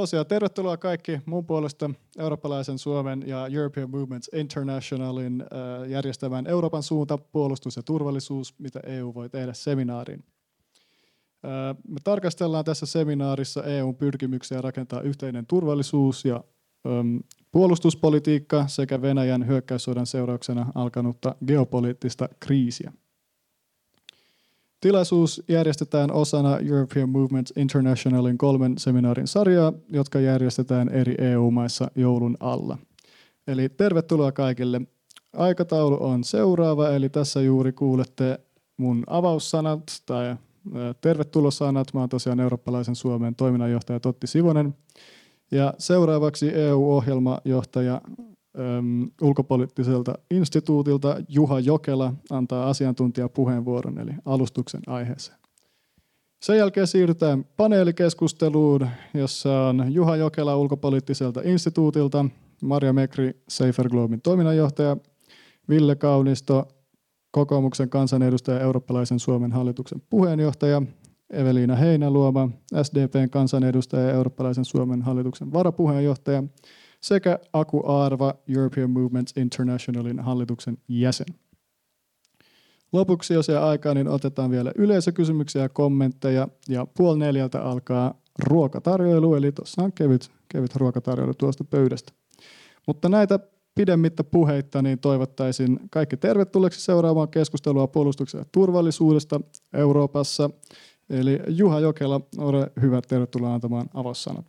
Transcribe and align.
tosiaan 0.00 0.26
tervetuloa 0.26 0.76
kaikki 0.76 1.20
mun 1.26 1.46
puolesta 1.46 1.90
eurooppalaisen 2.18 2.78
Suomen 2.78 3.24
ja 3.26 3.46
European 3.46 3.90
Movements 3.90 4.30
Internationalin 4.34 5.42
äh, 5.42 5.90
järjestämään 5.90 6.46
Euroopan 6.46 6.82
suunta, 6.82 7.18
puolustus 7.18 7.76
ja 7.76 7.82
turvallisuus, 7.82 8.54
mitä 8.58 8.80
EU 8.86 9.14
voi 9.14 9.28
tehdä 9.28 9.52
seminaariin. 9.52 10.24
Äh, 11.44 11.76
me 11.88 11.96
tarkastellaan 12.04 12.64
tässä 12.64 12.86
seminaarissa 12.86 13.64
EUn 13.64 13.96
pyrkimyksiä 13.96 14.60
rakentaa 14.60 15.00
yhteinen 15.00 15.46
turvallisuus 15.46 16.24
ja 16.24 16.44
ähm, 16.86 17.16
puolustuspolitiikka 17.52 18.64
sekä 18.66 19.02
Venäjän 19.02 19.46
hyökkäyssodan 19.46 20.06
seurauksena 20.06 20.66
alkanutta 20.74 21.34
geopoliittista 21.46 22.28
kriisiä. 22.40 22.92
Tilaisuus 24.80 25.42
järjestetään 25.48 26.12
osana 26.12 26.58
European 26.58 27.08
Movement 27.08 27.46
Internationalin 27.56 28.38
kolmen 28.38 28.78
seminaarin 28.78 29.26
sarjaa, 29.26 29.72
jotka 29.88 30.20
järjestetään 30.20 30.88
eri 30.88 31.14
EU-maissa 31.18 31.90
joulun 31.94 32.36
alla. 32.40 32.78
Eli 33.46 33.68
tervetuloa 33.68 34.32
kaikille. 34.32 34.80
Aikataulu 35.36 35.96
on 36.00 36.24
seuraava, 36.24 36.88
eli 36.88 37.08
tässä 37.08 37.40
juuri 37.40 37.72
kuulette 37.72 38.40
mun 38.76 39.04
avaussanat 39.06 39.82
tai 40.06 40.36
tervetulosanat. 41.00 41.94
Mä 41.94 42.00
oon 42.00 42.08
tosiaan 42.08 42.40
eurooppalaisen 42.40 42.96
Suomen 42.96 43.34
toiminnanjohtaja 43.34 44.00
Totti 44.00 44.26
Sivonen. 44.26 44.74
Ja 45.50 45.74
seuraavaksi 45.78 46.54
EU-ohjelmajohtaja 46.54 48.00
äm, 48.58 49.10
ulkopoliittiselta 49.22 50.14
instituutilta 50.30 51.16
Juha 51.28 51.60
Jokela 51.60 52.14
antaa 52.30 52.68
asiantuntijapuheenvuoron 52.68 53.98
eli 53.98 54.12
alustuksen 54.24 54.80
aiheeseen. 54.86 55.38
Sen 56.42 56.58
jälkeen 56.58 56.86
siirrytään 56.86 57.44
paneelikeskusteluun, 57.56 58.88
jossa 59.14 59.60
on 59.60 59.94
Juha 59.94 60.16
Jokela 60.16 60.56
ulkopoliittiselta 60.56 61.40
instituutilta, 61.44 62.24
Maria 62.62 62.92
Mekri 62.92 63.42
Safer 63.48 63.88
Globin 63.88 64.22
toiminnanjohtaja, 64.22 64.96
Ville 65.68 65.96
Kaunisto 65.96 66.68
kokoomuksen 67.30 67.90
kansanedustaja 67.90 68.60
eurooppalaisen 68.60 69.18
Suomen 69.18 69.52
hallituksen 69.52 70.02
puheenjohtaja, 70.10 70.82
Eveliina 71.30 71.76
Heinäluoma, 71.76 72.48
SDPn 72.82 73.30
kansanedustaja 73.30 74.02
ja 74.02 74.14
eurooppalaisen 74.14 74.64
Suomen 74.64 75.02
hallituksen 75.02 75.52
varapuheenjohtaja– 75.52 76.42
sekä 77.00 77.38
Aku 77.52 77.86
Arva, 77.86 78.34
European 78.56 78.90
Movements 78.90 79.32
Internationalin 79.36 80.20
hallituksen 80.20 80.78
jäsen. 80.88 81.26
Lopuksi, 82.92 83.34
jos 83.34 83.48
jää 83.48 83.66
aikaa, 83.66 83.94
niin 83.94 84.08
otetaan 84.08 84.50
vielä 84.50 84.72
yleisökysymyksiä 84.74 85.62
ja 85.62 85.68
kommentteja. 85.68 86.48
Ja 86.68 86.86
puoli 86.96 87.18
neljältä 87.18 87.62
alkaa 87.62 88.14
ruokatarjoilu, 88.44 89.34
eli 89.34 89.52
tuossa 89.52 89.82
on 89.82 89.92
kevyt, 89.92 90.30
kevyt 90.48 90.76
ruokatarjoilu 90.76 91.34
tuosta 91.34 91.64
pöydästä. 91.64 92.12
Mutta 92.86 93.08
näitä 93.08 93.38
pidemmittä 93.74 94.24
puheitta 94.24 94.82
niin 94.82 94.98
toivottaisin 94.98 95.80
kaikki 95.90 96.16
tervetulleeksi 96.16 96.80
seuraavaan 96.80 97.28
keskustelua 97.28 97.86
puolustuksen 97.86 98.38
ja 98.38 98.44
turvallisuudesta 98.52 99.40
Euroopassa. 99.72 100.50
Eli 101.10 101.40
Juha 101.48 101.80
Jokela, 101.80 102.20
ole 102.38 102.72
hyvä, 102.80 103.02
tervetuloa 103.02 103.54
antamaan 103.54 103.86
avaussanat. 103.94 104.46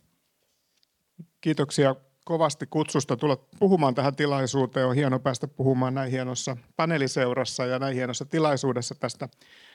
Kiitoksia 1.40 1.96
kovasti 2.24 2.66
kutsusta 2.66 3.16
tulla 3.16 3.36
puhumaan 3.58 3.94
tähän 3.94 4.16
tilaisuuteen. 4.16 4.86
On 4.86 4.94
hieno 4.94 5.18
päästä 5.18 5.48
puhumaan 5.48 5.94
näin 5.94 6.10
hienossa 6.10 6.56
paneeliseurassa 6.76 7.66
ja 7.66 7.78
näin 7.78 7.94
hienossa 7.94 8.24
tilaisuudessa 8.24 8.94
tästä 8.94 9.28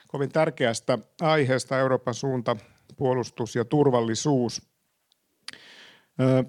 kovin 0.08 0.32
tärkeästä 0.32 1.00
aiheesta 1.22 1.80
Euroopan 1.80 2.14
suunta, 2.14 2.56
puolustus 2.98 3.56
ja 3.56 3.66
turvallisuus. 3.66 4.62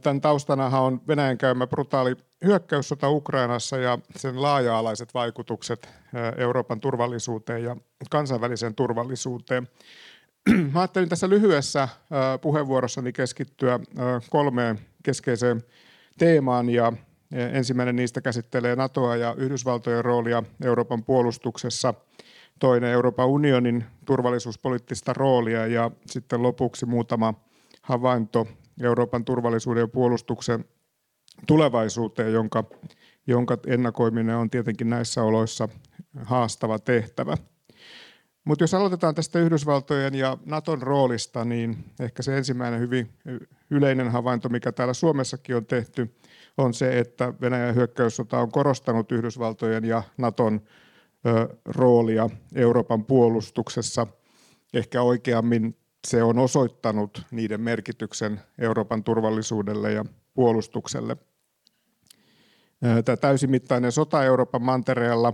Tämän 0.03 0.21
taustanahan 0.21 0.83
on 0.83 1.01
Venäjän 1.09 1.39
käymä 1.39 1.67
brutaali 1.67 2.17
hyökkäyssota 2.45 3.11
Ukrainassa 3.11 3.77
ja 3.77 3.99
sen 4.17 4.43
laaja-alaiset 4.43 5.15
vaikutukset 5.15 5.89
Euroopan 6.37 6.81
turvallisuuteen 6.81 7.65
ja 7.65 7.77
kansainväliseen 8.11 8.75
turvallisuuteen. 8.75 9.69
Mä 10.73 10.81
ajattelin 10.81 11.09
tässä 11.09 11.29
lyhyessä 11.29 11.89
puheenvuorossani 12.41 13.13
keskittyä 13.13 13.81
kolmeen 14.31 14.81
keskeiseen 15.03 15.65
teemaan 16.19 16.71
ja 16.71 16.93
ensimmäinen 17.33 17.97
niistä 17.97 18.21
käsittelee 18.21 18.77
NATOa 18.77 19.17
ja 19.17 19.35
Yhdysvaltojen 19.39 20.05
roolia 20.05 20.43
Euroopan 20.65 21.05
puolustuksessa, 21.05 21.95
toinen 22.59 22.91
Euroopan 22.91 23.27
unionin 23.27 23.85
turvallisuuspoliittista 24.05 25.13
roolia 25.13 25.67
ja 25.67 25.91
sitten 26.07 26.43
lopuksi 26.43 26.87
muutama 26.87 27.35
havainto 27.83 28.47
Euroopan 28.83 29.25
turvallisuuden 29.25 29.81
ja 29.81 29.89
puolustuksen 29.89 30.65
tulevaisuuteen, 31.47 32.33
jonka, 32.33 32.65
jonka 33.27 33.59
ennakoiminen 33.67 34.37
on 34.37 34.51
tietenkin 34.51 34.91
näissä 34.91 35.23
oloissa 35.23 35.69
haastava 36.25 36.79
tehtävä. 36.79 37.37
Mutta 38.49 38.63
jos 38.63 38.75
aloitetaan 38.75 39.15
tästä 39.15 39.39
Yhdysvaltojen 39.39 40.15
ja 40.15 40.39
Naton 40.47 40.83
roolista, 40.83 41.45
niin 41.45 41.85
ehkä 42.01 42.23
se 42.23 42.37
ensimmäinen 42.37 42.81
hyvin 42.81 43.11
yleinen 43.71 44.11
havainto, 44.11 44.49
mikä 44.49 44.73
täällä 44.73 44.95
Suomessakin 44.95 45.57
on 45.57 45.67
tehty, 45.67 46.15
on 46.59 46.75
se, 46.75 46.99
että 46.99 47.35
Venäjän 47.41 47.75
hyökkäyssota 47.75 48.39
on 48.39 48.53
korostanut 48.53 49.13
Yhdysvaltojen 49.13 49.85
ja 49.85 50.03
Naton 50.17 50.61
roolia 51.65 52.31
Euroopan 52.55 53.05
puolustuksessa. 53.05 54.07
Ehkä 54.75 55.03
oikeammin 55.03 55.77
se 56.07 56.23
on 56.23 56.39
osoittanut 56.39 57.23
niiden 57.31 57.61
merkityksen 57.61 58.41
Euroopan 58.59 59.05
turvallisuudelle 59.05 59.93
ja 59.93 60.05
puolustukselle. 60.35 61.17
Tämä 63.05 63.17
täysimittainen 63.17 63.93
sota 63.93 64.25
Euroopan 64.25 64.63
mantereella 64.63 65.33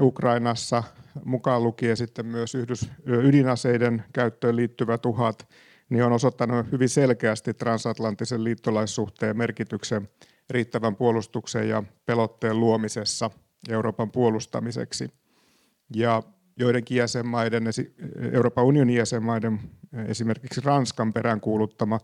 Ukrainassa 0.00 0.82
mukaan 1.24 1.62
lukien 1.62 1.96
sitten 1.96 2.26
myös 2.26 2.54
yhdys, 2.54 2.90
ydinaseiden 3.06 4.04
käyttöön 4.12 4.56
liittyvät 4.56 5.06
uhat, 5.06 5.48
niin 5.88 6.04
on 6.04 6.12
osoittanut 6.12 6.72
hyvin 6.72 6.88
selkeästi 6.88 7.54
transatlanttisen 7.54 8.44
liittolaissuhteen 8.44 9.36
merkityksen 9.36 10.08
riittävän 10.50 10.96
puolustuksen 10.96 11.68
ja 11.68 11.82
pelotteen 12.06 12.60
luomisessa 12.60 13.30
Euroopan 13.68 14.10
puolustamiseksi. 14.10 15.10
Ja 15.94 16.22
joidenkin 16.56 16.96
jäsenmaiden, 16.96 17.64
Euroopan 18.32 18.64
unionin 18.64 18.96
jäsenmaiden, 18.96 19.60
esimerkiksi 20.06 20.60
Ranskan 20.64 21.12
peräänkuuluttama 21.12 22.00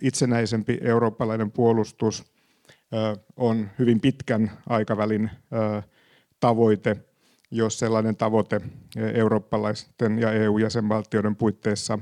itsenäisempi 0.00 0.78
eurooppalainen 0.82 1.50
puolustus 1.50 2.32
on 3.36 3.70
hyvin 3.78 4.00
pitkän 4.00 4.50
aikavälin 4.66 5.30
tavoite– 6.40 6.96
jos 7.52 7.78
sellainen 7.78 8.16
tavoite 8.16 8.60
eurooppalaisten 9.14 10.18
ja 10.18 10.32
EU-jäsenvaltioiden 10.32 11.36
puitteissa 11.36 11.98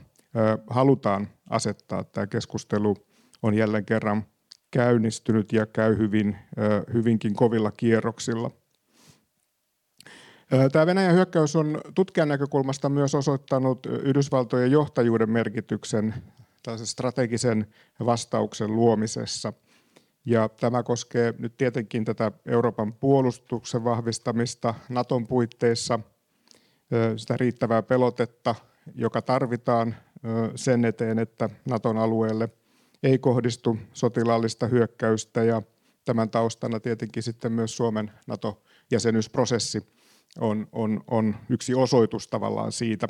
halutaan 0.70 1.28
asettaa. 1.50 2.04
Tämä 2.04 2.26
keskustelu 2.26 2.96
on 3.42 3.54
jälleen 3.54 3.84
kerran 3.84 4.24
käynnistynyt 4.70 5.52
ja 5.52 5.66
käy 5.66 5.98
hyvin, 5.98 6.36
hyvinkin 6.92 7.34
kovilla 7.34 7.70
kierroksilla. 7.70 8.50
Tämä 10.72 10.86
Venäjän 10.86 11.14
hyökkäys 11.14 11.56
on 11.56 11.80
tutkijan 11.94 12.28
näkökulmasta 12.28 12.88
myös 12.88 13.14
osoittanut 13.14 13.86
Yhdysvaltojen 13.86 14.70
johtajuuden 14.70 15.30
merkityksen 15.30 16.14
strategisen 16.84 17.66
vastauksen 18.06 18.76
luomisessa– 18.76 19.52
ja 20.30 20.48
tämä 20.48 20.82
koskee 20.82 21.34
nyt 21.38 21.56
tietenkin 21.56 22.04
tätä 22.04 22.32
Euroopan 22.46 22.92
puolustuksen 22.92 23.84
vahvistamista 23.84 24.74
Naton 24.88 25.26
puitteissa, 25.26 26.00
sitä 27.16 27.36
riittävää 27.36 27.82
pelotetta, 27.82 28.54
joka 28.94 29.22
tarvitaan 29.22 29.96
sen 30.56 30.84
eteen, 30.84 31.18
että 31.18 31.50
Naton 31.68 31.98
alueelle 31.98 32.48
ei 33.02 33.18
kohdistu 33.18 33.78
sotilaallista 33.92 34.66
hyökkäystä 34.66 35.44
ja 35.44 35.62
tämän 36.04 36.30
taustana 36.30 36.80
tietenkin 36.80 37.22
sitten 37.22 37.52
myös 37.52 37.76
Suomen 37.76 38.10
NATO-jäsenyysprosessi 38.26 39.86
on, 40.38 40.66
on, 40.72 41.00
on 41.10 41.36
yksi 41.48 41.74
osoitus 41.74 42.28
tavallaan 42.28 42.72
siitä. 42.72 43.08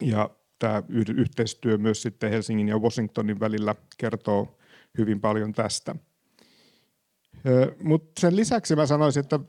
Ja 0.00 0.30
tämä 0.58 0.82
yhteistyö 1.16 1.78
myös 1.78 2.02
sitten 2.02 2.30
Helsingin 2.30 2.68
ja 2.68 2.78
Washingtonin 2.78 3.40
välillä 3.40 3.74
kertoo 3.98 4.58
hyvin 4.98 5.20
paljon 5.20 5.52
tästä. 5.52 5.96
Mutta 7.82 8.20
sen 8.20 8.36
lisäksi 8.36 8.76
mä 8.76 8.86
sanoisin, 8.86 9.20
että 9.20 9.40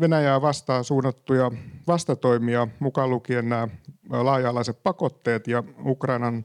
Venäjää 0.00 0.42
vastaan 0.42 0.84
suunnattuja 0.84 1.50
vastatoimia, 1.86 2.68
mukaan 2.78 3.10
lukien 3.10 3.48
nämä 3.48 3.68
laaja-alaiset 4.10 4.82
pakotteet 4.82 5.46
ja 5.46 5.64
Ukrainan 5.84 6.44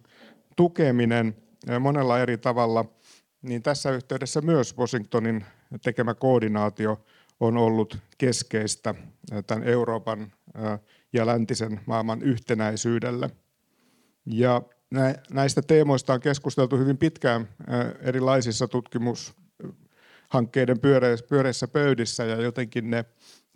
tukeminen 0.56 1.36
monella 1.80 2.20
eri 2.20 2.38
tavalla, 2.38 2.86
niin 3.42 3.64
tässä 3.64 3.92
yhteydessä 3.92 4.42
myös 4.42 4.78
Washingtonin 4.78 5.46
tekemä 5.82 6.14
koordinaatio 6.14 7.06
on 7.40 7.58
ollut 7.58 7.98
keskeistä 8.18 8.96
tämän 9.48 9.64
Euroopan 9.64 10.32
ja 11.14 11.26
läntisen 11.26 11.80
maailman 11.86 12.22
yhtenäisyydelle. 12.22 13.30
Ja 14.26 14.62
näistä 15.32 15.62
teemoista 15.62 16.14
on 16.14 16.20
keskusteltu 16.20 16.78
hyvin 16.78 16.98
pitkään 16.98 17.50
erilaisissa 18.02 18.68
tutkimushankkeiden 20.26 20.80
pyöreissä 21.30 21.68
pöydissä 21.68 22.24
ja 22.24 22.42
jotenkin 22.42 22.90
ne 22.90 23.06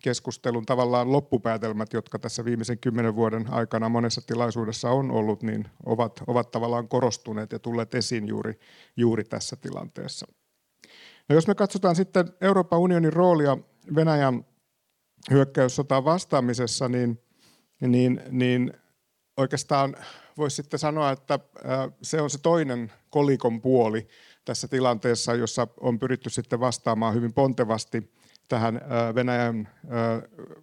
keskustelun 0.03 0.65
tavallaan 0.65 1.11
loppupäätelmät, 1.11 1.93
jotka 1.93 2.19
tässä 2.19 2.45
viimeisen 2.45 2.79
kymmenen 2.79 3.15
vuoden 3.15 3.53
aikana 3.53 3.89
monessa 3.89 4.21
tilaisuudessa 4.21 4.89
on 4.89 5.11
ollut, 5.11 5.43
niin 5.43 5.67
ovat, 5.85 6.23
ovat 6.27 6.51
tavallaan 6.51 6.87
korostuneet 6.87 7.51
ja 7.51 7.59
tulleet 7.59 7.95
esiin 7.95 8.27
juuri, 8.27 8.59
juuri 8.97 9.23
tässä 9.23 9.55
tilanteessa. 9.55 10.27
No 11.29 11.35
jos 11.35 11.47
me 11.47 11.55
katsotaan 11.55 11.95
sitten 11.95 12.33
Euroopan 12.41 12.79
unionin 12.79 13.13
roolia 13.13 13.57
Venäjän 13.95 14.45
hyökkäyssotaan 15.31 16.05
vastaamisessa, 16.05 16.89
niin, 16.89 17.21
niin, 17.81 18.21
niin 18.29 18.73
oikeastaan 19.37 19.95
voisi 20.37 20.55
sitten 20.55 20.79
sanoa, 20.79 21.11
että 21.11 21.39
se 22.01 22.21
on 22.21 22.29
se 22.29 22.37
toinen 22.37 22.91
kolikon 23.09 23.61
puoli 23.61 24.07
tässä 24.45 24.67
tilanteessa, 24.67 25.33
jossa 25.33 25.67
on 25.79 25.99
pyritty 25.99 26.29
sitten 26.29 26.59
vastaamaan 26.59 27.13
hyvin 27.13 27.33
pontevasti 27.33 28.11
tähän 28.47 28.81
Venäjän 29.15 29.69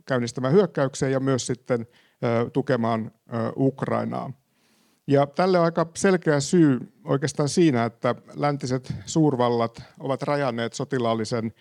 käynnistämään 0.07 0.55
hyökkäykseen 0.55 1.13
ja 1.13 1.21
myös 1.21 1.47
sitten 1.47 1.87
tukemaan 2.53 3.13
Ukrainaa. 3.57 4.33
Ja 5.07 5.27
tälle 5.27 5.59
on 5.59 5.65
aika 5.65 5.87
selkeä 5.97 6.41
syy 6.41 6.93
oikeastaan 7.05 7.49
siinä, 7.49 7.85
että 7.85 8.15
läntiset 8.35 8.95
suurvallat 9.05 9.83
ovat 10.01 10.23
rajanneet 10.23 10.73
sotilaallisen 10.73 11.53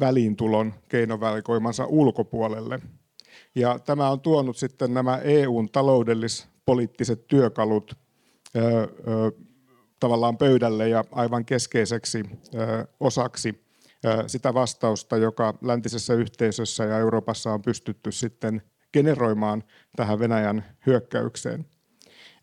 väliintulon 0.00 0.74
keinovalikoimansa 0.88 1.86
ulkopuolelle. 1.86 2.80
Ja 3.54 3.78
tämä 3.78 4.10
on 4.10 4.20
tuonut 4.20 4.56
sitten 4.56 4.94
nämä 4.94 5.18
EUn 5.18 5.68
taloudellis-poliittiset 5.72 7.26
työkalut 7.26 7.94
tavallaan 10.00 10.38
pöydälle 10.38 10.88
ja 10.88 11.04
aivan 11.12 11.44
keskeiseksi 11.44 12.24
osaksi 13.00 13.64
sitä 14.26 14.54
vastausta, 14.54 15.16
joka 15.16 15.54
läntisessä 15.62 16.14
yhteisössä 16.14 16.84
ja 16.84 16.98
Euroopassa 16.98 17.52
on 17.52 17.62
pystytty 17.62 18.12
sitten 18.12 18.62
generoimaan 18.92 19.64
tähän 19.96 20.18
Venäjän 20.18 20.64
hyökkäykseen. 20.86 21.66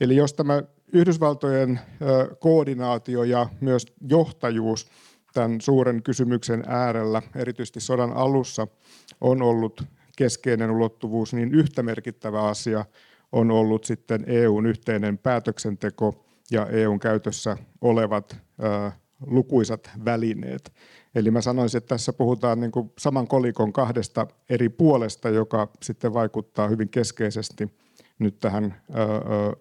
Eli 0.02 0.16
jos 0.16 0.34
tämä 0.34 0.64
Yhdysvaltojen 0.94 1.80
koordinaatio 2.40 3.24
ja 3.24 3.50
myös 3.62 3.86
johtajuus 4.10 4.88
tämän 5.34 5.62
suuren 5.62 6.04
kysymyksen 6.04 6.64
äärellä, 6.68 7.22
erityisesti 7.36 7.80
sodan 7.80 8.14
alussa, 8.14 8.68
on 9.22 9.42
ollut 9.42 9.84
keskeinen 10.18 10.72
ulottuvuus, 10.72 11.34
niin 11.34 11.54
yhtä 11.54 11.84
merkittävä 11.84 12.44
asia 12.44 12.86
on 13.32 13.52
ollut 13.52 13.84
sitten 13.84 14.24
EUn 14.28 14.66
yhteinen 14.66 15.18
päätöksenteko 15.18 16.27
ja 16.52 16.66
EUn 16.66 17.00
käytössä 17.00 17.58
olevat 17.82 18.38
lukuisat 19.26 19.90
välineet. 20.06 20.74
Eli 21.16 21.32
mä 21.32 21.42
sanoisin, 21.42 21.78
että 21.78 21.88
tässä 21.88 22.14
puhutaan 22.14 22.60
niin 22.60 22.72
saman 22.98 23.28
kolikon 23.28 23.74
kahdesta 23.74 24.28
eri 24.50 24.70
puolesta, 24.70 25.30
joka 25.30 25.72
sitten 25.84 26.14
vaikuttaa 26.14 26.68
hyvin 26.68 26.90
keskeisesti 26.90 27.78
nyt 28.20 28.40
tähän 28.40 28.82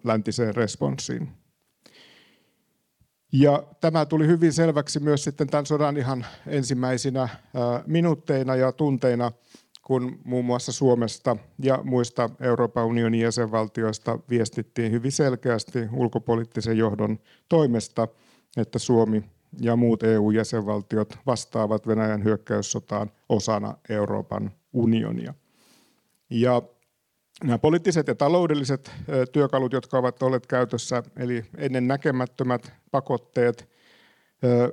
läntiseen 0.03 0.55
responssiin. 0.55 1.29
Ja 3.31 3.63
tämä 3.81 4.05
tuli 4.05 4.27
hyvin 4.27 4.53
selväksi 4.53 4.99
myös 4.99 5.23
sitten 5.23 5.47
tämän 5.47 5.65
sodan 5.65 5.97
ihan 5.97 6.25
ensimmäisinä 6.47 7.29
minuutteina 7.87 8.55
ja 8.55 8.71
tunteina, 8.71 9.31
kun 9.87 10.19
muun 10.23 10.45
muassa 10.45 10.71
Suomesta 10.71 11.37
ja 11.63 11.79
muista 11.83 12.29
Euroopan 12.39 12.85
unionin 12.85 13.21
jäsenvaltioista 13.21 14.19
viestittiin 14.29 14.91
hyvin 14.91 15.11
selkeästi 15.11 15.79
ulkopoliittisen 15.93 16.77
johdon 16.77 17.19
toimesta, 17.49 18.07
että 18.57 18.79
Suomi 18.79 19.23
ja 19.61 19.75
muut 19.75 20.03
EU-jäsenvaltiot 20.03 21.17
vastaavat 21.25 21.87
Venäjän 21.87 22.23
hyökkäyssotaan 22.23 23.11
osana 23.29 23.77
Euroopan 23.89 24.51
unionia. 24.73 25.33
Ja 26.29 26.61
nämä 27.43 27.57
poliittiset 27.57 28.07
ja 28.07 28.15
taloudelliset 28.15 28.91
työkalut, 29.31 29.73
jotka 29.73 29.97
ovat 29.97 30.23
olleet 30.23 30.47
käytössä, 30.47 31.03
eli 31.17 31.45
ennen 31.57 31.87
näkemättömät 31.87 32.73
pakotteet, 32.91 33.69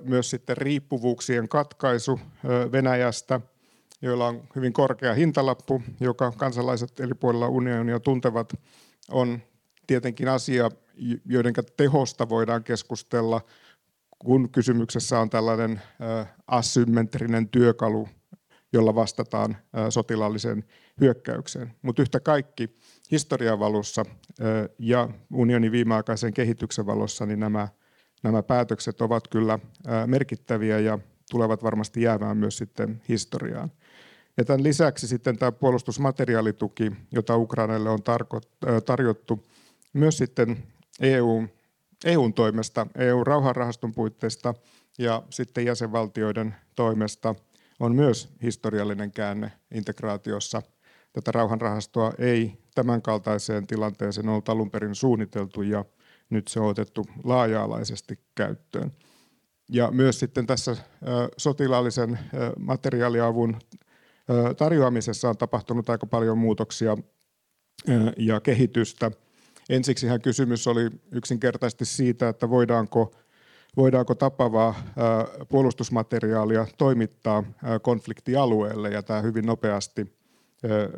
myös 0.02 0.30
sitten 0.30 0.56
riippuvuuksien 0.56 1.48
katkaisu 1.48 2.20
Venäjästä, 2.72 3.40
joilla 4.04 4.28
on 4.28 4.42
hyvin 4.56 4.72
korkea 4.72 5.14
hintalappu, 5.14 5.82
joka 6.00 6.32
kansalaiset 6.32 7.00
eri 7.00 7.14
puolilla 7.14 7.48
unionia 7.48 8.00
tuntevat, 8.00 8.52
on 9.10 9.38
tietenkin 9.86 10.28
asia, 10.28 10.70
joiden 11.24 11.54
tehosta 11.76 12.28
voidaan 12.28 12.64
keskustella, 12.64 13.40
kun 14.18 14.50
kysymyksessä 14.50 15.20
on 15.20 15.30
tällainen 15.30 15.80
asymmetrinen 16.46 17.48
työkalu, 17.48 18.08
jolla 18.72 18.94
vastataan 18.94 19.56
sotilaalliseen 19.90 20.64
hyökkäykseen. 21.00 21.72
Mutta 21.82 22.02
yhtä 22.02 22.20
kaikki 22.20 22.76
historian 23.10 23.58
valossa 23.58 24.04
ja 24.78 25.08
unionin 25.32 25.72
viimeaikaisen 25.72 26.34
kehityksen 26.34 26.86
valossa 26.86 27.26
niin 27.26 27.40
nämä, 27.40 27.68
nämä 28.22 28.42
päätökset 28.42 29.00
ovat 29.00 29.28
kyllä 29.28 29.58
merkittäviä 30.06 30.78
ja 30.78 30.98
tulevat 31.30 31.62
varmasti 31.62 32.02
jäämään 32.02 32.36
myös 32.36 32.58
sitten 32.58 33.02
historiaan. 33.08 33.72
Ja 34.36 34.44
tämän 34.44 34.62
lisäksi 34.62 35.08
sitten 35.08 35.38
tämä 35.38 35.52
puolustusmateriaalituki, 35.52 36.92
jota 37.12 37.36
Ukrainalle 37.36 37.90
on 37.90 38.02
tarjottu 38.84 39.46
myös 39.92 40.18
sitten 40.18 40.62
EU, 41.00 41.44
EUn 42.04 42.34
toimesta, 42.34 42.86
EU-rauhanrahaston 42.98 43.94
puitteista 43.94 44.54
ja 44.98 45.22
sitten 45.30 45.64
jäsenvaltioiden 45.64 46.54
toimesta– 46.76 47.34
on 47.80 47.94
myös 47.94 48.28
historiallinen 48.42 49.12
käänne 49.12 49.52
integraatiossa. 49.74 50.62
Tätä 51.12 51.32
rauhanrahastoa 51.32 52.12
ei 52.18 52.58
tämänkaltaiseen 52.74 53.66
tilanteeseen 53.66 54.28
ollut 54.28 54.48
alun 54.48 54.70
perin 54.70 54.94
suunniteltu 54.94 55.62
ja 55.62 55.84
nyt 56.30 56.48
se 56.48 56.60
on 56.60 56.66
otettu 56.66 57.06
laaja-alaisesti 57.24 58.18
käyttöön. 58.34 58.92
Ja 59.68 59.90
myös 59.90 60.18
sitten 60.18 60.46
tässä 60.46 60.76
sotilaallisen 61.36 62.18
materiaaliavun 62.58 63.56
tarjoamisessa 64.56 65.28
on 65.28 65.36
tapahtunut 65.36 65.90
aika 65.90 66.06
paljon 66.06 66.38
muutoksia 66.38 66.96
ja 68.16 68.40
kehitystä. 68.40 69.10
Ensiksihän 69.68 70.20
kysymys 70.20 70.66
oli 70.66 70.90
yksinkertaisesti 71.12 71.84
siitä, 71.84 72.28
että 72.28 72.50
voidaanko 72.50 73.14
voidaanko 73.76 74.14
tapavaa 74.14 74.74
puolustusmateriaalia 75.48 76.66
toimittaa 76.78 77.44
konfliktialueelle 77.82 78.90
ja 78.90 79.02
tämä 79.02 79.20
hyvin 79.20 79.46
nopeasti 79.46 80.16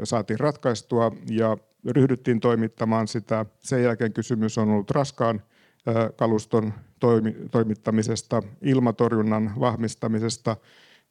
saatiin 0.04 0.40
ratkaistua 0.40 1.12
ja 1.30 1.56
ryhdyttiin 1.90 2.40
toimittamaan 2.40 3.09
sitä. 3.09 3.47
Sen 3.59 3.83
jälkeen 3.83 4.12
kysymys 4.12 4.59
on 4.59 4.68
ollut 4.68 4.90
raskaan 4.90 5.42
kaluston 6.16 6.75
toimittamisesta, 7.50 8.42
ilmatorjunnan 8.62 9.52
vahvistamisesta 9.61 10.56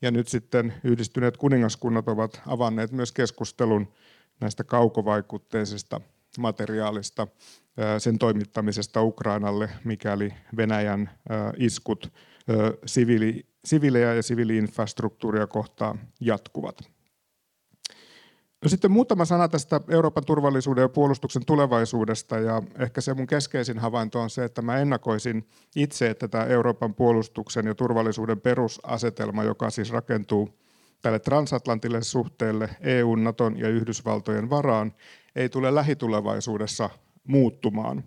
ja 0.01 0.11
nyt 0.11 0.27
sitten 0.27 0.73
yhdistyneet 0.83 1.37
kuningaskunnat 1.37 2.07
ovat 2.07 2.41
avanneet 2.47 2.91
myös 2.91 3.11
keskustelun 3.11 3.93
näistä 4.39 4.63
kaukovaikutteisista 4.63 6.01
materiaalista 6.39 7.27
sen 7.97 8.19
toimittamisesta 8.19 9.01
Ukrainalle, 9.01 9.69
mikäli 9.83 10.33
Venäjän 10.57 11.09
iskut 11.57 12.13
siviilejä 13.65 14.13
ja 14.13 14.23
siviiliinfrastruktuuria 14.23 15.47
kohtaan 15.47 15.99
jatkuvat. 16.19 16.94
No 18.65 18.69
sitten 18.69 18.91
muutama 18.91 19.25
sana 19.25 19.47
tästä 19.47 19.81
Euroopan 19.89 20.25
turvallisuuden 20.25 20.81
ja 20.81 20.89
puolustuksen 20.89 21.45
tulevaisuudesta 21.45 22.39
ja 22.39 22.61
ehkä 22.79 23.01
se 23.01 23.13
mun 23.13 23.27
keskeisin 23.27 23.79
havainto 23.79 24.21
on 24.21 24.29
se, 24.29 24.43
että 24.43 24.61
mä 24.61 24.77
ennakoisin 24.77 25.47
itse, 25.75 26.09
että 26.09 26.27
tämä 26.27 26.43
Euroopan 26.43 26.95
puolustuksen 26.95 27.65
ja 27.65 27.75
turvallisuuden 27.75 28.41
perusasetelma, 28.41 29.43
joka 29.43 29.69
siis 29.69 29.91
rakentuu 29.91 30.59
tälle 31.01 31.19
transatlantille 31.19 32.03
suhteelle 32.03 32.69
EUn, 32.81 33.23
Naton 33.23 33.59
ja 33.59 33.69
Yhdysvaltojen 33.69 34.49
varaan, 34.49 34.93
ei 35.35 35.49
tule 35.49 35.75
lähitulevaisuudessa 35.75 36.89
muuttumaan. 37.27 38.03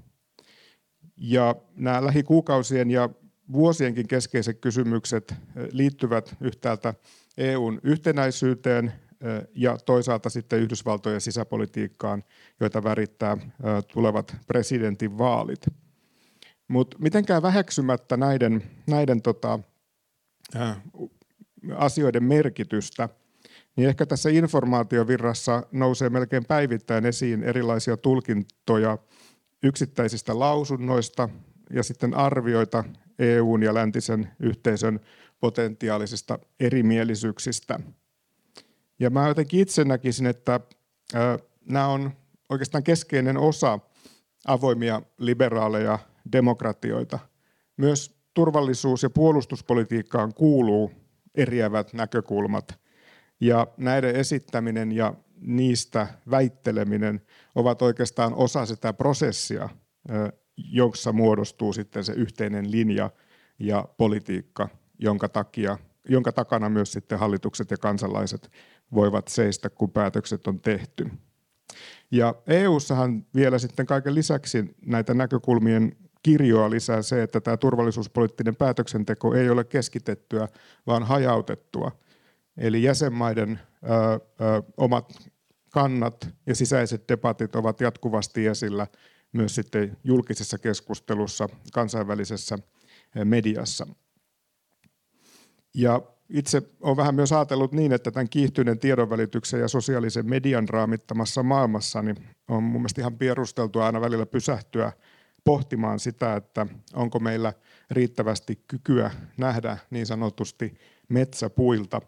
Ja 1.17 1.55
nämä 1.77 2.05
lähikuukausien 2.05 2.91
ja 2.91 3.09
vuosienkin 3.53 4.09
keskeiset 4.09 4.59
kysymykset 4.61 5.35
liittyvät 5.73 6.37
yhtäältä 6.41 6.95
EUn 7.37 7.81
yhtenäisyyteen 7.83 8.93
ja 9.55 9.79
toisaalta 9.87 10.31
sitten 10.31 10.61
Yhdysvaltojen 10.61 11.21
sisäpolitiikkaan, 11.21 12.25
joita 12.61 12.85
värittää 12.85 13.37
tulevat 13.93 14.37
presidentin 14.47 15.19
vaalit. 15.19 15.67
Mutta 16.69 16.97
mitenkään 17.01 17.43
väheksymättä 17.43 18.17
näiden, 18.17 18.63
näiden 18.87 19.23
tota, 19.23 19.59
asioiden 21.77 22.25
merkitystä– 22.25 23.09
niin 23.79 23.89
ehkä 23.89 24.07
tässä 24.07 24.31
informaatiovirrassa 24.31 25.63
nousee 25.73 26.11
melkein 26.11 26.45
päivittäin 26.45 27.07
esiin 27.07 27.43
erilaisia 27.43 27.97
tulkintoja 27.97 28.99
yksittäisistä 29.63 30.39
lausunnoista, 30.39 31.29
ja 31.71 31.83
sitten 31.83 32.15
arvioita 32.15 32.85
EUn 33.19 33.63
ja 33.63 33.75
läntisen 33.75 34.31
yhteisön 34.41 35.01
potentiaalisista 35.41 36.39
erimielisyyksistä. 36.61 37.81
Ja 38.99 39.11
mä 39.11 39.29
jotenkin 39.29 39.61
itse 39.61 39.85
näkisin, 39.85 40.27
että 40.27 40.61
nämä 41.65 41.89
on 41.89 42.13
oikeastaan 42.49 42.85
keskeinen 42.85 43.37
osa 43.37 43.79
avoimia 44.47 45.03
liberaaleja 45.19 45.99
demokratioita. 46.33 47.19
Myös 47.77 48.19
turvallisuus- 48.35 49.03
ja 49.03 49.11
puolustuspolitiikkaan 49.11 50.35
kuuluu 50.35 50.93
eriävät 51.35 51.93
näkökulmat. 51.93 52.79
Ja 53.41 53.67
näiden 53.77 54.17
esittäminen 54.17 54.93
ja 54.93 55.15
niistä 55.41 56.07
väitteleminen 56.31 57.21
ovat 57.55 57.83
oikeastaan 57.83 58.35
osa 58.35 58.67
sitä 58.67 58.93
prosessia, 58.93 59.69
jossa 60.57 61.13
muodostuu 61.13 61.73
sitten 61.73 62.05
se 62.05 62.13
yhteinen 62.13 62.71
linja 62.71 63.11
ja 63.59 63.89
politiikka, 63.97 64.69
jonka, 64.99 65.29
takia, 65.29 65.79
jonka 66.09 66.33
takana 66.33 66.69
myös 66.69 66.93
sitten 66.93 67.19
hallitukset 67.19 67.71
ja 67.71 67.77
kansalaiset 67.77 68.51
voivat 68.95 69.29
seistä, 69.29 69.71
kun 69.71 69.91
päätökset 69.91 70.47
on 70.47 70.61
tehty. 70.61 71.11
Ja 72.11 72.35
EU-sahan 72.47 73.27
vielä 73.35 73.59
sitten 73.59 73.87
kaiken 73.87 74.15
lisäksi 74.15 74.77
näitä 74.87 75.15
näkökulmien 75.15 75.97
kirjoa 76.23 76.71
lisää 76.71 77.03
se, 77.03 77.23
että 77.23 77.41
tämä 77.41 77.57
turvallisuuspoliittinen 77.57 78.57
päätöksenteko 78.57 79.35
ei 79.35 79.51
ole 79.51 79.65
keskitettyä, 79.65 80.49
vaan 80.87 81.03
hajautettua. 81.03 81.93
Eli 82.57 82.83
jäsenmaiden 82.83 83.61
ö, 83.83 83.89
ö, 83.95 84.63
omat 84.77 85.31
kannat 85.71 86.29
ja 86.47 86.55
sisäiset 86.55 87.09
debatit 87.09 87.57
ovat 87.57 87.81
jatkuvasti 87.81 88.47
esillä 88.47 88.87
myös 89.33 89.55
sitten 89.55 89.97
julkisessa 90.05 90.59
keskustelussa, 90.59 91.49
kansainvälisessä 91.73 92.59
mediassa. 93.25 93.87
Ja 95.75 96.03
itse 96.29 96.63
olen 96.81 96.97
vähän 96.97 97.15
myös 97.15 97.33
ajatellut 97.33 97.73
niin, 97.73 97.93
että 97.93 98.11
tämän 98.11 98.29
kiihtyneen 98.29 98.79
tiedonvälityksen 98.79 99.61
ja 99.61 99.69
sosiaalisen 99.69 100.29
median 100.29 100.69
raamittamassa 100.69 101.43
maailmassa 101.43 102.03
niin 102.03 102.17
on 102.49 102.63
mun 102.63 102.81
mielestä 102.81 103.01
ihan 103.01 103.19
perusteltua 103.19 103.87
aina 103.87 104.01
välillä 104.01 104.27
pysähtyä 104.27 104.93
pohtimaan 105.45 105.99
sitä, 105.99 106.37
että 106.37 106.67
onko 106.95 107.19
meillä 107.19 107.53
riittävästi 107.91 108.65
kykyä 108.67 109.11
nähdä 109.37 109.79
niin 109.91 110.07
sanotusti 110.07 110.79
metsäpuilta 111.09 112.01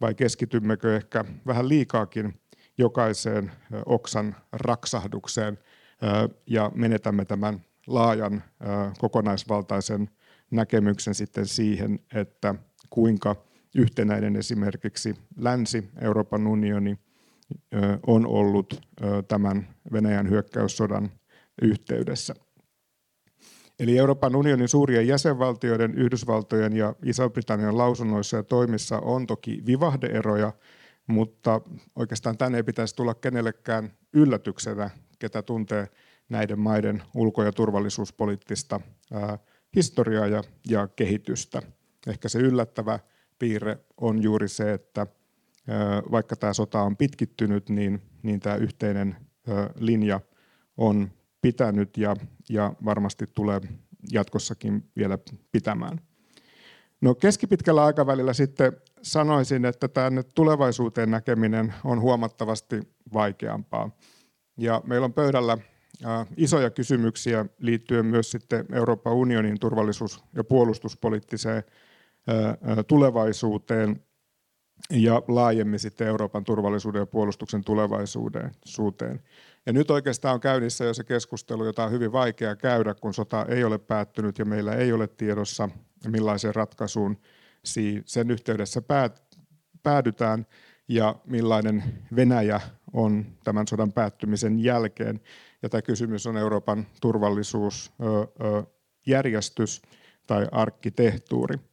vai 0.00 0.14
keskitymmekö 0.14 0.96
ehkä 0.96 1.24
vähän 1.46 1.68
liikaakin 1.68 2.40
jokaiseen 2.78 3.52
oksan 3.86 4.36
raksahdukseen 4.52 5.58
ja 6.46 6.70
menetämme 6.74 7.24
tämän 7.24 7.60
laajan 7.86 8.42
kokonaisvaltaisen 8.98 10.10
näkemyksen 10.50 11.14
sitten 11.14 11.46
siihen, 11.46 11.98
että 12.14 12.54
kuinka 12.90 13.36
yhtenäinen 13.74 14.36
esimerkiksi 14.36 15.14
Länsi, 15.36 15.90
Euroopan 16.00 16.46
unioni 16.46 16.98
on 18.06 18.26
ollut 18.26 18.80
tämän 19.28 19.68
Venäjän 19.92 20.30
hyökkäyssodan 20.30 21.10
yhteydessä. 21.62 22.34
Eli 23.78 23.98
Euroopan 23.98 24.36
unionin 24.36 24.68
suurien 24.68 25.06
jäsenvaltioiden, 25.06 25.94
Yhdysvaltojen 25.94 26.76
ja 26.76 26.94
Iso-Britannian 27.04 27.78
lausunnoissa 27.78 28.36
ja 28.36 28.42
toimissa 28.42 28.98
on 28.98 29.26
toki 29.26 29.62
vivahdeeroja, 29.66 30.52
mutta 31.06 31.60
oikeastaan 31.96 32.38
tänne 32.38 32.58
ei 32.58 32.62
pitäisi 32.62 32.96
tulla 32.96 33.14
kenellekään 33.14 33.92
yllätyksenä, 34.12 34.90
ketä 35.18 35.42
tuntee 35.42 35.88
näiden 36.28 36.58
maiden 36.58 37.02
ulko- 37.14 37.42
ja 37.42 37.52
turvallisuuspoliittista 37.52 38.80
historiaa 39.76 40.26
ja, 40.26 40.42
ja 40.68 40.88
kehitystä. 40.88 41.62
Ehkä 42.06 42.28
se 42.28 42.38
yllättävä 42.38 42.98
piirre 43.42 43.78
on 44.00 44.22
juuri 44.22 44.48
se, 44.48 44.72
että 44.72 45.06
vaikka 46.10 46.36
tämä 46.36 46.52
sota 46.52 46.82
on 46.82 46.96
pitkittynyt, 46.96 47.68
niin, 47.68 48.02
niin 48.22 48.40
tämä 48.40 48.56
yhteinen 48.56 49.16
linja 49.78 50.20
on 50.76 51.10
pitänyt 51.40 51.96
ja, 51.96 52.16
ja 52.48 52.74
varmasti 52.84 53.26
tulee 53.26 53.60
jatkossakin 54.12 54.84
vielä 54.96 55.18
pitämään. 55.52 56.00
No 57.00 57.14
keskipitkällä 57.14 57.84
aikavälillä 57.84 58.32
sitten 58.32 58.72
sanoisin, 59.02 59.64
että 59.64 59.88
tänne 59.88 60.22
tulevaisuuteen 60.22 61.10
näkeminen 61.10 61.74
on 61.84 62.00
huomattavasti 62.00 62.80
vaikeampaa. 63.12 63.90
Ja 64.56 64.82
meillä 64.86 65.04
on 65.04 65.12
pöydällä 65.12 65.58
isoja 66.36 66.70
kysymyksiä 66.70 67.46
liittyen 67.58 68.06
myös 68.06 68.30
sitten 68.30 68.66
Euroopan 68.72 69.12
unionin 69.12 69.60
turvallisuus- 69.60 70.24
ja 70.36 70.44
puolustuspoliittiseen 70.44 71.62
tulevaisuuteen 72.86 74.04
ja 74.90 75.22
laajemmin 75.28 75.78
sitten 75.78 76.06
Euroopan 76.06 76.44
turvallisuuden 76.44 77.00
ja 77.00 77.06
puolustuksen 77.06 77.64
tulevaisuuteen. 77.64 79.22
Ja 79.66 79.72
nyt 79.72 79.90
oikeastaan 79.90 80.34
on 80.34 80.40
käynnissä 80.40 80.84
jo 80.84 80.94
se 80.94 81.04
keskustelu, 81.04 81.64
jota 81.64 81.84
on 81.84 81.90
hyvin 81.90 82.12
vaikea 82.12 82.56
käydä, 82.56 82.94
kun 82.94 83.14
sota 83.14 83.46
ei 83.48 83.64
ole 83.64 83.78
päättynyt 83.78 84.38
ja 84.38 84.44
meillä 84.44 84.74
ei 84.74 84.92
ole 84.92 85.06
tiedossa, 85.06 85.68
millaiseen 86.08 86.54
ratkaisuun 86.54 87.18
sen 88.04 88.30
yhteydessä 88.30 88.82
päädytään 89.82 90.46
ja 90.88 91.14
millainen 91.26 91.84
Venäjä 92.16 92.60
on 92.92 93.26
tämän 93.44 93.66
päättymisen 93.94 94.60
jälkeen. 94.60 95.20
Ja 95.62 95.68
tämä 95.68 95.82
kysymys 95.82 96.26
on 96.26 96.36
Euroopan 96.36 96.86
turvallisuusjärjestys 97.00 99.82
tai 100.26 100.46
arkkitehtuuri. 100.52 101.71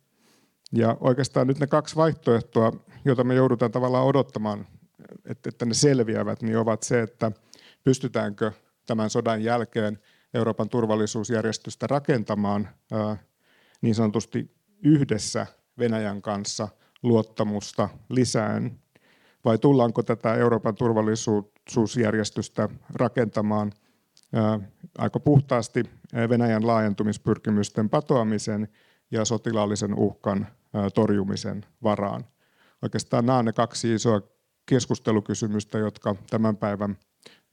Ja 0.71 0.97
oikeastaan 0.99 1.47
nyt 1.47 1.59
ne 1.59 1.67
kaksi 1.67 1.95
vaihtoehtoa, 1.95 2.71
joita 3.05 3.23
me 3.23 3.35
joudutaan 3.35 3.71
tavallaan 3.71 4.05
odottamaan, 4.05 4.67
että 5.25 5.65
ne 5.65 5.73
selviävät, 5.73 6.41
niin 6.41 6.57
ovat 6.57 6.83
se, 6.83 7.01
että 7.01 7.31
pystytäänkö 7.83 8.51
tämän 8.85 9.09
sodan 9.09 9.43
jälkeen 9.43 9.99
Euroopan 10.33 10.69
turvallisuusjärjestystä 10.69 11.87
rakentamaan 11.87 12.69
niin 13.81 13.95
sanotusti 13.95 14.51
yhdessä 14.83 15.47
Venäjän 15.79 16.21
kanssa 16.21 16.67
luottamusta 17.03 17.89
lisään, 18.09 18.79
vai 19.45 19.57
tullaanko 19.57 20.03
tätä 20.03 20.35
Euroopan 20.35 20.75
turvallisuusjärjestystä 20.75 22.69
rakentamaan 22.93 23.71
aika 24.97 25.19
puhtaasti 25.19 25.83
Venäjän 26.29 26.67
laajentumispyrkimysten 26.67 27.89
patoamisen 27.89 28.67
ja 29.11 29.25
sotilaallisen 29.25 29.93
uhkan 29.93 30.47
torjumisen 30.93 31.65
varaan. 31.83 32.25
Oikeastaan 32.81 33.25
nämä 33.25 33.37
ovat 33.37 33.45
ne 33.45 33.53
kaksi 33.53 33.93
isoa 33.93 34.21
keskustelukysymystä, 34.65 35.77
jotka 35.77 36.15
tämän 36.29 36.57
päivän 36.57 36.97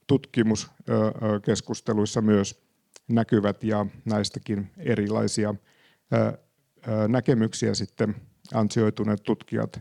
tutkimuskeskusteluissa 0.06 2.20
myös 2.20 2.66
näkyvät 3.08 3.64
ja 3.64 3.86
näistäkin 4.04 4.70
erilaisia 4.78 5.54
näkemyksiä 7.08 7.74
sitten 7.74 8.14
ansioituneet 8.54 9.22
tutkijat 9.22 9.80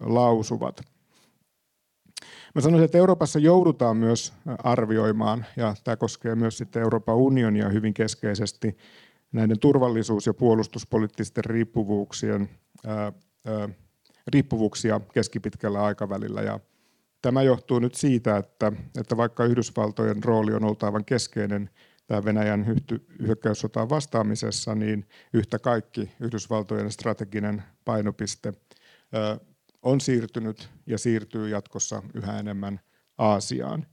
lausuvat. 0.00 0.80
Mä 2.54 2.60
sanoisin, 2.60 2.84
että 2.84 2.98
Euroopassa 2.98 3.38
joudutaan 3.38 3.96
myös 3.96 4.32
arvioimaan, 4.64 5.46
ja 5.56 5.74
tämä 5.84 5.96
koskee 5.96 6.34
myös 6.34 6.58
sitten 6.58 6.82
Euroopan 6.82 7.16
unionia 7.16 7.68
hyvin 7.68 7.94
keskeisesti, 7.94 8.76
näiden 9.32 9.58
turvallisuus- 9.58 10.26
ja 10.26 10.34
puolustuspoliittisten 10.34 11.44
riippuvuuksien, 11.44 12.48
ää, 12.86 13.12
ää, 13.44 13.68
riippuvuuksia 14.26 15.00
keskipitkällä 15.14 15.84
aikavälillä. 15.84 16.42
Ja 16.42 16.60
tämä 17.22 17.42
johtuu 17.42 17.78
nyt 17.78 17.94
siitä, 17.94 18.36
että, 18.36 18.72
että 19.00 19.16
vaikka 19.16 19.44
Yhdysvaltojen 19.44 20.24
rooli 20.24 20.54
on 20.54 20.64
ollut 20.64 20.82
aivan 20.82 21.04
keskeinen 21.04 21.70
tämä 22.06 22.24
Venäjän 22.24 22.66
hyökkäyssotaan 23.22 23.88
vastaamisessa, 23.88 24.74
niin 24.74 25.08
yhtä 25.32 25.58
kaikki 25.58 26.12
Yhdysvaltojen 26.20 26.92
strateginen 26.92 27.62
painopiste 27.84 28.52
on 29.82 30.00
siirtynyt 30.00 30.68
ja 30.86 30.98
siirtyy 30.98 31.48
jatkossa 31.48 32.02
yhä 32.14 32.38
enemmän 32.38 32.80
Aasiaan. 33.18 33.86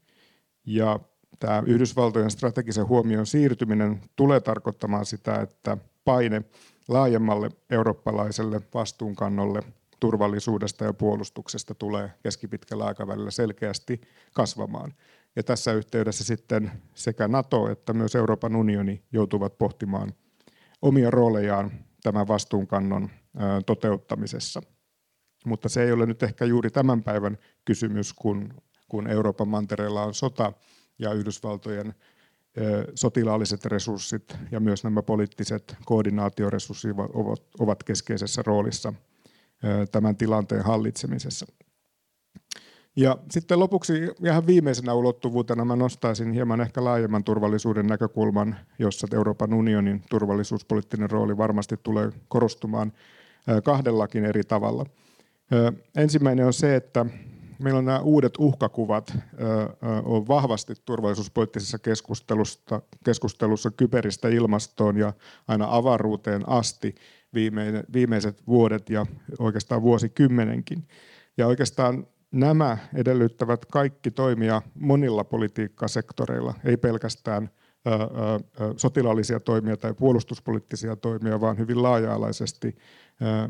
Ja 0.65 1.00
tämä 1.39 1.63
Yhdysvaltojen 1.65 2.32
strategisen 2.32 2.88
huomion 2.88 3.25
siirtyminen 3.25 4.01
tulee 4.15 4.39
tarkoittamaan 4.39 5.06
sitä, 5.06 5.36
että 5.41 5.77
paine 6.06 6.41
laajemmalle 6.88 7.50
eurooppalaiselle 7.70 8.62
vastuunkannolle 8.74 9.63
turvallisuudesta 10.00 10.86
ja 10.86 10.94
puolustuksesta 10.94 11.75
tulee 11.75 12.12
keskipitkällä 12.24 12.86
aikavälillä 12.86 13.32
selkeästi 13.32 14.01
kasvamaan. 14.34 14.94
Ja 15.36 15.44
tässä 15.44 15.74
yhteydessä 15.74 16.24
sitten 16.24 16.72
sekä 16.94 17.27
NATO 17.27 17.70
että 17.70 17.94
myös 17.94 18.15
Euroopan 18.15 18.56
unioni 18.56 19.03
joutuvat 19.12 19.58
pohtimaan 19.58 20.13
omia 20.82 21.12
roolejaan 21.12 21.72
tämän 22.03 22.27
vastuunkannon 22.27 23.10
toteuttamisessa. 23.65 24.62
Mutta 25.46 25.70
se 25.70 25.84
ei 25.84 25.91
ole 25.91 26.06
nyt 26.06 26.24
ehkä 26.24 26.46
juuri 26.46 26.70
tämän 26.70 27.03
päivän 27.03 27.38
kysymys, 27.65 28.13
kun, 28.13 28.53
kun 28.89 29.08
Euroopan 29.08 29.48
mantereella 29.48 30.03
on 30.03 30.13
sota 30.13 30.53
ja 31.00 31.13
Yhdysvaltojen 31.13 31.94
sotilaalliset 32.96 33.66
resurssit 33.66 34.38
ja 34.51 34.60
myös 34.60 34.84
nämä 34.84 35.01
poliittiset 35.01 35.75
koordinaatioresurssit 35.86 36.96
ovat 37.60 37.84
keskeisessä 37.84 38.42
roolissa 38.46 38.94
tämän 39.92 40.18
tilanteen 40.18 40.63
hallitsemisessa. 40.63 41.46
Ja 42.96 43.18
sitten 43.32 43.60
lopuksi 43.60 43.94
ihan 44.25 44.48
viimeisenä 44.48 44.94
ulottuvuutena 44.94 45.66
mä 45.66 45.75
nostaisin 45.75 46.32
hieman 46.32 46.62
ehkä 46.62 46.84
laajemman 46.84 47.24
turvallisuuden 47.24 47.88
näkökulman, 47.88 48.56
jossa 48.80 49.08
Euroopan 49.13 49.54
unionin 49.54 50.04
turvallisuuspoliittinen 50.10 51.10
rooli 51.10 51.38
varmasti 51.38 51.75
tulee 51.84 52.10
korostumaan 52.27 52.94
kahdellakin 53.63 54.25
eri 54.25 54.44
tavalla. 54.44 54.86
Ensimmäinen 55.96 56.46
on 56.46 56.54
se, 56.54 56.75
että 56.75 57.06
meillä 57.60 57.78
on 57.78 57.86
nämä 57.86 58.00
uudet 58.00 58.34
uhkakuvat 58.40 59.18
on 60.04 60.28
vahvasti 60.28 60.74
turvallisuuspoliittisessa 60.86 61.80
keskustelussa, 61.80 62.82
keskustelussa 63.06 63.72
kyberistä 63.72 64.30
ilmastoon 64.30 64.98
ja 64.98 65.14
aina 65.48 65.68
avaruuteen 65.70 66.50
asti 66.50 66.96
viimeiset 67.94 68.48
vuodet 68.48 68.90
ja 68.90 69.06
oikeastaan 69.40 69.82
vuosikymmenenkin. 69.82 70.88
Ja 71.38 71.48
oikeastaan 71.48 72.08
nämä 72.32 72.78
edellyttävät 72.96 73.66
kaikki 73.66 74.12
toimia 74.12 74.62
monilla 74.80 75.24
politiikkasektoreilla, 75.24 76.54
ei 76.66 76.78
pelkästään 76.78 77.50
sotilaallisia 78.77 79.39
toimia 79.39 79.77
tai 79.77 79.94
puolustuspoliittisia 79.94 80.96
toimia, 80.96 81.41
vaan 81.41 81.58
hyvin 81.58 81.84
laaja-alaisesti 81.84 82.77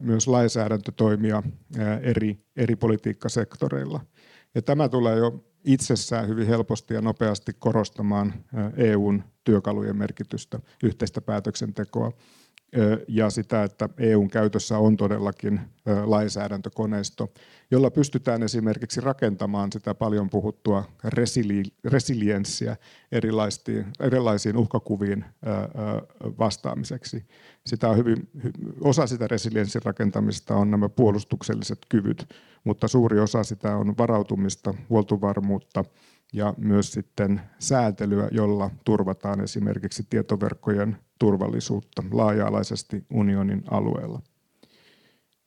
myös 0.02 0.28
lainsäädäntötoimia 0.28 1.44
eri, 2.02 2.38
eri 2.56 2.76
politiikkasektoreilla. 2.76 4.00
Ja 4.56 4.62
tämä 4.62 4.90
tulee 4.90 5.18
jo 5.18 5.44
itsessään 5.64 6.28
hyvin 6.28 6.48
helposti 6.48 6.94
ja 6.94 7.02
nopeasti 7.02 7.52
korostamaan 7.60 8.34
EUn 8.78 9.24
työkalujen 9.44 9.96
merkitystä, 9.96 10.60
yhteistä 10.84 11.22
päätöksentekoa 11.22 12.12
ja 13.08 13.30
sitä, 13.30 13.64
että 13.64 13.90
EUn 13.98 14.30
käytössä 14.30 14.78
on 14.78 14.98
todellakin 14.98 15.60
lainsäädäntökoneisto, 16.06 17.34
jolla 17.72 17.92
pystytään 17.92 18.44
esimerkiksi 18.44 19.02
rakentamaan 19.02 19.72
sitä 19.72 19.96
paljon 19.96 20.30
puhuttua 20.30 20.84
resili- 21.04 21.74
resilienssiä 21.84 22.78
erilaisiin, 23.12 23.86
erilaisiin 24.00 24.58
uhkakuviin 24.58 25.26
vastaamiseksi. 26.40 27.26
Sitä 27.66 27.90
on 27.90 27.98
hyvin, 27.98 28.30
osa 28.82 29.08
sitä 29.08 29.28
resilienssin 29.28 29.82
rakentamista 29.86 30.56
on 30.56 30.72
nämä 30.72 30.90
puolustukselliset 30.90 31.80
kyvyt, 31.90 32.34
mutta 32.64 32.88
suuri 32.88 33.20
osa 33.20 33.44
sitä 33.44 33.76
on 33.78 33.98
varautumista, 33.98 34.74
huoltovarmuutta 34.90 35.86
ja 36.34 36.54
myös 36.58 36.92
sitten 36.92 37.42
säätelyä, 37.60 38.28
jolla 38.32 38.70
turvataan 38.86 39.42
esimerkiksi 39.44 40.08
tietoverkkojen 40.10 40.98
turvallisuutta 41.20 42.04
laaja-alaisesti 42.12 43.06
unionin 43.14 43.64
alueella. 43.72 44.22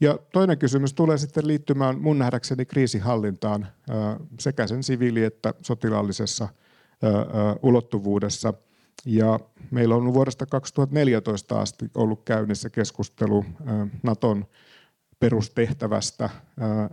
Ja 0.00 0.18
toinen 0.32 0.58
kysymys 0.58 0.94
tulee 0.94 1.18
sitten 1.18 1.46
liittymään 1.46 2.00
mun 2.00 2.18
nähdäkseni 2.18 2.66
kriisihallintaan 2.66 3.66
sekä 4.40 4.66
sen 4.66 4.82
siviili- 4.82 5.24
että 5.24 5.54
sotilaallisessa 5.62 6.48
ulottuvuudessa. 7.62 8.54
Ja 9.06 9.40
meillä 9.70 9.94
on 9.94 10.14
vuodesta 10.14 10.46
2014 10.46 11.60
asti 11.60 11.90
ollut 11.94 12.22
käynnissä 12.24 12.70
keskustelu 12.70 13.44
Naton 14.02 14.44
perustehtävästä 15.18 16.30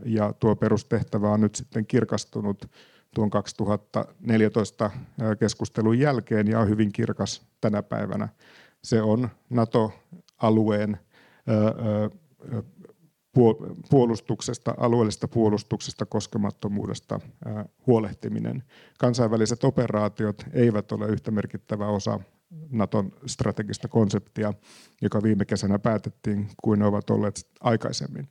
ja 0.05 0.33
tuo 0.33 0.55
perustehtävä 0.55 1.29
on 1.31 1.41
nyt 1.41 1.55
sitten 1.55 1.85
kirkastunut 1.85 2.71
tuon 3.15 3.29
2014 3.29 4.91
keskustelun 5.39 5.99
jälkeen 5.99 6.47
ja 6.47 6.59
on 6.59 6.69
hyvin 6.69 6.91
kirkas 6.91 7.47
tänä 7.61 7.83
päivänä. 7.83 8.29
Se 8.87 9.01
on 9.01 9.29
NATO-alueen 9.49 10.97
puolustuksesta, 13.89 14.73
alueellisesta 14.77 15.27
puolustuksesta, 15.27 16.05
koskemattomuudesta 16.05 17.19
huolehtiminen. 17.87 18.63
Kansainväliset 18.99 19.63
operaatiot 19.63 20.43
eivät 20.53 20.91
ole 20.91 21.07
yhtä 21.07 21.31
merkittävä 21.31 21.87
osa 21.87 22.19
Naton 22.69 23.11
strategista 23.25 23.87
konseptia, 23.87 24.53
joka 25.01 25.23
viime 25.23 25.45
kesänä 25.45 25.79
päätettiin, 25.79 26.47
kuin 26.63 26.79
ne 26.79 26.85
ovat 26.85 27.09
olleet 27.09 27.47
aikaisemmin. 27.59 28.29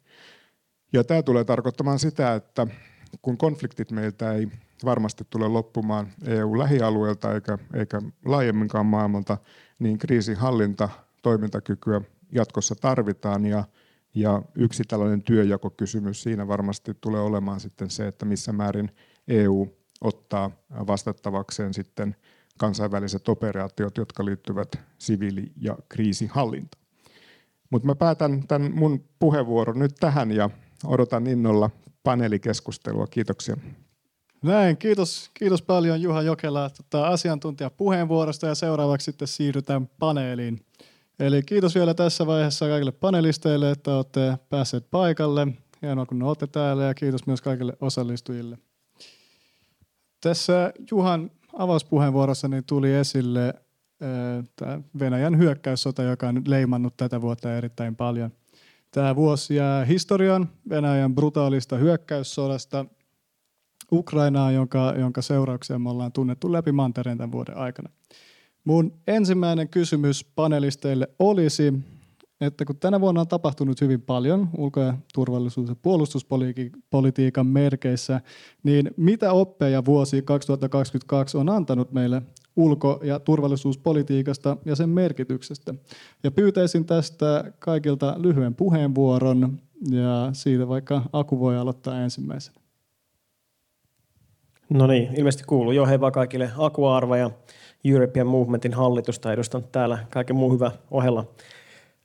Ja 0.92 1.04
tämä 1.04 1.22
tulee 1.22 1.44
tarkoittamaan 1.44 1.98
sitä, 1.98 2.34
että 2.34 2.66
kun 3.22 3.38
konfliktit 3.38 3.90
meiltä 3.90 4.32
ei 4.32 4.48
varmasti 4.84 5.24
tule 5.30 5.48
loppumaan 5.48 6.08
EU-lähialueelta 6.26 7.34
eikä, 7.34 7.58
eikä 7.74 8.02
laajemminkaan 8.24 8.86
maailmalta, 8.86 9.38
niin 9.78 9.98
kriisinhallinta 9.98 10.88
toimintakykyä 11.22 12.00
jatkossa 12.32 12.74
tarvitaan 12.74 13.46
ja, 13.46 13.64
ja 14.14 14.42
yksi 14.54 14.84
tällainen 14.84 15.22
työjakokysymys 15.22 16.22
siinä 16.22 16.48
varmasti 16.48 16.92
tulee 17.00 17.20
olemaan 17.20 17.60
sitten 17.60 17.90
se, 17.90 18.06
että 18.06 18.24
missä 18.24 18.52
määrin 18.52 18.90
EU 19.28 19.68
ottaa 20.00 20.50
vastattavakseen 20.86 21.74
sitten 21.74 22.16
kansainväliset 22.58 23.28
operaatiot, 23.28 23.98
jotka 23.98 24.24
liittyvät 24.24 24.68
siviili- 24.98 25.52
ja 25.56 25.78
kriisinhallintaan. 25.88 26.86
Mutta 27.70 27.86
mä 27.86 27.94
päätän 27.94 28.46
tämän 28.48 28.74
mun 28.74 29.04
puheenvuoron 29.18 29.78
nyt 29.78 29.94
tähän 30.00 30.32
ja 30.32 30.50
odotan 30.84 31.26
innolla 31.26 31.70
paneelikeskustelua. 32.06 33.06
Kiitoksia. 33.06 33.56
Näin, 34.42 34.76
kiitos, 34.76 35.30
kiitos 35.34 35.62
paljon 35.62 36.02
Juha 36.02 36.22
Jokela 36.22 36.70
tota, 36.70 37.06
asiantuntijapuheenvuorosta 37.06 38.46
ja 38.46 38.54
seuraavaksi 38.54 39.04
sitten 39.04 39.28
siirrytään 39.28 39.88
paneeliin. 39.98 40.60
Eli 41.18 41.42
kiitos 41.42 41.74
vielä 41.74 41.94
tässä 41.94 42.26
vaiheessa 42.26 42.68
kaikille 42.68 42.92
panelisteille, 42.92 43.70
että 43.70 43.96
olette 43.96 44.38
päässeet 44.48 44.86
paikalle. 44.90 45.46
Hienoa, 45.82 46.06
kun 46.06 46.22
olette 46.22 46.46
täällä 46.46 46.84
ja 46.84 46.94
kiitos 46.94 47.26
myös 47.26 47.40
kaikille 47.40 47.72
osallistujille. 47.80 48.58
Tässä 50.20 50.72
Juhan 50.90 51.30
avauspuheenvuorossa 51.52 52.48
niin 52.48 52.64
tuli 52.64 52.94
esille 52.94 53.54
tämä 54.56 54.80
Venäjän 54.98 55.38
hyökkäyssota, 55.38 56.02
joka 56.02 56.28
on 56.28 56.42
leimannut 56.46 56.96
tätä 56.96 57.20
vuotta 57.20 57.56
erittäin 57.56 57.96
paljon. 57.96 58.30
Tämä 58.96 59.16
vuosi 59.16 59.54
jää 59.54 59.84
historian 59.84 60.48
Venäjän 60.68 61.14
brutaalista 61.14 61.76
hyökkäyssodasta– 61.76 62.84
Ukrainaa, 63.92 64.52
jonka, 64.52 64.94
jonka 64.98 65.22
seurauksia 65.22 65.78
me 65.78 65.90
ollaan 65.90 66.12
tunnettu 66.12 66.52
läpi 66.52 66.72
mantereen 66.72 67.18
tämän 67.18 67.32
vuoden 67.32 67.56
aikana. 67.56 67.90
Mun 68.64 68.92
ensimmäinen 69.06 69.68
kysymys 69.68 70.24
panelisteille 70.24 71.08
olisi, 71.18 71.74
että 72.40 72.64
kun 72.64 72.76
tänä 72.76 73.00
vuonna 73.00 73.20
on 73.20 73.28
tapahtunut 73.28 73.80
hyvin 73.80 74.02
paljon 74.02 74.48
ulko- 74.56 74.80
ja 74.80 74.94
turvallisuus- 75.14 75.68
ja 75.68 75.76
puolustuspolitiikan 75.82 77.46
merkeissä, 77.46 78.20
niin 78.62 78.90
mitä 78.96 79.32
oppeja 79.32 79.84
vuosi 79.84 80.22
2022 80.22 81.36
on 81.36 81.48
antanut 81.48 81.92
meille 81.92 82.22
ulko- 82.56 83.00
ja 83.02 83.20
turvallisuuspolitiikasta 83.20 84.56
ja 84.64 84.76
sen 84.76 84.88
merkityksestä? 84.88 85.74
Ja 86.24 86.30
pyytäisin 86.30 86.84
tästä 86.84 87.52
kaikilta 87.58 88.14
lyhyen 88.18 88.54
puheenvuoron 88.54 89.58
ja 89.90 90.28
siitä 90.32 90.68
vaikka 90.68 91.02
Aku 91.12 91.40
voi 91.40 91.56
aloittaa 91.56 92.00
ensimmäisenä. 92.00 92.60
No 94.70 94.86
niin, 94.86 95.08
ilmeisesti 95.16 95.44
kuuluu. 95.44 95.72
jo 95.72 95.86
hei 95.86 96.00
vaan 96.00 96.12
kaikille 96.12 96.50
Aqua 96.58 97.16
ja 97.18 97.30
European 97.84 98.26
Movementin 98.26 98.74
hallitusta 98.74 99.32
edustan 99.32 99.64
täällä 99.72 99.98
kaiken 100.10 100.36
muun 100.36 100.54
hyvä 100.54 100.70
ohella. 100.90 101.24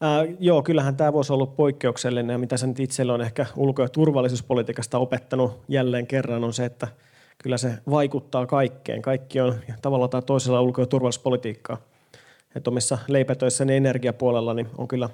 Ää, 0.01 0.25
joo, 0.39 0.63
kyllähän 0.63 0.95
tämä 0.95 1.13
vuosi 1.13 1.33
on 1.33 1.35
ollut 1.35 1.55
poikkeuksellinen 1.55 2.33
ja 2.33 2.37
mitä 2.37 2.57
sen 2.57 2.75
itselle 2.79 3.13
on 3.13 3.21
ehkä 3.21 3.45
ulko- 3.55 3.81
ja 3.81 3.89
turvallisuuspolitiikasta 3.89 4.97
opettanut 4.97 5.61
jälleen 5.67 6.07
kerran 6.07 6.43
on 6.43 6.53
se, 6.53 6.65
että 6.65 6.87
kyllä 7.43 7.57
se 7.57 7.73
vaikuttaa 7.89 8.45
kaikkeen. 8.45 9.01
Kaikki 9.01 9.41
on 9.41 9.55
tavallaan 9.81 10.09
tai 10.09 10.21
toisella 10.21 10.61
ulko- 10.61 10.81
ja 10.81 10.87
turvallisuuspolitiikkaa. 10.87 11.77
Et 12.55 12.67
omissa 12.67 12.97
leipätöissäni 13.07 13.75
energiapuolella 13.75 14.53
niin 14.53 14.67
on 14.77 14.87
kyllä 14.87 15.09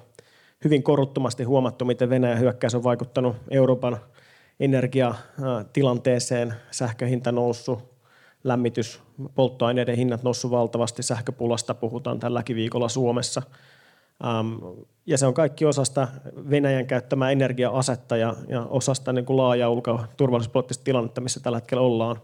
hyvin 0.64 0.82
koruttomasti 0.82 1.44
huomattu, 1.44 1.84
miten 1.84 2.10
Venäjän 2.10 2.40
hyökkäys 2.40 2.74
on 2.74 2.84
vaikuttanut 2.84 3.36
Euroopan 3.50 3.98
energiatilanteeseen, 4.60 6.54
sähköhinta 6.70 7.32
noussut, 7.32 7.78
lämmitys, 8.44 9.00
polttoaineiden 9.34 9.96
hinnat 9.96 10.22
noussut 10.22 10.50
valtavasti, 10.50 11.02
sähköpulasta 11.02 11.74
puhutaan 11.74 12.18
tälläkin 12.18 12.56
viikolla 12.56 12.88
Suomessa. 12.88 13.42
Ja 15.06 15.18
se 15.18 15.26
on 15.26 15.34
kaikki 15.34 15.64
osasta 15.64 16.08
Venäjän 16.50 16.86
käyttämää 16.86 17.30
energia-asetta 17.30 18.16
ja, 18.16 18.34
ja 18.48 18.62
osasta 18.62 19.12
niin 19.12 19.24
kuin 19.24 19.36
laajaa 19.36 19.70
ulko- 19.70 20.04
turvallisuuspoliittista 20.16 20.84
tilannetta, 20.84 21.20
missä 21.20 21.40
tällä 21.40 21.58
hetkellä 21.58 21.82
ollaan. 21.82 22.16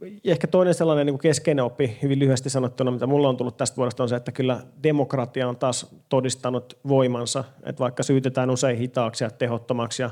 Ja 0.00 0.32
ehkä 0.32 0.46
toinen 0.46 0.74
sellainen 0.74 1.06
niin 1.06 1.18
keskeinen 1.18 1.64
oppi, 1.64 1.98
hyvin 2.02 2.18
lyhyesti 2.18 2.50
sanottuna, 2.50 2.90
mitä 2.90 3.06
mulla 3.06 3.28
on 3.28 3.36
tullut 3.36 3.56
tästä 3.56 3.76
vuodesta, 3.76 4.02
on 4.02 4.08
se, 4.08 4.16
että 4.16 4.32
kyllä 4.32 4.60
demokratia 4.82 5.48
on 5.48 5.56
taas 5.56 5.94
todistanut 6.08 6.78
voimansa. 6.88 7.44
Että 7.62 7.80
vaikka 7.80 8.02
syytetään 8.02 8.50
usein 8.50 8.78
hitaaksi 8.78 9.24
ja 9.24 9.30
tehottomaksi 9.30 10.02
ja 10.02 10.10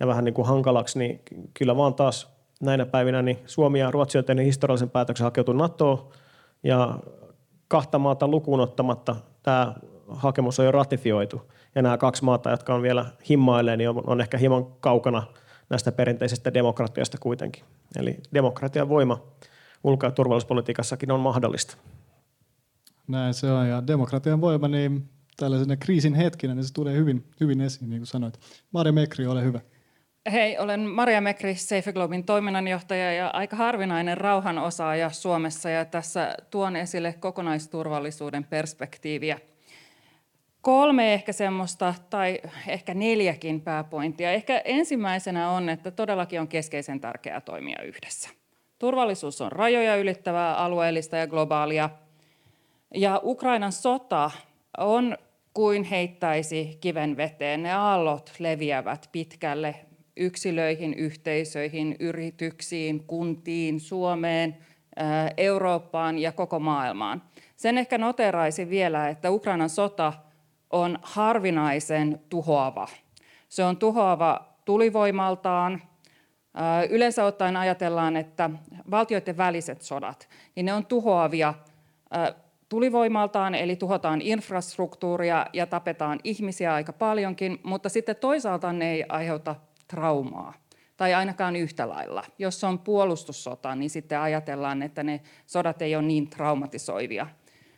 ja 0.00 0.06
vähän 0.06 0.24
niin 0.24 0.34
kuin 0.34 0.48
hankalaksi, 0.48 0.98
niin 0.98 1.20
kyllä 1.54 1.76
vaan 1.76 1.94
taas 1.94 2.28
näinä 2.60 2.86
päivinä 2.86 3.22
niin 3.22 3.38
Suomi 3.46 3.78
ja 3.78 3.90
Ruotsi 3.90 4.18
on 4.18 4.24
tehnyt 4.24 4.46
historiallisen 4.46 4.90
päätöksen 4.90 5.24
hakeutua 5.24 5.54
NATOon 5.54 6.08
Ja 6.62 6.98
kahta 7.68 7.98
maata 7.98 8.28
lukuun 8.28 8.60
ottamatta 8.60 9.16
tämä 9.42 9.74
hakemus 10.08 10.58
on 10.60 10.66
jo 10.66 10.72
ratifioitu. 10.72 11.52
Ja 11.74 11.82
nämä 11.82 11.98
kaksi 11.98 12.24
maata, 12.24 12.50
jotka 12.50 12.74
on 12.74 12.82
vielä 12.82 13.06
himmailee, 13.28 13.76
niin 13.76 13.88
on, 13.88 14.02
on 14.06 14.20
ehkä 14.20 14.38
hieman 14.38 14.66
kaukana 14.80 15.22
näistä 15.70 15.92
perinteisistä 15.92 16.54
demokratiasta 16.54 17.18
kuitenkin. 17.18 17.64
Eli 17.96 18.16
demokratian 18.34 18.88
voima 18.88 19.22
ulko- 19.84 20.06
ja 20.06 20.10
turvallisuuspolitiikassakin 20.10 21.10
on 21.10 21.20
mahdollista. 21.20 21.76
Näin 23.08 23.34
se 23.34 23.50
on. 23.50 23.68
Ja 23.68 23.86
demokratian 23.86 24.40
voima, 24.40 24.68
niin 24.68 25.08
tällaisena 25.36 25.76
kriisin 25.76 26.14
hetkinä, 26.14 26.54
niin 26.54 26.64
se 26.64 26.72
tulee 26.72 26.94
hyvin, 26.94 27.24
hyvin 27.40 27.60
esiin, 27.60 27.90
niin 27.90 28.00
kuin 28.00 28.06
sanoit. 28.06 28.40
Maria 28.72 28.92
Mekri, 28.92 29.26
ole 29.26 29.44
hyvä. 29.44 29.60
Hei, 30.30 30.58
olen 30.58 30.80
Maria 30.80 31.20
Mekri, 31.20 31.54
Safe 31.54 31.92
Globin 31.92 32.24
toiminnanjohtaja 32.24 33.12
ja 33.12 33.30
aika 33.32 33.56
harvinainen 33.56 34.18
rauhan 34.18 34.58
osaaja 34.58 35.10
Suomessa 35.10 35.70
ja 35.70 35.84
tässä 35.84 36.34
tuon 36.50 36.76
esille 36.76 37.12
kokonaisturvallisuuden 37.12 38.44
perspektiiviä. 38.44 39.38
Kolme 40.60 41.14
ehkä 41.14 41.32
semmoista, 41.32 41.94
tai 42.10 42.40
ehkä 42.68 42.94
neljäkin 42.94 43.60
pääpointtia. 43.60 44.32
Ehkä 44.32 44.62
ensimmäisenä 44.64 45.50
on, 45.50 45.68
että 45.68 45.90
todellakin 45.90 46.40
on 46.40 46.48
keskeisen 46.48 47.00
tärkeää 47.00 47.40
toimia 47.40 47.82
yhdessä. 47.82 48.30
Turvallisuus 48.78 49.40
on 49.40 49.52
rajoja 49.52 49.96
ylittävää, 49.96 50.54
alueellista 50.56 51.16
ja 51.16 51.26
globaalia. 51.26 51.90
Ja 52.94 53.20
Ukrainan 53.24 53.72
sota 53.72 54.30
on 54.78 55.18
kuin 55.54 55.84
heittäisi 55.84 56.78
kiven 56.80 57.16
veteen. 57.16 57.62
Ne 57.62 57.74
aallot 57.74 58.32
leviävät 58.38 59.08
pitkälle 59.12 59.74
yksilöihin, 60.16 60.94
yhteisöihin, 60.94 61.96
yrityksiin, 62.00 63.04
kuntiin, 63.06 63.80
Suomeen, 63.80 64.56
Eurooppaan 65.36 66.18
ja 66.18 66.32
koko 66.32 66.58
maailmaan. 66.58 67.22
Sen 67.56 67.78
ehkä 67.78 67.98
noteraisin 67.98 68.70
vielä, 68.70 69.08
että 69.08 69.30
Ukrainan 69.30 69.70
sota 69.70 70.12
on 70.70 70.98
harvinaisen 71.02 72.20
tuhoava. 72.28 72.88
Se 73.48 73.64
on 73.64 73.76
tuhoava 73.76 74.54
tulivoimaltaan. 74.64 75.82
Yleensä 76.90 77.24
ottaen 77.24 77.56
ajatellaan, 77.56 78.16
että 78.16 78.50
valtioiden 78.90 79.36
väliset 79.36 79.82
sodat, 79.82 80.28
niin 80.56 80.66
ne 80.66 80.72
on 80.72 80.86
tuhoavia 80.86 81.54
tulivoimaltaan, 82.68 83.54
eli 83.54 83.76
tuhotaan 83.76 84.20
infrastruktuuria 84.20 85.46
ja 85.52 85.66
tapetaan 85.66 86.20
ihmisiä 86.24 86.74
aika 86.74 86.92
paljonkin, 86.92 87.60
mutta 87.62 87.88
sitten 87.88 88.16
toisaalta 88.16 88.72
ne 88.72 88.92
ei 88.92 89.04
aiheuta 89.08 89.56
traumaa 89.92 90.54
tai 90.96 91.14
ainakaan 91.14 91.56
yhtä 91.56 91.88
lailla. 91.88 92.24
Jos 92.38 92.64
on 92.64 92.78
puolustussota, 92.78 93.74
niin 93.74 93.90
sitten 93.90 94.20
ajatellaan, 94.20 94.82
että 94.82 95.02
ne 95.02 95.20
sodat 95.46 95.82
ei 95.82 95.96
ole 95.96 96.02
niin 96.02 96.30
traumatisoivia. 96.30 97.26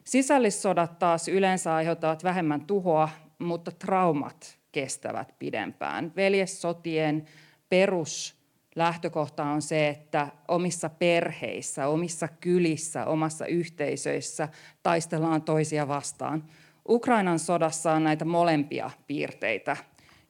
Sisällissodat 0.04 0.98
taas 0.98 1.28
yleensä 1.28 1.74
aiheuttavat 1.74 2.24
vähemmän 2.24 2.60
tuhoa, 2.60 3.08
mutta 3.38 3.70
traumat 3.70 4.58
kestävät 4.72 5.34
pidempään. 5.38 6.12
Veljessotien 6.16 7.24
perus 7.68 8.38
lähtökohta 8.76 9.44
on 9.44 9.62
se, 9.62 9.88
että 9.88 10.28
omissa 10.48 10.88
perheissä, 10.88 11.88
omissa 11.88 12.28
kylissä, 12.28 13.06
omassa 13.06 13.46
yhteisöissä 13.46 14.48
taistellaan 14.82 15.42
toisia 15.42 15.88
vastaan. 15.88 16.44
Ukrainan 16.88 17.38
sodassa 17.38 17.92
on 17.92 18.04
näitä 18.04 18.24
molempia 18.24 18.90
piirteitä, 19.06 19.76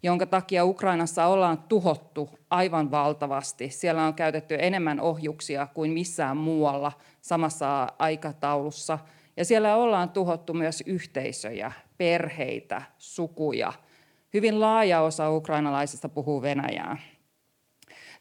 jonka 0.05 0.27
takia 0.27 0.65
Ukrainassa 0.65 1.27
ollaan 1.27 1.59
tuhottu 1.59 2.31
aivan 2.51 2.91
valtavasti. 2.91 3.71
Siellä 3.71 4.07
on 4.07 4.15
käytetty 4.15 4.57
enemmän 4.59 5.01
ohjuksia 5.01 5.67
kuin 5.75 5.91
missään 5.91 6.37
muualla 6.37 6.93
samassa 7.21 7.89
aikataulussa. 7.99 8.99
Ja 9.37 9.45
siellä 9.45 9.77
ollaan 9.77 10.11
tuhottu 10.11 10.55
myös 10.55 10.83
yhteisöjä, 10.87 11.73
perheitä, 11.99 12.83
sukuja. 12.99 13.73
Hyvin 14.35 14.61
laaja 14.61 15.01
osa 15.01 15.31
ukrainalaisista 15.31 16.09
puhuu 16.09 16.43
venäjää. 16.43 16.97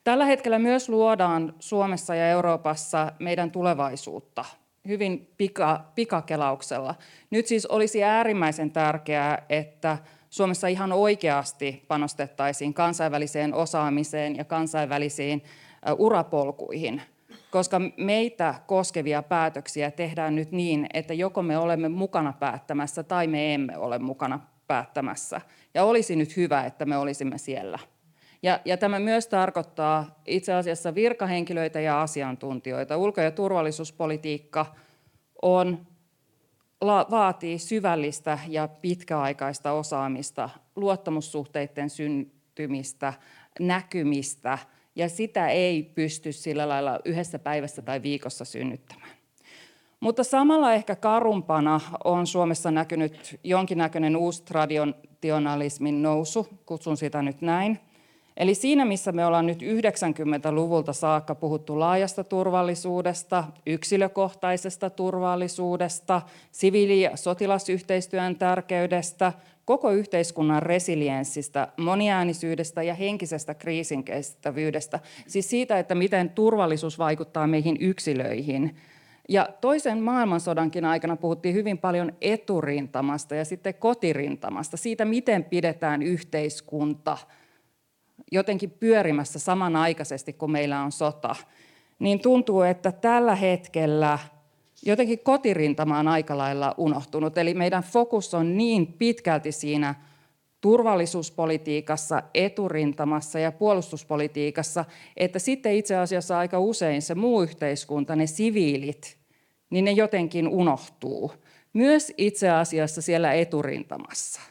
Tällä 0.04 0.26
hetkellä 0.26 0.60
myös 0.60 0.90
luodaan 0.90 1.54
Suomessa 1.60 2.16
ja 2.16 2.30
Euroopassa 2.30 3.12
meidän 3.20 3.52
tulevaisuutta 3.52 4.46
hyvin 4.88 5.34
pika, 5.38 5.86
pikakelauksella. 5.96 6.96
Nyt 7.30 7.48
siis 7.48 7.66
olisi 7.66 8.04
äärimmäisen 8.04 8.72
tärkeää, 8.72 9.46
että 9.50 9.98
Suomessa 10.34 10.68
ihan 10.68 10.92
oikeasti 10.92 11.84
panostettaisiin 11.88 12.74
kansainväliseen 12.74 13.54
osaamiseen 13.54 14.36
ja 14.36 14.46
kansainvälisiin 14.46 15.44
urapolkuihin, 15.98 17.02
koska 17.52 17.82
meitä 17.98 18.56
koskevia 18.68 19.24
päätöksiä 19.24 19.92
tehdään 19.92 20.36
nyt 20.36 20.52
niin, 20.52 20.88
että 20.94 21.14
joko 21.14 21.44
me 21.44 21.58
olemme 21.58 21.90
mukana 21.90 22.34
päättämässä 22.40 23.04
tai 23.04 23.28
me 23.28 23.54
emme 23.54 23.78
ole 23.78 24.00
mukana 24.00 24.40
päättämässä. 24.68 25.42
Ja 25.74 25.84
olisi 25.84 26.16
nyt 26.16 26.38
hyvä, 26.38 26.64
että 26.64 26.86
me 26.86 26.98
olisimme 26.98 27.38
siellä. 27.38 27.80
Ja, 28.44 28.60
ja 28.66 28.78
tämä 28.78 29.00
myös 29.00 29.28
tarkoittaa 29.28 30.22
itse 30.26 30.54
asiassa 30.54 30.96
virkahenkilöitä 30.96 31.80
ja 31.80 32.02
asiantuntijoita. 32.02 32.98
Ulko- 32.98 33.22
ja 33.22 33.32
turvallisuuspolitiikka 33.32 34.66
on, 35.42 35.88
vaatii 36.86 37.60
syvällistä 37.60 38.40
ja 38.48 38.68
pitkäaikaista 38.68 39.72
osaamista, 39.72 40.50
luottamussuhteiden 40.76 41.90
syntymistä, 41.90 43.14
näkymistä, 43.60 44.58
ja 44.96 45.10
sitä 45.10 45.48
ei 45.48 45.84
pysty 45.84 46.32
sillä 46.32 46.70
lailla 46.70 47.00
yhdessä 47.06 47.40
päivässä 47.40 47.82
tai 47.82 48.02
viikossa 48.02 48.46
synnyttämään. 48.46 49.12
Mutta 50.00 50.24
samalla 50.24 50.74
ehkä 50.74 50.96
karumpana 50.96 51.80
on 52.04 52.28
Suomessa 52.28 52.72
näkynyt 52.72 53.40
jonkinnäköinen 53.44 54.18
uusi 54.18 54.44
traditionalismin 54.44 56.02
nousu, 56.02 56.48
kutsun 56.66 56.98
sitä 56.98 57.22
nyt 57.22 57.42
näin– 57.42 57.80
Eli 58.38 58.56
siinä, 58.56 58.86
missä 58.86 59.12
me 59.12 59.26
ollaan 59.26 59.46
nyt 59.46 59.62
90-luvulta 59.62 60.94
saakka 60.94 61.36
puhuttu 61.36 61.80
laajasta 61.80 62.24
turvallisuudesta, 62.24 63.44
yksilökohtaisesta 63.66 64.90
turvallisuudesta, 64.90 66.22
siviili- 66.52 67.02
ja 67.02 67.18
sotilasyhteistyön 67.18 68.36
tärkeydestä, 68.36 69.34
koko 69.66 69.92
yhteiskunnan 69.92 70.64
resilienssistä, 70.64 71.68
moniäänisyydestä 71.78 72.84
ja 72.84 72.94
henkisestä 72.94 73.54
kriisinkestävyydestä, 73.54 75.00
siis 75.28 75.50
siitä, 75.50 75.80
että 75.80 75.96
miten 75.96 76.30
turvallisuus 76.30 77.00
vaikuttaa 77.00 77.48
meihin 77.48 77.78
yksilöihin. 77.80 78.76
Ja 79.30 79.50
toisen 79.62 80.04
maailmansodankin 80.04 80.86
aikana 80.86 81.16
puhuttiin 81.16 81.56
hyvin 81.56 81.78
paljon 81.78 82.14
eturintamasta 82.22 83.36
ja 83.36 83.46
sitten 83.46 83.74
kotirintamasta, 83.74 84.78
siitä 84.78 85.06
miten 85.06 85.44
pidetään 85.44 86.02
yhteiskunta– 86.02 87.18
jotenkin 88.32 88.72
pyörimässä 88.72 89.40
samanaikaisesti, 89.40 90.34
kun 90.34 90.52
meillä 90.52 90.82
on 90.82 90.92
sota, 90.92 91.36
niin 92.00 92.20
tuntuu, 92.20 92.62
että 92.62 92.92
tällä 92.92 93.36
hetkellä 93.36 94.20
jotenkin 94.86 95.20
kotirintama 95.20 96.00
on 96.00 96.08
aika 96.08 96.38
lailla 96.38 96.76
unohtunut. 96.78 97.38
Eli 97.38 97.54
meidän 97.54 97.84
fokus 97.84 98.34
on 98.34 98.58
niin 98.58 98.94
pitkälti 98.94 99.52
siinä 99.52 99.96
turvallisuuspolitiikassa, 100.62 102.24
eturintamassa 102.34 103.40
ja 103.40 103.52
puolustuspolitiikassa, 103.52 104.86
että 105.18 105.40
sitten 105.40 105.76
itse 105.76 105.96
asiassa 105.96 106.38
aika 106.38 106.60
usein 106.60 107.02
se 107.02 107.16
muu 107.16 107.42
yhteiskunta, 107.42 108.16
ne 108.16 108.28
siviilit, 108.28 109.18
niin 109.70 109.86
ne 109.86 109.92
jotenkin 109.92 110.48
unohtuu. 110.48 111.32
Myös 111.74 112.14
itse 112.18 112.50
asiassa 112.50 113.02
siellä 113.02 113.34
eturintamassa. 113.34 114.42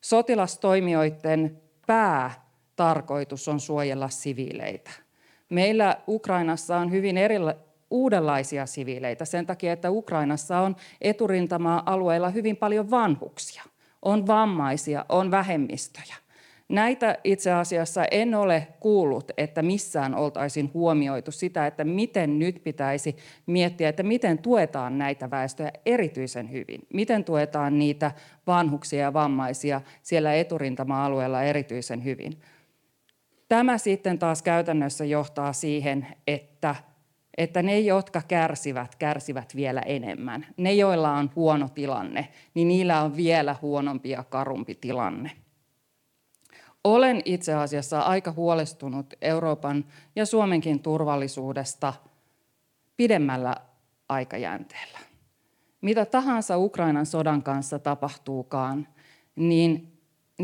Sotilastoimijoiden 0.00 1.62
pää 1.86 2.45
tarkoitus 2.76 3.48
on 3.48 3.60
suojella 3.60 4.08
siviileitä. 4.08 4.90
Meillä 5.50 5.96
Ukrainassa 6.08 6.76
on 6.76 6.90
hyvin 6.90 7.16
erila- 7.16 7.56
uudenlaisia 7.90 8.66
siviileitä 8.66 9.24
sen 9.24 9.46
takia, 9.46 9.72
että 9.72 9.90
Ukrainassa 9.90 10.58
on 10.58 10.76
eturintama-alueella 11.00 12.30
hyvin 12.30 12.56
paljon 12.56 12.90
vanhuksia, 12.90 13.62
on 14.02 14.26
vammaisia, 14.26 15.04
on 15.08 15.30
vähemmistöjä. 15.30 16.14
Näitä 16.68 17.18
itse 17.24 17.52
asiassa 17.52 18.04
en 18.10 18.34
ole 18.34 18.66
kuullut, 18.80 19.30
että 19.36 19.62
missään 19.62 20.14
oltaisiin 20.14 20.70
huomioitu 20.74 21.32
sitä, 21.32 21.66
että 21.66 21.84
miten 21.84 22.38
nyt 22.38 22.60
pitäisi 22.64 23.16
miettiä, 23.46 23.88
että 23.88 24.02
miten 24.02 24.38
tuetaan 24.38 24.98
näitä 24.98 25.30
väestöjä 25.30 25.70
erityisen 25.86 26.52
hyvin. 26.52 26.86
Miten 26.92 27.24
tuetaan 27.24 27.78
niitä 27.78 28.10
vanhuksia 28.46 29.00
ja 29.00 29.12
vammaisia 29.12 29.80
siellä 30.02 30.34
eturintama-alueella 30.34 31.42
erityisen 31.42 32.04
hyvin. 32.04 32.40
Tämä 33.48 33.78
sitten 33.78 34.18
taas 34.18 34.42
käytännössä 34.42 35.04
johtaa 35.04 35.52
siihen, 35.52 36.06
että, 36.26 36.74
että 37.38 37.62
ne, 37.62 37.80
jotka 37.80 38.22
kärsivät, 38.28 38.96
kärsivät 38.96 39.56
vielä 39.56 39.80
enemmän. 39.80 40.46
Ne, 40.56 40.74
joilla 40.74 41.12
on 41.12 41.30
huono 41.36 41.68
tilanne, 41.68 42.28
niin 42.54 42.68
niillä 42.68 43.02
on 43.02 43.16
vielä 43.16 43.56
huonompi 43.62 44.10
ja 44.10 44.24
karumpi 44.24 44.74
tilanne. 44.74 45.30
Olen 46.84 47.22
itse 47.24 47.54
asiassa 47.54 48.00
aika 48.00 48.32
huolestunut 48.32 49.14
Euroopan 49.22 49.84
ja 50.16 50.26
Suomenkin 50.26 50.80
turvallisuudesta 50.80 51.94
pidemmällä 52.96 53.56
aikajänteellä. 54.08 54.98
mitä 55.80 56.04
tahansa 56.06 56.58
Ukrainan 56.58 57.06
sodan 57.06 57.42
kanssa 57.42 57.78
tapahtuukaan, 57.78 58.88
niin, 59.36 59.95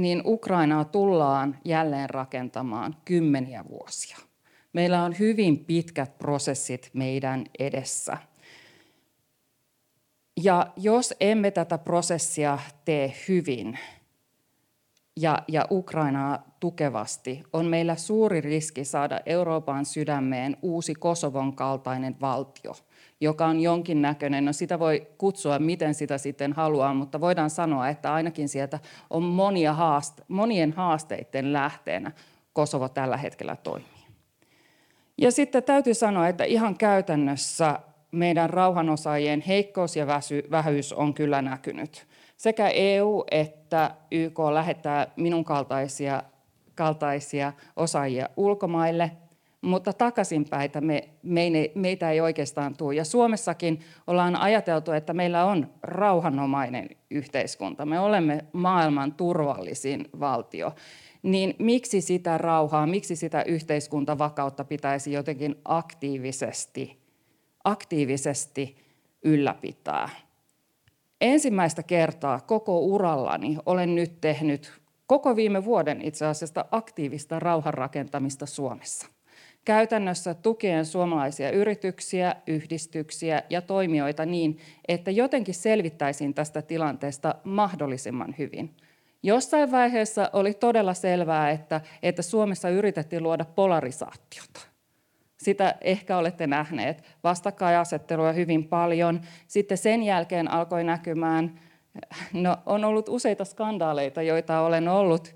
niin 0.02 0.22
Ukrainaa 0.24 0.84
tullaan 0.84 1.58
jälleen 1.64 2.10
rakentamaan 2.10 2.96
kymmeniä 3.04 3.64
vuosia. 3.70 4.16
Meillä 4.72 5.02
on 5.04 5.18
hyvin 5.18 5.64
pitkät 5.64 6.18
prosessit 6.18 6.90
meidän 6.92 7.44
edessä. 7.58 8.16
Ja 10.42 10.72
jos 10.76 11.14
emme 11.20 11.50
tätä 11.50 11.78
prosessia 11.78 12.58
tee 12.84 13.14
hyvin 13.28 13.78
ja, 15.16 15.42
ja 15.48 15.66
Ukrainaa 15.70 16.56
tukevasti, 16.60 17.42
on 17.52 17.66
meillä 17.66 17.96
suuri 17.96 18.40
riski 18.40 18.84
saada 18.84 19.20
Euroopan 19.26 19.84
sydämeen 19.84 20.56
uusi 20.62 20.94
Kosovon 20.94 21.56
kaltainen 21.56 22.16
valtio– 22.20 22.74
joka 23.22 23.46
on 23.46 23.61
jonkinnäköinen, 23.61 24.44
no 24.44 24.52
sitä 24.52 24.78
voi 24.78 25.06
kutsua 25.18 25.58
miten 25.58 25.94
sitä 25.94 26.18
sitten 26.18 26.52
haluaa, 26.52 26.94
mutta 26.94 27.20
voidaan 27.20 27.50
sanoa, 27.50 27.88
että 27.88 28.14
ainakin 28.14 28.48
sieltä 28.48 28.78
on 29.11 29.22
monia 29.22 29.72
haaste, 29.72 30.22
monien 30.28 30.72
haasteiden 30.72 31.52
lähteenä 31.52 32.12
Kosovo 32.52 32.88
tällä 32.88 33.16
hetkellä 33.16 33.56
toimii. 33.56 34.02
Ja 35.18 35.30
sitten 35.30 35.62
täytyy 35.62 35.94
sanoa, 35.94 36.28
että 36.28 36.44
ihan 36.44 36.78
käytännössä 36.78 37.78
meidän 38.11 38.50
rauhanosaajien 38.50 39.40
heikkous 39.40 39.96
ja 39.96 40.06
vähyys 40.50 40.92
on 40.92 41.14
kyllä 41.14 41.42
näkynyt. 41.42 42.06
Sekä 42.37 42.68
EU 42.68 43.24
että 43.30 43.90
YK 44.11 44.38
lähettää 44.38 45.06
minun 45.16 45.44
kaltaisia, 45.44 46.22
kaltaisia 46.74 47.52
osaajia 47.76 48.28
ulkomaille– 48.37 49.11
mutta 49.62 49.92
takaisinpäitä 49.92 50.81
me, 50.81 51.11
meitä 51.75 52.11
ei 52.11 52.20
oikeastaan 52.20 52.77
tule. 52.77 52.94
Ja 52.94 53.05
Suomessakin 53.05 53.81
ollaan 54.07 54.37
ajateltu, 54.37 54.92
että 54.92 55.12
meillä 55.12 55.44
on 55.44 55.70
rauhanomainen 55.83 56.88
yhteiskunta. 57.11 57.87
Me 57.87 58.01
olemme 58.01 58.44
maailman 58.53 59.14
turvallisin 59.14 60.09
valtio. 60.20 60.75
Niin 61.22 61.55
miksi 61.59 62.01
sitä 62.01 62.38
rauhaa, 62.38 62.87
miksi 62.87 63.16
sitä 63.16 63.42
yhteiskuntavakautta 63.42 64.64
pitäisi 64.64 65.12
jotenkin 65.12 65.57
aktiivisesti, 65.64 67.03
aktiivisesti 67.64 68.77
ylläpitää? 69.25 70.09
Ensimmäistä 71.20 71.83
kertaa 71.83 72.40
koko 72.40 72.81
urallani 72.81 73.59
olen 73.66 73.94
nyt 73.94 74.20
tehnyt 74.20 74.72
koko 75.07 75.37
viime 75.37 75.64
vuoden 75.64 76.03
itse 76.03 76.27
asiassa 76.27 76.64
aktiivista 76.70 77.40
rauhanrakentamista 77.40 78.46
Suomessa 78.46 79.12
käytännössä 79.64 80.35
tukien 80.35 80.87
suomalaisia 80.87 81.51
yrityksiä, 81.51 82.37
yhdistyksiä 82.46 83.42
ja 83.51 83.62
toimijoita 83.62 84.27
niin, 84.27 84.59
että 84.88 85.11
jotenkin 85.11 85.55
selvittäisiin 85.55 86.35
tästä 86.35 86.62
tilanteesta 86.62 87.35
mahdollisimman 87.44 88.35
hyvin. 88.38 88.77
Jossain 89.22 89.70
vaiheessa 89.70 90.31
oli 90.33 90.55
todella 90.55 90.94
selvää, 90.94 91.51
että, 91.51 91.81
että 92.03 92.22
Suomessa 92.22 92.68
yritettiin 92.68 93.22
luoda 93.22 93.44
polarisaatiota. 93.44 94.61
Sitä 95.37 95.75
ehkä 95.81 96.16
olette 96.16 96.46
nähneet. 96.46 97.03
Vastakkainasettelua 97.25 98.33
hyvin 98.33 98.68
paljon. 98.68 99.20
Sitten 99.46 99.79
sen 99.79 100.03
jälkeen 100.03 100.51
alkoi 100.51 100.85
näkymään, 100.85 101.61
no 102.33 102.57
on 102.66 102.85
ollut 102.85 103.09
useita 103.09 103.44
skandaaleita, 103.44 104.22
joita 104.22 104.61
olen 104.61 104.88
ollut 104.88 105.35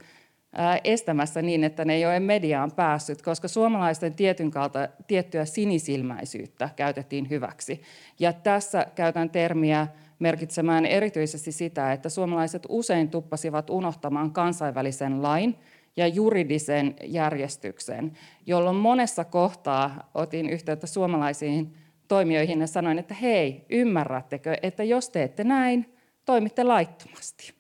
estämässä 0.85 1.43
niin, 1.43 1.65
että 1.65 1.85
ne 1.85 1.95
ei 1.95 2.07
ole 2.07 2.21
mediaan 2.21 2.73
päässyt, 2.73 3.23
koska 3.23 3.49
suomalaisten 3.49 4.15
tietyn 4.15 4.51
kalta, 4.51 4.89
tiettyä 5.07 5.45
sinisilmäisyyttä 5.45 6.71
käytettiin 6.77 7.31
hyväksi. 7.31 7.83
Ja 8.19 8.33
tässä 8.33 8.87
käytän 8.95 9.31
termiä 9.31 9.87
merkitsemään 10.19 10.87
erityisesti 10.87 11.53
sitä, 11.53 11.93
että 11.93 12.09
suomalaiset 12.09 12.63
usein 12.69 13.11
tuppasivat 13.11 13.71
unohtamaan 13.71 14.31
kansainvälisen 14.31 15.23
lain 15.23 15.59
ja 15.97 16.07
juridisen 16.07 16.95
järjestyksen, 17.05 18.13
jolloin 18.47 18.77
monessa 18.77 19.25
kohtaa 19.25 20.11
otin 20.15 20.51
yhteyttä 20.51 20.87
suomalaisiin 20.87 21.75
toimijoihin 22.09 22.61
ja 22.61 22.67
sanoin, 22.67 22.99
että 22.99 23.15
hei, 23.15 23.65
ymmärrättekö, 23.71 24.57
että 24.63 24.85
jos 24.85 25.11
teette 25.11 25.45
näin, 25.45 25.97
toimitte 26.25 26.65
laittomasti. 26.65 27.56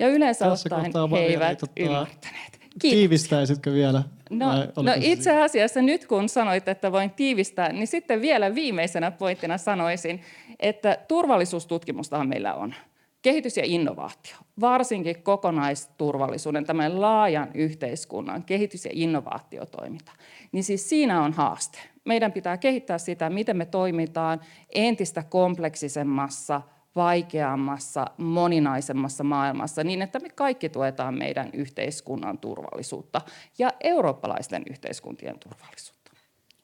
Ja 0.00 0.08
yleensä 0.08 0.44
Tässä 0.44 0.76
ottaen 0.76 1.10
he 1.12 1.18
eivät 1.18 1.58
tota, 1.58 1.72
ymmärtäneet. 1.76 2.60
Kiitos. 2.78 2.98
Tiivistäisitkö 2.98 3.72
vielä? 3.72 4.02
No, 4.30 4.46
no 4.76 4.92
itse 5.00 5.42
asiassa 5.42 5.82
nyt 5.82 6.06
kun 6.06 6.28
sanoit, 6.28 6.68
että 6.68 6.92
voin 6.92 7.10
tiivistää, 7.10 7.72
niin 7.72 7.86
sitten 7.86 8.20
vielä 8.20 8.54
viimeisenä 8.54 9.10
pointtina 9.10 9.58
sanoisin, 9.58 10.20
että 10.60 10.98
turvallisuustutkimustahan 11.08 12.28
meillä 12.28 12.54
on. 12.54 12.74
Kehitys 13.22 13.56
ja 13.56 13.62
innovaatio, 13.66 14.36
varsinkin 14.60 15.22
kokonaisturvallisuuden, 15.22 16.64
tämän 16.64 17.00
laajan 17.00 17.50
yhteiskunnan 17.54 18.42
kehitys- 18.42 18.84
ja 18.84 18.90
innovaatiotoiminta, 18.94 20.12
niin 20.52 20.64
siis 20.64 20.88
siinä 20.88 21.22
on 21.22 21.32
haaste. 21.32 21.78
Meidän 22.04 22.32
pitää 22.32 22.56
kehittää 22.56 22.98
sitä, 22.98 23.30
miten 23.30 23.56
me 23.56 23.66
toimitaan 23.66 24.40
entistä 24.74 25.22
kompleksisemmassa 25.22 26.62
vaikeammassa, 26.96 28.06
moninaisemmassa 28.16 29.24
maailmassa 29.24 29.84
niin, 29.84 30.02
että 30.02 30.18
me 30.18 30.28
kaikki 30.28 30.68
tuetaan 30.68 31.18
meidän 31.18 31.50
yhteiskunnan 31.52 32.38
turvallisuutta 32.38 33.20
ja 33.58 33.72
eurooppalaisten 33.80 34.62
yhteiskuntien 34.70 35.38
turvallisuutta. 35.38 36.12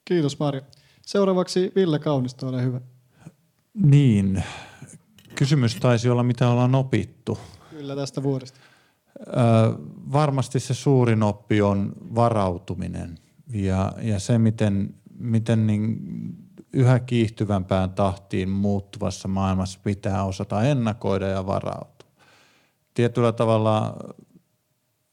Kiitos 0.05 0.39
Marja. 0.39 0.63
Seuraavaksi 1.03 1.73
Ville 1.77 1.99
Kaunisto, 1.99 2.49
ole 2.49 2.63
hyvä. 2.63 2.81
Niin, 3.75 4.45
kysymys 5.35 5.77
taisi 5.77 6.09
olla, 6.09 6.23
mitä 6.23 6.49
ollaan 6.49 6.75
opittu. 6.75 7.39
Kyllä 7.71 7.97
tästä 7.97 8.23
vuodesta. 8.23 8.61
Ö, 9.27 9.33
varmasti 10.13 10.61
se 10.61 10.75
suurin 10.75 11.23
oppi 11.23 11.63
on 11.63 11.93
varautuminen 12.15 13.19
ja, 13.53 13.93
ja 14.03 14.19
se, 14.19 14.39
miten, 14.39 14.95
miten 15.19 15.67
niin 15.67 15.99
yhä 16.77 16.99
kiihtyvämpään 16.99 17.91
tahtiin 17.91 18.49
muuttuvassa 18.49 19.29
maailmassa 19.29 19.81
pitää 19.85 20.25
osata 20.25 20.63
ennakoida 20.63 21.27
ja 21.27 21.47
varautua. 21.47 22.11
Tietyllä 22.95 23.33
tavalla 23.33 23.97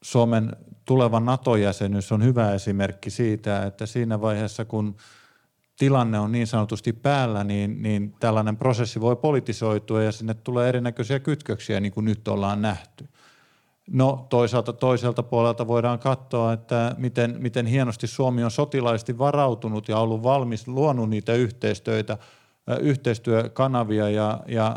Suomen 0.02 0.56
tuleva 0.86 1.20
NATO-jäsenyys 1.20 2.12
on 2.12 2.24
hyvä 2.24 2.54
esimerkki 2.54 3.10
siitä, 3.10 3.66
että 3.66 3.86
siinä 3.86 4.22
vaiheessa 4.22 4.66
kun 4.66 4.96
tilanne 5.78 6.20
on 6.20 6.32
niin 6.32 6.48
sanotusti 6.48 6.94
päällä, 6.94 7.44
niin, 7.44 7.84
niin 7.84 8.16
tällainen 8.20 8.58
prosessi 8.58 9.02
voi 9.02 9.16
politisoitua 9.16 10.04
ja 10.04 10.12
sinne 10.12 10.34
tulee 10.34 10.70
erinäköisiä 10.70 11.20
kytköksiä, 11.20 11.80
niin 11.80 11.92
kuin 11.92 12.06
nyt 12.06 12.28
ollaan 12.28 12.62
nähty. 12.62 13.08
No 13.90 14.26
toisaalta 14.30 14.74
toiselta 14.74 15.24
puolelta 15.24 15.68
voidaan 15.68 16.00
katsoa, 16.00 16.54
että 16.54 16.96
miten, 16.98 17.36
miten 17.40 17.66
hienosti 17.66 18.08
Suomi 18.08 18.44
on 18.44 18.52
sotilaisesti 18.52 19.18
varautunut 19.18 19.90
ja 19.90 19.98
ollut 19.98 20.24
valmis 20.24 20.68
luonut 20.68 21.10
niitä 21.10 21.34
yhteistyötä, 21.34 22.18
yhteistyökanavia 22.80 24.10
ja, 24.10 24.40
ja, 24.48 24.76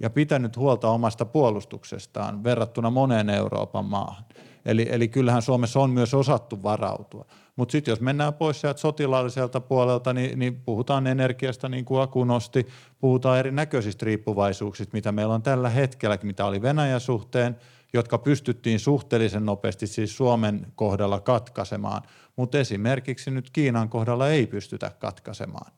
ja 0.00 0.10
pitänyt 0.10 0.56
huolta 0.56 0.88
omasta 0.88 1.24
puolustuksestaan 1.24 2.44
verrattuna 2.44 2.90
moneen 2.90 3.30
Euroopan 3.30 3.84
maahan. 3.84 4.24
Eli, 4.64 4.86
eli 4.90 5.08
kyllähän 5.08 5.42
Suomessa 5.42 5.80
on 5.80 5.90
myös 5.90 6.14
osattu 6.14 6.62
varautua. 6.62 7.26
Mutta 7.56 7.72
sitten 7.72 7.92
jos 7.92 8.00
mennään 8.00 8.34
pois 8.34 8.60
sieltä 8.60 8.80
sotilaalliselta 8.80 9.60
puolelta, 9.60 10.12
niin, 10.12 10.38
niin 10.38 10.60
puhutaan 10.60 11.06
energiasta, 11.06 11.68
niin 11.68 11.84
kuin 11.84 12.02
Aku 12.02 12.24
nosti, 12.24 12.66
puhutaan 13.00 13.38
erinäköisistä 13.38 14.06
riippuvaisuuksista, 14.06 14.94
mitä 14.94 15.12
meillä 15.12 15.34
on 15.34 15.42
tällä 15.42 15.68
hetkellä, 15.68 16.18
mitä 16.22 16.46
oli 16.46 16.62
Venäjän 16.62 17.00
suhteen– 17.00 17.56
jotka 17.92 18.18
pystyttiin 18.18 18.80
suhteellisen 18.80 19.46
nopeasti 19.46 19.86
siis 19.86 20.16
Suomen 20.16 20.66
kohdalla 20.74 21.20
katkaisemaan, 21.20 22.02
mutta 22.36 22.58
esimerkiksi 22.58 23.30
nyt 23.30 23.50
Kiinan 23.50 23.88
kohdalla 23.88 24.28
ei 24.28 24.46
pystytä 24.46 24.90
katkaisemaan. 24.98 25.72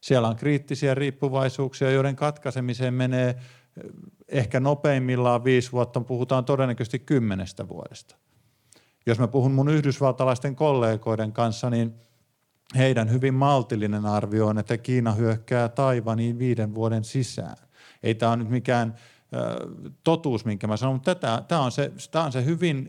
Siellä 0.00 0.28
on 0.28 0.36
kriittisiä 0.36 0.94
riippuvaisuuksia, 0.94 1.90
joiden 1.90 2.16
katkaisemiseen 2.16 2.94
menee 2.94 3.28
eh, 3.28 3.36
ehkä 4.28 4.60
nopeimmillaan 4.60 5.44
viisi 5.44 5.72
vuotta, 5.72 6.00
puhutaan 6.00 6.44
todennäköisesti 6.44 6.98
kymmenestä 6.98 7.68
vuodesta. 7.68 8.16
Jos 9.06 9.18
mä 9.18 9.28
puhun 9.28 9.52
mun 9.52 9.68
yhdysvaltalaisten 9.68 10.56
kollegoiden 10.56 11.32
kanssa, 11.32 11.70
niin 11.70 11.94
heidän 12.76 13.10
hyvin 13.10 13.34
maltillinen 13.34 14.06
arvio 14.06 14.46
on, 14.46 14.58
että 14.58 14.78
Kiina 14.78 15.12
hyökkää 15.12 15.68
Taivaniin 15.68 16.38
viiden 16.38 16.74
vuoden 16.74 17.04
sisään. 17.04 17.56
Ei 18.02 18.14
tämä 18.14 18.32
ole 18.32 18.38
nyt 18.38 18.50
mikään 18.50 18.94
totuus, 20.04 20.44
minkä 20.44 20.66
mä 20.66 20.76
sanon, 20.76 20.94
mutta 20.94 21.14
tämä 21.48 21.60
on 21.60 21.72
se, 21.72 21.92
tämä 22.10 22.24
on 22.24 22.32
se 22.32 22.44
hyvin, 22.44 22.88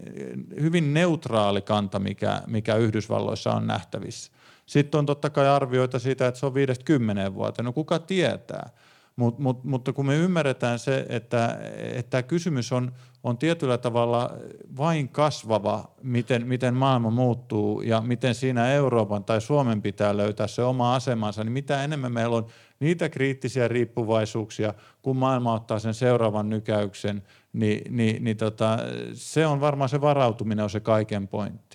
hyvin 0.61 0.93
neutraali 0.93 1.61
kanta, 1.61 1.99
mikä, 1.99 2.41
mikä 2.47 2.75
Yhdysvalloissa 2.75 3.53
on 3.53 3.67
nähtävissä. 3.67 4.31
Sitten 4.65 4.99
on 4.99 5.05
totta 5.05 5.29
kai 5.29 5.47
arvioita 5.47 5.99
siitä, 5.99 6.27
että 6.27 6.39
se 6.39 6.45
on 6.45 6.53
50 6.53 7.33
vuotta. 7.33 7.63
No 7.63 7.73
kuka 7.73 7.99
tietää? 7.99 8.69
Mut, 9.15 9.39
mut, 9.39 9.63
mutta 9.63 9.93
kun 9.93 10.05
me 10.05 10.15
ymmärretään 10.15 10.79
se, 10.79 11.05
että, 11.09 11.59
että 11.93 12.23
kysymys 12.23 12.71
on, 12.71 12.91
on 13.23 13.37
tietyllä 13.37 13.77
tavalla 13.77 14.33
vain 14.77 15.09
kasvava, 15.09 15.91
miten, 16.03 16.47
miten 16.47 16.73
maailma 16.73 17.09
muuttuu 17.09 17.81
ja 17.81 18.01
miten 18.01 18.35
siinä 18.35 18.71
Euroopan 18.71 19.23
tai 19.23 19.41
Suomen 19.41 19.81
pitää 19.81 20.17
löytää 20.17 20.47
se 20.47 20.63
oma 20.63 20.95
asemansa, 20.95 21.43
niin 21.43 21.51
mitä 21.51 21.83
enemmän 21.83 22.11
meillä 22.11 22.35
on 22.35 22.47
niitä 22.79 23.09
kriittisiä 23.09 23.67
riippuvaisuuksia, 23.67 24.73
kun 25.01 25.17
maailma 25.17 25.53
ottaa 25.53 25.79
sen 25.79 25.93
seuraavan 25.93 26.49
nykäyksen, 26.49 27.23
niin, 27.53 27.97
niin, 27.97 28.23
niin 28.23 28.37
tota, 28.37 28.77
se 29.13 29.47
on 29.47 29.61
varmaan 29.61 29.89
se 29.89 30.01
varautuminen 30.01 30.63
on 30.63 30.69
se 30.69 30.79
kaiken 30.79 31.27
pointti. 31.27 31.66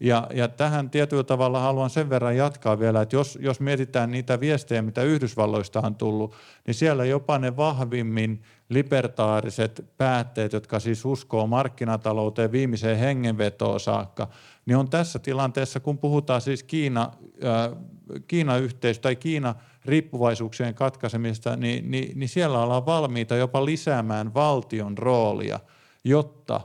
Ja, 0.00 0.26
ja 0.34 0.48
tähän 0.48 0.90
tietyllä 0.90 1.22
tavalla 1.22 1.60
haluan 1.60 1.90
sen 1.90 2.10
verran 2.10 2.36
jatkaa 2.36 2.78
vielä, 2.78 3.02
että 3.02 3.16
jos, 3.16 3.38
jos 3.40 3.60
mietitään 3.60 4.10
niitä 4.10 4.40
viestejä, 4.40 4.82
mitä 4.82 5.02
Yhdysvalloista 5.02 5.80
on 5.80 5.94
tullut, 5.94 6.34
niin 6.66 6.74
siellä 6.74 7.04
jopa 7.04 7.38
ne 7.38 7.56
vahvimmin 7.56 8.42
libertaariset 8.68 9.84
päätteet, 9.96 10.52
jotka 10.52 10.80
siis 10.80 11.04
uskoo 11.04 11.46
markkinatalouteen 11.46 12.52
viimeiseen 12.52 12.98
hengenvetoon 12.98 13.80
saakka, 13.80 14.28
niin 14.66 14.76
on 14.76 14.90
tässä 14.90 15.18
tilanteessa, 15.18 15.80
kun 15.80 15.98
puhutaan 15.98 16.40
siis 16.40 16.62
Kiina, 16.62 17.12
äh, 17.44 17.78
Kiina-yhteys 18.26 18.98
tai 18.98 19.16
Kiina 19.16 19.54
riippuvaisuuksien 19.84 20.74
katkaisemista, 20.74 21.56
niin, 21.56 21.90
niin, 21.90 22.18
niin 22.18 22.28
siellä 22.28 22.62
ollaan 22.62 22.86
valmiita 22.86 23.36
jopa 23.36 23.64
lisäämään 23.64 24.34
valtion 24.34 24.98
roolia, 24.98 25.60
jotta 26.04 26.60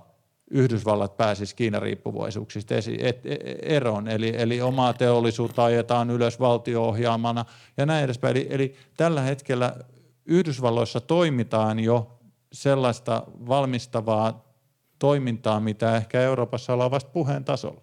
Yhdysvallat 0.53 1.17
pääsisi 1.17 1.55
Kiinan 1.55 1.81
riippuvaisuuksista 1.81 2.73
e, 2.75 2.79
eroon, 3.61 4.07
eli, 4.07 4.33
eli 4.37 4.61
omaa 4.61 4.93
teollisuutta 4.93 5.63
ajetaan 5.63 6.09
ylös 6.09 6.39
valtio-ohjaamana 6.39 7.45
ja 7.77 7.85
näin 7.85 8.03
edespäin. 8.03 8.37
Eli, 8.37 8.47
eli 8.49 8.75
tällä 8.97 9.21
hetkellä 9.21 9.75
Yhdysvalloissa 10.25 10.99
toimitaan 10.99 11.79
jo 11.79 12.19
sellaista 12.53 13.23
valmistavaa 13.47 14.53
toimintaa, 14.99 15.59
mitä 15.59 15.95
ehkä 15.95 16.21
Euroopassa 16.21 16.73
ollaan 16.73 16.91
vasta 16.91 17.11
puheen 17.11 17.43
tasolla. 17.43 17.81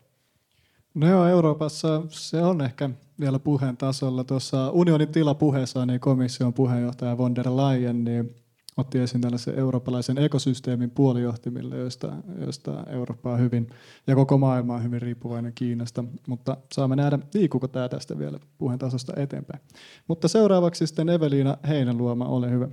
No 0.94 1.08
joo, 1.08 1.26
Euroopassa 1.26 2.02
se 2.08 2.42
on 2.42 2.60
ehkä 2.60 2.90
vielä 3.20 3.38
puheen 3.38 3.76
tasolla. 3.76 4.24
Tuossa 4.24 4.70
unionin 4.70 5.08
tilapuheessa 5.08 5.86
niin 5.86 6.00
komission 6.00 6.54
puheenjohtaja 6.54 7.18
von 7.18 7.34
der 7.34 7.46
Leyen 7.46 8.04
niin 8.04 8.36
otti 8.76 8.98
esiin 8.98 9.20
tällaisen 9.20 9.58
eurooppalaisen 9.58 10.18
ekosysteemin 10.18 10.90
puolijohtimille, 10.90 11.76
joista, 11.76 12.12
joista 12.40 12.84
Eurooppa 12.88 13.32
on 13.32 13.38
hyvin 13.38 13.66
ja 14.06 14.14
koko 14.14 14.38
maailma 14.38 14.74
on 14.74 14.84
hyvin 14.84 15.02
riippuvainen 15.02 15.52
Kiinasta, 15.54 16.04
mutta 16.26 16.56
saamme 16.72 16.96
nähdä, 16.96 17.18
liikuuko 17.34 17.68
tämä 17.68 17.88
tästä 17.88 18.18
vielä 18.18 18.38
puheen 18.58 18.78
tasosta 18.78 19.12
eteenpäin. 19.16 19.60
Mutta 20.08 20.28
seuraavaksi 20.28 20.86
sitten 20.86 21.08
Eveliina 21.08 21.56
Heinäluoma, 21.68 22.24
ole 22.24 22.50
hyvä. 22.50 22.68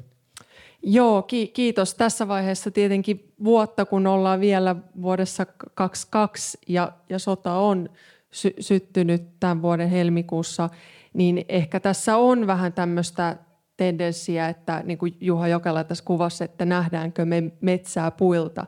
Joo, 0.84 1.22
ki- 1.22 1.48
kiitos. 1.48 1.96
Tässä 1.96 2.28
vaiheessa 2.28 2.72
tietenkin 2.72 3.34
vuotta, 3.44 3.86
kun 3.86 4.08
ollaan 4.08 4.40
vielä 4.40 4.76
vuodessa 5.02 5.46
22 5.74 6.58
ja, 6.68 6.92
ja 7.10 7.20
sota 7.20 7.54
on 7.54 7.90
sy- 8.32 8.56
syttynyt 8.60 9.40
tämän 9.40 9.62
vuoden 9.62 9.90
helmikuussa, 9.90 10.70
niin 11.14 11.46
ehkä 11.50 11.80
tässä 11.80 12.18
on 12.18 12.48
vähän 12.48 12.74
tämmöistä 12.74 13.38
tendenssiä, 13.78 14.50
että 14.50 14.82
niin 14.86 14.98
kuin 14.98 15.18
Juha 15.22 15.48
Jokela 15.48 15.84
tässä 15.84 16.04
kuvassa, 16.04 16.46
että 16.46 16.66
nähdäänkö 16.66 17.26
me 17.26 17.44
metsää 17.62 18.12
puilta. 18.12 18.66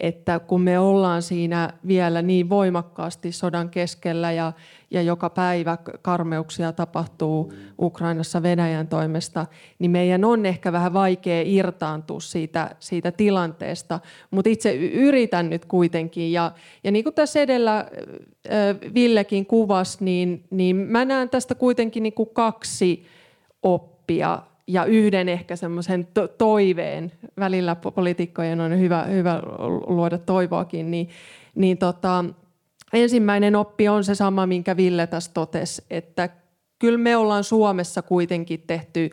Että 0.00 0.38
kun 0.38 0.60
me 0.60 0.78
ollaan 0.78 1.22
siinä 1.22 1.72
vielä 1.86 2.22
niin 2.22 2.48
voimakkaasti 2.48 3.32
sodan 3.32 3.70
keskellä 3.70 4.32
ja, 4.32 4.52
ja 4.90 5.02
joka 5.02 5.30
päivä 5.30 5.78
karmeuksia 6.02 6.72
tapahtuu 6.72 7.52
Ukrainassa 7.80 8.42
Venäjän 8.42 8.88
toimesta, 8.88 9.46
niin 9.78 9.90
meidän 9.90 10.24
on 10.24 10.46
ehkä 10.46 10.72
vähän 10.72 10.92
vaikea 10.92 11.42
irtaantua 11.46 12.20
siitä, 12.20 12.70
siitä 12.78 13.12
tilanteesta. 13.12 14.00
Mutta 14.30 14.50
itse 14.50 14.74
yritän 14.76 15.50
nyt 15.50 15.64
kuitenkin. 15.64 16.32
Ja, 16.32 16.52
ja 16.84 16.90
niin 16.90 17.04
kuin 17.04 17.14
tässä 17.14 17.40
edellä 17.40 17.86
Villekin 18.94 19.46
kuvasi, 19.46 20.04
niin, 20.04 20.44
niin 20.50 20.76
mä 20.76 21.04
näen 21.04 21.28
tästä 21.28 21.54
kuitenkin 21.54 22.02
niin 22.02 22.14
kuin 22.14 22.28
kaksi 22.32 23.06
oppia 23.62 23.95
oppia 24.06 24.42
ja 24.66 24.84
yhden 24.84 25.28
ehkä 25.28 25.56
semmoisen 25.56 26.06
to- 26.14 26.28
toiveen, 26.28 27.12
välillä 27.38 27.76
poliitikkojen 27.76 28.60
on 28.60 28.78
hyvä, 28.78 29.02
hyvä 29.04 29.42
luoda 29.86 30.18
toivoakin, 30.18 30.90
niin, 30.90 31.08
niin 31.54 31.78
tota, 31.78 32.24
ensimmäinen 32.92 33.56
oppi 33.56 33.88
on 33.88 34.04
se 34.04 34.14
sama, 34.14 34.46
minkä 34.46 34.76
Ville 34.76 35.06
tässä 35.06 35.30
totesi, 35.34 35.82
että 35.90 36.28
kyllä 36.78 36.98
me 36.98 37.16
ollaan 37.16 37.44
Suomessa 37.44 38.02
kuitenkin 38.02 38.64
tehty 38.66 39.10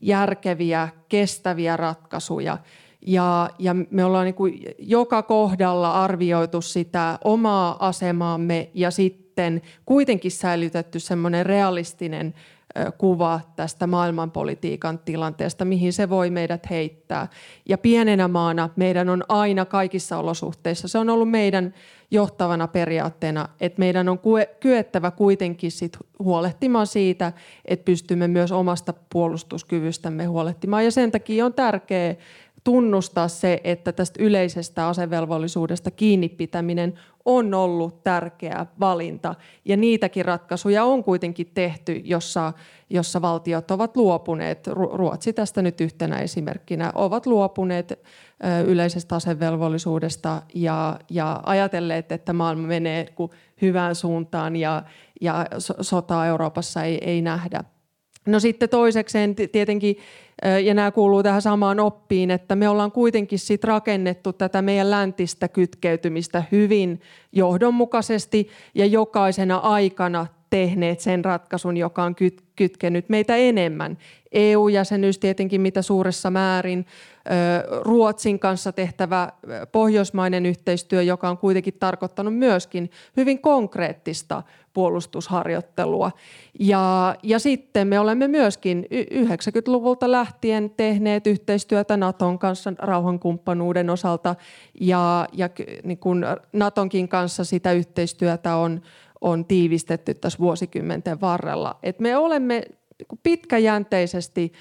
järkeviä, 0.00 0.88
kestäviä 1.08 1.76
ratkaisuja. 1.76 2.58
Ja, 3.06 3.50
ja 3.58 3.74
me 3.90 4.04
ollaan 4.04 4.24
niin 4.24 4.34
kuin 4.34 4.62
joka 4.78 5.22
kohdalla 5.22 6.04
arvioitu 6.04 6.60
sitä 6.60 7.18
omaa 7.24 7.88
asemaamme 7.88 8.70
ja 8.74 8.90
sitten 8.90 9.62
kuitenkin 9.86 10.30
säilytetty 10.30 11.00
semmoinen 11.00 11.46
realistinen 11.46 12.34
kuva 12.98 13.40
tästä 13.56 13.86
maailmanpolitiikan 13.86 14.98
tilanteesta, 14.98 15.64
mihin 15.64 15.92
se 15.92 16.08
voi 16.08 16.30
meidät 16.30 16.70
heittää. 16.70 17.28
Ja 17.68 17.78
pienenä 17.78 18.28
maana 18.28 18.70
meidän 18.76 19.08
on 19.08 19.24
aina 19.28 19.64
kaikissa 19.64 20.18
olosuhteissa, 20.18 20.88
se 20.88 20.98
on 20.98 21.10
ollut 21.10 21.30
meidän 21.30 21.74
johtavana 22.10 22.68
periaatteena, 22.68 23.48
että 23.60 23.78
meidän 23.78 24.08
on 24.08 24.18
kyettävä 24.60 25.10
kuitenkin 25.10 25.70
sit 25.70 25.96
huolehtimaan 26.18 26.86
siitä, 26.86 27.32
että 27.64 27.84
pystymme 27.84 28.28
myös 28.28 28.52
omasta 28.52 28.94
puolustuskyvystämme 29.12 30.24
huolehtimaan. 30.24 30.84
Ja 30.84 30.90
sen 30.90 31.10
takia 31.10 31.46
on 31.46 31.54
tärkeää 31.54 32.14
tunnustaa 32.64 33.28
se, 33.28 33.60
että 33.64 33.92
tästä 33.92 34.22
yleisestä 34.22 34.88
asevelvollisuudesta 34.88 35.90
kiinni 35.90 36.28
pitäminen 36.28 36.94
on 37.24 37.54
ollut 37.54 38.04
tärkeä 38.04 38.66
valinta. 38.80 39.34
Ja 39.64 39.76
niitäkin 39.76 40.24
ratkaisuja 40.24 40.84
on 40.84 41.04
kuitenkin 41.04 41.50
tehty, 41.54 42.00
jossa, 42.04 42.52
jossa 42.90 43.22
valtiot 43.22 43.70
ovat 43.70 43.96
luopuneet, 43.96 44.66
Ruotsi 44.66 45.32
tästä 45.32 45.62
nyt 45.62 45.80
yhtenä 45.80 46.18
esimerkkinä, 46.18 46.92
ovat 46.94 47.26
luopuneet 47.26 47.98
yleisestä 48.66 49.14
asevelvollisuudesta 49.14 50.42
ja, 50.54 50.98
ja 51.10 51.40
ajatelleet, 51.46 52.12
että 52.12 52.32
maailma 52.32 52.66
menee 52.66 53.14
hyvään 53.62 53.94
suuntaan 53.94 54.56
ja, 54.56 54.82
ja 55.20 55.46
sotaa 55.80 56.26
Euroopassa 56.26 56.82
ei, 56.82 56.98
ei 57.04 57.22
nähdä. 57.22 57.64
No 58.26 58.40
sitten 58.40 58.68
toisekseen 58.68 59.34
tietenkin, 59.52 59.96
ja 60.64 60.74
nämä 60.74 60.90
kuuluu 60.90 61.22
tähän 61.22 61.42
samaan 61.42 61.80
oppiin, 61.80 62.30
että 62.30 62.56
me 62.56 62.68
ollaan 62.68 62.92
kuitenkin 62.92 63.38
sit 63.38 63.64
rakennettu 63.64 64.32
tätä 64.32 64.62
meidän 64.62 64.90
läntistä 64.90 65.48
kytkeytymistä 65.48 66.42
hyvin 66.52 67.00
johdonmukaisesti 67.32 68.48
ja 68.74 68.86
jokaisena 68.86 69.56
aikana 69.56 70.26
tehneet 70.52 71.00
sen 71.00 71.24
ratkaisun, 71.24 71.76
joka 71.76 72.02
on 72.02 72.14
kytkenyt 72.56 73.08
meitä 73.08 73.36
enemmän. 73.36 73.98
EU-jäsenyys 74.32 75.18
tietenkin 75.18 75.60
mitä 75.60 75.82
suuressa 75.82 76.30
määrin, 76.30 76.86
Ruotsin 77.80 78.38
kanssa 78.38 78.72
tehtävä 78.72 79.32
pohjoismainen 79.72 80.46
yhteistyö, 80.46 81.02
joka 81.02 81.28
on 81.28 81.38
kuitenkin 81.38 81.74
tarkoittanut 81.80 82.34
myöskin 82.34 82.90
hyvin 83.16 83.38
konkreettista 83.38 84.42
puolustusharjoittelua. 84.72 86.10
Ja, 86.60 87.16
ja 87.22 87.38
sitten 87.38 87.88
me 87.88 88.00
olemme 88.00 88.28
myöskin 88.28 88.86
90-luvulta 89.14 90.10
lähtien 90.10 90.70
tehneet 90.70 91.26
yhteistyötä 91.26 91.96
Naton 91.96 92.38
kanssa 92.38 92.72
rauhankumppanuuden 92.78 93.90
osalta 93.90 94.34
ja, 94.80 95.28
ja 95.32 95.48
niin 95.84 95.98
kuin 95.98 96.24
Natonkin 96.52 97.08
kanssa 97.08 97.44
sitä 97.44 97.72
yhteistyötä 97.72 98.56
on, 98.56 98.82
on 99.22 99.44
tiivistetty 99.44 100.14
tässä 100.14 100.38
vuosikymmenten 100.38 101.20
varrella. 101.20 101.78
Et 101.82 102.00
me 102.00 102.16
olemme 102.16 102.62
pitkäjänteisesti 103.22 104.52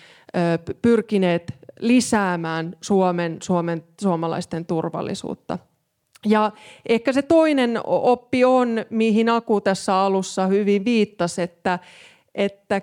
pyrkineet 0.82 1.54
lisäämään 1.80 2.76
Suomen, 2.82 3.38
Suomen, 3.44 3.84
suomalaisten 4.02 4.66
turvallisuutta. 4.66 5.58
Ja 6.26 6.52
ehkä 6.90 7.14
se 7.14 7.22
toinen 7.22 7.80
oppi 7.86 8.46
on, 8.46 8.86
mihin 8.90 9.30
Aku 9.30 9.62
tässä 9.62 9.96
alussa 9.96 10.48
hyvin 10.48 10.86
viittasi, 10.86 11.42
että, 11.42 11.80
että 12.36 12.82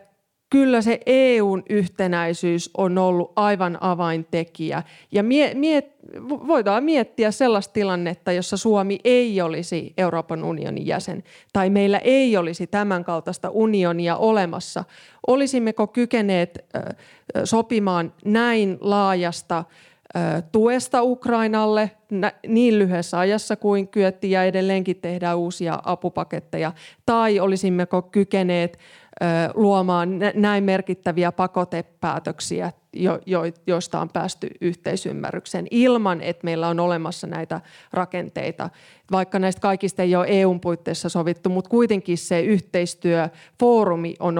kyllä 0.50 0.82
se 0.82 1.00
EUn 1.06 1.62
yhtenäisyys 1.70 2.70
on 2.76 2.98
ollut 2.98 3.32
aivan 3.36 3.78
avaintekijä. 3.80 4.82
Ja 5.12 5.22
mie, 5.22 5.54
mie, 5.54 5.82
voidaan 6.28 6.84
miettiä 6.84 7.30
sellaista 7.30 7.72
tilannetta, 7.72 8.32
jossa 8.32 8.56
Suomi 8.56 8.98
ei 9.04 9.40
olisi 9.40 9.94
Euroopan 9.98 10.44
unionin 10.44 10.86
jäsen 10.86 11.24
tai 11.52 11.70
meillä 11.70 11.98
ei 11.98 12.36
olisi 12.36 12.66
tämän 12.66 13.04
kaltaista 13.04 13.50
unionia 13.50 14.16
olemassa. 14.16 14.84
Olisimmeko 15.26 15.86
kykeneet 15.86 16.64
sopimaan 17.44 18.12
näin 18.24 18.78
laajasta 18.80 19.64
tuesta 20.52 21.02
Ukrainalle 21.02 21.90
niin 22.46 22.78
lyhyessä 22.78 23.18
ajassa 23.18 23.56
kuin 23.56 23.88
kyettiin 23.88 24.30
ja 24.30 24.44
edelleenkin 24.44 24.96
tehdään 24.96 25.38
uusia 25.38 25.78
apupaketteja, 25.84 26.72
tai 27.06 27.40
olisimmeko 27.40 28.02
kykeneet 28.02 28.78
luomaan 29.54 30.18
näin 30.34 30.64
merkittäviä 30.64 31.32
pakotepäätöksiä, 31.32 32.72
joista 33.66 34.00
on 34.00 34.08
päästy 34.08 34.50
yhteisymmärrykseen 34.60 35.66
ilman, 35.70 36.20
että 36.20 36.44
meillä 36.44 36.68
on 36.68 36.80
olemassa 36.80 37.26
näitä 37.26 37.60
rakenteita. 37.92 38.70
Vaikka 39.12 39.38
näistä 39.38 39.60
kaikista 39.60 40.02
ei 40.02 40.16
ole 40.16 40.26
EUn 40.28 40.60
puitteissa 40.60 41.08
sovittu, 41.08 41.48
mutta 41.50 41.70
kuitenkin 41.70 42.18
se 42.18 42.40
yhteistyöfoorumi 42.40 44.14
on 44.20 44.36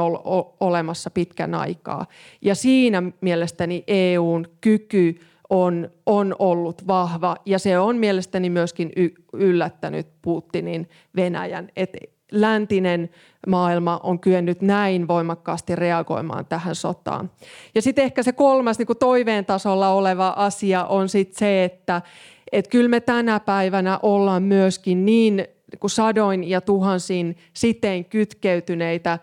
olemassa 0.61 1.11
pitkän 1.11 1.55
aikaa. 1.55 2.07
Ja 2.43 2.55
siinä 2.55 3.03
mielestäni 3.20 3.85
EUn 3.87 4.47
kyky 4.61 5.20
on, 5.51 5.91
on 6.07 6.37
ollut 6.39 6.87
vahva 6.87 7.37
ja 7.47 7.59
se 7.59 7.79
on 7.79 7.97
mielestäni 7.97 8.51
myöskin 8.51 8.93
yllättänyt 9.33 10.07
Putinin 10.22 10.89
Venäjän. 11.16 11.68
Et 11.76 11.97
läntinen 12.33 13.11
maailma 13.47 14.01
on 14.03 14.18
kyennyt 14.18 14.62
näin 14.62 15.09
voimakkaasti 15.09 15.76
reagoimaan 15.76 16.47
tähän 16.47 16.74
sotaan. 16.74 17.31
Ja 17.74 17.83
sitten 17.83 18.05
ehkä 18.05 18.22
se 18.22 18.33
kolmas 18.33 18.79
niin 18.79 18.87
kuin 18.87 18.99
toiveen 18.99 19.45
tasolla 19.45 19.89
oleva 19.89 20.35
asia 20.37 20.85
on 20.85 21.09
sitten 21.09 21.39
se, 21.39 21.64
että 21.64 22.03
et 22.53 22.68
kyllä 22.68 22.89
me 22.89 23.01
tänä 23.01 23.41
päivänä 23.41 23.99
ollaan 24.03 24.43
myöskin 24.43 25.07
niin, 25.07 25.37
niin 25.37 25.81
kuin 25.81 25.91
sadoin 25.91 26.45
ja 26.45 26.61
tuhansin 26.61 27.37
sitein 27.53 28.05
kytkeytyneitä 28.05 29.18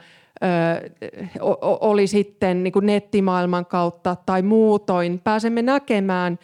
oli 1.62 2.08
sitten 2.08 2.64
niin 2.64 2.74
kuin 2.74 2.86
nettimaailman 2.86 3.66
kautta 3.66 4.16
tai 4.26 4.42
muutoin. 4.42 5.22
Pääsemme 5.24 5.62
näkemään 5.62 6.40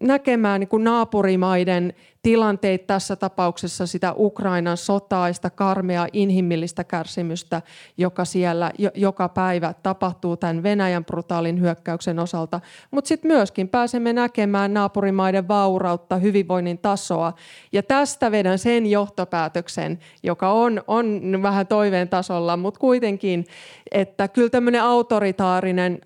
näkemään 0.00 0.60
niin 0.60 0.68
kuin 0.68 0.84
naapurimaiden 0.84 1.94
tilanteita 2.26 2.84
tässä 2.86 3.16
tapauksessa 3.16 3.86
sitä 3.86 4.14
Ukrainan 4.16 4.76
sotaista 4.76 5.50
karmea 5.50 6.06
inhimillistä 6.12 6.84
kärsimystä, 6.84 7.62
joka 7.96 8.24
siellä 8.24 8.70
joka 8.94 9.28
päivä 9.28 9.74
tapahtuu 9.82 10.36
tämän 10.36 10.62
Venäjän 10.62 11.04
brutaalin 11.04 11.60
hyökkäyksen 11.60 12.18
osalta. 12.18 12.60
Mutta 12.90 13.08
sitten 13.08 13.30
myöskin 13.30 13.68
pääsemme 13.68 14.12
näkemään 14.12 14.74
naapurimaiden 14.74 15.48
vaurautta, 15.48 16.16
hyvinvoinnin 16.16 16.78
tasoa. 16.78 17.32
Ja 17.72 17.82
tästä 17.82 18.30
vedän 18.30 18.58
sen 18.58 18.86
johtopäätöksen, 18.86 19.98
joka 20.22 20.52
on, 20.52 20.82
on 20.86 21.22
vähän 21.42 21.66
toiveen 21.66 22.08
tasolla, 22.08 22.56
mutta 22.56 22.80
kuitenkin, 22.80 23.46
että 23.92 24.28
kyllä 24.28 24.50
tämmöinen 24.50 24.82
autoritaarinen 24.82 25.98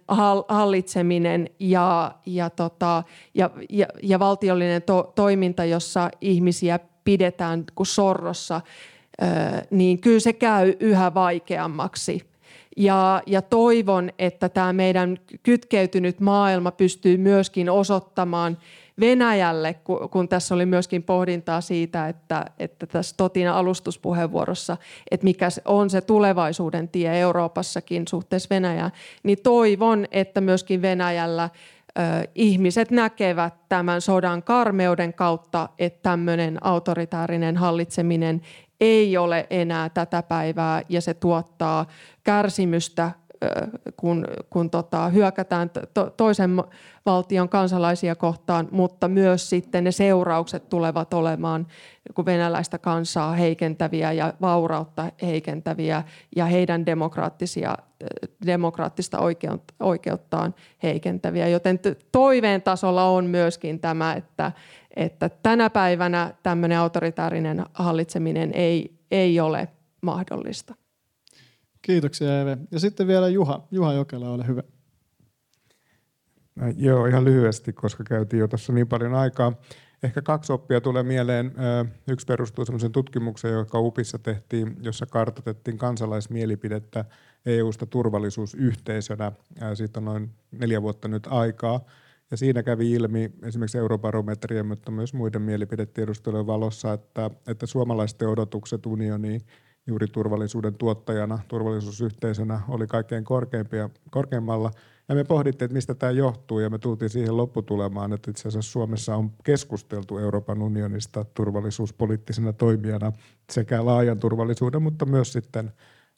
hallitseminen 0.49 1.51
ja, 1.59 2.15
ja, 2.27 2.51
tota, 2.51 3.03
ja, 3.35 3.51
ja, 3.71 3.87
ja 4.03 4.19
valtiollinen 4.19 4.83
to, 4.83 5.13
toiminta, 5.15 5.65
jossa 5.65 6.10
ihmisiä 6.21 6.79
pidetään 7.05 7.65
kuin 7.75 7.87
sorrossa, 7.87 8.61
niin 9.71 10.01
kyllä 10.01 10.21
se 10.21 10.33
käy 10.33 10.75
yhä 10.81 11.15
vaikeammaksi. 11.15 12.31
Ja, 12.77 13.23
ja 13.27 13.43
toivon, 13.43 14.11
että 14.19 14.49
tämä 14.49 14.73
meidän 14.73 15.17
kytkeytynyt 15.43 16.21
maailma 16.21 16.71
pystyy 16.71 17.17
myöskin 17.17 17.71
osoittamaan 17.71 18.59
Venäjälle, 19.01 19.75
kun, 20.11 20.29
tässä 20.29 20.55
oli 20.55 20.67
myöskin 20.67 21.03
pohdintaa 21.03 21.61
siitä, 21.61 22.09
että, 22.09 22.45
että 22.59 22.87
tässä 22.87 23.17
Totina 23.17 23.59
alustuspuheenvuorossa, 23.59 24.77
että 25.11 25.25
mikä 25.25 25.49
on 25.65 25.91
se 25.91 26.01
tulevaisuuden 26.01 26.89
tie 26.89 27.21
Euroopassakin 27.21 28.09
suhteessa 28.09 28.47
Venäjään, 28.51 28.93
niin 29.23 29.39
toivon, 29.43 30.07
että 30.13 30.41
myöskin 30.41 30.83
Venäjällä– 30.83 31.51
ihmiset 32.35 32.91
näkevät 32.91 33.55
tämän 33.69 34.01
sodan 34.01 34.43
karmeuden 34.43 35.15
kautta, 35.15 35.69
että 35.79 36.03
tämmöinen 36.03 36.59
autoritaarinen 36.67 37.57
hallitseminen 37.57 38.41
ei 38.81 39.17
ole 39.17 39.47
enää 39.51 39.89
tätä 39.89 40.23
päivää 40.23 40.83
ja 40.89 41.01
se 41.01 41.15
tuottaa 41.15 41.87
kärsimystä 42.25 43.11
kun, 43.97 44.27
kun 44.51 44.71
tota, 44.71 45.09
hyökätään 45.09 45.71
to, 45.95 46.11
toisen 46.17 46.63
valtion 47.07 47.49
kansalaisia 47.49 48.15
kohtaan, 48.15 48.69
mutta 48.71 49.09
myös 49.09 49.51
sitten 49.51 49.85
ne 49.85 49.93
seuraukset 49.93 50.69
tulevat 50.69 51.15
olemaan 51.15 51.67
venäläistä 52.27 52.79
kansaa 52.79 53.33
heikentäviä 53.33 54.13
ja 54.13 54.35
vaurautta 54.41 55.13
heikentäviä 55.23 56.03
ja 56.37 56.47
heidän 56.47 56.87
demokraattisia, 56.87 57.77
demokraattista 58.47 59.19
oikeuttaan 59.81 60.55
heikentäviä. 60.83 61.49
Joten 61.49 61.81
toiveen 62.13 62.63
tasolla 62.63 63.05
on 63.05 63.25
myöskin 63.25 63.81
tämä, 63.81 64.15
että, 64.15 64.53
että 64.97 65.29
tänä 65.29 65.71
päivänä 65.71 66.35
tämmöinen 66.43 66.79
autoritaarinen 66.79 67.65
hallitseminen 67.75 68.51
ei, 68.55 68.95
ei 69.11 69.41
ole 69.41 69.69
mahdollista. 70.01 70.80
Kiitoksia 71.83 72.41
Eve. 72.41 72.59
Ja 72.71 72.81
sitten 72.81 73.07
vielä 73.07 73.29
Juha. 73.29 73.67
Juha 73.71 73.93
Jokela, 73.93 74.31
ole 74.31 74.47
hyvä. 74.47 74.63
No, 76.55 76.73
joo, 76.77 77.07
ihan 77.07 77.25
lyhyesti, 77.25 77.73
koska 77.73 78.05
käytiin 78.05 78.41
jo 78.41 78.49
tuossa 78.49 78.73
niin 78.73 78.89
paljon 78.89 79.15
aikaa. 79.15 79.53
Ehkä 80.03 80.23
kaksi 80.23 80.53
oppia 80.53 80.81
tulee 80.81 81.03
mieleen. 81.03 81.53
Yksi 82.09 82.27
perustuu 82.27 82.65
sellaisen 82.65 82.93
tutkimukseen, 82.93 83.55
joka 83.55 83.81
UPissa 83.81 84.19
tehtiin, 84.19 84.77
jossa 84.83 85.07
kartoitettiin 85.07 85.79
kansalaismielipidettä 85.79 87.05
EU-sta 87.47 87.87
turvallisuusyhteisönä. 87.87 89.33
Siitä 89.75 90.01
on 90.01 90.05
noin 90.05 90.31
neljä 90.51 90.83
vuotta 90.83 91.09
nyt 91.09 91.27
aikaa. 91.31 91.81
Ja 92.31 92.37
siinä 92.37 92.63
kävi 92.63 92.93
ilmi 92.93 93.33
esimerkiksi 93.43 93.79
eurobarometrien, 93.79 94.67
mutta 94.67 94.91
myös 94.91 95.15
muiden 95.15 95.43
mielipidetiedustelujen 95.43 96.47
valossa, 96.47 96.93
että, 96.93 97.31
että 97.47 97.67
suomalaisten 97.67 98.29
odotukset 98.29 98.87
unioniin 98.87 99.41
juuri 99.87 100.07
turvallisuuden 100.07 100.75
tuottajana, 100.75 101.39
turvallisuusyhteisönä 101.49 102.61
oli 102.69 102.87
kaikkein 102.87 103.25
korkeimpia, 103.25 103.91
korkeimmalla. 104.11 104.71
Ja 105.09 105.15
me 105.15 105.25
pohdittiin, 105.25 105.67
että 105.67 105.75
mistä 105.75 105.95
tämä 105.95 106.13
johtuu 106.13 106.59
ja 106.59 106.71
me 106.71 106.79
tultiin 106.79 107.11
siihen 107.11 107.37
lopputulemaan, 107.37 108.13
että 108.13 108.31
itse 108.31 108.49
asiassa 108.49 108.73
Suomessa 108.73 109.17
on 109.17 109.31
keskusteltu 109.45 110.19
Euroopan 110.19 110.63
unionista 110.63 111.25
turvallisuuspoliittisena 111.25 112.53
toimijana 112.53 113.13
sekä 113.51 113.85
laajan 113.85 114.21
turvallisuuden, 114.21 114.83
mutta 114.83 115.07
myös 115.07 115.33
sitten 115.33 115.73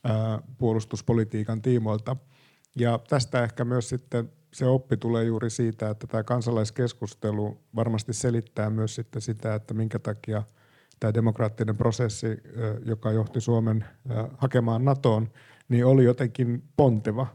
ää, 0.04 0.42
puolustuspolitiikan 0.58 1.62
tiimoilta. 1.62 2.16
Ja 2.76 2.98
tästä 3.08 3.44
ehkä 3.44 3.64
myös 3.64 3.88
sitten 3.88 4.32
se 4.52 4.66
oppi 4.66 4.96
tulee 4.96 5.24
juuri 5.24 5.50
siitä, 5.50 5.90
että 5.90 6.06
tämä 6.06 6.22
kansalaiskeskustelu 6.22 7.58
varmasti 7.76 8.12
selittää 8.12 8.70
myös 8.70 8.94
sitten 8.94 9.22
sitä, 9.22 9.54
että 9.54 9.74
minkä 9.74 9.98
takia– 9.98 10.42
tämä 11.02 11.14
demokraattinen 11.14 11.76
prosessi, 11.76 12.26
joka 12.84 13.12
johti 13.12 13.40
Suomen 13.40 13.84
hakemaan 14.38 14.84
NATOon, 14.84 15.28
niin 15.68 15.86
oli 15.86 16.04
jotenkin 16.04 16.62
ponteva. 16.76 17.26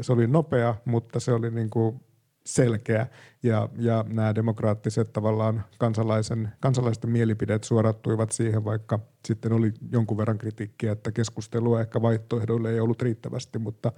Se 0.00 0.12
oli 0.12 0.26
nopea, 0.26 0.74
mutta 0.84 1.20
se 1.20 1.32
oli 1.32 1.50
niin 1.50 1.70
kuin 1.70 2.00
selkeä 2.46 3.06
ja, 3.42 3.68
ja 3.78 4.04
nämä 4.08 4.34
demokraattiset 4.34 5.12
tavallaan 5.12 5.64
kansalaisen, 5.78 6.52
kansalaisten 6.60 7.10
mielipideet 7.10 7.64
suorattuivat 7.64 8.32
siihen, 8.32 8.64
vaikka 8.64 8.98
sitten 9.26 9.52
oli 9.52 9.72
jonkun 9.92 10.16
verran 10.16 10.38
kritiikkiä, 10.38 10.92
että 10.92 11.12
keskustelua 11.12 11.80
ehkä 11.80 12.02
vaihtoehdoille 12.02 12.70
ei 12.70 12.80
ollut 12.80 13.02
riittävästi, 13.02 13.58
mutta 13.58 13.92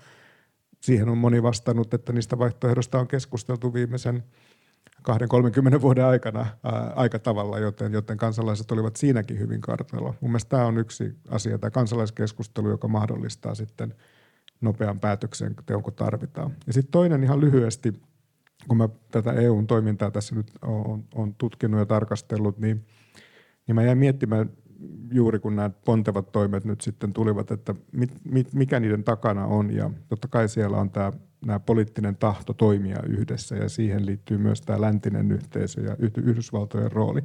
siihen 0.81 1.09
on 1.09 1.19
moni 1.19 1.43
vastannut, 1.43 1.95
että 1.95 2.13
niistä 2.13 2.39
vaihtoehdoista 2.39 2.99
on 2.99 3.09
keskusteltu 3.09 3.75
viimeisen 3.75 4.25
20-30 5.77 5.81
vuoden 5.81 6.05
aikana 6.05 6.47
ää, 6.65 6.93
aika 6.97 7.19
tavalla, 7.19 7.59
joten, 7.59 7.93
joten 7.93 8.17
kansalaiset 8.17 8.73
olivat 8.73 8.97
siinäkin 8.97 9.39
hyvin 9.39 9.61
kartalla. 9.61 10.15
Mun 10.21 10.31
mielestä 10.31 10.49
tämä 10.49 10.67
on 10.67 10.79
yksi 10.79 11.17
asia, 11.29 11.59
tämä 11.59 11.71
kansalaiskeskustelu, 11.71 12.71
joka 12.71 12.89
mahdollistaa 12.89 13.55
sitten 13.55 13.95
nopean 14.61 15.01
päätöksen 15.01 15.55
teon, 15.67 15.83
kun 15.83 15.93
tarvitaan. 15.93 16.57
Ja 16.67 16.73
sitten 16.73 16.93
toinen 16.93 17.25
ihan 17.25 17.41
lyhyesti, 17.41 17.93
kun 18.69 18.77
mä 18.77 18.89
tätä 19.11 19.33
EUn 19.33 19.67
toimintaa 19.67 20.11
tässä 20.11 20.35
nyt 20.35 20.53
on, 20.63 21.05
on 21.15 21.35
tutkinut 21.35 21.81
ja 21.81 21.87
tarkastellut, 21.87 22.59
niin, 22.59 22.87
niin 23.67 23.75
mä 23.75 23.83
jäin 23.83 23.99
miettimään 23.99 24.51
juuri 25.13 25.39
kun 25.39 25.57
nämä 25.57 25.71
pontevat 25.85 26.33
toimet 26.33 26.65
nyt 26.65 26.81
sitten 26.81 27.13
tulivat, 27.13 27.51
että 27.51 27.75
mit, 27.93 28.11
mit, 28.25 28.55
mikä 28.55 28.81
niiden 28.81 29.05
takana 29.05 29.47
on. 29.47 29.71
Ja 29.71 29.91
totta 30.09 30.29
kai 30.29 30.49
siellä 30.49 30.77
on 30.77 30.91
tämä 30.91 31.13
nämä 31.47 31.61
poliittinen 31.61 32.17
tahto 32.17 32.53
toimia 32.53 33.03
yhdessä 33.09 33.57
ja 33.57 33.69
siihen 33.69 34.07
liittyy 34.07 34.39
myös 34.39 34.61
tämä 34.61 34.81
läntinen 34.81 35.33
yhteisö 35.33 35.81
ja 35.81 35.97
Yhdysvaltojen 36.17 36.93
rooli. 36.93 37.23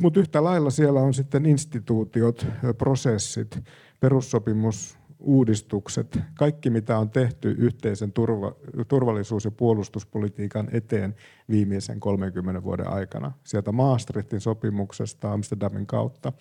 Mutta 0.00 0.20
yhtä 0.20 0.44
lailla 0.44 0.70
siellä 0.70 1.00
on 1.00 1.14
sitten 1.14 1.46
instituutiot, 1.46 2.46
prosessit, 2.78 3.58
perussopimus, 4.00 4.98
uudistukset, 5.20 6.18
kaikki 6.34 6.70
mitä 6.70 6.98
on 6.98 7.10
tehty 7.10 7.50
yhteisen 7.58 8.12
turva, 8.12 8.52
turvallisuus- 8.88 9.44
ja 9.44 9.50
puolustuspolitiikan 9.50 10.68
eteen 10.72 11.14
viimeisen 11.50 12.00
30 12.00 12.62
vuoden 12.62 12.88
aikana. 12.88 13.32
Sieltä 13.44 13.72
Maastrichtin 13.72 14.40
sopimuksesta 14.40 15.32
Amsterdamin 15.32 15.86
kautta. 15.86 16.32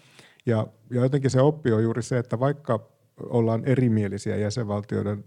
Ja, 0.46 0.68
ja 0.90 1.02
jotenkin 1.02 1.30
se 1.30 1.42
oppi 1.42 1.72
on 1.72 1.84
juuri 1.84 2.04
se, 2.04 2.18
että 2.18 2.40
vaikka 2.40 2.90
ollaan 3.24 3.66
erimielisiä 3.66 4.36
jäsenvaltioiden 4.36 5.24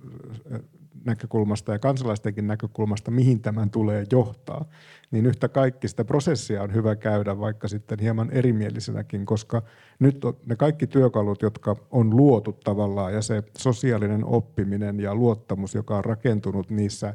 näkökulmasta 1.05 1.73
ja 1.73 1.79
kansalaistenkin 1.79 2.47
näkökulmasta, 2.47 3.11
mihin 3.11 3.41
tämän 3.41 3.71
tulee 3.71 4.07
johtaa, 4.13 4.65
niin 5.11 5.27
yhtä 5.27 5.49
kaikki 5.49 5.89
sitä 5.89 6.05
prosessia 6.05 6.63
on 6.63 6.75
hyvä 6.75 6.97
käydä 6.97 7.39
vaikka 7.39 7.69
sitten 7.69 7.99
hieman 7.99 8.31
erimielisenäkin, 8.31 9.27
koska 9.27 9.63
nyt 9.99 10.21
ne 10.47 10.57
kaikki 10.57 10.87
työkalut, 10.87 11.43
jotka 11.43 11.77
on 11.91 12.17
luotu 12.17 12.53
tavallaan 12.53 13.15
ja 13.15 13.23
se 13.23 13.43
sosiaalinen 13.59 14.25
oppiminen 14.25 15.01
ja 15.01 15.15
luottamus, 15.15 15.75
joka 15.75 15.97
on 15.97 16.05
rakentunut 16.05 16.71
niissä 16.71 17.15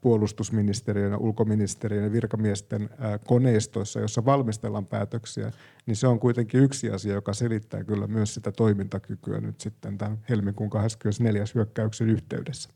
puolustusministeriön 0.00 1.12
ja 1.12 1.18
ulkoministeriön 1.18 2.04
ja 2.04 2.12
virkamiesten 2.12 2.90
koneistoissa, 3.26 4.00
jossa 4.00 4.24
valmistellaan 4.24 4.86
päätöksiä, 4.86 5.52
niin 5.86 5.96
se 5.96 6.06
on 6.06 6.20
kuitenkin 6.20 6.60
yksi 6.60 6.90
asia, 6.90 7.14
joka 7.14 7.32
selittää 7.32 7.84
kyllä 7.84 8.06
myös 8.06 8.34
sitä 8.34 8.52
toimintakykyä 8.52 9.40
nyt 9.40 9.60
sitten 9.60 9.98
tämän 9.98 10.18
helmikuun 10.28 10.70
24. 10.70 11.44
hyökkäyksen 11.54 12.10
yhteydessä. 12.10 12.70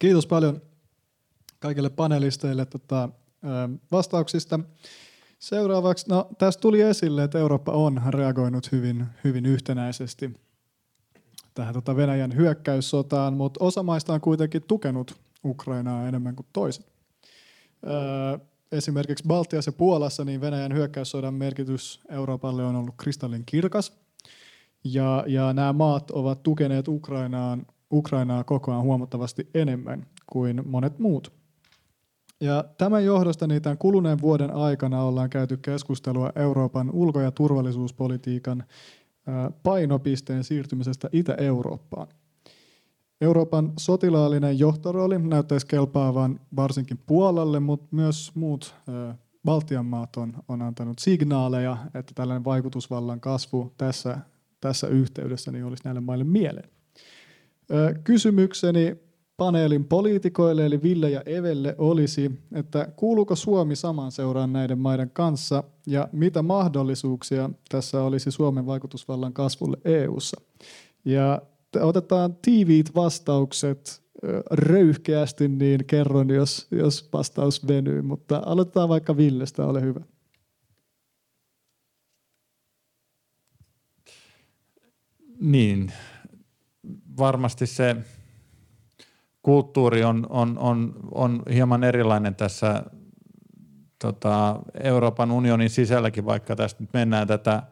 Kiitos 0.00 0.26
paljon 0.26 0.62
kaikille 1.58 1.90
panelisteille 1.90 2.66
tota, 2.66 3.08
vastauksista. 3.92 4.60
Seuraavaksi, 5.38 6.08
no 6.08 6.28
tässä 6.38 6.60
tuli 6.60 6.80
esille, 6.80 7.24
että 7.24 7.38
Eurooppa 7.38 7.72
on 7.72 8.02
reagoinut 8.08 8.72
hyvin, 8.72 9.06
hyvin 9.24 9.46
yhtenäisesti 9.46 10.34
tähän 11.54 11.74
tota 11.74 11.96
Venäjän 11.96 12.36
hyökkäyssotaan, 12.36 13.34
mutta 13.34 13.64
osa 13.64 13.82
maista 13.82 14.14
on 14.14 14.20
kuitenkin 14.20 14.62
tukenut 14.62 15.14
Ukrainaa 15.44 16.08
enemmän 16.08 16.36
kuin 16.36 16.46
toiset. 16.52 16.86
Öö, 17.86 18.38
esimerkiksi 18.72 19.24
Baltiassa 19.28 19.68
ja 19.68 19.72
Puolassa 19.72 20.24
niin 20.24 20.40
Venäjän 20.40 20.74
hyökkäyssodan 20.74 21.34
merkitys 21.34 22.00
Euroopalle 22.08 22.64
on 22.64 22.76
ollut 22.76 22.94
kristallin 22.96 23.42
kirkas. 23.46 23.92
Ja, 24.84 25.24
ja 25.26 25.52
nämä 25.52 25.72
maat 25.72 26.10
ovat 26.10 26.42
tukeneet 26.42 26.88
Ukrainaan, 26.88 27.66
Ukrainaa 27.92 28.44
koko 28.44 28.72
ajan 28.72 28.82
huomattavasti 28.82 29.48
enemmän 29.54 30.06
kuin 30.32 30.62
monet 30.68 30.98
muut. 30.98 31.32
Ja 32.40 32.64
tämän 32.78 33.04
johdosta 33.04 33.46
niin 33.46 33.62
tämän 33.62 33.78
kuluneen 33.78 34.20
vuoden 34.20 34.54
aikana 34.54 35.02
ollaan 35.02 35.30
käyty 35.30 35.56
keskustelua 35.56 36.32
Euroopan 36.34 36.90
ulko- 36.90 37.20
ja 37.20 37.30
turvallisuuspolitiikan 37.30 38.64
painopisteen 39.62 40.44
siirtymisestä 40.44 41.08
Itä-Eurooppaan. 41.12 42.06
Euroopan 43.20 43.72
sotilaallinen 43.78 44.58
johtorooli 44.58 45.18
näyttäisi 45.18 45.66
kelpaavan 45.66 46.40
varsinkin 46.56 46.98
Puolalle, 47.06 47.60
mutta 47.60 47.88
myös 47.90 48.32
muut 48.34 48.74
Baltian 49.44 49.86
maat 49.86 50.16
on, 50.16 50.32
on 50.48 50.62
antanut 50.62 50.98
signaaleja, 50.98 51.76
että 51.94 52.12
tällainen 52.14 52.44
vaikutusvallan 52.44 53.20
kasvu 53.20 53.72
tässä, 53.76 54.18
tässä 54.60 54.86
yhteydessä 54.86 55.52
niin 55.52 55.64
olisi 55.64 55.84
näille 55.84 56.00
maille 56.00 56.24
mieleen. 56.24 56.70
Kysymykseni 58.04 58.96
paneelin 59.36 59.84
poliitikoille 59.84 60.66
eli 60.66 60.82
Ville 60.82 61.10
ja 61.10 61.22
Evelle 61.26 61.74
olisi, 61.78 62.30
että 62.52 62.88
kuuluuko 62.96 63.36
Suomi 63.36 63.76
saman 63.76 64.12
seuraan 64.12 64.52
näiden 64.52 64.78
maiden 64.78 65.10
kanssa 65.10 65.64
ja 65.86 66.08
mitä 66.12 66.42
mahdollisuuksia 66.42 67.50
tässä 67.68 68.02
olisi 68.02 68.30
Suomen 68.30 68.66
vaikutusvallan 68.66 69.32
kasvulle 69.32 69.76
EU:ssa. 69.84 70.40
Ja 71.04 71.42
otetaan 71.80 72.36
tiiviit 72.42 72.94
vastaukset 72.94 74.02
röyhkeästi, 74.50 75.48
niin 75.48 75.84
kerron, 75.86 76.30
jos, 76.30 76.66
jos 76.70 77.08
vastaus 77.12 77.68
venyy, 77.68 78.02
mutta 78.02 78.42
aloitetaan 78.46 78.88
vaikka 78.88 79.16
Villestä, 79.16 79.66
ole 79.66 79.82
hyvä. 79.82 80.00
Niin, 85.40 85.92
varmasti 87.20 87.66
se 87.66 87.96
kulttuuri 89.42 90.04
on, 90.04 90.26
on, 90.28 90.58
on, 90.58 90.94
on 91.14 91.42
hieman 91.52 91.84
erilainen 91.84 92.34
tässä 92.34 92.82
tota, 93.98 94.60
Euroopan 94.82 95.30
unionin 95.30 95.70
sisälläkin, 95.70 96.24
vaikka 96.24 96.56
tästä 96.56 96.82
nyt 96.82 96.92
mennään 96.92 97.26
tätä, 97.26 97.62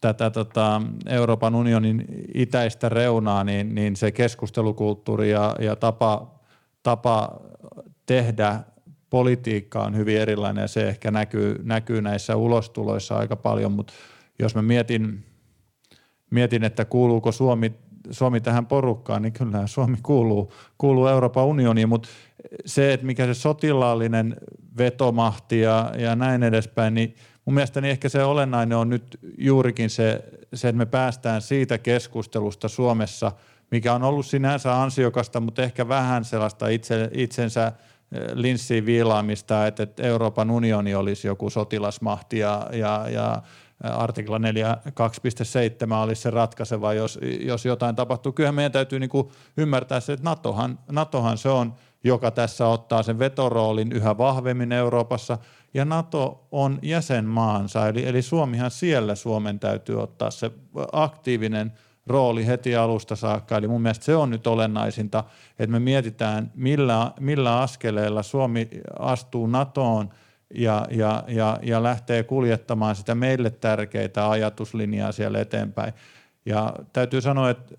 tätä 0.00 0.30
tota, 0.30 0.82
Euroopan 1.06 1.54
unionin 1.54 2.04
itäistä 2.34 2.88
reunaa, 2.88 3.44
niin, 3.44 3.74
niin 3.74 3.96
se 3.96 4.12
keskustelukulttuuri 4.12 5.30
ja, 5.30 5.56
ja 5.60 5.76
tapa, 5.76 6.40
tapa 6.82 7.40
tehdä 8.06 8.60
politiikka 9.10 9.82
on 9.82 9.96
hyvin 9.96 10.18
erilainen 10.18 10.62
ja 10.62 10.68
se 10.68 10.88
ehkä 10.88 11.10
näkyy, 11.10 11.60
näkyy 11.62 12.02
näissä 12.02 12.36
ulostuloissa 12.36 13.16
aika 13.16 13.36
paljon, 13.36 13.72
mutta 13.72 13.92
jos 14.38 14.54
mä 14.54 14.62
mietin, 14.62 15.24
mietin, 16.30 16.64
että 16.64 16.84
kuuluuko 16.84 17.32
Suomi 17.32 17.74
Suomi 18.10 18.40
tähän 18.40 18.66
porukkaan, 18.66 19.22
niin 19.22 19.32
kyllä 19.32 19.66
Suomi 19.66 19.96
kuuluu, 20.02 20.52
kuuluu 20.78 21.06
Euroopan 21.06 21.44
unioniin, 21.44 21.88
mutta 21.88 22.08
se, 22.66 22.92
että 22.92 23.06
mikä 23.06 23.26
se 23.26 23.34
sotilaallinen 23.34 24.36
vetomahti 24.78 25.60
ja, 25.60 25.92
ja 25.98 26.16
näin 26.16 26.42
edespäin, 26.42 26.94
niin 26.94 27.16
mun 27.44 27.54
mielestäni 27.54 27.90
ehkä 27.90 28.08
se 28.08 28.24
olennainen 28.24 28.78
on 28.78 28.88
nyt 28.88 29.18
juurikin 29.38 29.90
se, 29.90 30.24
se, 30.54 30.68
että 30.68 30.78
me 30.78 30.86
päästään 30.86 31.42
siitä 31.42 31.78
keskustelusta 31.78 32.68
Suomessa, 32.68 33.32
mikä 33.70 33.94
on 33.94 34.02
ollut 34.02 34.26
sinänsä 34.26 34.82
ansiokasta, 34.82 35.40
mutta 35.40 35.62
ehkä 35.62 35.88
vähän 35.88 36.24
sellaista 36.24 36.68
itse, 36.68 37.10
itsensä 37.12 37.66
eh, 37.66 38.20
linssiin 38.34 38.86
viilaamista, 38.86 39.66
että, 39.66 39.82
että 39.82 40.02
Euroopan 40.02 40.50
unioni 40.50 40.94
olisi 40.94 41.28
joku 41.28 41.50
sotilasmahti 41.50 42.38
ja, 42.38 42.66
ja, 42.72 43.06
ja 43.08 43.42
artikla 43.82 44.38
4 44.38 44.76
2.7 44.86 45.94
olisi 45.94 46.22
se 46.22 46.30
ratkaiseva, 46.30 46.94
jos, 46.94 47.18
jos 47.40 47.64
jotain 47.64 47.96
tapahtuu. 47.96 48.32
Kyllä 48.32 48.52
meidän 48.52 48.72
täytyy 48.72 49.00
niin 49.00 49.10
kuin 49.10 49.28
ymmärtää 49.56 50.00
se, 50.00 50.12
että 50.12 50.24
NATOhan, 50.24 50.78
NATOhan 50.90 51.38
se 51.38 51.48
on, 51.48 51.74
joka 52.04 52.30
tässä 52.30 52.66
ottaa 52.66 53.02
sen 53.02 53.18
vetoroolin 53.18 53.92
yhä 53.92 54.18
vahvemmin 54.18 54.72
Euroopassa, 54.72 55.38
ja 55.74 55.84
NATO 55.84 56.46
on 56.52 56.78
jäsenmaansa, 56.82 57.88
eli, 57.88 58.08
eli 58.08 58.22
Suomihan 58.22 58.70
siellä 58.70 59.14
Suomen 59.14 59.60
täytyy 59.60 60.02
ottaa 60.02 60.30
se 60.30 60.50
aktiivinen 60.92 61.72
rooli 62.06 62.46
heti 62.46 62.76
alusta 62.76 63.16
saakka. 63.16 63.56
Eli 63.56 63.68
mun 63.68 63.82
mielestä 63.82 64.04
se 64.04 64.16
on 64.16 64.30
nyt 64.30 64.46
olennaisinta, 64.46 65.24
että 65.58 65.72
me 65.72 65.78
mietitään, 65.80 66.52
millä, 66.54 67.12
millä 67.20 67.60
askeleella 67.60 68.22
Suomi 68.22 68.68
astuu 68.98 69.46
NATOon– 69.46 70.10
ja, 70.54 70.86
ja, 70.90 71.24
ja, 71.28 71.58
ja 71.62 71.82
lähtee 71.82 72.22
kuljettamaan 72.22 72.96
sitä 72.96 73.14
meille 73.14 73.50
tärkeitä 73.50 74.30
ajatuslinjaa 74.30 75.12
siellä 75.12 75.40
eteenpäin. 75.40 75.92
Ja 76.46 76.74
täytyy 76.92 77.20
sanoa, 77.20 77.50
että 77.50 77.74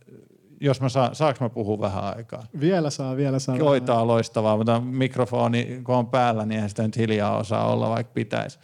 jos 0.61 0.81
mä 0.81 0.89
saan, 0.89 1.15
saanko 1.15 1.45
mä 1.45 1.49
puhua 1.49 1.79
vähän 1.79 2.03
aikaa? 2.03 2.43
Vielä 2.59 2.89
saa, 2.89 3.17
vielä 3.17 3.39
saa. 3.39 3.57
Koitaa 3.57 4.07
loistavaa, 4.07 4.57
mutta 4.57 4.79
mikrofoni 4.79 5.81
kun 5.83 5.95
on 5.95 6.07
päällä, 6.07 6.45
niin 6.45 6.55
eihän 6.55 6.69
sitä 6.69 6.83
nyt 6.83 6.97
hiljaa 6.97 7.37
osaa 7.37 7.71
olla, 7.73 7.89
vaikka 7.89 8.13
pitäisi. 8.13 8.59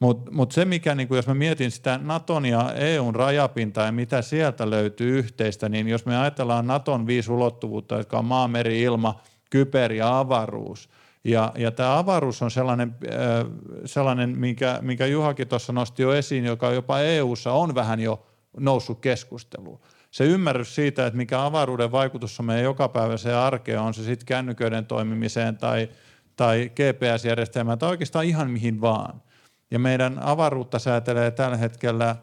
Mutta 0.00 0.30
mut 0.30 0.52
se, 0.52 0.64
mikä, 0.64 0.94
niin 0.94 1.08
jos 1.10 1.26
mä 1.26 1.34
mietin 1.34 1.70
sitä 1.70 2.00
Naton 2.02 2.46
ja 2.46 2.72
EUn 2.74 3.14
rajapintaa 3.14 3.86
ja 3.86 3.92
mitä 3.92 4.22
sieltä 4.22 4.70
löytyy 4.70 5.18
yhteistä, 5.18 5.68
niin 5.68 5.88
jos 5.88 6.06
me 6.06 6.18
ajatellaan 6.18 6.66
Naton 6.66 7.06
viisi 7.06 7.32
ulottuvuutta, 7.32 7.96
jotka 7.96 8.18
on 8.18 8.24
maa, 8.24 8.48
meri, 8.48 8.82
ilma, 8.82 9.20
kyber 9.50 9.92
ja 9.92 10.18
avaruus– 10.18 10.88
ja, 11.24 11.52
ja 11.56 11.70
tämä 11.70 11.98
avaruus 11.98 12.42
on 12.42 12.50
sellainen, 12.50 12.94
äh, 13.04 13.46
sellainen 13.84 14.38
minkä, 14.38 14.78
minkä 14.82 15.06
Juhakin 15.06 15.48
tuossa 15.48 15.72
nosti 15.72 16.02
jo 16.02 16.12
esiin, 16.12 16.44
joka 16.44 16.70
jopa 16.70 17.00
EU:ssa 17.00 17.52
on 17.52 17.74
vähän 17.74 18.00
jo 18.00 18.26
noussut 18.60 19.00
keskusteluun. 19.00 19.80
Se 20.10 20.24
ymmärrys 20.24 20.74
siitä, 20.74 21.06
että 21.06 21.16
mikä 21.16 21.44
avaruuden 21.44 21.92
vaikutus 21.92 22.40
on 22.40 22.46
meidän 22.46 22.64
jokapäiväiseen 22.64 23.36
arkeen, 23.36 23.80
on 23.80 23.94
se 23.94 24.04
sitten 24.04 24.26
kännyköiden 24.26 24.86
toimimiseen 24.86 25.56
tai, 25.56 25.88
tai 26.36 26.70
GPS-järjestelmään 26.74 27.78
tai 27.78 27.90
oikeastaan 27.90 28.24
ihan 28.24 28.50
mihin 28.50 28.80
vaan. 28.80 29.22
Ja 29.70 29.78
meidän 29.78 30.18
avaruutta 30.22 30.78
säätelee 30.78 31.30
tällä 31.30 31.56
hetkellä 31.56 32.16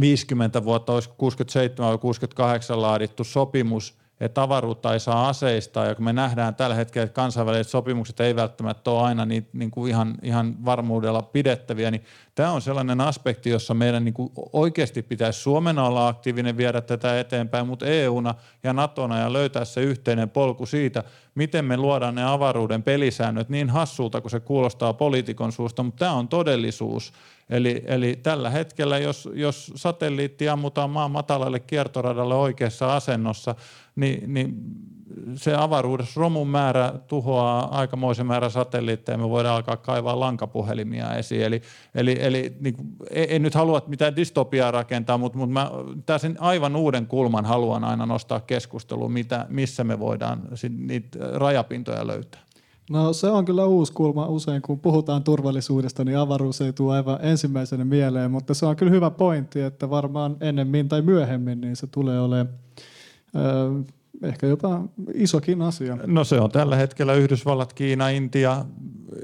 50 0.00 0.64
vuotta, 0.64 0.92
olisi 0.92 1.10
67 1.18 1.90
vai 1.90 1.98
68 1.98 2.82
laadittu 2.82 3.24
sopimus– 3.24 3.94
että 4.20 4.42
avaruutta 4.42 4.92
ei 4.92 5.00
saa 5.00 5.28
aseistaa, 5.28 5.86
ja 5.86 5.94
kun 5.94 6.04
me 6.04 6.12
nähdään 6.12 6.54
tällä 6.54 6.74
hetkellä, 6.74 7.04
että 7.04 7.14
kansainväliset 7.14 7.70
sopimukset 7.70 8.20
ei 8.20 8.36
välttämättä 8.36 8.90
ole 8.90 9.02
aina 9.02 9.24
niin, 9.24 9.48
niin 9.52 9.70
kuin 9.70 9.90
ihan, 9.90 10.14
ihan 10.22 10.64
varmuudella 10.64 11.22
pidettäviä, 11.22 11.90
niin 11.90 12.04
tämä 12.34 12.52
on 12.52 12.62
sellainen 12.62 13.00
aspekti, 13.00 13.50
jossa 13.50 13.74
meidän 13.74 14.04
niin 14.04 14.14
kuin 14.14 14.32
oikeasti 14.52 15.02
pitäisi 15.02 15.40
Suomena 15.40 15.86
olla 15.86 16.08
aktiivinen 16.08 16.56
viedä 16.56 16.80
tätä 16.80 17.20
eteenpäin, 17.20 17.66
mutta 17.66 17.86
EUna 17.86 18.34
ja 18.62 18.72
Natona 18.72 19.18
ja 19.18 19.32
löytää 19.32 19.64
se 19.64 19.80
yhteinen 19.80 20.30
polku 20.30 20.66
siitä, 20.66 21.04
miten 21.34 21.64
me 21.64 21.76
luodaan 21.76 22.14
ne 22.14 22.24
avaruuden 22.24 22.82
pelisäännöt 22.82 23.48
niin 23.48 23.70
hassulta, 23.70 24.20
kun 24.20 24.30
se 24.30 24.40
kuulostaa 24.40 24.92
poliitikon 24.92 25.52
suusta, 25.52 25.82
mutta 25.82 25.98
tämä 25.98 26.12
on 26.12 26.28
todellisuus, 26.28 27.12
Eli, 27.50 27.82
eli 27.86 28.16
tällä 28.22 28.50
hetkellä, 28.50 28.98
jos, 28.98 29.28
jos 29.34 29.72
satelliitti 29.76 30.48
ammutaan 30.48 30.90
maan 30.90 31.10
matalalle 31.10 31.60
kiertoradalle 31.60 32.34
oikeassa 32.34 32.96
asennossa, 32.96 33.54
niin, 33.96 34.34
niin 34.34 34.54
se 35.34 35.54
avaruudessa 35.54 36.20
romun 36.20 36.48
määrä 36.48 36.92
tuhoaa 37.06 37.78
aikamoisen 37.78 38.26
määrän 38.26 38.50
satelliitteja, 38.50 39.18
me 39.18 39.28
voidaan 39.28 39.56
alkaa 39.56 39.76
kaivaa 39.76 40.20
lankapuhelimia 40.20 41.14
esiin. 41.14 41.42
Eli, 41.42 41.62
eli, 41.94 42.16
eli 42.20 42.56
niin, 42.60 42.74
en 43.10 43.42
nyt 43.42 43.54
halua 43.54 43.82
mitään 43.86 44.16
dystopiaa 44.16 44.70
rakentaa, 44.70 45.18
mutta, 45.18 45.38
mutta 45.38 45.52
mä 45.52 45.70
tässä 46.06 46.30
aivan 46.38 46.76
uuden 46.76 47.06
kulman 47.06 47.44
haluan 47.44 47.84
aina 47.84 48.06
nostaa 48.06 48.40
keskusteluun, 48.40 49.12
mitä, 49.12 49.46
missä 49.48 49.84
me 49.84 49.98
voidaan 49.98 50.42
niitä 50.78 51.18
rajapintoja 51.32 52.06
löytää. 52.06 52.40
No 52.90 53.12
se 53.12 53.26
on 53.26 53.44
kyllä 53.44 53.64
uusi 53.64 53.92
kulma. 53.92 54.26
Usein 54.26 54.62
kun 54.62 54.80
puhutaan 54.80 55.24
turvallisuudesta, 55.24 56.04
niin 56.04 56.18
avaruus 56.18 56.60
ei 56.60 56.72
tule 56.72 56.94
aivan 56.94 57.18
ensimmäisenä 57.22 57.84
mieleen, 57.84 58.30
mutta 58.30 58.54
se 58.54 58.66
on 58.66 58.76
kyllä 58.76 58.92
hyvä 58.92 59.10
pointti, 59.10 59.60
että 59.60 59.90
varmaan 59.90 60.36
ennemmin 60.40 60.88
tai 60.88 61.02
myöhemmin 61.02 61.60
niin 61.60 61.76
se 61.76 61.86
tulee 61.86 62.20
olemaan 62.20 62.48
ehkä 64.22 64.46
jopa 64.46 64.82
isokin 65.14 65.62
asia. 65.62 65.98
No 66.06 66.24
se 66.24 66.40
on 66.40 66.50
tällä 66.50 66.76
hetkellä 66.76 67.14
Yhdysvallat, 67.14 67.72
Kiina, 67.72 68.08
Intia, 68.08 68.64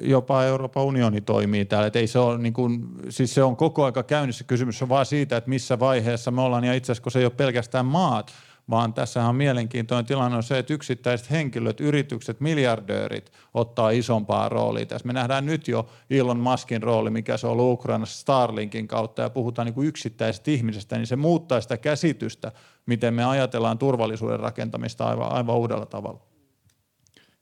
jopa 0.03 0.45
Euroopan 0.45 0.85
unioni 0.85 1.21
toimii 1.21 1.65
täällä. 1.65 1.87
Et 1.87 1.97
ei 1.97 2.07
se, 2.07 2.19
ole, 2.19 2.39
niin 2.39 2.53
kuin, 2.53 2.89
siis 3.09 3.35
se 3.35 3.43
on 3.43 3.57
koko 3.57 3.85
aika 3.85 4.03
käynnissä. 4.03 4.45
Kysymys 4.45 4.83
on 4.83 4.89
vaan 4.89 5.07
siitä, 5.07 5.37
että 5.37 5.51
missä 5.51 5.79
vaiheessa 5.79 6.31
me 6.31 6.41
ollaan. 6.41 6.65
Ja 6.65 6.75
itse 6.75 6.93
asiassa 6.93 7.03
kun 7.03 7.13
se 7.13 7.19
ei 7.19 7.25
ole 7.25 7.33
pelkästään 7.37 7.87
maat, 7.87 8.33
vaan 8.71 8.95
tässä 8.95 9.25
on 9.25 9.37
mielenkiintoinen 9.37 10.07
tilanne 10.07 10.37
on 10.37 10.43
se, 10.43 10.59
että 10.59 10.75
yksittäiset 10.75 11.31
henkilöt, 11.31 11.81
yritykset, 11.81 12.41
miljardöörit 12.41 13.33
ottaa 13.55 13.91
isompaa 13.91 14.49
roolia 14.49 14.87
tässä. 14.87 15.07
Me 15.07 15.13
nähdään 15.13 15.47
nyt 15.47 15.69
jo 15.69 15.89
Elon 16.11 16.41
Muskin 16.41 16.83
rooli, 16.83 17.11
mikä 17.11 17.37
se 17.37 17.47
on 17.47 17.53
ollut 17.53 17.73
Ukrainassa 17.73 18.21
Starlinkin 18.21 18.89
kautta 18.89 19.23
ja 19.23 19.31
puhutaan 19.31 19.67
niin 19.67 19.75
kuin 19.75 19.89
yksittäisestä 19.89 20.51
ihmisestä, 20.51 20.97
niin 20.97 21.07
se 21.07 21.17
muuttaa 21.17 21.61
sitä 21.61 21.77
käsitystä, 21.77 22.53
miten 22.87 23.15
me 23.15 23.25
ajatellaan 23.25 23.79
turvallisuuden 23.79 24.41
rakentamista 24.41 25.07
aivan, 25.07 25.33
aivan 25.33 25.57
uudella 25.57 25.87
tavalla. 25.87 26.21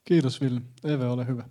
Kiitos 0.05 0.41
Ville. 0.41 0.61
Eve, 0.85 1.07
ole 1.07 1.27
hyvä. 1.27 1.45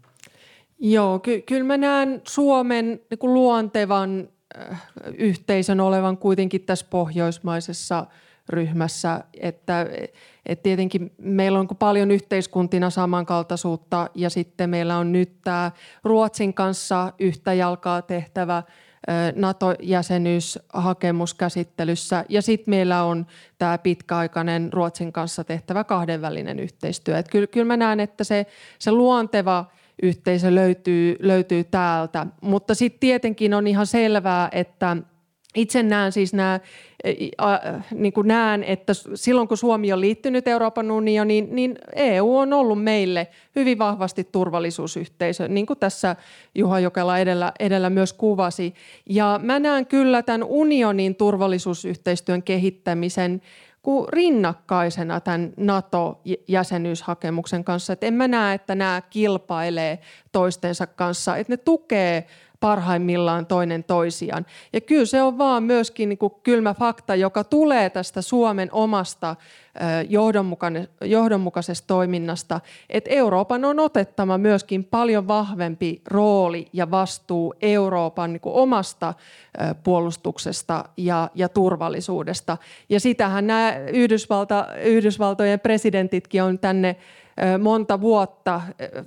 Joo, 0.79 1.19
ky- 1.19 1.41
kyllä 1.41 1.63
mä 1.63 1.77
näen 1.77 2.21
Suomen 2.27 3.01
niin 3.09 3.19
kuin 3.19 3.33
luontevan 3.33 4.29
äh, 4.57 4.81
yhteisön 5.17 5.79
olevan 5.79 6.17
kuitenkin 6.17 6.61
tässä 6.61 6.85
pohjoismaisessa– 6.89 8.05
ryhmässä, 8.51 9.23
että, 9.33 9.85
että 10.45 10.63
tietenkin 10.63 11.11
meillä 11.17 11.59
on 11.59 11.67
paljon 11.79 12.11
yhteiskuntina 12.11 12.89
samankaltaisuutta 12.89 14.09
ja 14.15 14.29
sitten 14.29 14.69
meillä 14.69 14.97
on 14.97 15.11
nyt 15.11 15.41
tämä 15.43 15.71
Ruotsin 16.03 16.53
kanssa 16.53 17.13
yhtä 17.19 17.53
jalkaa 17.53 18.01
tehtävä 18.01 18.63
NATO-jäsenyyshakemus 19.35 21.33
käsittelyssä 21.33 22.25
ja 22.29 22.41
sitten 22.41 22.71
meillä 22.71 23.03
on 23.03 23.25
tämä 23.57 23.77
pitkäaikainen 23.77 24.73
Ruotsin 24.73 25.13
kanssa 25.13 25.43
tehtävä 25.43 25.83
kahdenvälinen 25.83 26.59
yhteistyö. 26.59 27.17
Että 27.17 27.31
kyllä, 27.31 27.47
kyllä 27.47 27.65
mä 27.65 27.77
näen, 27.77 27.99
että 27.99 28.23
se, 28.23 28.45
se 28.79 28.91
luonteva 28.91 29.65
yhteisö 30.03 30.55
löytyy, 30.55 31.15
löytyy 31.19 31.63
täältä, 31.63 32.27
mutta 32.41 32.75
sitten 32.75 32.99
tietenkin 32.99 33.53
on 33.53 33.67
ihan 33.67 33.87
selvää, 33.87 34.49
että– 34.51 34.97
itse 35.55 35.83
näen 35.83 36.11
siis 36.11 36.33
nämä, 36.33 36.59
niin 37.91 38.13
kuin 38.13 38.27
näen, 38.27 38.63
että 38.63 38.93
silloin 39.15 39.47
kun 39.47 39.57
Suomi 39.57 39.93
on 39.93 40.01
liittynyt 40.01 40.47
Euroopan 40.47 40.91
unioniin, 40.91 41.47
niin 41.51 41.75
EU 41.95 42.37
on 42.37 42.53
ollut 42.53 42.83
meille 42.83 43.27
hyvin 43.55 43.79
vahvasti 43.79 44.23
turvallisuusyhteisö, 44.23 45.47
niin 45.47 45.65
kuin 45.65 45.79
tässä 45.79 46.15
Juha 46.55 46.79
Jokela 46.79 47.17
edellä, 47.17 47.51
edellä 47.59 47.89
myös 47.89 48.13
kuvasi. 48.13 48.73
Ja 49.09 49.39
mä 49.43 49.59
näen 49.59 49.85
kyllä 49.85 50.23
tämän 50.23 50.43
unionin 50.43 51.15
turvallisuusyhteistyön 51.15 52.43
kehittämisen 52.43 53.41
kuin 53.81 54.07
rinnakkaisena 54.09 55.19
tämän 55.19 55.53
NATO-jäsenyyshakemuksen 55.57 57.63
kanssa. 57.63 57.93
Et 57.93 58.03
en 58.03 58.13
mä 58.13 58.27
näe, 58.27 58.55
että 58.55 58.75
nämä 58.75 59.01
kilpailee 59.09 59.99
toistensa 60.31 60.87
kanssa, 60.87 61.37
että 61.37 61.53
ne 61.53 61.57
tukee 61.57 62.27
parhaimmillaan 62.61 63.45
toinen 63.45 63.83
toisiaan. 63.83 64.45
Ja 64.73 64.81
kyllä 64.81 65.05
se 65.05 65.21
on 65.21 65.37
vaan 65.37 65.63
myöskin 65.63 66.09
niin 66.09 66.17
kuin 66.17 66.33
kylmä 66.43 66.73
fakta, 66.73 67.15
joka 67.15 67.43
tulee 67.43 67.89
tästä 67.89 68.21
Suomen 68.21 68.69
omasta 68.71 69.35
johdonmukaisesta 71.01 71.87
toiminnasta, 71.87 72.61
että 72.89 73.09
Euroopan 73.09 73.65
on 73.65 73.79
otettava 73.79 74.37
myöskin 74.37 74.83
paljon 74.83 75.27
vahvempi 75.27 76.01
rooli 76.07 76.67
ja 76.73 76.91
vastuu 76.91 77.53
Euroopan 77.61 78.33
niin 78.33 78.41
kuin 78.41 78.55
omasta 78.55 79.13
puolustuksesta 79.83 80.85
ja, 80.97 81.29
ja 81.35 81.49
turvallisuudesta. 81.49 82.57
Ja 82.89 82.99
sitähän 82.99 83.47
nämä 83.47 83.75
Yhdysvalta, 83.93 84.67
Yhdysvaltojen 84.83 85.59
presidentitkin 85.59 86.43
on 86.43 86.59
tänne 86.59 86.95
monta 87.59 88.01
vuotta, 88.01 88.61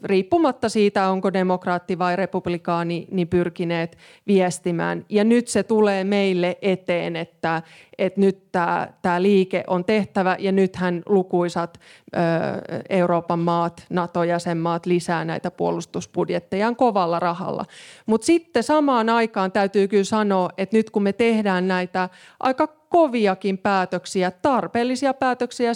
riippumatta 0.05 0.69
siitä, 0.69 1.09
onko 1.09 1.33
demokraatti 1.33 1.99
vai 1.99 2.17
republikaani, 2.17 3.09
niin 3.11 3.29
pyrkineet 3.29 3.99
viestimään. 4.27 5.05
Ja 5.09 5.25
nyt 5.25 5.49
se 5.49 5.63
tulee 5.63 6.05
meille 6.05 6.59
eteen, 6.63 7.17
että, 7.17 7.63
että 7.99 8.21
nyt 8.21 8.53
tämä, 8.53 8.89
tämä 9.03 9.23
liike 9.23 9.65
on 9.67 9.85
tehtävä 9.85 10.37
ja 10.39 10.53
nythän 10.53 11.03
lukuisat 11.07 11.81
Euroopan 12.91 13.39
maat, 13.39 13.87
NATO-jäsenmaat 13.91 14.87
lisää 14.87 15.25
näitä 15.25 15.51
puolustusbudjettejaan 15.51 16.77
kovalla 16.77 17.21
rahalla. 17.21 17.65
Mutta 18.07 18.25
sitten 18.25 18.63
samaan 18.63 19.09
aikaan 19.09 19.53
täytyy 19.53 19.89
kyllä 19.89 20.05
sanoa, 20.05 20.51
että 20.59 20.77
nyt 20.77 20.91
kun 20.91 21.03
me 21.03 21.13
tehdään 21.13 21.69
näitä 21.69 22.09
aika 22.41 22.84
koviakin 22.95 23.59
päätöksiä, 23.59 24.31
tarpeellisia 24.31 25.15
päätöksiä 25.15 25.73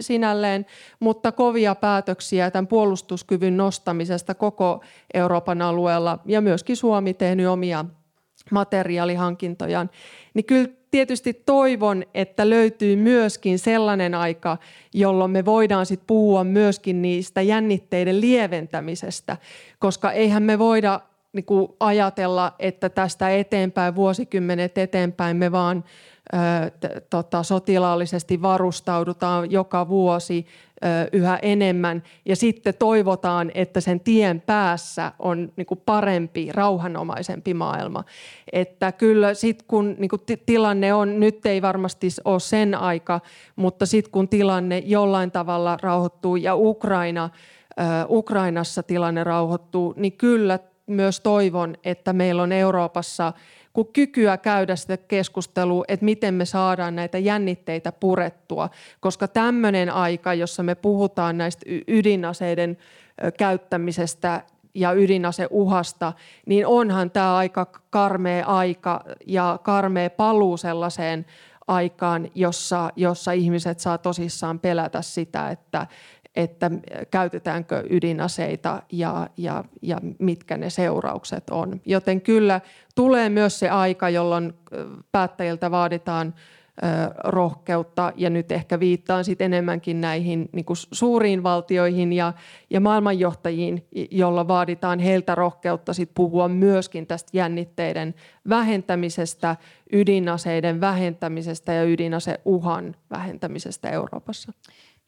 sinälleen, 0.00 0.66
mutta 1.00 1.32
kovia 1.32 1.74
päätöksiä 1.74 2.50
tämän 2.50 2.66
puolustuskyvyn 2.66 3.56
nostamisesta 3.56 4.34
koko 4.34 4.84
Euroopan 5.14 5.62
alueella. 5.62 6.18
Ja 6.26 6.40
myöskin 6.40 6.76
Suomi 6.76 7.14
tehnyt 7.14 7.46
omia 7.46 7.84
materiaalihankintojaan, 8.50 9.90
niin 10.34 10.44
kyllä 10.44 10.68
tietysti 10.90 11.42
toivon, 11.46 12.04
että 12.14 12.50
löytyy 12.50 12.96
myöskin 12.96 13.58
sellainen 13.58 14.14
aika, 14.14 14.56
jolloin 14.94 15.30
me 15.30 15.44
voidaan 15.44 15.86
sit 15.86 16.00
puhua 16.06 16.44
myöskin 16.44 17.02
niistä 17.02 17.42
jännitteiden 17.42 18.20
lieventämisestä, 18.20 19.36
koska 19.78 20.12
eihän 20.12 20.42
me 20.42 20.58
voida 20.58 21.00
niin 21.38 21.76
ajatella, 21.80 22.52
että 22.58 22.88
tästä 22.88 23.30
eteenpäin, 23.30 23.94
vuosikymmenet 23.94 24.78
eteenpäin 24.78 25.36
me 25.36 25.52
vaan 25.52 25.84
tota, 27.10 27.42
sotilaallisesti 27.42 28.42
varustaudutaan 28.42 29.50
joka 29.50 29.88
vuosi 29.88 30.46
yhä 31.12 31.38
enemmän 31.42 32.02
ja 32.24 32.36
sitten 32.36 32.74
toivotaan, 32.78 33.50
että 33.54 33.80
sen 33.80 34.00
tien 34.00 34.40
päässä 34.40 35.12
on 35.18 35.52
niin 35.56 35.66
kuin 35.66 35.80
parempi, 35.86 36.48
rauhanomaisempi 36.52 37.54
maailma. 37.54 38.04
Että 38.52 38.92
kyllä 38.92 39.34
sitten 39.34 39.66
kun 39.68 39.96
niin 39.98 40.08
kuin 40.08 40.22
tilanne 40.46 40.94
on, 40.94 41.20
nyt 41.20 41.46
ei 41.46 41.62
varmasti 41.62 42.08
ole 42.24 42.40
sen 42.40 42.74
aika, 42.74 43.20
mutta 43.56 43.86
sitten 43.86 44.12
kun 44.12 44.28
tilanne 44.28 44.78
jollain 44.78 45.30
tavalla 45.30 45.78
rauhoittuu 45.82 46.36
ja 46.36 46.56
Ukraina, 46.56 47.30
Ukrainassa 48.08 48.82
tilanne 48.82 49.24
rauhoittuu, 49.24 49.94
niin 49.96 50.12
kyllä 50.12 50.58
myös 50.88 51.20
toivon, 51.20 51.74
että 51.84 52.12
meillä 52.12 52.42
on 52.42 52.52
Euroopassa– 52.52 53.32
kuin 53.78 53.92
kykyä 53.92 54.36
käydä 54.36 54.76
sitä 54.76 54.96
keskustelua, 54.96 55.84
että 55.88 56.04
miten 56.04 56.34
me 56.34 56.44
saadaan 56.44 56.96
näitä 56.96 57.18
jännitteitä 57.18 57.92
purettua, 57.92 58.70
koska 59.00 59.28
tämmöinen 59.28 59.90
aika, 59.90 60.34
jossa 60.34 60.62
me 60.62 60.74
puhutaan 60.74 61.38
näistä 61.38 61.66
ydinaseiden 61.88 62.78
käyttämisestä 63.38 64.42
ja 64.74 64.92
ydinaseuhasta, 64.92 66.12
niin 66.46 66.66
onhan 66.66 67.10
tämä 67.10 67.36
aika 67.36 67.66
karmea 67.90 68.46
aika 68.46 69.04
ja 69.26 69.58
karmea 69.62 70.10
paluu 70.10 70.56
sellaiseen 70.56 71.26
aikaan, 71.68 72.30
jossa, 72.34 72.90
jossa 72.96 73.32
ihmiset 73.32 73.80
saa 73.80 73.98
tosissaan 73.98 74.58
pelätä 74.58 75.02
sitä, 75.02 75.50
että, 75.50 75.86
että 76.38 76.70
käytetäänkö 77.10 77.84
ydinaseita 77.90 78.82
ja, 78.92 79.28
ja, 79.36 79.64
ja 79.82 80.00
mitkä 80.18 80.56
ne 80.56 80.70
seuraukset 80.70 81.50
on. 81.50 81.80
Joten 81.86 82.20
kyllä 82.20 82.60
tulee 82.94 83.28
myös 83.28 83.58
se 83.58 83.68
aika, 83.68 84.08
jolloin 84.08 84.52
päättäjiltä 85.12 85.70
vaaditaan 85.70 86.34
rohkeutta 87.24 88.12
ja 88.16 88.30
nyt 88.30 88.52
ehkä 88.52 88.80
viittaan 88.80 89.24
sit 89.24 89.40
enemmänkin 89.40 90.00
näihin 90.00 90.48
niin 90.52 90.64
kuin 90.64 90.76
suuriin 90.92 91.42
valtioihin 91.42 92.12
ja, 92.12 92.32
ja 92.70 92.80
maailmanjohtajiin, 92.80 93.86
jolla 94.10 94.48
vaaditaan 94.48 94.98
heiltä 94.98 95.34
rohkeutta 95.34 95.92
sit 95.92 96.10
puhua 96.14 96.48
myöskin 96.48 97.06
tästä 97.06 97.30
jännitteiden 97.32 98.14
vähentämisestä, 98.48 99.56
ydinaseiden 99.92 100.80
vähentämisestä 100.80 101.72
ja 101.72 101.84
ydinaseuhan 101.84 102.96
vähentämisestä 103.10 103.90
Euroopassa. 103.90 104.52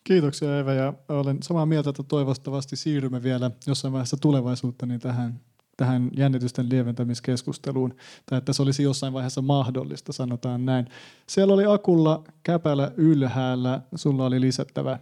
Kiitoksia 0.05 0.59
Eva 0.59 0.73
ja 0.73 0.93
olen 1.09 1.43
samaa 1.43 1.67
mieltä, 1.67 1.91
että 1.91 2.03
toivottavasti 2.03 2.77
siirrymme 2.77 3.23
vielä 3.23 3.51
jossain 3.67 3.93
vaiheessa 3.93 4.17
tulevaisuutta 4.21 4.87
niin 4.87 5.01
tähän 5.01 5.41
tähän 5.81 6.11
jännitysten 6.17 6.69
lieventämiskeskusteluun, 6.71 7.95
tai 8.27 8.39
että 8.39 8.53
se 8.53 8.63
olisi 8.63 8.83
jossain 8.83 9.13
vaiheessa 9.13 9.43
mahdollista, 9.43 10.13
sanotaan 10.13 10.67
näin. 10.67 10.87
Siellä 11.27 11.55
oli 11.55 11.65
Akulla 11.67 12.25
käpälä 12.43 12.93
ylhäällä, 12.97 13.81
sulla 13.95 14.27
oli 14.27 14.41
lisättävä 14.41 14.99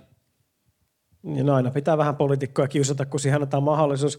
niin 1.23 1.51
aina 1.51 1.71
pitää 1.71 1.99
vähän 1.99 2.17
poliitikkoja 2.17 2.69
kiusata, 2.69 3.07
kun 3.07 3.21
siihen 3.21 3.37
annetaan 3.37 3.63
mahdollisuus. 3.63 4.19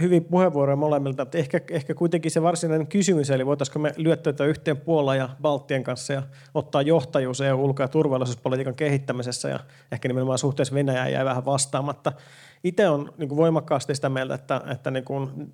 Hyvin 0.00 0.24
puheenvuoroja 0.24 0.76
molemmilta, 0.76 1.24
mutta 1.24 1.38
ehkä, 1.38 1.60
ehkä 1.70 1.94
kuitenkin 1.94 2.30
se 2.30 2.42
varsinainen 2.42 2.86
kysymys, 2.86 3.30
eli 3.30 3.46
voitaisiinko 3.46 3.78
me 3.78 3.92
lyöttäytyä 3.96 4.46
yhteen 4.46 4.76
Puola 4.76 5.14
ja 5.14 5.28
Baltian 5.42 5.84
kanssa 5.84 6.12
ja 6.12 6.22
ottaa 6.54 6.82
johtajuus 6.82 7.40
EU-ulko- 7.40 7.82
ja 7.82 7.88
turvallisuuspolitiikan 7.88 8.74
kehittämisessä 8.74 9.48
ja 9.48 9.60
ehkä 9.92 10.08
nimenomaan 10.08 10.38
suhteessa 10.38 10.74
Venäjään 10.74 11.12
jäi 11.12 11.24
vähän 11.24 11.44
vastaamatta. 11.44 12.12
Itse 12.64 12.88
on 12.88 13.12
niin 13.18 13.36
voimakkaasti 13.36 13.94
sitä 13.94 14.08
mieltä, 14.08 14.34
että, 14.34 14.60
että 14.72 14.90
niin 14.90 15.04
kuin, 15.04 15.52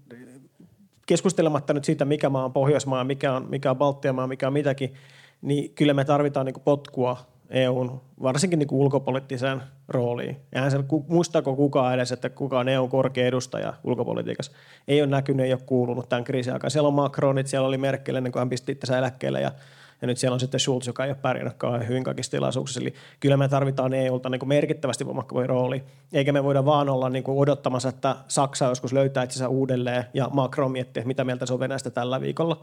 keskustelematta 1.06 1.72
nyt 1.72 1.84
siitä, 1.84 2.04
mikä 2.04 2.30
maa 2.30 2.44
on 2.44 2.52
Pohjoismaa, 2.52 3.04
mikä 3.04 3.32
on, 3.32 3.46
mikä 3.48 3.70
on 3.70 3.76
Baltian 3.76 4.14
maa, 4.14 4.26
mikä 4.26 4.46
on 4.46 4.52
mitäkin, 4.52 4.94
niin 5.42 5.74
kyllä 5.74 5.94
me 5.94 6.04
tarvitaan 6.04 6.46
niin 6.46 6.60
potkua 6.64 7.35
EUn 7.50 8.00
varsinkin 8.22 8.58
niin 8.58 8.68
kuin 8.68 8.80
ulkopoliittiseen 8.80 9.62
rooliin. 9.88 10.36
Eihän 10.52 10.70
se, 10.70 10.78
muistaako 11.08 11.56
kukaan 11.56 11.94
edes, 11.94 12.12
että 12.12 12.30
kuka 12.30 12.58
on 12.58 12.68
EUn 12.68 12.88
korkea 12.88 13.26
edustaja 13.26 13.74
ulkopolitiikassa. 13.84 14.52
Ei 14.88 15.00
ole 15.00 15.10
näkynyt, 15.10 15.46
ei 15.46 15.52
ole 15.52 15.60
kuulunut 15.66 16.08
tämän 16.08 16.24
kriisin 16.24 16.52
aikaan. 16.52 16.70
Siellä 16.70 16.88
on 16.88 16.94
Macronit, 16.94 17.46
siellä 17.46 17.68
oli 17.68 17.78
Merkel 17.78 18.14
ennen 18.14 18.32
kuin 18.32 18.40
hän 18.40 18.48
pisti 18.48 18.72
itse 18.72 18.98
eläkkeelle 18.98 19.40
ja, 19.40 19.52
ja 20.00 20.06
nyt 20.06 20.18
siellä 20.18 20.34
on 20.34 20.40
sitten 20.40 20.60
Schulz, 20.60 20.86
joka 20.86 21.04
ei 21.04 21.10
ole 21.10 21.18
pärjännyt 21.22 21.54
kauhean 21.56 21.88
hyvin 21.88 22.04
kaikissa 22.04 22.30
tilaisuuksissa. 22.30 22.80
Eli 22.80 22.94
kyllä 23.20 23.36
me 23.36 23.48
tarvitaan 23.48 23.94
EUlta 23.94 24.28
niin 24.28 24.38
kuin 24.38 24.48
merkittävästi 24.48 25.06
voimakkaampi 25.06 25.46
rooli. 25.46 25.84
Eikä 26.12 26.32
me 26.32 26.44
voida 26.44 26.64
vaan 26.64 26.88
olla 26.88 27.08
niin 27.08 27.24
kuin 27.24 27.38
odottamassa, 27.38 27.88
että 27.88 28.16
Saksa 28.28 28.64
joskus 28.64 28.92
löytää 28.92 29.24
itsensä 29.24 29.48
uudelleen 29.48 30.04
ja 30.14 30.28
Macron 30.32 30.72
miettii, 30.72 31.04
mitä 31.04 31.24
mieltä 31.24 31.46
se 31.46 31.52
on 31.52 31.60
Venäjästä 31.60 31.90
tällä 31.90 32.20
viikolla 32.20 32.60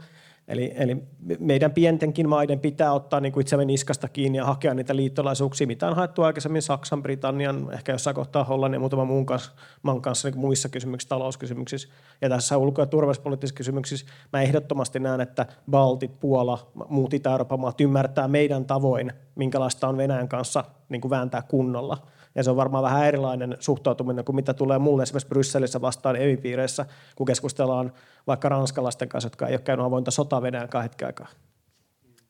Eli, 0.47 0.73
eli 0.75 1.03
meidän 1.39 1.71
pientenkin 1.71 2.29
maiden 2.29 2.59
pitää 2.59 2.93
ottaa 2.93 3.19
niin 3.19 3.33
kuin 3.33 3.41
itsemme 3.41 3.65
niskasta 3.65 4.07
kiinni 4.07 4.37
ja 4.37 4.45
hakea 4.45 4.73
niitä 4.73 4.95
liittolaisuuksia, 4.95 5.67
mitä 5.67 5.87
on 5.87 5.95
haettu 5.95 6.21
aikaisemmin 6.21 6.61
Saksan, 6.61 7.03
Britannian, 7.03 7.69
ehkä 7.73 7.91
jossain 7.91 8.15
kohtaa 8.15 8.43
Hollannin 8.43 8.75
ja 8.75 8.79
muutaman 8.79 9.07
muun 9.07 9.25
kanssa, 9.25 9.51
maan 9.83 10.01
kanssa 10.01 10.29
niin 10.29 10.39
muissa 10.39 10.69
kysymyksissä, 10.69 11.09
talouskysymyksissä. 11.09 11.89
Ja 12.21 12.29
tässä 12.29 12.57
ulko- 12.57 12.81
ja 12.81 12.85
turvallisuuspoliittisissa 12.85 13.57
kysymyksissä 13.57 14.05
mä 14.33 14.41
ehdottomasti 14.41 14.99
näen, 14.99 15.21
että 15.21 15.45
Baltit, 15.71 16.19
Puola, 16.19 16.71
muut 16.89 17.13
Itä-Euroopan 17.13 17.59
maat 17.59 17.81
ymmärtää 17.81 18.27
meidän 18.27 18.65
tavoin, 18.65 19.13
minkälaista 19.35 19.87
on 19.87 19.97
Venäjän 19.97 20.29
kanssa 20.29 20.63
niin 20.89 21.01
kuin 21.01 21.09
vääntää 21.09 21.41
kunnolla– 21.41 21.97
ja 22.35 22.43
se 22.43 22.49
on 22.49 22.55
varmaan 22.55 22.83
vähän 22.83 23.05
erilainen 23.05 23.57
suhtautuminen 23.59 24.25
kuin 24.25 24.35
mitä 24.35 24.53
tulee 24.53 24.79
mulle 24.79 25.03
esimerkiksi 25.03 25.27
Brysselissä 25.27 25.81
vastaan 25.81 26.15
EU-piireissä, 26.15 26.85
kun 27.15 27.27
keskustellaan 27.27 27.93
vaikka 28.27 28.49
ranskalaisten 28.49 29.09
kanssa, 29.09 29.25
jotka 29.25 29.47
ei 29.47 29.53
ole 29.53 29.61
käynyt 29.61 29.85
avointa 29.85 30.11
sotaa 30.11 30.41
Venäjän 30.41 30.69
hetken 30.83 31.07
aikaa. 31.07 31.27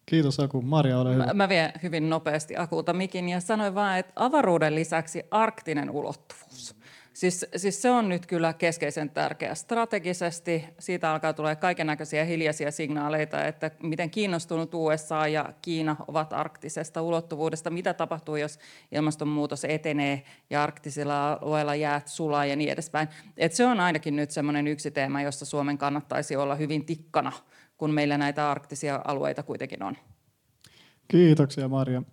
Kiitos 0.05 0.39
Aku. 0.39 0.61
Maria, 0.61 0.99
ole 0.99 1.13
hyvä. 1.13 1.25
Mä, 1.25 1.33
mä 1.33 1.49
vien 1.49 1.71
hyvin 1.83 2.09
nopeasti 2.09 2.57
Akulta 2.57 2.93
mikin 2.93 3.29
ja 3.29 3.39
sanoin 3.39 3.75
vain, 3.75 3.99
että 3.99 4.13
avaruuden 4.15 4.75
lisäksi 4.75 5.23
arktinen 5.31 5.91
ulottuvuus. 5.91 6.75
Siis, 7.13 7.45
siis 7.55 7.81
se 7.81 7.89
on 7.89 8.09
nyt 8.09 8.25
kyllä 8.25 8.53
keskeisen 8.53 9.09
tärkeä 9.09 9.55
strategisesti. 9.55 10.65
Siitä 10.79 11.11
alkaa 11.11 11.33
tulee 11.33 11.55
kaiken 11.55 11.87
näköisiä 11.87 12.25
hiljaisia 12.25 12.71
signaaleita, 12.71 13.45
että 13.45 13.71
miten 13.83 14.09
kiinnostunut 14.09 14.73
USA 14.73 15.27
ja 15.27 15.53
Kiina 15.61 15.95
ovat 16.07 16.33
arktisesta 16.33 17.01
ulottuvuudesta. 17.01 17.69
Mitä 17.69 17.93
tapahtuu, 17.93 18.35
jos 18.35 18.59
ilmastonmuutos 18.91 19.65
etenee 19.65 20.23
ja 20.49 20.63
arktisilla 20.63 21.33
alueilla 21.33 21.75
jäät 21.75 22.07
sulaa 22.07 22.45
ja 22.45 22.55
niin 22.55 22.69
edespäin. 22.69 23.07
Et 23.37 23.53
se 23.53 23.65
on 23.65 23.79
ainakin 23.79 24.15
nyt 24.15 24.31
semmoinen 24.31 24.67
yksi 24.67 24.91
teema, 24.91 25.21
jossa 25.21 25.45
Suomen 25.45 25.77
kannattaisi 25.77 26.35
olla 26.35 26.55
hyvin 26.55 26.85
tikkana, 26.85 27.31
kun 27.77 27.91
meillä 27.91 28.17
näitä 28.17 28.51
arktisia 28.51 29.01
alueita 29.05 29.43
kuitenkin 29.43 29.83
on. 29.83 29.97
Kiitoksia 31.07 31.67
Maria. 31.67 32.03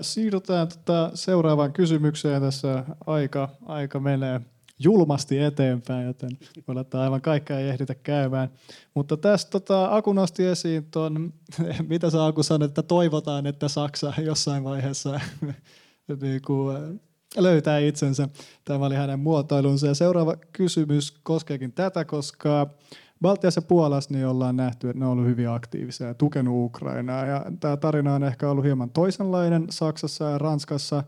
Siirrytään 0.00 0.68
tota 0.68 1.10
seuraavaan 1.14 1.72
kysymykseen. 1.72 2.42
Tässä 2.42 2.84
aika, 3.06 3.48
aika 3.66 4.00
menee 4.00 4.40
julmasti 4.78 5.38
eteenpäin, 5.38 6.06
joten 6.06 6.30
voi 6.68 6.84
aivan 6.92 7.20
kaikkea 7.20 7.58
ei 7.58 7.68
ehditä 7.68 7.94
käymään. 7.94 8.50
Mutta 8.94 9.16
tästä 9.16 9.50
tota, 9.50 9.96
Aku 9.96 10.12
nosti 10.12 10.44
esiin 10.44 10.84
tuon, 10.90 11.32
mitä 11.88 12.10
sä 12.10 12.26
Aku 12.26 12.42
sanoit, 12.42 12.70
että 12.70 12.82
toivotaan, 12.82 13.46
että 13.46 13.68
Saksa 13.68 14.12
jossain 14.22 14.64
vaiheessa 14.64 15.20
niin 16.22 16.42
kuin, 16.42 17.00
löytää 17.36 17.78
itsensä. 17.78 18.28
Tämä 18.64 18.86
oli 18.86 18.94
hänen 18.94 19.20
muotoilunsa. 19.20 19.86
Ja 19.86 19.94
seuraava 19.94 20.36
kysymys 20.52 21.10
koskeekin 21.22 21.72
tätä, 21.72 22.04
koska 22.04 22.66
Baltiassa 23.22 23.58
ja 23.58 23.66
Puolassa 23.68 24.14
niin 24.14 24.26
ollaan 24.26 24.56
nähty, 24.56 24.90
että 24.90 25.00
ne 25.00 25.06
on 25.06 25.12
ollut 25.12 25.26
hyvin 25.26 25.50
aktiivisia 25.50 26.06
ja 26.06 26.14
tukenut 26.14 26.54
Ukrainaa. 26.56 27.26
Ja 27.26 27.44
tämä 27.60 27.76
tarina 27.76 28.14
on 28.14 28.24
ehkä 28.24 28.50
ollut 28.50 28.64
hieman 28.64 28.90
toisenlainen 28.90 29.66
Saksassa 29.70 30.24
ja 30.24 30.38
Ranskassa. 30.38 31.04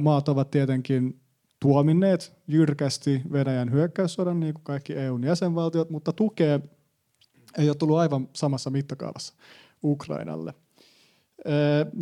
Maat 0.00 0.28
ovat 0.28 0.50
tietenkin 0.50 1.20
tuominneet 1.60 2.36
jyrkästi 2.48 3.22
Venäjän 3.32 3.72
hyökkäyssodan, 3.72 4.40
niin 4.40 4.54
kuin 4.54 4.64
kaikki 4.64 4.94
EUn 4.94 5.24
jäsenvaltiot, 5.24 5.90
mutta 5.90 6.12
tukea 6.12 6.60
ei 7.58 7.68
ole 7.68 7.76
tullut 7.76 7.98
aivan 7.98 8.28
samassa 8.32 8.70
mittakaavassa 8.70 9.34
Ukrainalle. 9.84 10.54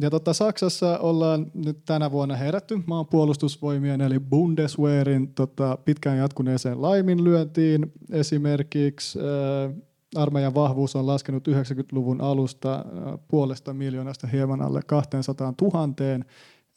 Ja 0.00 0.10
tota, 0.10 0.32
Saksassa 0.32 0.98
ollaan 0.98 1.50
nyt 1.54 1.84
tänä 1.84 2.10
vuonna 2.10 2.36
herätty 2.36 2.80
maan 2.86 3.06
puolustusvoimien 3.06 4.00
eli 4.00 4.20
Bundeswehrin 4.20 5.34
tota, 5.34 5.78
pitkään 5.84 6.18
jatkuneeseen 6.18 6.82
laiminlyöntiin. 6.82 7.92
Esimerkiksi 8.10 9.18
ää, 9.18 9.70
armeijan 10.14 10.54
vahvuus 10.54 10.96
on 10.96 11.06
laskenut 11.06 11.48
90-luvun 11.48 12.20
alusta 12.20 12.72
ää, 12.72 13.18
puolesta 13.28 13.74
miljoonasta 13.74 14.26
hieman 14.26 14.62
alle 14.62 14.80
200 14.86 15.54
000, 15.62 15.88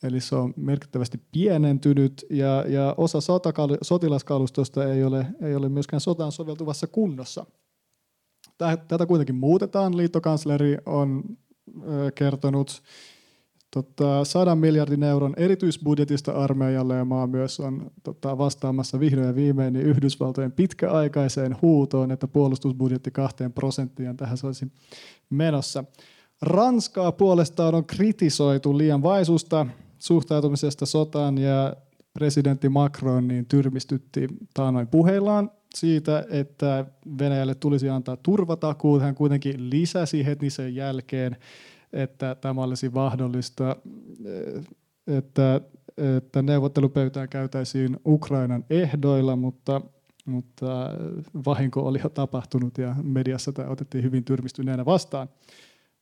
eli 0.03 0.19
se 0.19 0.35
on 0.35 0.53
merkittävästi 0.57 1.21
pienentynyt 1.31 2.25
ja, 2.29 2.63
ja 2.67 2.95
osa 2.97 3.19
sotilaskalustosta 3.81 4.93
ei 4.93 5.03
ole, 5.03 5.27
ei 5.41 5.55
ole 5.55 5.69
myöskään 5.69 6.01
sotaan 6.01 6.31
soveltuvassa 6.31 6.87
kunnossa. 6.87 7.45
Tätä 8.87 9.05
kuitenkin 9.05 9.35
muutetaan. 9.35 9.97
Liittokansleri 9.97 10.77
on 10.85 11.23
kertonut 12.15 12.83
tota, 13.71 14.25
100 14.25 14.55
miljardin 14.55 15.03
euron 15.03 15.33
erityisbudjetista 15.37 16.31
armeijalle 16.31 16.95
ja 16.95 17.05
maa 17.05 17.27
myös 17.27 17.59
on 17.59 17.91
tota, 18.03 18.37
vastaamassa 18.37 18.99
vihdoin 18.99 19.27
ja 19.27 19.35
viimein 19.35 19.73
niin 19.73 19.85
Yhdysvaltojen 19.85 20.51
pitkäaikaiseen 20.51 21.55
huutoon, 21.61 22.11
että 22.11 22.27
puolustusbudjetti 22.27 23.11
kahteen 23.11 23.53
prosenttiin 23.53 24.17
tähän 24.17 24.37
se 24.37 24.47
olisi 24.47 24.71
menossa. 25.29 25.83
Ranskaa 26.41 27.11
puolestaan 27.11 27.75
on 27.75 27.85
kritisoitu 27.85 28.77
liian 28.77 29.03
vaisusta 29.03 29.65
suhtautumisesta 29.99 30.85
sotaan 30.85 31.37
ja 31.37 31.75
presidentti 32.13 32.69
Macron 32.69 33.27
niin 33.27 33.45
tyrmistytti 33.45 34.27
taanoin 34.53 34.87
puheillaan 34.87 35.51
siitä, 35.75 36.25
että 36.29 36.85
Venäjälle 37.19 37.55
tulisi 37.55 37.89
antaa 37.89 38.17
turvatakuut. 38.17 39.01
Hän 39.01 39.15
kuitenkin 39.15 39.69
lisäsi 39.69 40.25
heti 40.25 40.49
sen 40.49 40.75
jälkeen, 40.75 41.37
että 41.93 42.35
tämä 42.35 42.63
olisi 42.63 42.89
mahdollista, 42.89 43.75
että, 45.07 45.61
että 46.17 46.41
neuvottelupöytään 46.41 47.29
käytäisiin 47.29 47.97
Ukrainan 48.05 48.65
ehdoilla, 48.69 49.35
mutta, 49.35 49.81
mutta 50.25 50.89
vahinko 51.45 51.81
oli 51.81 51.99
jo 52.03 52.09
tapahtunut 52.09 52.77
ja 52.77 52.95
mediassa 53.03 53.51
tämä 53.51 53.69
otettiin 53.69 54.03
hyvin 54.03 54.23
tyrmistyneenä 54.23 54.85
vastaan. 54.85 55.29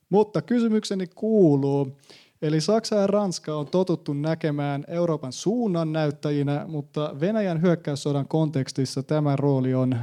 Mutta 0.09 0.41
kysymykseni 0.41 1.07
kuuluu, 1.07 1.97
Eli 2.43 2.61
Saksa 2.61 2.95
ja 2.95 3.07
Ranska 3.07 3.55
on 3.55 3.67
totuttu 3.67 4.13
näkemään 4.13 4.83
Euroopan 4.87 5.33
suunnan 5.33 5.93
näyttäjinä, 5.93 6.65
mutta 6.67 7.15
Venäjän 7.19 7.61
hyökkäyssodan 7.61 8.27
kontekstissa 8.27 9.03
tämä 9.03 9.35
rooli 9.35 9.73
on 9.73 9.97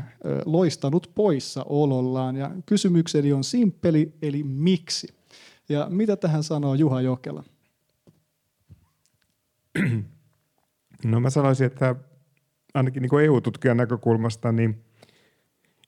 loistanut 0.44 1.10
poissa 1.14 1.64
olollaan. 1.68 2.36
Ja 2.36 2.50
kysymykseni 2.66 3.32
on 3.32 3.44
simppeli, 3.44 4.14
eli 4.22 4.42
miksi? 4.42 5.14
Ja 5.68 5.86
mitä 5.90 6.16
tähän 6.16 6.42
sanoo 6.42 6.74
Juha 6.74 7.00
Jokela? 7.00 7.44
No 11.04 11.20
mä 11.20 11.30
sanoisin, 11.30 11.66
että 11.66 11.94
ainakin 12.74 13.02
niin 13.02 13.20
EU-tutkijan 13.24 13.76
näkökulmasta, 13.76 14.52
niin 14.52 14.84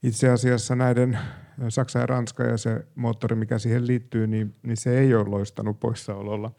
itse 0.03 0.31
asiassa 0.31 0.77
näiden 0.77 1.19
Saksa 1.69 1.99
ja 1.99 2.07
Ranska 2.07 2.43
ja 2.43 2.57
se 2.57 2.87
moottori, 2.95 3.37
mikä 3.37 3.59
siihen 3.59 3.87
liittyy, 3.87 4.27
niin, 4.27 4.55
niin 4.63 4.77
se 4.77 4.99
ei 4.99 5.15
ole 5.15 5.29
loistanut 5.29 5.81
poissaololla, 5.81 6.51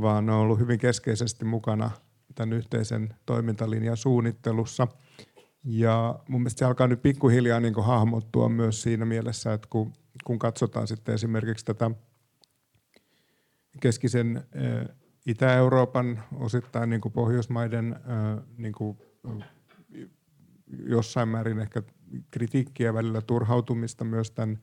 vaan 0.00 0.26
ne 0.26 0.32
on 0.32 0.38
ollut 0.38 0.58
hyvin 0.58 0.78
keskeisesti 0.78 1.44
mukana 1.44 1.90
tämän 2.34 2.52
yhteisen 2.52 3.14
toimintalinjan 3.26 3.96
suunnittelussa. 3.96 4.86
Ja 5.64 6.18
mun 6.28 6.40
mielestä 6.40 6.58
se 6.58 6.64
alkaa 6.64 6.86
nyt 6.86 7.02
pikkuhiljaa 7.02 7.60
niin 7.60 7.74
hahmottua 7.84 8.48
myös 8.48 8.82
siinä 8.82 9.04
mielessä, 9.04 9.52
että 9.52 9.68
kun, 9.70 9.92
kun 10.24 10.38
katsotaan 10.38 10.86
sitten 10.86 11.14
esimerkiksi 11.14 11.64
tätä 11.64 11.90
keskisen 13.80 14.42
Itä-Euroopan, 15.26 16.22
osittain 16.36 16.90
niin 16.90 17.00
kuin 17.00 17.12
Pohjoismaiden 17.12 17.96
niin 18.56 18.72
kuin 18.72 18.98
jossain 20.86 21.28
määrin 21.28 21.58
ehkä 21.58 21.82
kritiikkiä 22.30 22.94
välillä 22.94 23.20
turhautumista 23.20 24.04
myös 24.04 24.30
tämän 24.30 24.58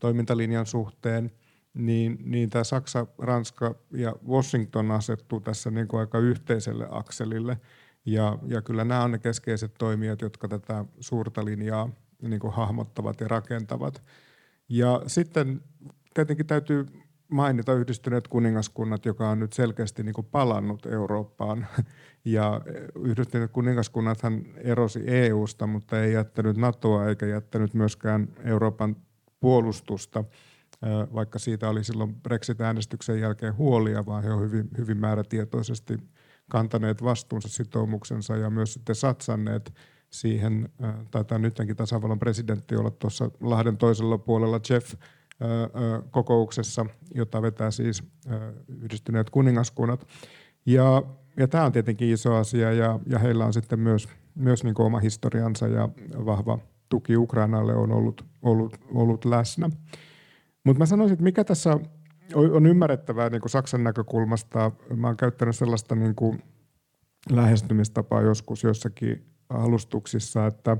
toimintalinjan 0.00 0.66
suhteen, 0.66 1.30
niin, 1.74 2.18
niin 2.24 2.50
tämä 2.50 2.64
Saksa, 2.64 3.06
Ranska 3.18 3.74
ja 3.92 4.14
Washington 4.28 4.90
asettuu 4.90 5.40
tässä 5.40 5.70
niin 5.70 5.88
kuin 5.88 6.00
aika 6.00 6.18
yhteiselle 6.18 6.86
akselille. 6.90 7.60
Ja, 8.06 8.38
ja 8.46 8.62
kyllä 8.62 8.84
nämä 8.84 9.02
on 9.02 9.10
ne 9.10 9.18
keskeiset 9.18 9.74
toimijat, 9.78 10.20
jotka 10.20 10.48
tätä 10.48 10.84
suurta 11.00 11.44
linjaa 11.44 11.88
niin 12.22 12.40
kuin 12.40 12.52
hahmottavat 12.52 13.20
ja 13.20 13.28
rakentavat. 13.28 14.02
Ja 14.68 15.02
sitten 15.06 15.60
tietenkin 16.14 16.46
täytyy 16.46 16.86
mainita 17.28 17.72
yhdistyneet 17.72 18.28
kuningaskunnat, 18.28 19.04
joka 19.04 19.28
on 19.28 19.40
nyt 19.40 19.52
selkeästi 19.52 20.02
niin 20.02 20.14
kuin 20.14 20.26
palannut 20.26 20.86
Eurooppaan. 20.86 21.66
Ja 22.24 22.60
yhdistyneet 23.02 23.52
kuningaskunnathan 23.52 24.44
erosi 24.56 25.02
EUsta, 25.06 25.66
mutta 25.66 26.00
ei 26.02 26.12
jättänyt 26.12 26.56
NATOa 26.56 27.08
eikä 27.08 27.26
jättänyt 27.26 27.74
myöskään 27.74 28.28
Euroopan 28.44 28.96
puolustusta, 29.40 30.24
vaikka 31.14 31.38
siitä 31.38 31.68
oli 31.68 31.84
silloin 31.84 32.14
Brexit-äänestyksen 32.14 33.20
jälkeen 33.20 33.56
huolia, 33.56 34.06
vaan 34.06 34.22
he 34.22 34.32
ovat 34.32 34.44
hyvin, 34.44 34.68
hyvin 34.78 34.96
määrätietoisesti 34.96 35.98
kantaneet 36.50 37.02
vastuunsa 37.02 37.48
sitoumuksensa 37.48 38.36
ja 38.36 38.50
myös 38.50 38.72
sitten 38.72 38.94
satsanneet 38.94 39.74
siihen, 40.10 40.68
taitaa 41.10 41.38
nytkin 41.38 41.76
tasavallan 41.76 42.18
presidentti 42.18 42.76
olla 42.76 42.90
tuossa 42.90 43.30
Lahden 43.40 43.76
toisella 43.76 44.18
puolella 44.18 44.60
Jeff 44.70 44.94
kokouksessa, 46.10 46.86
jota 47.14 47.42
vetää 47.42 47.70
siis 47.70 48.02
yhdistyneet 48.68 49.30
kuningaskunnat. 49.30 50.06
Ja, 50.66 51.02
ja 51.36 51.48
tämä 51.48 51.64
on 51.64 51.72
tietenkin 51.72 52.08
iso 52.08 52.34
asia 52.34 52.72
ja, 52.72 53.00
ja 53.06 53.18
heillä 53.18 53.46
on 53.46 53.52
sitten 53.52 53.80
myös, 53.80 54.08
myös 54.34 54.64
niin 54.64 54.80
oma 54.80 54.98
historiansa 54.98 55.68
ja 55.68 55.88
vahva 56.26 56.58
tuki 56.88 57.16
Ukrainalle 57.16 57.74
on 57.74 57.92
ollut, 57.92 58.24
ollut, 58.42 58.78
ollut 58.94 59.24
läsnä. 59.24 59.70
Mutta 60.64 60.78
mä 60.78 60.86
sanoisin, 60.86 61.12
että 61.12 61.24
mikä 61.24 61.44
tässä 61.44 61.78
on 62.34 62.66
ymmärrettävää 62.66 63.30
niin 63.30 63.40
kuin 63.40 63.50
Saksan 63.50 63.84
näkökulmasta. 63.84 64.72
Mä 64.96 65.06
oon 65.06 65.16
käyttänyt 65.16 65.56
sellaista 65.56 65.94
niin 65.94 66.14
kuin 66.14 66.42
lähestymistapaa 67.30 68.22
joskus 68.22 68.62
joissakin 68.62 69.26
alustuksissa, 69.48 70.46
että 70.46 70.76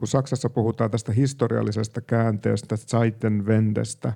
kun 0.00 0.08
Saksassa 0.08 0.50
puhutaan 0.50 0.90
tästä 0.90 1.12
historiallisesta 1.12 2.00
käänteestä, 2.00 2.76
Zeitenwendestä, 2.76 4.12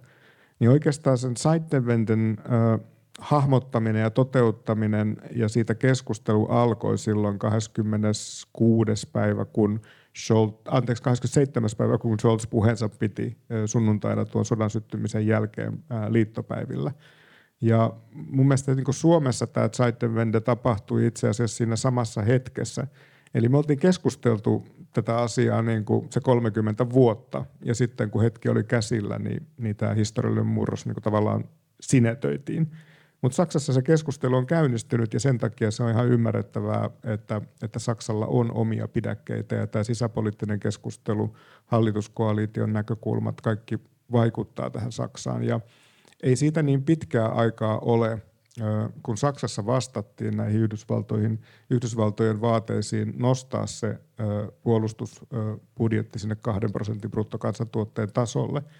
niin 0.59 0.70
oikeastaan 0.70 1.18
sen 1.18 1.37
Zeitenwenden 1.37 2.39
äh, 2.39 2.80
hahmottaminen 3.18 4.03
ja 4.03 4.11
toteuttaminen 4.11 5.16
ja 5.35 5.49
siitä 5.49 5.74
keskustelu 5.74 6.47
alkoi 6.47 6.99
silloin 6.99 7.39
26. 7.39 9.09
päivä, 9.12 9.45
kun 9.45 9.80
Scholz, 10.18 10.53
anteeksi, 10.68 11.03
27. 11.03 11.70
päivä, 11.78 11.99
kun 11.99 12.20
Scholz 12.20 12.47
puheensa 12.51 12.89
piti 12.89 13.37
sunnuntaina 13.66 14.24
tuon 14.24 14.45
sodan 14.45 14.70
syttymisen 14.70 15.26
jälkeen 15.26 15.85
liittopäivillä. 16.09 16.93
Ja 17.61 17.93
mun 18.12 18.47
mielestä 18.47 18.74
niin 18.74 18.85
Suomessa 18.91 19.47
tämä 19.47 19.68
Zeitenwende 19.68 20.41
tapahtui 20.41 21.07
itse 21.07 21.28
asiassa 21.28 21.57
siinä 21.57 21.76
samassa 21.76 22.22
hetkessä. 22.22 22.87
Eli 23.35 23.49
me 23.49 23.57
oltiin 23.57 23.78
keskusteltu 23.78 24.66
tätä 24.93 25.16
asiaa 25.16 25.62
niin 25.62 25.85
kuin 25.85 26.07
se 26.11 26.20
30 26.20 26.91
vuotta, 26.91 27.45
ja 27.64 27.74
sitten 27.74 28.11
kun 28.11 28.22
hetki 28.22 28.49
oli 28.49 28.64
käsillä, 28.64 29.18
niin, 29.18 29.47
niin 29.57 29.76
tämä 29.76 29.95
historiallinen 29.95 30.47
murros 30.47 30.87
niin 30.87 30.95
kuin 30.95 31.03
tavallaan 31.03 31.45
sinetöitiin. 31.80 32.70
Mutta 33.22 33.37
Saksassa 33.37 33.72
se 33.72 33.82
keskustelu 33.82 34.37
on 34.37 34.47
käynnistynyt 34.47 35.14
ja 35.14 35.20
sen 35.20 35.39
takia 35.39 35.70
se 35.70 35.82
on 35.82 35.91
ihan 35.91 36.09
ymmärrettävää, 36.09 36.91
että, 37.05 37.43
että 37.62 37.78
Saksalla 37.78 38.26
on 38.26 38.53
omia 38.53 38.89
pidäkkeitä 38.89 39.55
ja 39.55 39.66
tämä 39.66 39.85
sisäpoliittinen 39.85 40.61
keskustelu, 40.61 41.37
hallituskoalition 41.66 42.72
näkökulmat, 42.72 43.41
kaikki 43.41 43.78
vaikuttaa 44.12 44.70
tähän 44.70 44.93
Saksaan. 44.93 45.43
Ja 45.43 45.61
ei 46.22 46.37
siitä 46.37 46.62
niin 46.62 46.82
pitkää 46.82 47.28
aikaa 47.28 47.78
ole, 47.78 48.22
kun 49.03 49.17
Saksassa 49.17 49.67
vastattiin 49.67 50.37
näihin 50.37 50.61
Yhdysvaltoihin, 50.61 51.41
Yhdysvaltojen 51.71 52.41
vaateisiin 52.41 53.15
nostaa 53.17 53.67
se 53.67 53.99
puolustusbudjetti 54.63 56.19
sinne 56.19 56.37
kahden 56.37 56.73
prosentin 56.73 57.11
bruttokansantuotteen 57.11 58.13
tasolle– 58.13 58.63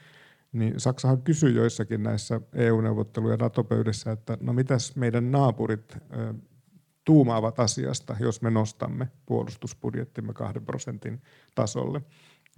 niin 0.55 0.81
Saksahan 0.81 1.23
kysyi 1.23 1.55
joissakin 1.55 2.03
näissä 2.03 2.41
EU-neuvottelu- 2.53 3.31
ja 3.31 3.37
NATO-pöydissä, 3.37 4.13
että 4.13 4.39
no 4.41 4.53
mitäs 4.53 4.97
meidän 4.97 5.31
naapurit 5.31 5.97
tuumaavat 7.05 7.61
asiasta, 7.61 8.17
jos 8.21 8.43
me 8.43 8.51
nostamme 8.51 9.09
puolustusbudjettimme 9.27 10.33
kahden 10.33 10.65
prosentin 10.65 11.23
tasolle. 11.55 12.03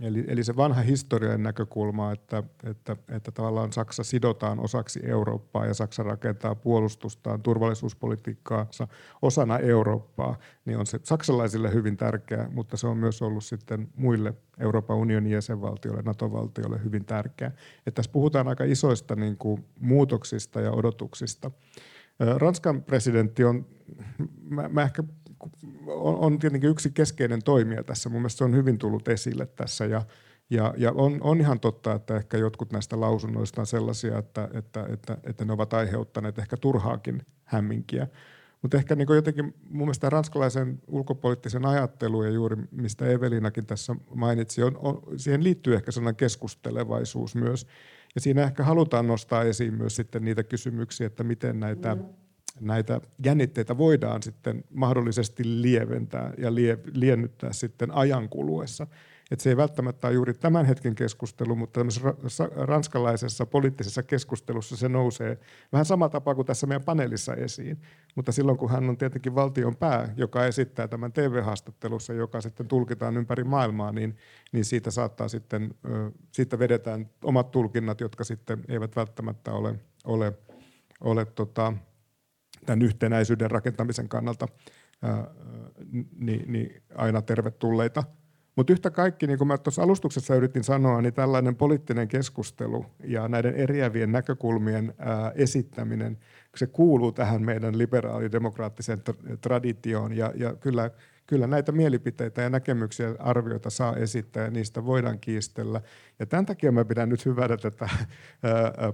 Eli, 0.00 0.24
eli 0.28 0.44
se 0.44 0.56
vanha 0.56 0.80
historian 0.80 1.42
näkökulma, 1.42 2.12
että, 2.12 2.42
että, 2.64 2.96
että 3.08 3.30
tavallaan 3.30 3.72
Saksa 3.72 4.04
sidotaan 4.04 4.60
osaksi 4.60 5.00
Eurooppaa 5.02 5.66
ja 5.66 5.74
Saksa 5.74 6.02
rakentaa 6.02 6.54
puolustustaan, 6.54 7.42
turvallisuuspolitiikkaansa 7.42 8.88
osana 9.22 9.58
Eurooppaa, 9.58 10.38
niin 10.64 10.78
on 10.78 10.86
se 10.86 11.00
saksalaisille 11.02 11.72
hyvin 11.72 11.96
tärkeää, 11.96 12.48
mutta 12.50 12.76
se 12.76 12.86
on 12.86 12.98
myös 12.98 13.22
ollut 13.22 13.44
sitten 13.44 13.88
muille 13.96 14.34
Euroopan 14.58 14.96
unionin 14.96 15.32
jäsenvaltioille, 15.32 16.02
NATO-valtioille 16.02 16.84
hyvin 16.84 17.04
tärkeää. 17.04 17.52
Että 17.78 17.90
tässä 17.90 18.12
puhutaan 18.12 18.48
aika 18.48 18.64
isoista 18.64 19.16
niin 19.16 19.36
kuin, 19.36 19.64
muutoksista 19.80 20.60
ja 20.60 20.72
odotuksista. 20.72 21.50
Ranskan 22.36 22.82
presidentti 22.82 23.44
on, 23.44 23.66
mä, 24.50 24.68
mä 24.68 24.82
ehkä 24.82 25.02
on, 25.86 26.16
on 26.16 26.38
tietenkin 26.38 26.70
yksi 26.70 26.90
keskeinen 26.90 27.42
toimija 27.42 27.84
tässä. 27.84 28.08
Mun 28.08 28.20
mielestä 28.20 28.38
se 28.38 28.44
on 28.44 28.54
hyvin 28.54 28.78
tullut 28.78 29.08
esille 29.08 29.46
tässä 29.46 29.84
ja, 29.84 30.02
ja, 30.50 30.74
ja 30.76 30.92
on, 30.92 31.18
on 31.20 31.40
ihan 31.40 31.60
totta, 31.60 31.94
että 31.94 32.16
ehkä 32.16 32.36
jotkut 32.36 32.72
näistä 32.72 33.00
lausunnoista 33.00 33.60
on 33.60 33.66
sellaisia, 33.66 34.18
että, 34.18 34.48
että, 34.54 34.86
että, 34.92 35.18
että 35.24 35.44
ne 35.44 35.52
ovat 35.52 35.74
aiheuttaneet 35.74 36.38
ehkä 36.38 36.56
turhaakin 36.56 37.22
hämminkiä. 37.44 38.08
Mutta 38.62 38.76
ehkä 38.76 38.96
niin 38.96 39.08
jotenkin 39.14 39.54
mun 39.70 39.86
mielestä 39.86 40.10
ranskalaisen 40.10 40.82
ulkopoliittisen 40.86 41.66
ajattelun 41.66 42.24
ja 42.24 42.30
juuri 42.30 42.56
mistä 42.70 43.06
Evelinakin 43.06 43.66
tässä 43.66 43.96
mainitsi, 44.14 44.62
on, 44.62 44.76
on, 44.76 45.02
siihen 45.16 45.44
liittyy 45.44 45.74
ehkä 45.74 45.90
sellainen 45.90 46.16
keskustelevaisuus 46.16 47.34
myös. 47.34 47.66
Ja 48.14 48.20
siinä 48.20 48.42
ehkä 48.42 48.64
halutaan 48.64 49.06
nostaa 49.06 49.42
esiin 49.42 49.74
myös 49.74 49.96
sitten 49.96 50.24
niitä 50.24 50.42
kysymyksiä, 50.42 51.06
että 51.06 51.24
miten 51.24 51.60
näitä 51.60 51.94
mm 51.94 52.04
näitä 52.60 53.00
jännitteitä 53.24 53.78
voidaan 53.78 54.22
sitten 54.22 54.64
mahdollisesti 54.70 55.62
lieventää 55.62 56.32
ja 56.38 56.54
lie, 56.54 56.78
liennyttää 56.92 57.52
sitten 57.52 57.90
ajan 57.90 58.28
kuluessa. 58.28 58.86
Et 59.30 59.40
se 59.40 59.50
ei 59.50 59.56
välttämättä 59.56 60.06
ole 60.06 60.14
juuri 60.14 60.34
tämän 60.34 60.66
hetken 60.66 60.94
keskustelu, 60.94 61.56
mutta 61.56 61.80
ranskalaisessa 62.56 63.46
poliittisessa 63.46 64.02
keskustelussa 64.02 64.76
se 64.76 64.88
nousee 64.88 65.38
vähän 65.72 65.84
samalla 65.84 66.10
tapaa 66.10 66.34
kuin 66.34 66.46
tässä 66.46 66.66
meidän 66.66 66.84
paneelissa 66.84 67.34
esiin. 67.34 67.82
Mutta 68.14 68.32
silloin 68.32 68.58
kun 68.58 68.70
hän 68.70 68.88
on 68.88 68.96
tietenkin 68.96 69.34
valtion 69.34 69.76
pää, 69.76 70.14
joka 70.16 70.46
esittää 70.46 70.88
tämän 70.88 71.12
TV-haastattelussa, 71.12 72.12
joka 72.12 72.40
sitten 72.40 72.68
tulkitaan 72.68 73.16
ympäri 73.16 73.44
maailmaa, 73.44 73.92
niin, 73.92 74.16
niin 74.52 74.64
siitä 74.64 74.90
saattaa 74.90 75.28
sitten, 75.28 75.74
siitä 76.32 76.58
vedetään 76.58 77.10
omat 77.24 77.50
tulkinnat, 77.50 78.00
jotka 78.00 78.24
sitten 78.24 78.64
eivät 78.68 78.96
välttämättä 78.96 79.52
ole, 79.52 79.74
ole, 80.04 80.32
ole 81.00 81.24
tota, 81.24 81.72
tämän 82.66 82.82
yhtenäisyyden 82.82 83.50
rakentamisen 83.50 84.08
kannalta 84.08 84.48
ää, 85.02 85.30
niin, 86.18 86.52
niin 86.52 86.82
aina 86.94 87.22
tervetulleita. 87.22 88.04
Mutta 88.56 88.72
yhtä 88.72 88.90
kaikki, 88.90 89.26
niin 89.26 89.38
kuin 89.38 89.48
mä 89.48 89.58
tuossa 89.58 89.82
alustuksessa 89.82 90.34
yritin 90.34 90.64
sanoa, 90.64 91.02
niin 91.02 91.14
tällainen 91.14 91.56
poliittinen 91.56 92.08
keskustelu 92.08 92.86
ja 93.04 93.28
näiden 93.28 93.54
eriävien 93.54 94.12
näkökulmien 94.12 94.94
ää, 94.98 95.32
esittäminen, 95.34 96.18
se 96.56 96.66
kuuluu 96.66 97.12
tähän 97.12 97.42
meidän 97.42 97.78
liberaalidemokraattiseen 97.78 99.02
traditioon 99.40 100.16
ja, 100.16 100.32
ja 100.36 100.54
kyllä– 100.54 100.90
kyllä 101.26 101.46
näitä 101.46 101.72
mielipiteitä 101.72 102.42
ja 102.42 102.50
näkemyksiä 102.50 103.14
arvioita 103.18 103.70
saa 103.70 103.96
esittää 103.96 104.44
ja 104.44 104.50
niistä 104.50 104.84
voidaan 104.84 105.18
kiistellä. 105.18 105.80
Ja 106.18 106.26
tämän 106.26 106.46
takia 106.46 106.72
mä 106.72 106.84
pidän 106.84 107.08
nyt 107.08 107.24
hyvänä 107.24 107.56
tätä 107.56 107.88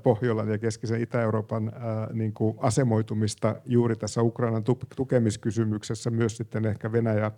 Pohjolan 0.02 0.48
ja 0.48 0.58
keskisen 0.58 1.00
Itä-Euroopan 1.00 1.72
niin 2.12 2.32
kuin 2.32 2.56
asemoitumista 2.60 3.56
juuri 3.64 3.96
tässä 3.96 4.22
Ukrainan 4.22 4.64
tukemiskysymyksessä, 4.96 6.10
myös 6.10 6.36
sitten 6.36 6.66
ehkä 6.66 6.92
Venäjä, 6.92 7.30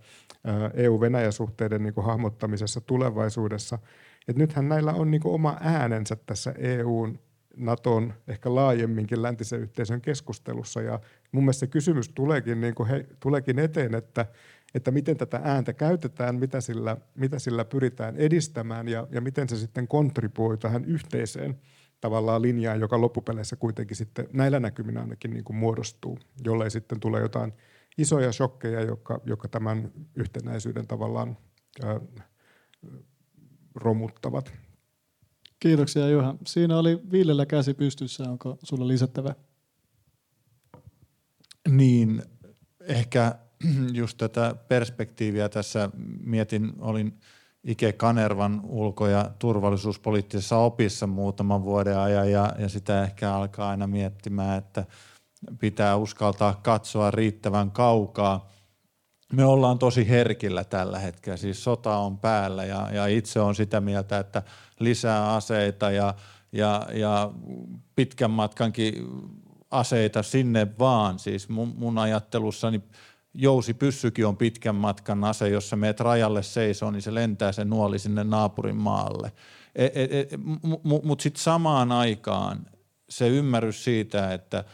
EU-Venäjä-suhteiden 0.75 1.83
niin 1.83 1.95
kuin 1.95 2.07
hahmottamisessa 2.07 2.81
tulevaisuudessa. 2.81 3.79
Et 4.29 4.37
nythän 4.37 4.69
näillä 4.69 4.93
on 4.93 5.11
niin 5.11 5.21
kuin 5.21 5.35
oma 5.35 5.57
äänensä 5.61 6.17
tässä 6.27 6.55
EUn 6.59 7.19
Naton, 7.57 8.15
ehkä 8.29 8.55
laajemminkin 8.55 9.23
läntisen 9.23 9.61
yhteisön 9.61 10.01
keskustelussa. 10.01 10.83
Ja 10.83 11.01
mun 11.33 11.45
mielestä 11.45 11.61
se 11.61 11.67
kysymys 11.67 12.09
tuleekin, 12.09 12.61
niin 12.61 12.75
kuin 12.75 12.89
he, 12.89 13.07
tuleekin 13.21 13.59
eteen, 13.59 13.95
että 13.95 14.27
että 14.75 14.91
miten 14.91 15.17
tätä 15.17 15.41
ääntä 15.45 15.73
käytetään, 15.73 16.35
mitä 16.35 16.61
sillä, 16.61 16.97
mitä 17.15 17.39
sillä 17.39 17.65
pyritään 17.65 18.17
edistämään 18.17 18.89
ja, 18.89 19.07
ja 19.11 19.21
miten 19.21 19.49
se 19.49 19.57
sitten 19.57 19.89
kontribuoi 19.89 20.59
tähän 20.59 20.85
yhteiseen 20.85 21.61
tavallaan 22.01 22.43
linjaan, 22.43 22.81
joka 22.81 23.01
loppupeleissä 23.01 23.57
kuitenkin 23.57 23.97
sitten 23.97 24.29
näillä 24.33 24.61
näkyminä 24.61 25.01
ainakin 25.01 25.31
niin 25.31 25.45
kuin 25.45 25.57
muodostuu, 25.57 26.19
jollei 26.45 26.71
sitten 26.71 27.01
tule 27.01 27.21
jotain 27.21 27.53
isoja 27.99 28.33
shokkeja, 28.33 28.81
jotka, 28.81 29.21
jotka 29.25 29.49
tämän 29.49 29.93
yhtenäisyyden 30.15 30.87
tavallaan 30.87 31.37
ää, 31.85 32.01
romuttavat. 33.75 34.53
Kiitoksia 35.61 36.09
Juha. 36.09 36.35
Siinä 36.47 36.79
oli 36.79 37.01
Villellä 37.13 37.47
käsi 37.47 37.75
pystyssä. 37.75 38.25
Onko 38.25 38.59
sulla 38.63 38.89
lisättävä? 38.89 39.35
Niin, 41.69 42.23
ehkä 42.81 43.39
just 43.93 44.19
tätä 44.19 44.55
perspektiiviä 44.69 45.49
tässä 45.49 45.91
mietin, 46.21 46.73
olin 46.79 47.19
Ike 47.65 47.93
Kanervan 47.93 48.61
ulko- 48.65 49.07
ja 49.07 49.31
turvallisuuspoliittisessa 49.39 50.57
opissa 50.57 51.07
muutaman 51.07 51.65
vuoden 51.65 51.99
ajan 51.99 52.31
ja, 52.31 52.53
ja 52.59 52.69
sitä 52.69 53.05
ehkä 53.05 53.33
alkaa 53.33 53.71
aina 53.71 53.87
miettimään, 53.87 54.59
että 54.59 54.85
pitää 55.59 55.97
uskaltaa 55.97 56.61
katsoa 56.63 57.11
riittävän 57.11 57.71
kaukaa. 57.71 58.49
Me 59.33 59.45
ollaan 59.45 59.79
tosi 59.79 60.09
herkillä 60.09 60.65
tällä 60.65 60.99
hetkellä, 60.99 61.37
siis 61.37 61.65
sota 61.65 61.97
on 61.97 62.19
päällä 62.19 62.65
ja, 62.65 62.89
ja 62.93 63.07
itse 63.07 63.41
on 63.41 63.55
sitä 63.55 63.81
mieltä, 63.81 64.19
että 64.19 64.43
lisää 64.81 65.35
aseita 65.35 65.91
ja, 65.91 66.15
ja, 66.53 66.87
ja 66.93 67.31
pitkän 67.97 68.31
matkankin 68.31 68.95
aseita 69.71 70.23
sinne 70.23 70.79
vaan. 70.79 71.19
Siis 71.19 71.49
mun, 71.49 71.75
mun 71.77 71.99
ajattelussani 71.99 72.83
jousipyssykin 73.35 74.27
on 74.27 74.37
pitkän 74.37 74.75
matkan 74.75 75.25
ase, 75.25 75.49
jossa 75.49 75.77
meet 75.77 76.01
rajalle 76.01 76.43
seisoo, 76.43 76.91
niin 76.91 77.03
se 77.03 77.15
lentää 77.15 77.53
se 77.53 77.65
nuoli 77.65 77.99
sinne 77.99 78.25
naapurin 78.25 78.77
maalle. 78.77 79.33
E, 79.75 79.85
e, 79.85 80.05
e, 80.05 80.27
Mutta 80.83 81.23
sitten 81.23 81.43
samaan 81.43 81.93
aikaan 81.93 82.67
se 83.09 83.29
ymmärrys 83.29 83.85
siitä, 83.85 84.33
että 84.33 84.65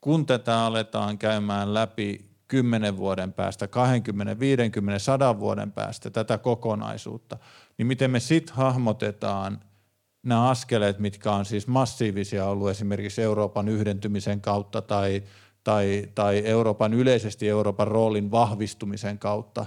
kun 0.00 0.26
tätä 0.26 0.60
aletaan 0.60 1.18
käymään 1.18 1.74
läpi 1.74 2.30
10 2.48 2.96
vuoden 2.96 3.32
päästä, 3.32 3.68
20, 3.68 4.38
50, 4.38 4.98
100 4.98 5.40
vuoden 5.40 5.72
päästä 5.72 6.10
tätä 6.10 6.38
kokonaisuutta, 6.38 7.38
niin 7.78 7.86
miten 7.86 8.10
me 8.10 8.20
sitten 8.20 8.56
hahmotetaan 8.56 9.60
nämä 10.22 10.48
askeleet, 10.48 10.98
mitkä 10.98 11.32
on 11.32 11.44
siis 11.44 11.66
massiivisia 11.66 12.44
ollut 12.44 12.70
esimerkiksi 12.70 13.22
Euroopan 13.22 13.68
yhdentymisen 13.68 14.40
kautta 14.40 14.82
tai, 14.82 15.22
tai, 15.66 16.08
tai 16.14 16.42
Euroopan 16.44 16.94
yleisesti 16.94 17.48
Euroopan 17.48 17.88
roolin 17.88 18.30
vahvistumisen 18.30 19.18
kautta, 19.18 19.66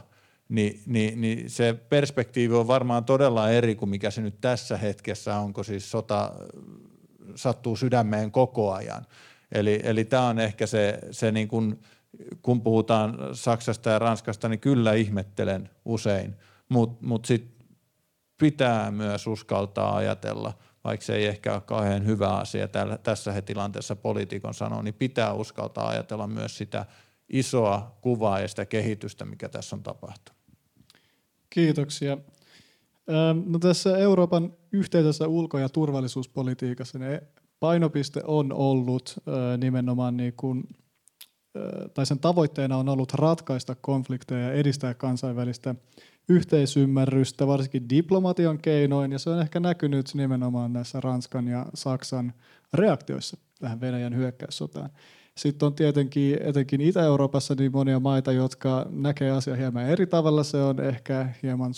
niin, 0.50 0.82
niin, 0.86 1.22
niin 1.22 1.50
se 1.50 1.74
perspektiivi 1.74 2.56
on 2.56 2.68
varmaan 2.68 3.06
todella 3.06 3.50
eri 3.50 3.76
kuin 3.76 3.90
mikä 3.90 4.12
se 4.12 4.22
nyt 4.22 4.42
tässä 4.42 4.78
hetkessä 4.78 5.36
on, 5.36 5.54
kun 5.54 5.66
siis 5.66 5.92
sota 5.92 6.32
sattuu 7.36 7.76
sydämeen 7.76 8.32
koko 8.32 8.74
ajan. 8.74 9.06
Eli, 9.52 9.80
eli 9.84 10.06
tämä 10.06 10.28
on 10.28 10.40
ehkä 10.40 10.68
se, 10.68 11.00
se 11.12 11.32
niin 11.32 11.48
kuin, 11.48 11.80
kun 12.42 12.62
puhutaan 12.62 13.18
Saksasta 13.34 13.90
ja 13.90 14.00
Ranskasta, 14.00 14.50
niin 14.50 14.60
kyllä 14.60 14.94
ihmettelen 14.94 15.70
usein, 15.86 16.36
mutta 16.70 17.06
mut 17.06 17.26
sitten 17.26 17.68
pitää 18.38 18.92
myös 18.92 19.28
uskaltaa 19.28 19.96
ajatella, 19.96 20.54
vaikka 20.90 21.06
se 21.06 21.16
ei 21.16 21.26
ehkä 21.26 21.54
ole 21.54 21.62
kauhean 21.62 22.06
hyvä 22.06 22.38
asia 22.38 22.68
tällä, 22.68 22.98
tässä 22.98 23.32
he 23.32 23.42
tilanteessa 23.42 23.96
poliitikon 23.96 24.54
sanoo, 24.54 24.82
niin 24.82 24.94
pitää 24.94 25.34
uskaltaa 25.34 25.90
ajatella 25.90 26.28
myös 26.28 26.58
sitä 26.58 26.86
isoa 27.30 27.98
kuvaa 28.02 28.40
ja 28.40 28.48
sitä 28.48 28.66
kehitystä, 28.66 29.26
mikä 29.26 29.50
tässä 29.50 29.76
on 29.76 29.84
tapahtunut. 29.84 30.40
Kiitoksia. 31.50 32.18
No 33.46 33.60
tässä 33.60 33.98
Euroopan 33.98 34.54
yhteisessä 34.72 35.28
ulko- 35.28 35.60
ja 35.60 35.70
turvallisuuspolitiikassa 35.70 37.00
ne 37.00 37.24
painopiste 37.60 38.22
on 38.26 38.54
ollut 38.54 39.16
nimenomaan 39.58 40.18
niin 40.18 40.34
kuin, 40.38 40.64
tai 41.94 42.06
sen 42.06 42.20
tavoitteena 42.20 42.78
on 42.78 42.90
ollut 42.90 43.14
ratkaista 43.14 43.76
konflikteja 43.76 44.46
ja 44.48 44.54
edistää 44.54 44.94
kansainvälistä 44.94 45.76
yhteisymmärrystä, 46.30 47.48
varsinkin 47.48 47.90
diplomatian 47.90 48.58
keinoin, 48.58 49.12
ja 49.12 49.20
se 49.20 49.30
on 49.30 49.42
ehkä 49.42 49.60
näkynyt 49.60 50.12
nimenomaan 50.14 50.74
näissä 50.74 51.00
Ranskan 51.00 51.48
ja 51.48 51.66
Saksan 51.74 52.34
reaktioissa 52.74 53.38
tähän 53.60 53.82
Venäjän 53.82 54.16
hyökkäyssotaan. 54.16 54.90
Sitten 55.38 55.66
on 55.66 55.74
tietenkin 55.74 56.38
etenkin 56.42 56.82
Itä-Euroopassa 56.82 57.56
niin 57.56 57.72
monia 57.72 58.00
maita, 58.00 58.32
jotka 58.32 58.86
näkee 58.90 59.32
asiaa 59.32 59.58
hieman 59.58 59.90
eri 59.90 60.08
tavalla. 60.08 60.44
Se 60.44 60.58
on 60.58 60.80
ehkä 60.80 61.30
hieman 61.44 61.74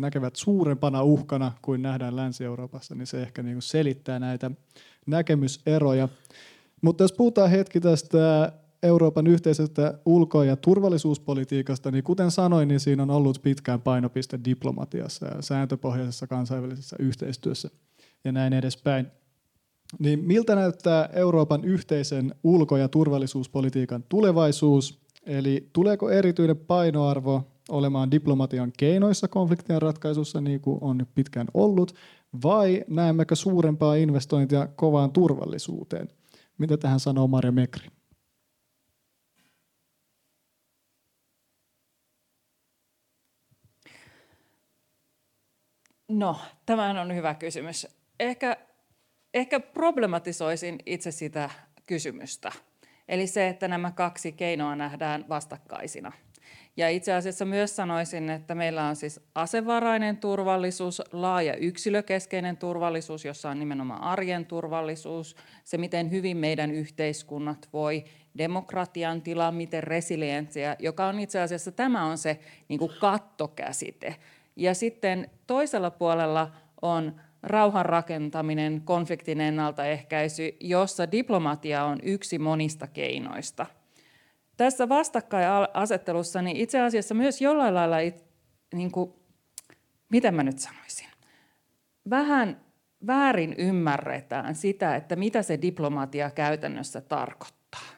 näkevät 0.00 0.36
suurempana 0.36 1.02
uhkana 1.02 1.52
kuin 1.62 1.82
nähdään 1.82 2.16
Länsi-Euroopassa, 2.16 2.94
niin 2.94 3.06
se 3.06 3.22
ehkä 3.22 3.42
niin 3.42 3.62
selittää 3.62 4.18
näitä 4.18 4.50
näkemyseroja. 5.06 6.08
Mutta 6.82 7.04
jos 7.04 7.12
puhutaan 7.12 7.50
hetki 7.50 7.80
tästä 7.80 8.52
Euroopan 8.82 9.26
yhteisestä 9.26 9.98
ulko- 10.06 10.42
ja 10.42 10.56
turvallisuuspolitiikasta, 10.56 11.90
niin 11.90 12.04
kuten 12.04 12.30
sanoin, 12.30 12.68
niin 12.68 12.80
siinä 12.80 13.02
on 13.02 13.10
ollut 13.10 13.42
pitkään 13.42 13.80
painopiste 13.80 14.40
diplomatiassa 14.44 15.26
ja 15.26 15.42
sääntöpohjaisessa 15.42 16.26
kansainvälisessä 16.26 16.96
yhteistyössä 16.98 17.70
ja 18.24 18.32
näin 18.32 18.52
edespäin. 18.52 19.06
Niin 19.98 20.24
miltä 20.24 20.54
näyttää 20.54 21.08
Euroopan 21.12 21.64
yhteisen 21.64 22.34
ulko- 22.44 22.76
ja 22.76 22.88
turvallisuuspolitiikan 22.88 24.04
tulevaisuus? 24.08 25.00
Eli 25.26 25.68
tuleeko 25.72 26.10
erityinen 26.10 26.56
painoarvo 26.56 27.42
olemaan 27.68 28.10
diplomatian 28.10 28.72
keinoissa 28.78 29.28
konfliktien 29.28 29.82
ratkaisussa, 29.82 30.40
niin 30.40 30.60
kuin 30.60 30.78
on 30.80 31.06
pitkään 31.14 31.46
ollut, 31.54 31.94
vai 32.44 32.84
näemmekö 32.88 33.34
suurempaa 33.36 33.94
investointia 33.94 34.66
kovaan 34.66 35.12
turvallisuuteen? 35.12 36.08
Mitä 36.58 36.76
tähän 36.76 37.00
sanoo 37.00 37.26
Marja 37.26 37.52
Mekri? 37.52 37.88
No, 46.10 46.36
tämä 46.66 47.00
on 47.00 47.14
hyvä 47.14 47.34
kysymys. 47.34 47.86
Ehkä, 48.20 48.56
ehkä 49.34 49.60
problematisoisin 49.60 50.78
itse 50.86 51.10
sitä 51.10 51.50
kysymystä. 51.86 52.52
Eli 53.08 53.26
se, 53.26 53.48
että 53.48 53.68
nämä 53.68 53.90
kaksi 53.90 54.32
keinoa 54.32 54.76
nähdään 54.76 55.24
vastakkaisina. 55.28 56.12
Ja 56.76 56.88
itse 56.88 57.12
asiassa 57.12 57.44
myös 57.44 57.76
sanoisin, 57.76 58.30
että 58.30 58.54
meillä 58.54 58.84
on 58.84 58.96
siis 58.96 59.20
asevarainen 59.34 60.16
turvallisuus, 60.16 61.02
laaja 61.12 61.56
yksilökeskeinen 61.56 62.56
turvallisuus, 62.56 63.24
jossa 63.24 63.50
on 63.50 63.58
nimenomaan 63.58 64.02
arjen 64.02 64.46
turvallisuus, 64.46 65.36
se 65.64 65.78
miten 65.78 66.10
hyvin 66.10 66.36
meidän 66.36 66.70
yhteiskunnat 66.70 67.68
voi, 67.72 68.04
demokratian 68.38 69.22
tila, 69.22 69.52
miten 69.52 69.82
resilientsiä, 69.82 70.76
joka 70.78 71.06
on 71.06 71.20
itse 71.20 71.40
asiassa, 71.40 71.72
tämä 71.72 72.04
on 72.04 72.18
se 72.18 72.40
niin 72.68 72.78
kuin 72.78 72.92
kattokäsite. 73.00 74.16
Ja 74.60 74.74
sitten 74.74 75.30
toisella 75.46 75.90
puolella 75.90 76.50
on 76.82 77.20
rauhan 77.42 77.86
rakentaminen, 77.86 78.82
konfliktin 78.84 79.40
ennaltaehkäisy, 79.40 80.56
jossa 80.60 81.12
diplomatia 81.12 81.84
on 81.84 81.98
yksi 82.02 82.38
monista 82.38 82.86
keinoista. 82.86 83.66
Tässä 84.56 84.88
vastakkainasettelussa 84.88 86.42
niin 86.42 86.56
itse 86.56 86.80
asiassa 86.80 87.14
myös 87.14 87.40
jollain 87.40 87.74
lailla, 87.74 87.96
niin 88.74 88.90
kuin, 88.92 89.12
miten 90.08 90.34
mä 90.34 90.42
nyt 90.42 90.58
sanoisin, 90.58 91.08
vähän 92.10 92.60
väärin 93.06 93.54
ymmärretään 93.58 94.54
sitä, 94.54 94.96
että 94.96 95.16
mitä 95.16 95.42
se 95.42 95.62
diplomatia 95.62 96.30
käytännössä 96.30 97.00
tarkoittaa. 97.00 97.88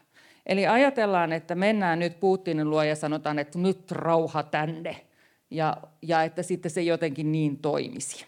Eli 0.47 0.67
ajatellaan, 0.67 1.33
että 1.33 1.55
mennään 1.55 1.99
nyt 1.99 2.21
Putinin 2.21 2.71
luo 2.71 2.83
ja 2.83 2.97
sanotaan, 2.97 3.39
että 3.39 3.59
nyt 3.59 3.91
rauha 3.91 4.43
tänne– 4.43 4.97
ja, 5.53 5.77
ja 6.03 6.23
että 6.23 6.43
sitten 6.43 6.71
se 6.71 6.83
jotenkin 6.83 7.33
niin 7.33 7.59
toimisi. 7.59 8.27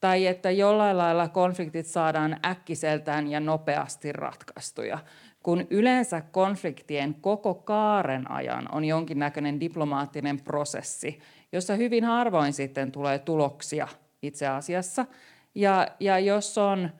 Tai 0.00 0.26
että 0.26 0.50
jollain 0.50 0.98
lailla 0.98 1.28
konfliktit 1.28 1.86
saadaan 1.86 2.36
äkkiseltään 2.46 3.30
ja 3.30 3.40
nopeasti 3.40 4.12
ratkaistuja, 4.12 4.98
kun 5.42 5.66
yleensä 5.70 6.20
konfliktien 6.20 7.14
koko 7.14 7.54
kaaren 7.54 8.30
ajan 8.30 8.74
on 8.74 8.84
jonkinnäköinen 8.84 9.60
diplomaattinen 9.60 10.40
prosessi, 10.40 11.18
jossa 11.52 11.74
hyvin 11.74 12.04
harvoin 12.04 12.52
sitten 12.52 12.92
tulee 12.92 13.18
tuloksia 13.18 13.88
itse 14.22 14.46
asiassa. 14.46 15.06
Ja, 15.54 15.88
ja 16.00 16.18
jos, 16.18 16.58
on, 16.58 16.90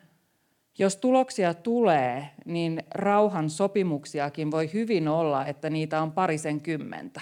jos 0.79 0.97
tuloksia 0.97 1.55
tulee, 1.55 2.31
niin 2.45 2.83
rauhan 2.95 3.51
sopimuksiakin 3.51 4.51
voi 4.51 4.71
hyvin 4.73 5.09
olla, 5.09 5.47
että 5.47 5.71
niitä 5.71 6.03
on 6.03 6.13
parisen 6.13 6.61
kymmentä. 6.61 7.21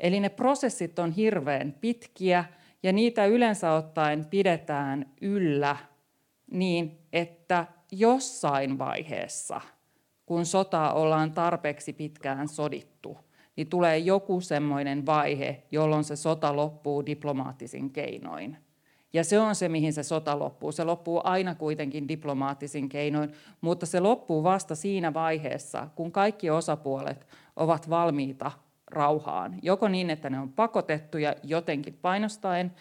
Eli 0.00 0.20
ne 0.20 0.28
prosessit 0.28 0.98
on 0.98 1.12
hirveän 1.12 1.74
pitkiä 1.80 2.44
ja 2.82 2.92
niitä 2.92 3.26
yleensä 3.26 3.72
ottaen 3.72 4.24
pidetään 4.24 5.12
yllä 5.20 5.76
niin, 6.50 6.98
että 7.12 7.66
jossain 7.92 8.78
vaiheessa, 8.78 9.60
kun 10.26 10.46
sota 10.46 10.92
ollaan 10.92 11.32
tarpeeksi 11.32 11.92
pitkään 11.92 12.48
sodittu, 12.48 13.18
niin 13.56 13.68
tulee 13.68 13.98
joku 13.98 14.40
semmoinen 14.40 15.06
vaihe, 15.06 15.62
jolloin 15.70 16.04
se 16.04 16.16
sota 16.16 16.56
loppuu 16.56 17.06
diplomaattisin 17.06 17.90
keinoin. 17.90 18.56
Ja 19.12 19.24
se 19.24 19.38
on 19.38 19.54
se, 19.54 19.68
mihin 19.68 19.92
se 19.92 20.02
sota 20.02 20.38
loppuu. 20.38 20.72
Se 20.72 20.84
loppuu 20.84 21.20
aina 21.24 21.54
kuitenkin 21.54 22.08
diplomaattisin 22.08 22.88
keinoin, 22.88 23.32
mutta 23.60 23.86
se 23.86 24.00
loppuu 24.00 24.42
vasta 24.42 24.74
siinä 24.74 25.14
vaiheessa, 25.14 25.88
kun 25.94 26.12
kaikki 26.12 26.50
osapuolet 26.50 27.26
ovat 27.56 27.90
valmiita 27.90 28.50
rauhaan. 28.94 29.54
Joko 29.62 29.88
niin, 29.88 30.10
että 30.10 30.30
ne 30.30 30.40
on 30.40 30.52
pakotettuja 30.52 31.34
jotenkin 31.42 31.98
painostaen, 32.02 32.72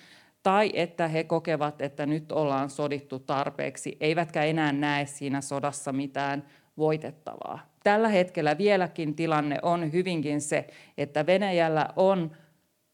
tai 0.43 0.71
että 0.73 1.07
he 1.07 1.23
kokevat, 1.23 1.81
että 1.81 2.05
nyt 2.05 2.31
ollaan 2.31 2.69
sodittu 2.69 3.19
tarpeeksi, 3.19 3.97
eivätkä 3.99 4.43
enää 4.43 4.71
näe 4.71 5.05
siinä 5.05 5.41
sodassa 5.41 5.91
mitään 5.91 6.43
voitettavaa. 6.77 7.59
Tällä 7.83 8.09
hetkellä 8.09 8.57
vieläkin 8.57 9.15
tilanne 9.15 9.57
on 9.61 9.91
hyvinkin 9.91 10.41
se, 10.41 10.67
että 10.97 11.25
Venäjällä 11.25 11.89
on 11.95 12.31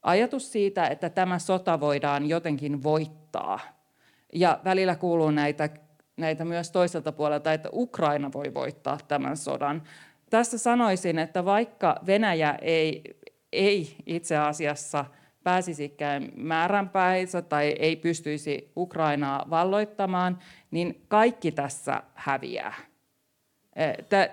ajatus 0.01 0.51
siitä, 0.51 0.87
että 0.87 1.09
tämä 1.09 1.39
sota 1.39 1.79
voidaan 1.79 2.29
jotenkin 2.29 2.83
voittaa. 2.83 3.59
Ja 4.33 4.59
välillä 4.63 4.95
kuuluu 4.95 5.31
näitä, 5.31 5.69
näitä 6.17 6.45
myös 6.45 6.71
toiselta 6.71 7.11
puolelta, 7.11 7.53
että 7.53 7.69
Ukraina 7.73 8.33
voi 8.33 8.53
voittaa 8.53 8.97
tämän 9.07 9.37
sodan. 9.37 9.81
Tässä 10.29 10.57
sanoisin, 10.57 11.19
että 11.19 11.45
vaikka 11.45 11.95
Venäjä 12.05 12.55
ei, 12.61 13.03
ei 13.51 13.95
itse 14.05 14.37
asiassa 14.37 15.05
pääsisikään 15.43 16.29
määränpäinsä 16.35 17.41
tai 17.41 17.67
ei 17.79 17.95
pystyisi 17.95 18.71
Ukrainaa 18.77 19.45
valloittamaan, 19.49 20.39
niin 20.71 21.01
kaikki 21.07 21.51
tässä 21.51 22.03
häviää. 22.13 22.73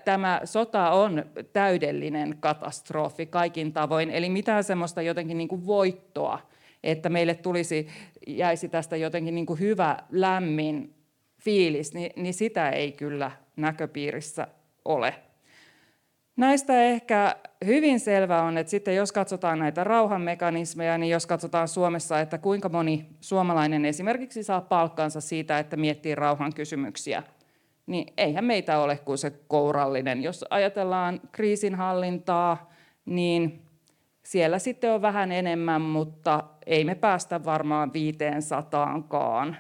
Tämä 0.05 0.41
sota 0.45 0.91
on 0.91 1.25
täydellinen 1.53 2.37
katastrofi 2.41 3.27
kaikin 3.27 3.73
tavoin, 3.73 4.11
eli 4.11 4.29
mitään 4.29 4.65
semmoista 4.65 5.03
jotenkin 5.03 5.39
niin 5.39 5.49
kuin 5.49 5.67
voittoa, 5.67 6.39
että 6.85 7.09
meille 7.09 7.35
tulisi, 7.35 7.89
jäisi 8.27 8.69
tästä 8.69 8.97
jotenkin 8.97 9.35
niin 9.35 9.47
kuin 9.47 9.61
hyvä, 9.61 9.97
lämmin 10.11 10.95
fiilis, 11.41 11.95
niin, 11.95 12.11
niin 12.17 12.35
sitä 12.35 12.71
ei 12.71 12.93
kyllä 12.93 13.31
näköpiirissä 13.57 14.49
ole. 14.85 15.15
Näistä 16.37 16.83
ehkä 16.83 17.37
hyvin 17.67 18.01
selvä 18.01 18.43
on, 18.43 18.59
että 18.59 18.71
sitten 18.71 18.97
jos 18.97 19.13
katsotaan 19.13 19.59
näitä 19.59 19.85
rauhanmekanismeja, 19.85 20.99
niin 20.99 21.11
jos 21.11 21.27
katsotaan 21.27 21.69
Suomessa, 21.69 22.21
että 22.21 22.39
kuinka 22.39 22.69
moni 22.69 23.07
suomalainen 23.21 23.85
esimerkiksi 23.85 24.43
saa 24.43 24.61
palkkansa 24.61 25.21
siitä, 25.21 25.59
että 25.59 25.77
miettii 25.77 26.15
rauhan 26.15 26.55
kysymyksiä– 26.55 27.23
niin 27.87 28.13
eihän 28.17 28.45
meitä 28.45 28.79
ole 28.79 28.97
kuin 28.97 29.19
se 29.19 29.31
kourallinen. 29.49 30.23
Jos 30.23 30.45
ajatellaan 30.51 31.21
kriisinhallintaa, 31.33 32.71
niin 33.05 33.63
siellä 34.23 34.59
sitten 34.59 34.93
on 34.93 35.03
vähän 35.03 35.33
enemmän, 35.33 35.83
mutta 35.83 36.45
ei 36.67 36.85
me 36.85 36.95
päästä 36.95 37.45
varmaan 37.45 37.91
500kaan 37.91 39.55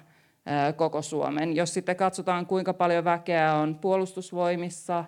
koko 0.76 1.02
Suomen. 1.02 1.56
Jos 1.56 1.74
sitten 1.74 1.96
katsotaan, 1.96 2.46
kuinka 2.46 2.74
paljon 2.74 3.04
väkeä 3.04 3.54
on 3.54 3.78
puolustusvoimissa, 3.78 5.04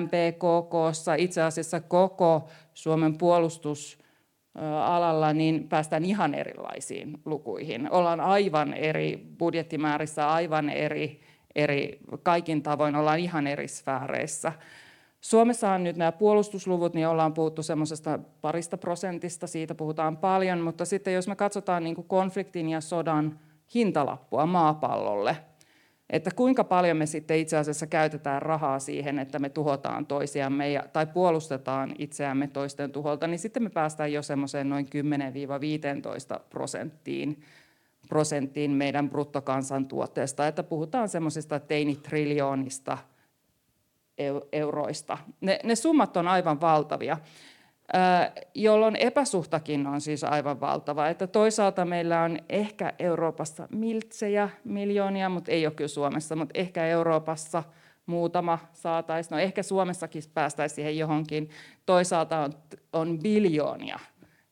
MPKKssa, 0.00 1.14
itse 1.14 1.42
asiassa 1.42 1.80
koko 1.80 2.48
Suomen 2.74 3.18
puolustusalalla, 3.18 5.32
niin 5.32 5.68
päästään 5.68 6.04
ihan 6.04 6.34
erilaisiin 6.34 7.20
lukuihin. 7.24 7.90
Ollaan 7.90 8.20
aivan 8.20 8.74
eri 8.74 9.26
budjettimäärissä, 9.38 10.28
aivan 10.28 10.68
eri 10.68 11.20
eri, 11.54 12.00
kaikin 12.22 12.62
tavoin 12.62 12.96
ollaan 12.96 13.18
ihan 13.18 13.46
eri 13.46 13.68
sfääreissä. 13.68 14.52
Suomessa 15.20 15.70
on 15.70 15.84
nyt 15.84 15.96
nämä 15.96 16.12
puolustusluvut, 16.12 16.94
niin 16.94 17.08
ollaan 17.08 17.34
puhuttu 17.34 17.62
semmoisesta 17.62 18.18
parista 18.40 18.78
prosentista, 18.78 19.46
siitä 19.46 19.74
puhutaan 19.74 20.16
paljon, 20.16 20.60
mutta 20.60 20.84
sitten 20.84 21.14
jos 21.14 21.28
me 21.28 21.36
katsotaan 21.36 21.84
niin 21.84 22.04
konfliktin 22.06 22.68
ja 22.68 22.80
sodan 22.80 23.38
hintalappua 23.74 24.46
maapallolle, 24.46 25.36
että 26.10 26.30
kuinka 26.36 26.64
paljon 26.64 26.96
me 26.96 27.06
sitten 27.06 27.38
itse 27.38 27.56
asiassa 27.56 27.86
käytetään 27.86 28.42
rahaa 28.42 28.78
siihen, 28.78 29.18
että 29.18 29.38
me 29.38 29.48
tuhotaan 29.48 30.06
toisiamme 30.06 30.70
ja, 30.70 30.84
tai 30.92 31.06
puolustetaan 31.06 31.94
itseämme 31.98 32.46
toisten 32.46 32.92
tuholta, 32.92 33.26
niin 33.26 33.38
sitten 33.38 33.62
me 33.62 33.70
päästään 33.70 34.12
jo 34.12 34.22
semmoiseen 34.22 34.68
noin 34.68 34.86
10-15 36.36 36.40
prosenttiin 36.50 37.42
prosenttiin 38.08 38.70
meidän 38.70 39.10
bruttokansantuotteesta, 39.10 40.46
että 40.46 40.62
puhutaan 40.62 41.08
semmoisista 41.08 41.60
teinitriljoonista 41.60 42.98
euroista. 44.52 45.18
Ne, 45.40 45.58
ne 45.64 45.74
summat 45.74 46.16
on 46.16 46.28
aivan 46.28 46.60
valtavia, 46.60 47.16
jolloin 48.54 48.96
epäsuhtakin 48.96 49.86
on 49.86 50.00
siis 50.00 50.24
aivan 50.24 50.60
valtava. 50.60 51.08
Että 51.08 51.26
toisaalta 51.26 51.84
meillä 51.84 52.22
on 52.22 52.38
ehkä 52.48 52.92
Euroopassa 52.98 53.68
miltsejä 53.70 54.48
miljoonia, 54.64 55.28
mutta 55.28 55.50
ei 55.50 55.66
ole 55.66 55.74
kyllä 55.74 55.88
Suomessa, 55.88 56.36
mutta 56.36 56.58
ehkä 56.58 56.86
Euroopassa 56.86 57.62
muutama 58.06 58.58
saataisiin. 58.72 59.36
No 59.36 59.42
ehkä 59.42 59.62
Suomessakin 59.62 60.22
päästäisiin 60.34 60.74
siihen 60.74 60.98
johonkin. 60.98 61.50
Toisaalta 61.86 62.38
on, 62.38 62.52
on 62.92 63.18
biljoonia 63.18 63.98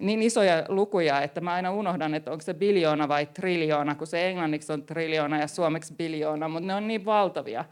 niin 0.00 0.22
isoja 0.22 0.64
lukuja, 0.68 1.22
että 1.22 1.40
mä 1.40 1.52
aina 1.52 1.72
unohdan, 1.72 2.14
että 2.14 2.30
onko 2.30 2.42
se 2.42 2.54
biljoona 2.54 3.08
vai 3.08 3.26
triljoona, 3.26 3.94
kun 3.94 4.06
se 4.06 4.28
englanniksi 4.28 4.72
on 4.72 4.82
triljoona 4.82 5.40
ja 5.40 5.46
suomeksi 5.46 5.94
biljoona, 5.94 6.48
mutta 6.48 6.66
ne 6.66 6.74
on 6.74 6.88
niin 6.88 7.04
valtavia. 7.04 7.64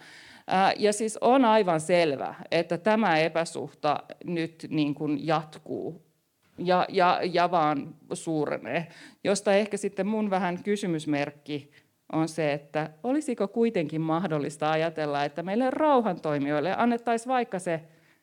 Ja 0.78 0.92
siis 0.92 1.18
on 1.20 1.44
aivan 1.44 1.80
selvä, 1.80 2.34
että 2.50 2.78
tämä 2.78 3.18
epäsuhta 3.18 4.02
nyt 4.24 4.66
niin 4.70 4.94
kuin 4.94 5.26
jatkuu 5.26 6.02
ja, 6.58 6.86
ja, 6.88 7.20
ja 7.32 7.50
vaan 7.50 7.94
suurenee, 8.12 8.88
josta 9.24 9.54
ehkä 9.54 9.76
sitten 9.76 10.06
mun 10.06 10.30
vähän 10.30 10.62
kysymysmerkki 10.62 11.70
on 12.12 12.28
se, 12.28 12.52
että 12.52 12.90
olisiko 13.02 13.48
kuitenkin 13.48 14.00
mahdollista 14.00 14.70
ajatella, 14.70 15.24
että 15.24 15.42
meille 15.42 15.70
rauhantoimijoille 15.70 16.74
annettaisiin 16.76 17.28
vaikka 17.28 17.58
se, 17.58 17.74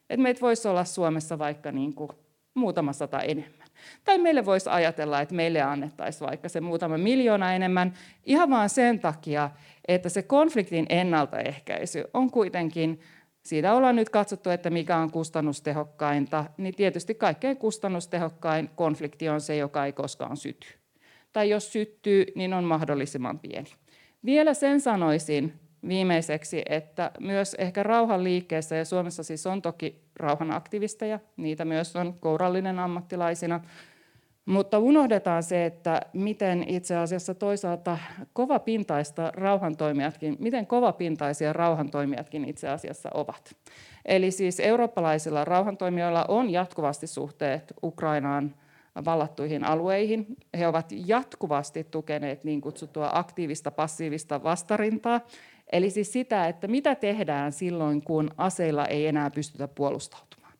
että 0.09 0.23
meitä 0.23 0.41
voisi 0.41 0.67
olla 0.67 0.85
Suomessa 0.85 1.39
vaikka 1.39 1.71
niin 1.71 1.93
kuin 1.93 2.09
muutama 2.53 2.93
sata 2.93 3.19
enemmän. 3.19 3.64
Tai 4.03 4.17
meille 4.17 4.45
voisi 4.45 4.69
ajatella, 4.69 5.21
että 5.21 5.35
meille 5.35 5.61
annettaisiin 5.61 6.27
vaikka 6.27 6.49
se 6.49 6.61
muutama 6.61 6.97
miljoona 6.97 7.53
enemmän, 7.53 7.93
ihan 8.23 8.49
vaan 8.49 8.69
sen 8.69 8.99
takia, 8.99 9.49
että 9.87 10.09
se 10.09 10.21
konfliktin 10.21 10.85
ennaltaehkäisy 10.89 12.03
on 12.13 12.31
kuitenkin, 12.31 12.99
siitä 13.43 13.73
ollaan 13.73 13.95
nyt 13.95 14.09
katsottu, 14.09 14.49
että 14.49 14.69
mikä 14.69 14.97
on 14.97 15.11
kustannustehokkainta, 15.11 16.45
niin 16.57 16.75
tietysti 16.75 17.15
kaikkein 17.15 17.57
kustannustehokkain 17.57 18.69
konflikti 18.75 19.29
on 19.29 19.41
se, 19.41 19.57
joka 19.57 19.85
ei 19.85 19.93
koskaan 19.93 20.37
syty. 20.37 20.67
Tai 21.33 21.49
jos 21.49 21.73
syttyy, 21.73 22.25
niin 22.35 22.53
on 22.53 22.63
mahdollisimman 22.63 23.39
pieni. 23.39 23.69
Vielä 24.25 24.53
sen 24.53 24.81
sanoisin, 24.81 25.53
viimeiseksi, 25.87 26.61
että 26.69 27.11
myös 27.19 27.53
ehkä 27.53 27.83
rauhanliikkeessä, 27.83 28.75
ja 28.75 28.85
Suomessa 28.85 29.23
siis 29.23 29.47
on 29.47 29.61
toki 29.61 30.01
rauhanaktivisteja, 30.15 31.19
niitä 31.37 31.65
myös 31.65 31.95
on 31.95 32.13
kourallinen 32.19 32.79
ammattilaisina, 32.79 33.59
mutta 34.45 34.79
unohdetaan 34.79 35.43
se, 35.43 35.65
että 35.65 36.01
miten 36.13 36.65
itse 36.67 36.95
asiassa 36.95 37.33
toisaalta 37.33 37.97
kovapintaista 38.33 39.31
rauhantoimijatkin, 39.33 40.35
miten 40.39 40.67
kovapintaisia 40.67 41.53
rauhantoimijatkin 41.53 42.45
itse 42.45 42.69
asiassa 42.69 43.09
ovat. 43.13 43.55
Eli 44.05 44.31
siis 44.31 44.59
eurooppalaisilla 44.59 45.45
rauhantoimijoilla 45.45 46.25
on 46.27 46.49
jatkuvasti 46.49 47.07
suhteet 47.07 47.73
Ukrainaan 47.83 48.55
vallattuihin 49.05 49.63
alueihin. 49.63 50.25
He 50.57 50.67
ovat 50.67 50.85
jatkuvasti 51.05 51.83
tukeneet 51.83 52.43
niin 52.43 52.61
kutsuttua 52.61 53.09
aktiivista 53.13 53.71
passiivista 53.71 54.43
vastarintaa, 54.43 55.21
Eli 55.71 55.89
siis 55.89 56.13
sitä, 56.13 56.47
että 56.47 56.67
mitä 56.67 56.95
tehdään 56.95 57.51
silloin, 57.51 58.01
kun 58.01 58.31
aseilla 58.37 58.85
ei 58.85 59.07
enää 59.07 59.29
pystytä 59.29 59.67
puolustautumaan. 59.67 60.53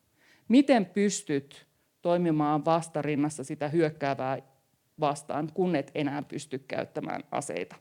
Miten 0.48 0.86
pystyt 0.86 1.68
toimimaan 2.02 2.66
vastarinnassa 2.66 3.44
sitä 3.44 3.68
hyökkäävää 3.68 4.38
vastaan, 5.00 5.50
kun 5.54 5.76
et 5.76 5.92
enää 5.96 6.22
pysty 6.22 6.60
käyttämään 6.60 7.24
aseita. 7.32 7.76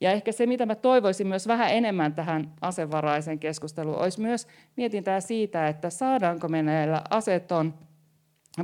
Ja 0.00 0.12
ehkä 0.12 0.32
se, 0.32 0.46
mitä 0.46 0.66
mä 0.66 0.74
toivoisin 0.74 1.26
myös 1.26 1.48
vähän 1.48 1.70
enemmän 1.70 2.14
tähän 2.14 2.52
asevaraisen 2.60 3.38
keskusteluun, 3.38 3.98
olisi 3.98 4.20
myös 4.20 4.48
mietintää 4.76 5.20
siitä, 5.20 5.68
että 5.68 5.90
saadaanko 5.90 6.48
me 6.48 6.62
näillä 6.62 7.02
aseeton 7.10 7.74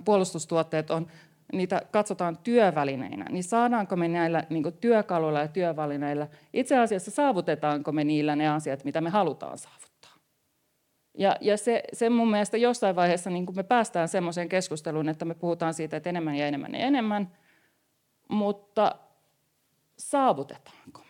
puolustustuotteet 0.05 0.91
on 0.91 1.07
niitä 1.53 1.83
katsotaan 1.91 2.39
työvälineinä, 2.39 3.27
niin 3.31 3.45
saadaanko 3.45 3.97
me 3.97 4.09
näillä 4.09 4.45
niin 4.51 4.73
työkaluilla 4.81 5.41
ja 5.41 5.49
työvälineillä, 5.49 6.29
itse 6.53 6.79
asiassa 6.79 7.11
saavutetaanko 7.11 7.93
me 7.93 8.05
niillä 8.05 8.37
ne 8.37 8.49
asiat, 8.49 8.85
mitä 8.85 9.01
me 9.01 9.11
halutaan 9.11 9.59
saavuttaa. 9.59 10.15
Ja, 11.19 11.37
ja 11.41 11.57
se, 11.57 11.83
se 11.93 12.11
mun 12.11 12.31
mielestä 12.31 12.57
jossain 12.57 12.97
vaiheessa 12.97 13.31
niin 13.31 13.47
me 13.55 13.63
päästään 13.63 14.09
semmoiseen 14.09 14.49
keskusteluun, 14.49 15.09
että 15.09 15.25
me 15.25 15.35
puhutaan 15.35 15.75
siitä, 15.75 15.97
että 15.97 16.11
enemmän 16.11 16.37
ja 16.37 16.47
enemmän 16.47 16.75
ja 16.75 16.81
enemmän, 16.81 17.37
mutta 18.29 18.95
saavutetaanko 19.99 21.05
me? 21.09 21.10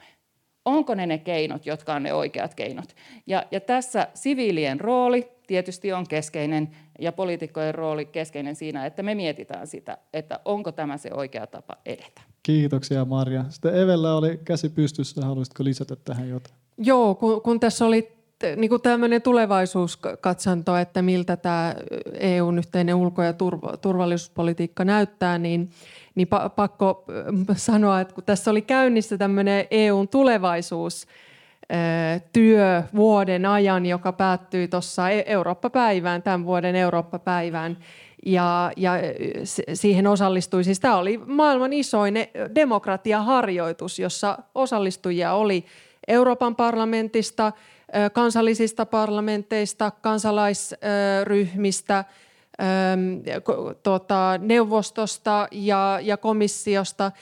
Onko 0.71 0.95
ne 0.95 1.07
ne 1.07 1.19
keinot, 1.19 1.67
jotka 1.67 1.95
on 1.95 2.03
ne 2.03 2.13
oikeat 2.13 2.55
keinot? 2.55 2.97
Ja, 3.27 3.45
ja 3.51 3.61
tässä 3.61 4.09
siviilien 4.15 4.81
rooli 4.81 5.29
tietysti 5.47 5.93
on 5.93 6.07
keskeinen 6.09 6.71
ja 6.99 7.13
poliitikkojen 7.13 7.75
rooli 7.75 8.05
keskeinen 8.05 8.57
siinä, 8.57 8.87
että 8.87 9.03
me 9.03 9.15
mietitään 9.15 9.67
sitä, 9.67 9.99
että 10.13 10.41
onko 10.45 10.73
tämä 10.73 10.97
se 10.97 11.11
oikea 11.15 11.47
tapa 11.47 11.77
edetä. 11.87 12.21
Kiitoksia 12.43 13.05
Marja. 13.05 13.45
Sitten 13.49 13.75
Evellä 13.75 14.15
oli 14.15 14.41
käsi 14.45 14.69
pystyssä, 14.69 15.27
haluaisitko 15.27 15.65
lisätä 15.65 15.97
tähän 15.97 16.29
jotain? 16.29 16.55
Joo, 16.79 17.15
kun, 17.15 17.43
kun 17.43 17.61
tässä 17.61 17.85
oli 17.85 18.20
niin 18.57 18.71
kuin 18.71 18.83
tämmöinen 18.83 19.23
tulevaisuuskatsanto, 19.23 20.77
että 20.77 21.03
miltä 21.03 21.37
tämä 21.37 21.75
EUn 22.15 22.59
yhteinen 22.59 22.95
ulko- 22.95 23.23
ja 23.23 23.35
turvallisuuspolitiikka 23.81 24.85
näyttää, 24.85 25.39
niin, 25.39 25.71
niin 26.15 26.29
pakko 26.57 27.05
sanoa, 27.57 28.01
että 28.01 28.15
kun 28.15 28.25
tässä 28.25 28.51
oli 28.51 28.63
käynnissä 28.63 29.19
tämmöinen 29.19 29.67
EUn 29.71 30.09
tulevaisuus, 30.09 31.07
työ 32.33 32.83
vuoden 32.95 33.47
ajan, 33.47 33.87
joka 33.87 34.13
päättyi 34.13 34.69
tuossa 34.69 35.11
e-, 35.11 35.25
Eurooppa-päivään, 35.27 36.23
tämän 36.23 36.45
vuoden 36.45 36.77
Eurooppa-päivään. 36.77 37.77
Ja, 38.27 38.73
ja 38.77 38.93
siihen 39.75 40.07
osallistui, 40.07 40.65
siis 40.65 40.81
tämä 40.81 40.97
oli 40.97 41.21
maailman 41.27 41.73
isoin 41.73 42.15
demokratiaharjoitus, 42.55 43.99
jossa 43.99 44.39
osallistujia 44.55 45.33
oli 45.33 45.65
Euroopan 46.09 46.57
parlamentista, 46.57 47.53
kansallisista 48.13 48.87
parlamenteista, 48.87 49.91
kansalaisryhmistä, 49.91 52.05
tota, 53.83 54.39
neuvostosta 54.39 55.49
ja, 55.53 55.99
ja 56.03 56.17
komissiosta. 56.17 57.13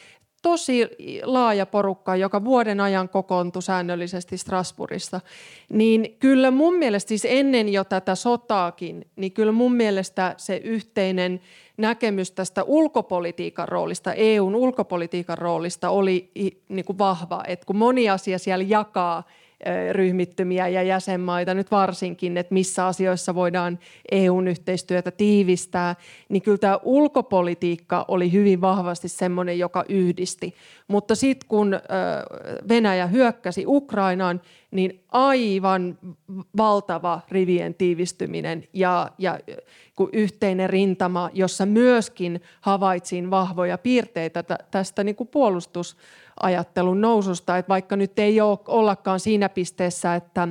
Tosi 0.43 0.89
laaja 1.23 1.67
porukka, 1.67 2.17
joka 2.17 2.45
vuoden 2.45 2.81
ajan 2.81 3.09
kokoontui 3.09 3.63
säännöllisesti 3.63 4.39
Strasbourgissa, 4.39 5.21
niin 5.69 6.17
kyllä 6.19 6.51
mun 6.51 6.75
mielestä 6.75 7.09
siis 7.09 7.27
ennen 7.31 7.69
jo 7.69 7.85
tätä 7.85 8.15
sotaakin, 8.15 9.07
niin 9.17 9.33
kyllä 9.33 9.53
mun 9.53 9.75
mielestä 9.75 10.35
se 10.37 10.57
yhteinen 10.57 11.41
näkemys 11.77 12.31
tästä 12.31 12.63
ulkopolitiikan 12.63 13.69
roolista, 13.69 14.13
EUn 14.13 14.55
ulkopolitiikan 14.55 15.39
roolista 15.39 15.91
oli 15.91 16.31
niin 16.69 16.85
kuin 16.85 16.99
vahva, 16.99 17.43
että 17.47 17.67
kun 17.67 17.77
moni 17.77 18.11
asia 18.11 18.39
siellä 18.39 18.65
jakaa 18.69 19.23
ryhmittymiä 19.93 20.69
ja 20.69 20.83
jäsenmaita 20.83 21.55
nyt 21.55 21.71
varsinkin, 21.71 22.37
että 22.37 22.55
missä 22.55 22.87
asioissa 22.87 23.35
voidaan 23.35 23.79
EUn 24.11 24.49
yhteistyötä 24.49 25.11
tiivistää, 25.11 25.97
niin 26.29 26.43
kyllä 26.43 26.59
tämä 26.59 26.79
ulkopolitiikka 26.83 28.05
oli 28.09 28.33
hyvin 28.33 28.61
vahvasti 28.61 29.09
semmoinen, 29.09 29.59
joka 29.59 29.85
yhdisti. 29.89 30.55
Mutta 30.89 31.15
sitten 31.15 31.49
kun 31.49 31.81
Venäjä 32.69 33.07
hyökkäsi 33.07 33.65
Ukrainaan, 33.67 34.41
niin 34.71 35.01
aivan 35.09 35.99
valtava 36.57 37.21
rivien 37.31 37.75
tiivistyminen 37.75 38.65
ja, 38.73 39.11
ja 39.19 39.39
yhteinen 40.13 40.71
rintama, 40.71 41.31
jossa 41.33 41.67
myöskin 41.67 42.41
havaitsin 42.61 43.31
vahvoja 43.31 43.79
piirteitä 43.79 44.45
tästä 44.71 45.05
niin 45.05 45.17
kuin 45.17 45.29
puolustus 45.29 45.97
ajattelun 46.43 47.01
noususta, 47.01 47.59
että 47.59 47.69
vaikka 47.69 47.97
nyt 47.97 48.19
ei 48.19 48.41
ole 48.41 48.59
ollakaan 48.69 49.21
siinä 49.21 49.49
pisteessä, 49.49 50.15
että, 50.15 50.49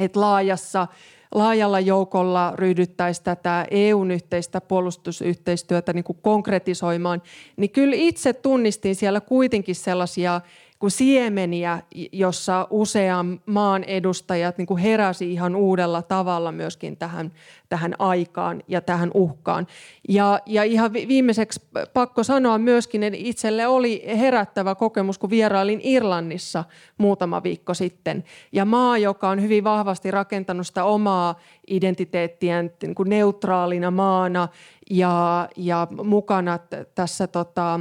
että 0.00 0.20
laajassa 0.20 0.86
laajalla 1.34 1.80
joukolla 1.80 2.52
ryhdyttäisiin 2.56 3.24
tätä 3.24 3.66
EUn 3.70 4.10
yhteistä 4.10 4.60
puolustusyhteistyötä 4.60 5.92
niin 5.92 6.04
kuin 6.04 6.18
konkretisoimaan, 6.22 7.22
niin 7.56 7.70
kyllä 7.70 7.96
itse 7.96 8.32
tunnistin 8.32 8.94
siellä 8.94 9.20
kuitenkin 9.20 9.74
sellaisia 9.74 10.40
kuin 10.78 10.90
siemeniä, 10.90 11.82
jossa 12.12 12.66
usean 12.70 13.40
maan 13.46 13.84
edustajat 13.84 14.58
niin 14.58 14.66
kuin 14.66 14.78
heräsi 14.78 15.32
ihan 15.32 15.56
uudella 15.56 16.02
tavalla 16.02 16.52
myöskin 16.52 16.96
tähän, 16.96 17.32
tähän 17.68 17.94
aikaan 17.98 18.62
ja 18.68 18.80
tähän 18.80 19.10
uhkaan. 19.14 19.66
Ja, 20.08 20.40
ja 20.46 20.62
ihan 20.62 20.92
viimeiseksi 20.92 21.60
pakko 21.94 22.22
sanoa 22.22 22.58
myöskin, 22.58 23.02
että 23.02 23.18
itselle 23.22 23.66
oli 23.66 24.04
herättävä 24.18 24.74
kokemus, 24.74 25.18
kun 25.18 25.30
vierailin 25.30 25.80
Irlannissa 25.82 26.64
muutama 26.98 27.42
viikko 27.42 27.74
sitten. 27.74 28.24
Ja 28.52 28.64
maa, 28.64 28.98
joka 28.98 29.28
on 29.28 29.42
hyvin 29.42 29.64
vahvasti 29.64 30.10
rakentanut 30.10 30.66
sitä 30.66 30.84
omaa 30.84 31.40
identiteettiään 31.66 32.70
niin 32.82 32.94
kuin 32.94 33.08
neutraalina 33.08 33.90
maana 33.90 34.48
ja, 34.90 35.48
ja 35.56 35.88
mukana 36.04 36.58
tässä 36.94 37.26
tota, 37.26 37.80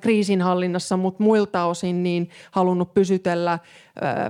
kriisinhallinnassa, 0.00 0.96
mutta 0.96 1.22
muilta 1.22 1.64
osin 1.64 2.02
niin 2.02 2.30
halunnut 2.50 2.94
pysytellä 2.94 3.58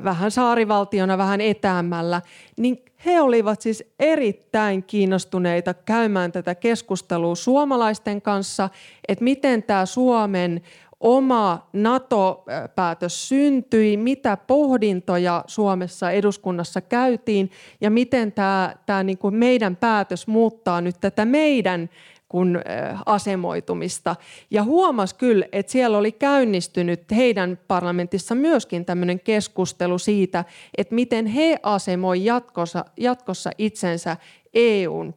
vähän 0.04 0.30
saarivaltiona, 0.30 1.18
vähän 1.18 1.40
etäämmällä, 1.40 2.22
niin 2.56 2.84
he 3.06 3.20
olivat 3.20 3.60
siis 3.60 3.84
erittäin 3.98 4.82
kiinnostuneita 4.82 5.74
käymään 5.74 6.32
tätä 6.32 6.54
keskustelua 6.54 7.34
suomalaisten 7.34 8.22
kanssa, 8.22 8.70
että 9.08 9.24
miten 9.24 9.62
tämä 9.62 9.86
Suomen 9.86 10.62
oma 11.00 11.68
NATO-päätös 11.72 13.28
syntyi, 13.28 13.96
mitä 13.96 14.36
pohdintoja 14.36 15.44
Suomessa 15.46 16.10
eduskunnassa 16.10 16.80
käytiin 16.80 17.50
ja 17.80 17.90
miten 17.90 18.32
tämä, 18.32 18.74
tämä 18.86 19.02
niin 19.02 19.18
kuin 19.18 19.34
meidän 19.34 19.76
päätös 19.76 20.26
muuttaa 20.26 20.80
nyt 20.80 20.96
tätä 21.00 21.24
meidän 21.24 21.90
kuin 22.36 22.58
asemoitumista. 23.06 24.16
Ja 24.50 24.64
huomas 24.64 25.14
kyllä, 25.14 25.46
että 25.52 25.72
siellä 25.72 25.98
oli 25.98 26.12
käynnistynyt 26.12 27.02
heidän 27.16 27.58
parlamentissa 27.68 28.34
myöskin 28.34 28.84
tämmöinen 28.84 29.20
keskustelu 29.20 29.98
siitä, 29.98 30.44
että 30.78 30.94
miten 30.94 31.26
he 31.26 31.58
asemoi 31.62 32.24
jatkossa, 32.24 32.84
jatkossa 32.96 33.50
itsensä 33.58 34.16
EUn 34.56 35.14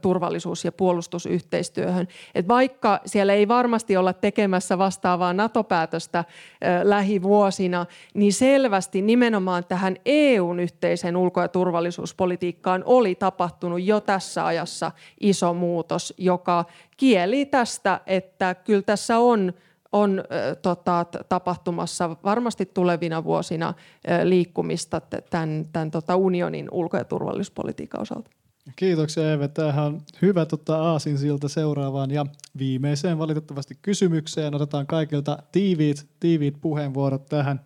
turvallisuus- 0.00 0.64
ja 0.64 0.72
puolustusyhteistyöhön. 0.72 2.08
Et 2.34 2.48
vaikka 2.48 3.00
siellä 3.06 3.32
ei 3.32 3.48
varmasti 3.48 3.96
olla 3.96 4.12
tekemässä 4.12 4.78
vastaavaa 4.78 5.32
NATO-päätöstä 5.32 6.24
lähivuosina, 6.82 7.86
niin 8.14 8.32
selvästi 8.32 9.02
nimenomaan 9.02 9.64
tähän 9.64 9.96
EUn 10.04 10.60
yhteisen 10.60 11.16
ulko- 11.16 11.40
ja 11.40 11.48
turvallisuuspolitiikkaan 11.48 12.82
oli 12.86 13.14
tapahtunut 13.14 13.82
jo 13.82 14.00
tässä 14.00 14.46
ajassa 14.46 14.92
iso 15.20 15.54
muutos, 15.54 16.14
joka 16.18 16.64
kieli 16.96 17.46
tästä, 17.46 18.00
että 18.06 18.54
kyllä 18.54 18.82
tässä 18.82 19.18
on 19.18 19.52
on 19.92 20.24
tota, 20.62 21.06
tapahtumassa 21.28 22.16
varmasti 22.24 22.66
tulevina 22.66 23.24
vuosina 23.24 23.74
liikkumista 24.24 25.00
tämän, 25.00 25.64
tämän 25.72 25.90
tota, 25.90 26.16
unionin 26.16 26.68
ulko- 26.70 26.96
ja 26.96 27.04
turvallisuuspolitiikan 27.04 28.00
osalta. 28.00 28.30
Kiitoksia 28.76 29.32
Eve. 29.32 29.48
Tämähän 29.48 29.84
on 29.84 30.02
hyvä 30.22 30.46
tota 30.46 30.98
siltä 30.98 31.48
seuraavaan 31.48 32.10
ja 32.10 32.26
viimeiseen 32.58 33.18
valitettavasti 33.18 33.78
kysymykseen. 33.82 34.54
Otetaan 34.54 34.86
kaikilta 34.86 35.38
tiiviit, 35.52 36.06
tiiviit 36.20 36.60
puheenvuorot 36.60 37.26
tähän. 37.26 37.60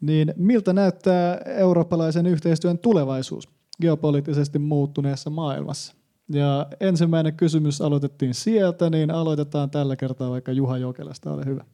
Niin 0.00 0.34
miltä 0.36 0.72
näyttää 0.72 1.36
eurooppalaisen 1.36 2.26
yhteistyön 2.26 2.78
tulevaisuus 2.78 3.48
geopoliittisesti 3.80 4.58
muuttuneessa 4.58 5.30
maailmassa? 5.30 5.94
Ja 6.28 6.66
ensimmäinen 6.80 7.36
kysymys 7.36 7.80
aloitettiin 7.80 8.34
sieltä, 8.34 8.90
niin 8.90 9.10
aloitetaan 9.10 9.70
tällä 9.70 9.96
kertaa 9.96 10.30
vaikka 10.30 10.52
Juha 10.52 10.78
Jokelasta. 10.78 11.32
Ole 11.32 11.44
hyvä. 11.44 11.64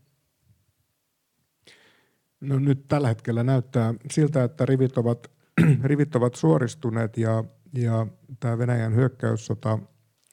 No 2.41 2.59
nyt 2.59 2.85
tällä 2.89 3.09
hetkellä 3.09 3.43
näyttää 3.43 3.95
siltä, 4.11 4.45
että 4.45 4.67
rivit 4.67 4.99
ovat, 4.99 5.31
rivit 5.83 6.17
ovat 6.17 6.35
suoristuneet 6.35 7.17
ja 7.17 7.45
ja 7.83 8.07
tämä 8.41 8.59
Venäjän 8.59 8.95
hyökkäyssota 8.95 9.79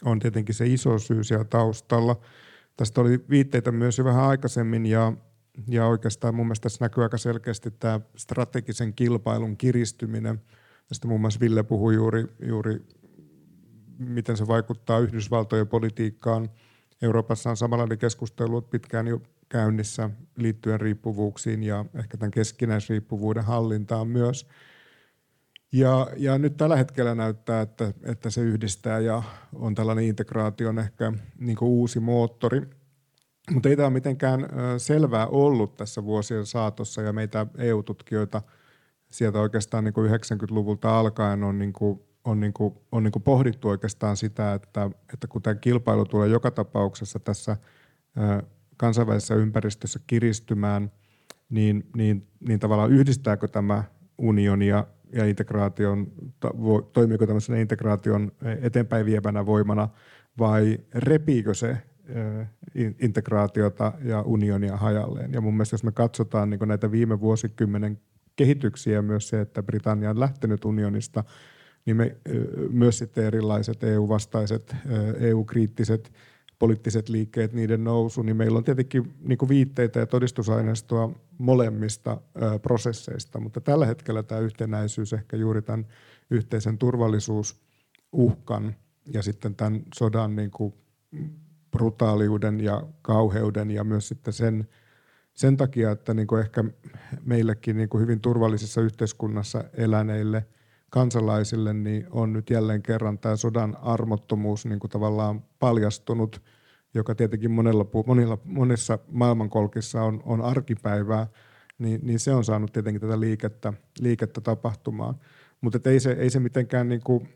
on 0.04 0.20
tietenkin 0.20 0.56
se 0.56 0.68
iso 0.68 1.00
syy 1.00 1.24
siellä 1.24 1.46
taustalla. 1.46 2.22
Tästä 2.78 3.02
oli 3.02 3.26
viitteitä 3.30 3.72
myös 3.72 3.98
jo 3.98 4.06
vähän 4.06 4.24
aikaisemmin 4.24 4.86
ja, 4.86 5.14
ja 5.68 5.86
oikeastaan 5.86 6.36
mun 6.36 6.46
mielestä 6.46 6.64
tässä 6.64 6.86
näkyy 6.86 7.04
aika 7.04 7.18
selkeästi 7.18 7.72
tämä 7.72 8.00
strategisen 8.18 8.94
kilpailun 8.94 9.58
kiristyminen. 9.58 10.42
Tästä 10.90 11.08
muun 11.08 11.22
muassa 11.22 11.40
Ville 11.40 11.64
puhui 11.64 11.96
juuri, 11.96 12.26
juuri 12.48 12.86
miten 14.00 14.38
se 14.38 14.48
vaikuttaa 14.48 15.00
Yhdysvaltojen 15.00 15.68
politiikkaan. 15.68 16.50
Euroopassa 17.02 17.50
on 17.50 17.58
samanlainen 17.58 17.98
keskustelu 17.98 18.62
pitkään 18.62 19.08
jo 19.08 19.22
käynnissä 19.50 20.10
liittyen 20.36 20.82
riippuvuuksiin 20.82 21.64
ja 21.64 21.86
ehkä 21.94 22.18
tämän 22.18 22.32
keskinäisriippuvuuden 22.32 23.44
hallintaan 23.44 24.08
myös– 24.08 24.48
ja, 25.76 26.08
ja 26.18 26.38
nyt 26.38 26.58
tällä 26.58 26.76
hetkellä 26.76 27.16
näyttää, 27.16 27.62
että, 27.62 27.94
että 28.04 28.30
se 28.30 28.42
yhdistää 28.42 29.00
ja 29.00 29.24
on 29.54 29.76
tällainen 29.76 30.06
integraation 30.06 30.80
ehkä 30.80 31.14
niin 31.40 31.58
uusi 31.62 32.00
moottori. 32.00 32.62
Mutta 33.52 33.70
ei 33.70 33.76
tämä 33.76 33.86
ole 33.86 33.94
mitenkään 33.94 34.48
selvää 34.78 35.28
ollut 35.28 35.76
tässä 35.76 36.04
vuosien 36.04 36.46
saatossa 36.46 37.02
ja 37.02 37.14
meitä 37.14 37.48
EU-tutkijoita 37.58 38.42
sieltä 39.12 39.40
oikeastaan 39.40 39.84
niin 39.84 39.94
kuin 39.94 40.12
90-luvulta 40.12 41.00
alkaen 41.00 41.44
on, 41.44 41.60
niin 41.60 41.74
kuin, 41.74 42.00
on, 42.24 42.40
niin 42.40 42.54
kuin, 42.54 42.74
on 42.92 43.04
niin 43.04 43.24
pohdittu 43.24 43.70
oikeastaan 43.70 44.18
sitä, 44.18 44.54
että, 44.54 44.90
että 45.14 45.28
kun 45.28 45.42
tämä 45.42 45.56
kilpailu 45.56 46.06
tulee 46.06 46.30
joka 46.30 46.52
tapauksessa 46.52 47.20
tässä 47.20 47.58
kansainvälisessä 48.78 49.36
ympäristössä 49.36 50.00
kiristymään, 50.08 50.92
niin, 51.50 51.90
niin, 51.96 52.28
niin 52.48 52.60
tavallaan 52.60 52.92
yhdistääkö 52.92 53.48
tämä 53.48 53.84
unionia 54.18 54.86
ja 55.14 55.26
integraation, 55.26 56.08
toimiiko 56.94 57.26
tämmöisenä 57.26 57.60
integraation 57.60 58.32
eteenpäin 58.62 59.06
vievänä 59.06 59.46
voimana 59.46 59.90
vai 60.40 60.78
repiikö 60.94 61.54
se 61.54 61.78
integraatiota 63.00 63.94
ja 64.04 64.22
unionia 64.22 64.78
hajalleen. 64.78 65.34
Ja 65.34 65.42
mun 65.42 65.54
mielestä 65.54 65.74
jos 65.74 65.84
me 65.84 65.92
katsotaan 65.92 66.50
niin 66.50 66.60
näitä 66.66 66.92
viime 66.92 67.20
vuosikymmenen 67.20 68.00
kehityksiä, 68.36 69.02
myös 69.02 69.30
se, 69.30 69.42
että 69.42 69.64
Britannia 69.64 70.10
on 70.10 70.20
lähtenyt 70.20 70.66
unionista, 70.66 71.24
niin 71.86 71.98
me, 71.98 72.18
myös 72.72 72.98
sitten 72.98 73.24
erilaiset 73.24 73.84
EU-vastaiset, 73.84 74.76
EU-kriittiset 75.20 76.12
poliittiset 76.60 77.10
liikkeet, 77.10 77.54
niiden 77.54 77.84
nousu, 77.84 78.22
niin 78.22 78.38
meillä 78.38 78.58
on 78.58 78.64
tietenkin 78.64 79.14
niin 79.22 79.38
kuin 79.38 79.50
viitteitä 79.50 80.00
ja 80.00 80.06
todistusaineistoa 80.06 81.12
molemmista 81.38 82.22
ö, 82.42 82.60
prosesseista, 82.60 83.40
mutta 83.40 83.62
tällä 83.62 83.86
hetkellä 83.86 84.24
tämä 84.24 84.42
yhtenäisyys 84.42 85.14
ehkä 85.14 85.38
juuri 85.38 85.62
tämän 85.62 85.86
yhteisen 86.30 86.78
turvallisuusuhkan 86.78 88.76
ja 89.14 89.22
sitten 89.22 89.56
tämän 89.56 89.82
sodan 89.96 90.36
niin 90.36 90.52
kuin 90.52 90.74
brutaaliuden 91.72 92.60
ja 92.60 92.84
kauheuden 93.02 93.72
ja 93.72 93.84
myös 93.84 94.08
sitten 94.08 94.34
sen, 94.34 94.68
sen 95.34 95.58
takia, 95.58 95.92
että 95.92 96.14
niin 96.14 96.28
kuin 96.28 96.42
ehkä 96.42 96.64
meillekin 97.26 97.78
niin 97.78 97.90
kuin 97.90 98.02
hyvin 98.02 98.22
turvallisessa 98.22 98.82
yhteiskunnassa 98.82 99.64
eläneille 99.74 100.46
kansalaisille 100.96 101.74
niin 101.74 102.08
on 102.12 102.34
nyt 102.34 102.50
jälleen 102.50 102.82
kerran 102.84 103.20
tämä 103.20 103.36
sodan 103.36 103.78
armottomuus 103.82 104.66
niin 104.66 104.80
kuin 104.80 104.92
tavallaan 104.92 105.44
paljastunut, 105.60 106.42
joka 106.94 107.16
tietenkin 107.16 107.52
monella, 107.52 107.86
monilla, 108.06 108.38
monissa 108.44 109.00
maailmankolkissa 109.08 110.04
on, 110.04 110.22
on 110.26 110.42
arkipäivää, 110.42 111.28
niin, 111.78 112.00
niin 112.04 112.20
se 112.20 112.34
on 112.34 112.44
saanut 112.44 112.74
tietenkin 112.74 113.02
tätä 113.02 113.20
liikettä, 113.20 113.74
liikettä 114.00 114.42
tapahtumaan. 114.42 115.16
Mutta 115.62 115.90
ei 115.90 116.00
se, 116.00 116.12
ei 116.12 116.30
se 116.30 116.40
mitenkään 116.40 116.90
niin 116.90 117.02
kuin 117.04 117.30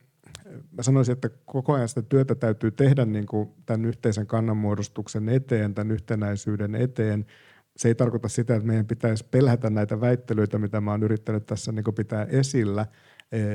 mä 0.71 0.83
sanoisin, 0.83 1.13
että 1.13 1.29
koko 1.45 1.73
ajan 1.73 1.89
sitä 1.89 2.01
työtä 2.01 2.35
täytyy 2.35 2.71
tehdä 2.71 3.05
niin 3.05 3.25
kuin 3.25 3.49
tämän 3.65 3.85
yhteisen 3.85 4.27
kannanmuodostuksen 4.27 5.29
eteen, 5.29 5.73
tämän 5.75 5.91
yhtenäisyyden 5.91 6.75
eteen. 6.75 7.25
Se 7.77 7.87
ei 7.87 7.95
tarkoita 7.95 8.27
sitä, 8.27 8.55
että 8.55 8.67
meidän 8.67 8.87
pitäisi 8.87 9.25
pelätä 9.31 9.69
näitä 9.69 10.01
väittelyitä, 10.01 10.57
mitä 10.57 10.81
mä 10.81 10.91
oon 10.91 11.03
yrittänyt 11.03 11.45
tässä 11.45 11.71
niin 11.71 11.95
pitää 11.95 12.23
esillä, 12.23 12.85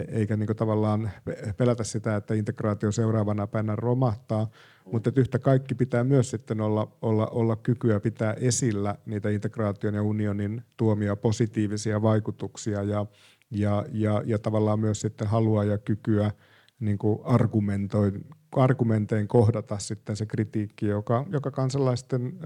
eikä 0.09 0.37
niin 0.37 0.57
tavallaan 0.57 1.11
pelätä 1.57 1.85
sitä, 1.85 2.17
että 2.17 2.35
integraatio 2.35 2.93
seuraavana 2.93 3.47
päivänä 3.47 3.77
romahtaa, 3.77 4.51
mutta 4.93 5.13
yhtä 5.17 5.39
kaikki 5.39 5.75
pitää 5.75 6.05
myös 6.05 6.31
sitten 6.31 6.61
olla, 6.61 6.97
olla, 7.03 7.27
olla 7.27 7.57
kykyä 7.57 8.01
pitää 8.01 8.33
esillä 8.33 8.97
niitä 9.07 9.31
integraation 9.31 9.95
ja 9.95 10.03
unionin 10.03 10.63
tuomia 10.77 11.17
positiivisia 11.17 12.03
vaikutuksia 12.03 12.83
ja, 12.83 13.07
ja, 13.51 13.85
ja, 13.93 14.23
ja 14.27 14.39
tavallaan 14.39 14.81
myös 14.81 15.01
sitten 15.01 15.29
halua 15.29 15.65
ja 15.65 15.79
kykyä– 15.79 16.31
niin 16.81 16.99
kuin 16.99 17.19
argumentein 18.53 19.29
kohdata 19.29 19.79
sitten 19.79 20.17
se 20.17 20.27
kritiikki, 20.27 20.87
joka, 20.87 21.27
joka 21.31 21.51
kansalaisten 21.51 22.39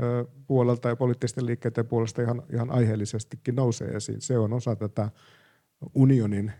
puolelta 0.46 0.88
ja 0.88 0.96
poliittisten 0.96 1.46
liikkeiden 1.46 1.86
puolesta 1.86 2.22
ihan, 2.22 2.42
ihan 2.52 2.70
aiheellisestikin 2.70 3.54
nousee 3.54 3.88
esiin. 3.88 4.20
Se 4.20 4.38
on 4.38 4.52
osa 4.52 4.76
tätä 4.76 5.10
unionin 5.94 6.52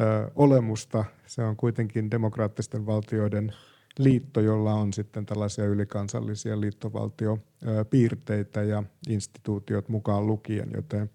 ö, 0.00 0.30
olemusta. 0.34 1.04
Se 1.26 1.42
on 1.42 1.56
kuitenkin 1.56 2.10
demokraattisten 2.10 2.86
valtioiden 2.86 3.52
liitto, 3.98 4.40
jolla 4.40 4.74
on 4.74 4.92
sitten 4.92 5.26
tällaisia 5.26 5.64
ylikansallisia 5.64 6.60
liittovaltiopiirteitä 6.60 8.62
ja 8.62 8.82
instituutiot 9.08 9.88
mukaan 9.88 10.26
lukien, 10.26 10.70
joten 10.74 11.10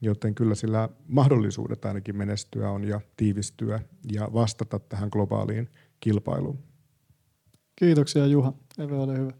joten 0.00 0.34
kyllä 0.34 0.54
sillä 0.54 0.88
mahdollisuudet 1.08 1.84
ainakin 1.84 2.16
menestyä 2.16 2.70
on 2.70 2.84
ja 2.84 3.00
tiivistyä 3.16 3.80
ja 4.12 4.28
vastata 4.32 4.78
tähän 4.78 5.08
globaaliin 5.12 5.68
kilpailuun. 6.00 6.58
Kiitoksia 7.76 8.26
Juha. 8.26 8.52
Eve, 8.78 8.94
ole 8.94 9.18
hyvä. 9.18 9.32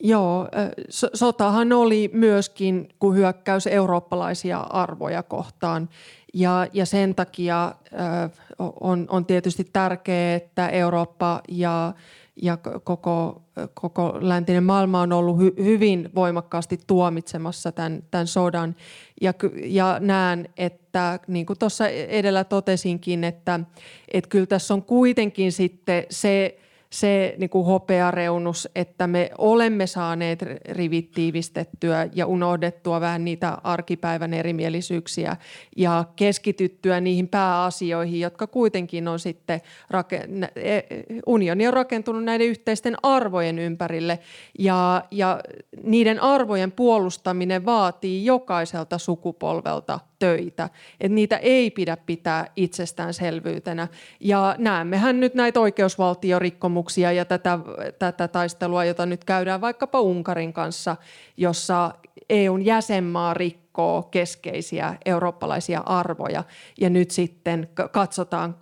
Joo, 0.00 0.48
sotahan 1.14 1.72
oli 1.72 2.10
myöskin 2.12 2.88
kuin 2.98 3.16
hyökkäys 3.16 3.66
eurooppalaisia 3.66 4.58
arvoja 4.58 5.22
kohtaan. 5.22 5.88
Ja, 6.34 6.66
ja 6.72 6.86
sen 6.86 7.14
takia 7.14 7.74
on, 8.80 9.06
on 9.10 9.26
tietysti 9.26 9.64
tärkeää, 9.72 10.34
että 10.34 10.68
Eurooppa 10.68 11.40
ja 11.48 11.94
ja 12.42 12.58
koko, 12.84 13.42
koko 13.74 14.18
läntinen 14.20 14.64
maailma 14.64 15.00
on 15.00 15.12
ollut 15.12 15.38
hy, 15.38 15.54
hyvin 15.64 16.10
voimakkaasti 16.14 16.80
tuomitsemassa 16.86 17.72
tämän, 17.72 18.02
tämän 18.10 18.26
sodan. 18.26 18.76
Ja, 19.20 19.32
ja 19.64 19.96
näen, 20.00 20.48
että 20.56 21.20
niin 21.26 21.46
kuin 21.46 21.58
tuossa 21.58 21.88
edellä 21.88 22.44
totesinkin, 22.44 23.24
että, 23.24 23.60
että 24.12 24.28
kyllä 24.28 24.46
tässä 24.46 24.74
on 24.74 24.82
kuitenkin 24.82 25.52
sitten 25.52 26.04
se– 26.10 26.58
se 26.96 27.34
niin 27.38 27.50
kuin 27.50 27.66
hopeareunus, 27.66 28.68
että 28.74 29.06
me 29.06 29.30
olemme 29.38 29.86
saaneet 29.86 30.42
rivit 30.68 31.10
tiivistettyä 31.10 32.08
ja 32.14 32.26
unohdettua 32.26 33.00
vähän 33.00 33.24
niitä 33.24 33.58
arkipäivän 33.64 34.34
erimielisyyksiä 34.34 35.36
ja 35.76 36.04
keskityttyä 36.16 37.00
niihin 37.00 37.28
pääasioihin, 37.28 38.20
jotka 38.20 38.46
kuitenkin 38.46 39.08
on 39.08 39.18
sitten, 39.18 39.60
e, 40.56 40.80
unioni 41.26 41.66
on 41.66 41.74
rakentunut 41.74 42.24
näiden 42.24 42.46
yhteisten 42.46 42.96
arvojen 43.02 43.58
ympärille 43.58 44.18
ja, 44.58 45.04
ja 45.10 45.40
niiden 45.82 46.22
arvojen 46.22 46.72
puolustaminen 46.72 47.66
vaatii 47.66 48.24
jokaiselta 48.24 48.98
sukupolvelta 48.98 50.00
töitä. 50.18 50.70
Että 51.00 51.14
niitä 51.14 51.36
ei 51.36 51.70
pidä 51.70 51.96
pitää 51.96 52.46
itsestäänselvyytenä. 52.56 53.88
Ja 54.20 54.54
näemmehän 54.58 55.20
nyt 55.20 55.34
näitä 55.34 55.60
oikeusvaltiorikkomuksia 55.60 56.85
ja 57.12 57.24
tätä, 57.24 57.58
tätä 57.98 58.28
taistelua, 58.28 58.84
jota 58.84 59.06
nyt 59.06 59.24
käydään 59.24 59.60
vaikkapa 59.60 60.00
Unkarin 60.00 60.52
kanssa, 60.52 60.96
jossa 61.36 61.94
EUn 62.30 62.64
jäsenmaa 62.64 63.34
rikkoo 63.34 64.02
keskeisiä 64.02 64.94
eurooppalaisia 65.04 65.82
arvoja. 65.86 66.44
Ja 66.80 66.90
nyt 66.90 67.10
sitten 67.10 67.68
katsotaan 67.90 68.56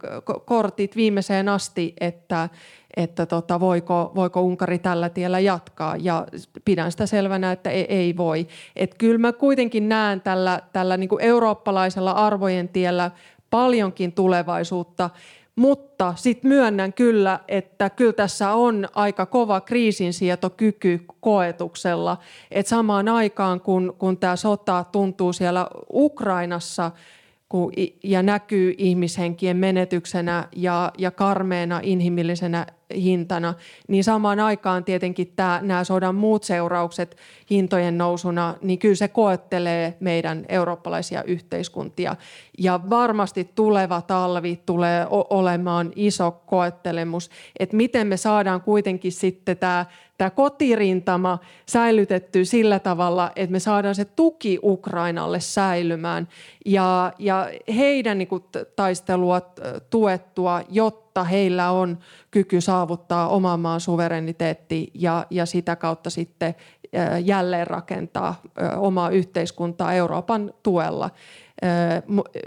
kortit 0.45 0.97
viimeiseen 0.97 1.49
asti, 1.49 1.95
että, 2.01 2.49
että 2.97 3.27
tota, 3.27 3.61
voiko, 3.61 4.13
voiko 4.15 4.43
Unkari 4.43 4.79
tällä 4.79 5.09
tiellä 5.09 5.39
jatkaa. 5.39 5.97
Ja 5.97 6.27
pidän 6.65 6.91
sitä 6.91 7.07
selvänä, 7.07 7.53
että 7.53 7.71
ei, 7.71 7.87
ei 7.89 8.17
voi. 8.17 8.47
Et 8.77 8.95
kyllä 8.99 9.19
mä 9.19 9.33
kuitenkin 9.33 9.89
näen 9.89 10.21
tällä, 10.21 10.61
tällä 10.73 10.97
niin 10.97 11.21
eurooppalaisella 11.21 12.11
arvojen 12.11 12.69
tiellä 12.69 13.11
paljonkin 13.51 14.13
tulevaisuutta, 14.13 15.11
mutta 15.57 16.15
sitten 16.17 16.49
myönnän 16.49 16.93
kyllä, 16.93 17.41
että 17.49 17.91
kyllä 17.91 18.13
tässä 18.13 18.53
on 18.53 18.89
aika 18.95 19.27
kova 19.27 19.61
kriisinsietokyky 19.61 21.05
koetuksella. 21.21 22.17
Että 22.51 22.71
samaan 22.71 23.09
aikaan, 23.09 23.61
kun, 23.61 23.95
kun 23.99 24.17
tämä 24.17 24.37
sota 24.37 24.85
tuntuu 24.93 25.33
siellä 25.33 25.67
Ukrainassa– 25.93 26.91
ja 28.05 28.23
näkyy 28.23 28.75
ihmishenkien 28.79 29.57
menetyksenä 29.57 30.49
ja, 30.57 30.93
ja 30.99 31.11
karmeena 31.11 31.81
inhimillisenä 31.83 32.67
hintana, 32.95 33.55
niin 33.89 34.05
samaan 34.05 34.41
aikaan 34.41 34.85
tietenkin 34.85 35.33
tämä, 35.37 35.61
nämä 35.63 35.85
sodan 35.85 36.15
muut 36.15 36.45
seuraukset 36.45 37.17
hintojen 37.51 37.99
nousuna, 37.99 38.55
niin 38.63 38.79
kyllä 38.79 38.95
se 38.95 39.09
koettelee 39.09 39.97
meidän 40.01 40.45
eurooppalaisia 40.49 41.23
yhteiskuntia. 41.23 42.17
Ja 42.59 42.81
varmasti 42.91 43.51
tuleva 43.55 44.03
talvi 44.03 44.61
tulee 44.67 45.07
olemaan 45.11 45.93
iso 45.97 46.31
koettelemus, 46.31 47.31
että 47.59 47.77
miten 47.77 48.07
me 48.07 48.17
saadaan 48.17 48.61
kuitenkin 48.61 49.13
sitten 49.13 49.57
tämä 49.57 49.87
tämä 50.19 50.31
kotirintama 50.31 51.39
säilytetty 51.67 52.45
sillä 52.45 52.79
tavalla, 52.79 53.31
että 53.37 53.53
me 53.53 53.59
saadaan 53.59 53.95
se 53.95 54.05
tuki 54.05 54.59
Ukrainalle 54.63 55.41
säilymään 55.41 56.29
ja, 56.67 57.13
ja 57.19 57.51
heidän 57.77 58.19
niin 58.19 58.29
kuin, 58.29 58.45
taistelua 58.77 59.41
tuettua, 59.91 60.63
jotta 60.71 61.04
heillä 61.23 61.71
on 61.71 61.99
kyky 62.31 62.61
saavuttaa 62.61 63.29
oman 63.29 63.61
maan 63.61 63.81
suvereniteetti 63.81 64.91
ja, 64.95 65.27
ja 65.31 65.47
sitä 65.47 65.77
kautta 65.77 66.11
sitten 66.11 66.55
jälleen 67.25 67.67
rakentaa 67.67 68.43
omaa 68.77 69.11
yhteiskuntaa 69.11 69.93
Euroopan 69.93 70.55
tuella. 70.63 71.11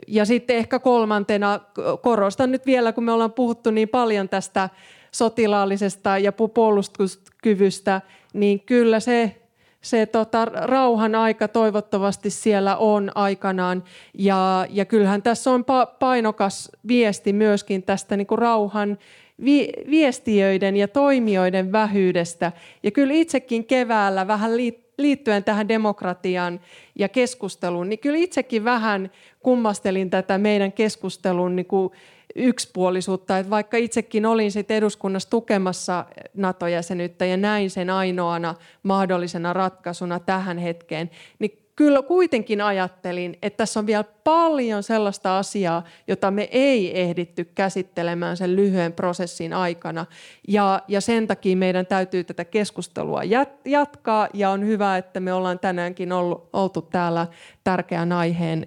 Ja 0.07 0.25
sitten 0.25 0.55
ehkä 0.55 0.79
kolmantena 0.79 1.59
korostan 2.01 2.51
nyt 2.51 2.65
vielä, 2.65 2.93
kun 2.93 3.03
me 3.03 3.11
ollaan 3.11 3.33
puhuttu 3.33 3.71
niin 3.71 3.89
paljon 3.89 4.29
tästä 4.29 4.69
sotilaallisesta 5.11 6.17
ja 6.17 6.31
puolustuskyvystä, 6.31 8.01
niin 8.33 8.59
kyllä 8.59 8.99
se, 8.99 9.41
se 9.89 10.05
tota, 10.05 10.45
rauhan 10.45 11.15
aika 11.15 11.47
toivottavasti 11.47 12.29
siellä 12.29 12.77
on 12.77 13.11
aikanaan. 13.15 13.83
Ja, 14.13 14.67
ja 14.69 14.85
kyllähän 14.85 15.21
tässä 15.21 15.51
on 15.51 15.65
painokas 15.99 16.71
viesti 16.87 17.33
myöskin 17.33 17.83
tästä 17.83 18.17
niin 18.17 18.27
kuin 18.27 18.39
rauhan 18.39 18.97
vi- 19.45 19.73
viestiöiden 19.89 20.77
ja 20.77 20.87
toimijoiden 20.87 21.71
vähyydestä. 21.71 22.51
Ja 22.83 22.91
kyllä 22.91 23.13
itsekin 23.13 23.65
keväällä 23.65 24.27
vähän 24.27 24.51
liittyen 24.97 25.43
tähän 25.43 25.67
demokratiaan 25.67 26.59
ja 26.95 27.09
keskusteluun, 27.09 27.89
niin 27.89 27.99
kyllä 27.99 28.17
itsekin 28.17 28.63
vähän 28.63 29.11
kummastelin 29.39 30.09
tätä 30.09 30.37
meidän 30.37 30.71
keskustelun 30.71 31.55
niin 31.55 31.65
kuin 31.65 31.91
yksipuolisuutta, 32.37 33.37
että 33.37 33.49
vaikka 33.49 33.77
itsekin 33.77 34.25
olin 34.25 34.51
sit 34.51 34.71
eduskunnassa 34.71 35.29
tukemassa 35.29 36.05
NATO-jäsenyyttä 36.33 37.25
ja 37.25 37.37
näin 37.37 37.69
sen 37.69 37.89
ainoana 37.89 38.55
mahdollisena 38.83 39.53
ratkaisuna 39.53 40.19
tähän 40.19 40.57
hetkeen, 40.57 41.09
niin 41.39 41.67
kyllä 41.77 42.01
kuitenkin 42.01 42.61
ajattelin, 42.61 43.37
että 43.41 43.57
tässä 43.57 43.79
on 43.79 43.87
vielä 43.87 44.03
paljon 44.23 44.83
sellaista 44.83 45.37
asiaa, 45.37 45.83
jota 46.07 46.31
me 46.31 46.49
ei 46.51 47.01
ehditty 47.01 47.45
käsittelemään 47.45 48.37
sen 48.37 48.55
lyhyen 48.55 48.93
prosessin 48.93 49.53
aikana. 49.53 50.05
Ja, 50.47 50.81
ja 50.87 51.01
sen 51.01 51.27
takia 51.27 51.57
meidän 51.57 51.85
täytyy 51.85 52.23
tätä 52.23 52.45
keskustelua 52.45 53.21
jatkaa 53.65 54.27
ja 54.33 54.49
on 54.49 54.65
hyvä, 54.65 54.97
että 54.97 55.19
me 55.19 55.33
ollaan 55.33 55.59
tänäänkin 55.59 56.11
ollut, 56.11 56.49
oltu 56.53 56.81
täällä 56.81 57.27
tärkeän 57.63 58.11
aiheen 58.11 58.65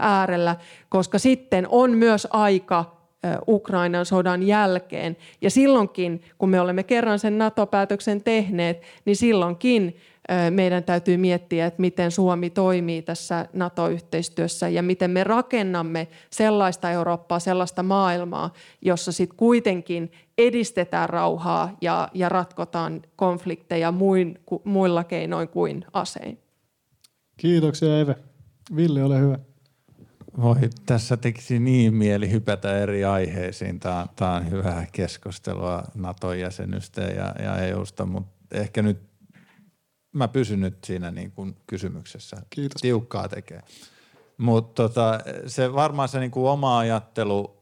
äärellä, 0.00 0.56
koska 0.88 1.18
sitten 1.18 1.66
on 1.70 1.90
myös 1.90 2.28
aika 2.30 2.95
Ukrainan 3.48 4.06
sodan 4.06 4.42
jälkeen. 4.42 5.16
Ja 5.40 5.50
silloinkin, 5.50 6.22
kun 6.38 6.48
me 6.48 6.60
olemme 6.60 6.82
kerran 6.82 7.18
sen 7.18 7.38
NATO-päätöksen 7.38 8.22
tehneet, 8.22 8.82
niin 9.04 9.16
silloinkin 9.16 9.96
meidän 10.50 10.84
täytyy 10.84 11.16
miettiä, 11.16 11.66
että 11.66 11.80
miten 11.80 12.10
Suomi 12.10 12.50
toimii 12.50 13.02
tässä 13.02 13.46
NATO-yhteistyössä 13.52 14.68
ja 14.68 14.82
miten 14.82 15.10
me 15.10 15.24
rakennamme 15.24 16.08
sellaista 16.30 16.90
Eurooppaa, 16.90 17.38
sellaista 17.38 17.82
maailmaa, 17.82 18.52
jossa 18.82 19.12
sitten 19.12 19.36
kuitenkin 19.36 20.12
edistetään 20.38 21.08
rauhaa 21.08 21.76
ja, 21.80 22.08
ja 22.14 22.28
ratkotaan 22.28 23.02
konflikteja 23.16 23.92
muin, 23.92 24.38
muilla 24.64 25.04
keinoin 25.04 25.48
kuin 25.48 25.84
asein. 25.92 26.38
Kiitoksia 27.36 28.00
Eve. 28.00 28.16
Ville, 28.76 29.02
ole 29.04 29.20
hyvä. 29.20 29.38
Voi, 30.40 30.56
tässä 30.86 31.16
tekisi 31.16 31.58
niin 31.58 31.94
mieli 31.94 32.30
hypätä 32.30 32.78
eri 32.78 33.04
aiheisiin. 33.04 33.80
Tämä 33.80 34.00
on, 34.00 34.08
tämä 34.16 34.34
on 34.34 34.50
hyvää 34.50 34.86
keskustelua 34.92 35.82
NATO-jäsenystä 35.94 37.00
ja, 37.00 37.34
ja 37.42 37.56
EUsta, 37.56 38.06
mutta 38.06 38.58
ehkä 38.58 38.82
nyt 38.82 38.98
mä 40.12 40.28
pysyn 40.28 40.60
nyt 40.60 40.84
siinä 40.84 41.10
niin 41.10 41.32
kuin 41.32 41.56
kysymyksessä. 41.66 42.36
Kiitos. 42.50 42.80
Tiukkaa 42.82 43.28
tekee. 43.28 43.62
Mutta 44.38 44.82
tota, 44.82 45.20
se 45.46 45.72
varmaan 45.74 46.08
se 46.08 46.20
niin 46.20 46.30
kuin 46.30 46.50
oma 46.50 46.78
ajattelu 46.78 47.56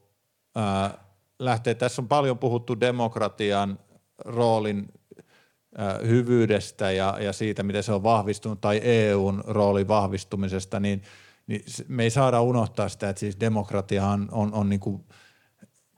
ää, 0.55 1.05
lähtee, 1.39 1.75
tässä 1.75 2.03
on 2.03 2.09
paljon 2.09 2.39
puhuttu 2.39 2.81
demokratian 2.81 3.79
roolin 4.25 4.89
ää, 5.79 5.99
hyvyydestä 6.07 6.91
ja, 6.91 7.19
ja 7.21 7.33
siitä, 7.33 7.63
miten 7.63 7.83
se 7.83 7.93
on 7.93 8.03
vahvistunut, 8.03 8.61
tai 8.61 8.81
EUn 8.85 9.45
roolin 9.47 9.89
vahvistumisesta, 9.89 10.81
niin, 10.81 11.03
niin 11.47 11.65
me 11.89 12.03
ei 12.03 12.11
saada 12.11 12.41
unohtaa 12.41 12.89
sitä, 12.89 13.09
että 13.09 13.21
siis 13.21 13.41
demokratia 13.41 14.07
on, 14.07 14.29
on, 14.33 14.55
on 14.55 14.69
niin 14.69 14.81
kuin 14.81 15.05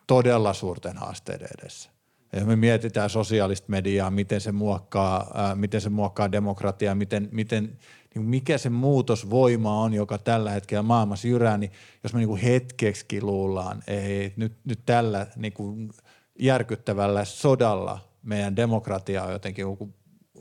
todella 0.06 0.52
suurten 0.52 0.96
haasteiden 0.96 1.48
edessä. 1.60 1.90
Ja 2.32 2.44
me 2.44 2.56
mietitään 2.56 3.10
sosiaalista 3.10 3.66
mediaa, 3.68 4.10
miten 4.10 4.40
se 4.40 4.52
muokkaa, 4.52 5.30
ää, 5.34 5.54
miten 5.54 5.80
se 5.80 5.90
muokkaa 5.90 6.32
demokratiaa, 6.32 6.94
miten, 6.94 7.28
miten, 7.32 7.78
niin 8.14 8.24
mikä 8.24 8.58
se 8.58 8.70
muutosvoima 8.70 9.82
on, 9.82 9.94
joka 9.94 10.18
tällä 10.18 10.50
hetkellä 10.50 10.82
maailmassa 10.82 11.28
jyrää, 11.28 11.58
niin 11.58 11.72
jos 12.02 12.12
me 12.12 12.18
niin 12.18 12.28
kuin 12.28 12.40
hetkeksi 12.40 13.22
luullaan, 13.22 13.82
ei, 13.86 14.32
nyt, 14.36 14.52
nyt 14.64 14.80
tällä 14.86 15.26
niin 15.36 15.52
kuin 15.52 15.90
järkyttävällä 16.38 17.24
sodalla 17.24 17.98
meidän 18.22 18.56
demokratia 18.56 19.24
on 19.24 19.32
jotenkin 19.32 19.66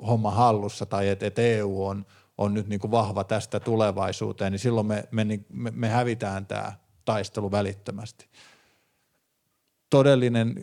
homma 0.07 0.31
hallussa 0.31 0.85
tai 0.85 1.09
että 1.09 1.25
et 1.25 1.39
EU 1.39 1.85
on, 1.85 2.05
on 2.37 2.53
nyt 2.53 2.67
niin 2.67 2.79
kuin 2.79 2.91
vahva 2.91 3.23
tästä 3.23 3.59
tulevaisuuteen, 3.59 4.51
niin 4.51 4.59
silloin 4.59 4.87
me, 4.87 5.03
me, 5.11 5.25
me, 5.49 5.71
me 5.71 5.89
hävitään 5.89 6.45
tämä 6.45 6.73
taistelu 7.05 7.51
välittömästi 7.51 8.29
todellinen 9.89 10.55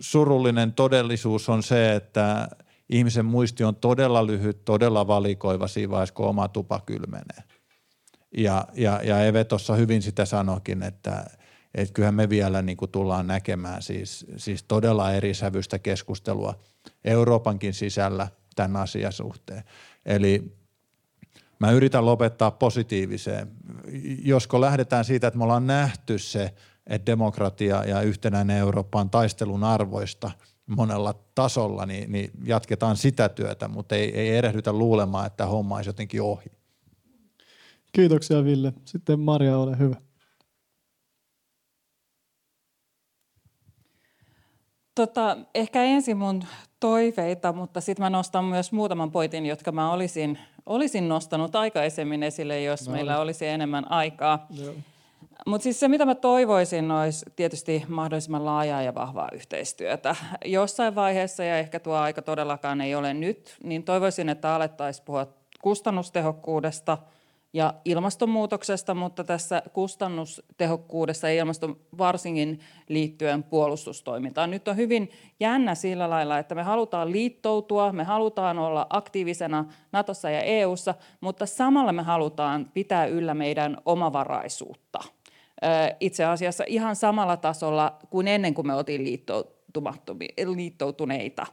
surullinen 0.00 0.72
todellisuus 0.72 1.48
on 1.48 1.62
se, 1.62 1.94
että 1.94 2.48
ihmisen 2.88 3.24
muisti 3.24 3.64
on 3.64 3.76
todella 3.76 4.26
lyhyt, 4.26 4.64
todella 4.64 5.06
valikoiva 5.06 5.68
siinä 5.68 5.90
vaiheessa, 5.90 6.14
kun 6.14 6.26
oma 6.26 6.48
tupa 6.48 6.80
kylmenee. 6.86 7.42
Ja, 8.36 8.66
ja, 8.74 9.00
ja 9.04 9.24
Eve 9.24 9.44
tuossa 9.44 9.74
hyvin 9.74 10.02
sitä 10.02 10.24
sanokin, 10.24 10.82
että, 10.82 11.24
että 11.74 11.92
kyllähän 11.92 12.14
me 12.14 12.28
vielä 12.28 12.62
niin 12.62 12.76
kuin 12.76 12.90
tullaan 12.90 13.26
näkemään 13.26 13.82
siis, 13.82 14.26
siis 14.36 14.62
todella 14.62 15.12
eri 15.12 15.34
sävystä 15.34 15.78
keskustelua 15.78 16.58
Euroopankin 17.04 17.74
sisällä 17.74 18.28
tämän 18.56 18.82
asian 18.82 19.12
suhteen. 19.12 19.64
Eli 20.04 20.56
mä 21.58 21.70
yritän 21.70 22.06
lopettaa 22.06 22.50
positiiviseen. 22.50 23.50
Josko 24.24 24.60
lähdetään 24.60 25.04
siitä, 25.04 25.26
että 25.26 25.38
me 25.38 25.44
ollaan 25.44 25.66
nähty 25.66 26.18
se– 26.18 26.54
että 26.86 27.06
demokratia 27.06 27.84
ja 27.84 28.02
yhtenäinen 28.02 28.56
Eurooppa 28.56 29.00
on 29.00 29.10
taistelun 29.10 29.64
arvoista 29.64 30.30
monella 30.66 31.14
tasolla, 31.34 31.86
niin, 31.86 32.12
niin 32.12 32.30
jatketaan 32.44 32.96
sitä 32.96 33.28
työtä, 33.28 33.68
mutta 33.68 33.96
ei, 33.96 34.18
ei 34.18 34.28
erehdytä 34.28 34.72
luulemaan, 34.72 35.26
että 35.26 35.46
homma 35.46 35.76
olisi 35.76 35.88
jotenkin 35.88 36.22
ohi. 36.22 36.50
Kiitoksia 37.92 38.44
Ville. 38.44 38.72
Sitten 38.84 39.20
Maria, 39.20 39.58
ole 39.58 39.78
hyvä. 39.78 39.96
Tota, 44.94 45.38
ehkä 45.54 45.82
ensin 45.82 46.16
mun 46.16 46.44
toiveita, 46.80 47.52
mutta 47.52 47.80
sitten 47.80 48.02
mä 48.02 48.10
nostan 48.10 48.44
myös 48.44 48.72
muutaman 48.72 49.10
pointin, 49.10 49.46
jotka 49.46 49.72
mä 49.72 49.92
olisin, 49.92 50.38
olisin 50.66 51.08
nostanut 51.08 51.56
aikaisemmin 51.56 52.22
esille, 52.22 52.62
jos 52.62 52.88
no, 52.88 52.92
meillä 52.92 53.20
olisi 53.20 53.46
enemmän 53.46 53.90
aikaa. 53.90 54.46
Joo. 54.50 54.74
Mutta 55.46 55.62
siis 55.62 55.80
se, 55.80 55.88
mitä 55.88 56.06
mä 56.06 56.14
toivoisin, 56.14 56.90
olisi 56.90 57.24
tietysti 57.36 57.84
mahdollisimman 57.88 58.44
laajaa 58.44 58.82
ja 58.82 58.94
vahvaa 58.94 59.28
yhteistyötä. 59.32 60.16
Jossain 60.44 60.94
vaiheessa, 60.94 61.44
ja 61.44 61.58
ehkä 61.58 61.80
tuo 61.80 61.94
aika 61.94 62.22
todellakaan 62.22 62.80
ei 62.80 62.94
ole 62.94 63.14
nyt, 63.14 63.56
niin 63.62 63.82
toivoisin, 63.82 64.28
että 64.28 64.54
alettaisiin 64.54 65.04
puhua 65.04 65.26
kustannustehokkuudesta 65.62 66.98
ja 67.56 67.74
ilmastonmuutoksesta, 67.84 68.94
mutta 68.94 69.24
tässä 69.24 69.62
kustannustehokkuudessa 69.72 71.28
ja 71.28 71.40
ilmaston 71.40 71.76
varsinkin 71.98 72.60
liittyen 72.88 73.42
puolustustoimintaan. 73.42 74.50
Nyt 74.50 74.68
on 74.68 74.76
hyvin 74.76 75.10
jännä 75.40 75.74
sillä 75.74 76.10
lailla, 76.10 76.38
että 76.38 76.54
me 76.54 76.62
halutaan 76.62 77.12
liittoutua, 77.12 77.92
me 77.92 78.04
halutaan 78.04 78.58
olla 78.58 78.86
aktiivisena 78.90 79.64
Natossa 79.92 80.30
ja 80.30 80.40
EUssa, 80.40 80.94
mutta 81.20 81.46
samalla 81.46 81.92
me 81.92 82.02
halutaan 82.02 82.70
pitää 82.74 83.06
yllä 83.06 83.34
meidän 83.34 83.76
omavaraisuutta– 83.84 84.98
itse 86.00 86.24
asiassa 86.24 86.64
ihan 86.66 86.96
samalla 86.96 87.36
tasolla 87.36 87.98
kuin 88.10 88.28
ennen 88.28 88.54
kuin 88.54 88.66
me 88.66 88.74
oltiin 88.74 89.04
liittoutuneita. 90.56 91.46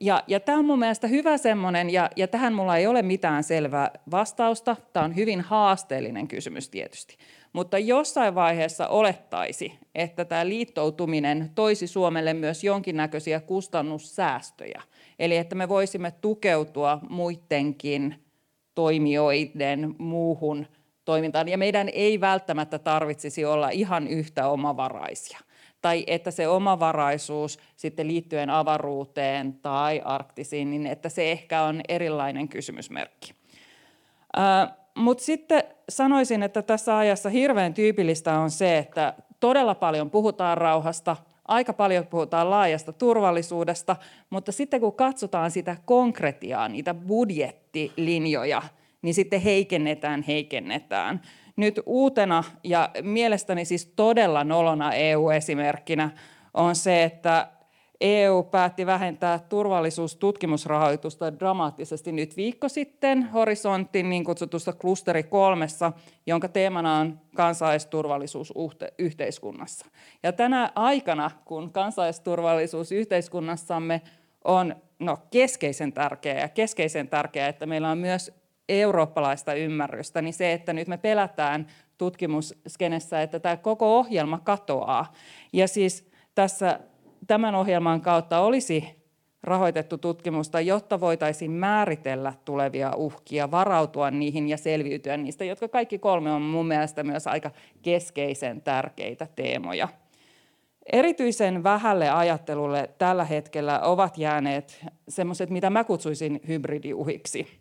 Ja, 0.00 0.24
ja 0.26 0.40
tämä 0.40 0.58
on 0.58 0.64
mun 0.64 0.78
mielestä 0.78 1.06
hyvä 1.06 1.38
semmoinen, 1.38 1.90
ja, 1.90 2.10
ja 2.16 2.28
tähän 2.28 2.52
mulla 2.52 2.76
ei 2.76 2.86
ole 2.86 3.02
mitään 3.02 3.44
selvää 3.44 3.90
vastausta. 4.10 4.76
Tämä 4.92 5.04
on 5.04 5.16
hyvin 5.16 5.40
haasteellinen 5.40 6.28
kysymys 6.28 6.68
tietysti. 6.68 7.16
Mutta 7.52 7.78
jossain 7.78 8.34
vaiheessa 8.34 8.88
olettaisi, 8.88 9.72
että 9.94 10.24
tämä 10.24 10.48
liittoutuminen 10.48 11.50
toisi 11.54 11.86
Suomelle 11.86 12.34
myös 12.34 12.64
jonkinnäköisiä 12.64 13.40
kustannussäästöjä. 13.40 14.82
Eli 15.18 15.36
että 15.36 15.54
me 15.54 15.68
voisimme 15.68 16.10
tukeutua 16.20 16.98
muidenkin 17.08 18.14
toimijoiden 18.74 19.94
muuhun 19.98 20.66
toimintaan. 21.04 21.48
Ja 21.48 21.58
meidän 21.58 21.88
ei 21.92 22.20
välttämättä 22.20 22.78
tarvitsisi 22.78 23.44
olla 23.44 23.70
ihan 23.70 24.08
yhtä 24.08 24.48
omavaraisia. 24.48 25.38
Tai 25.80 26.04
että 26.06 26.30
se 26.30 26.48
omavaraisuus 26.48 27.58
sitten 27.76 28.08
liittyen 28.08 28.50
avaruuteen 28.50 29.52
tai 29.52 30.02
arktisiin, 30.04 30.70
niin 30.70 30.86
että 30.86 31.08
se 31.08 31.32
ehkä 31.32 31.62
on 31.62 31.80
erilainen 31.88 32.48
kysymysmerkki. 32.48 33.34
Mutta 34.94 35.24
sitten 35.24 35.62
sanoisin, 35.88 36.42
että 36.42 36.62
tässä 36.62 36.98
ajassa 36.98 37.28
hirveän 37.28 37.74
tyypillistä 37.74 38.38
on 38.38 38.50
se, 38.50 38.78
että 38.78 39.14
todella 39.40 39.74
paljon 39.74 40.10
puhutaan 40.10 40.58
rauhasta, 40.58 41.16
aika 41.48 41.72
paljon 41.72 42.06
puhutaan 42.06 42.50
laajasta 42.50 42.92
turvallisuudesta, 42.92 43.96
mutta 44.30 44.52
sitten 44.52 44.80
kun 44.80 44.92
katsotaan 44.92 45.50
sitä 45.50 45.76
konkretiaa, 45.84 46.68
niitä 46.68 46.94
budjettilinjoja, 46.94 48.62
niin 49.02 49.14
sitten 49.14 49.40
heikennetään, 49.40 50.22
heikennetään. 50.22 51.20
Nyt 51.60 51.80
uutena 51.86 52.44
ja 52.64 52.90
mielestäni 53.02 53.64
siis 53.64 53.92
todella 53.96 54.44
nolona 54.44 54.92
EU-esimerkkinä 54.92 56.10
on 56.54 56.76
se, 56.76 57.04
että 57.04 57.48
EU 58.00 58.42
päätti 58.42 58.86
vähentää 58.86 59.38
turvallisuustutkimusrahoitusta 59.38 61.38
dramaattisesti 61.38 62.12
nyt 62.12 62.36
viikko 62.36 62.68
sitten 62.68 63.22
horisontin 63.22 64.10
niin 64.10 64.24
kutsutusta 64.24 64.72
klusteri 64.72 65.22
kolmessa, 65.22 65.92
jonka 66.26 66.48
teemana 66.48 66.96
on 66.96 67.20
kansalaisturvallisuus 67.36 68.52
yhteiskunnassa. 68.98 69.86
Ja 70.22 70.32
tänä 70.32 70.72
aikana, 70.74 71.30
kun 71.44 71.72
kansalaisturvallisuus 71.72 72.92
yhteiskunnassamme 72.92 74.02
on 74.44 74.76
no, 74.98 75.18
keskeisen 75.30 75.92
tärkeää 75.92 76.40
ja 76.40 76.48
keskeisen 76.48 77.08
tärkeää, 77.08 77.48
että 77.48 77.66
meillä 77.66 77.90
on 77.90 77.98
myös 77.98 78.39
eurooppalaista 78.70 79.54
ymmärrystä, 79.54 80.22
niin 80.22 80.34
se, 80.34 80.52
että 80.52 80.72
nyt 80.72 80.88
me 80.88 80.96
pelätään 80.96 81.66
tutkimusskenessä, 81.98 83.22
että 83.22 83.40
tämä 83.40 83.56
koko 83.56 83.98
ohjelma 83.98 84.38
katoaa. 84.38 85.12
Ja 85.52 85.68
siis 85.68 86.10
tässä 86.34 86.80
tämän 87.26 87.54
ohjelman 87.54 88.00
kautta 88.00 88.40
olisi 88.40 89.00
rahoitettu 89.42 89.98
tutkimusta, 89.98 90.60
jotta 90.60 91.00
voitaisiin 91.00 91.50
määritellä 91.50 92.32
tulevia 92.44 92.92
uhkia, 92.96 93.50
varautua 93.50 94.10
niihin 94.10 94.48
ja 94.48 94.56
selviytyä 94.56 95.16
niistä, 95.16 95.44
jotka 95.44 95.68
kaikki 95.68 95.98
kolme 95.98 96.32
on 96.32 96.42
mun 96.42 96.66
mielestä 96.66 97.02
myös 97.02 97.26
aika 97.26 97.50
keskeisen 97.82 98.62
tärkeitä 98.62 99.26
teemoja. 99.36 99.88
Erityisen 100.92 101.62
vähälle 101.62 102.10
ajattelulle 102.10 102.90
tällä 102.98 103.24
hetkellä 103.24 103.80
ovat 103.80 104.18
jääneet 104.18 104.86
semmoiset, 105.08 105.50
mitä 105.50 105.70
mä 105.70 105.84
kutsuisin 105.84 106.40
hybridiuhiksi. 106.48 107.59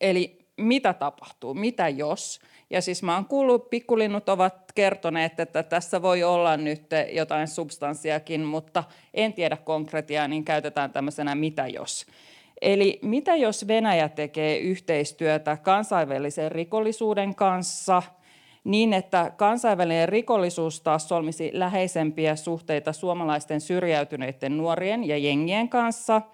Eli 0.00 0.46
mitä 0.56 0.92
tapahtuu, 0.92 1.54
mitä 1.54 1.88
jos. 1.88 2.40
Ja 2.70 2.82
siis 2.82 3.02
mä 3.02 3.14
oon 3.14 3.24
kuullut, 3.24 3.70
pikkulinnut 3.70 4.28
ovat 4.28 4.72
kertoneet, 4.74 5.40
että 5.40 5.62
tässä 5.62 6.02
voi 6.02 6.22
olla 6.22 6.56
nyt 6.56 6.86
jotain 7.12 7.48
substanssiakin, 7.48 8.40
mutta 8.40 8.84
en 9.14 9.32
tiedä 9.32 9.56
konkretiaa, 9.56 10.28
niin 10.28 10.44
käytetään 10.44 10.92
tämmöisenä 10.92 11.34
mitä 11.34 11.66
jos. 11.66 12.06
Eli 12.62 12.98
mitä 13.02 13.36
jos 13.36 13.68
Venäjä 13.68 14.08
tekee 14.08 14.58
yhteistyötä 14.58 15.56
kansainvälisen 15.56 16.52
rikollisuuden 16.52 17.34
kanssa 17.34 18.02
niin, 18.64 18.92
että 18.92 19.32
kansainvälinen 19.36 20.08
rikollisuus 20.08 20.80
taas 20.80 21.08
solmisi 21.08 21.50
läheisempiä 21.52 22.36
suhteita 22.36 22.92
suomalaisten 22.92 23.60
syrjäytyneiden 23.60 24.56
nuorien 24.56 25.04
ja 25.04 25.18
jengien 25.18 25.68
kanssa– 25.68 26.22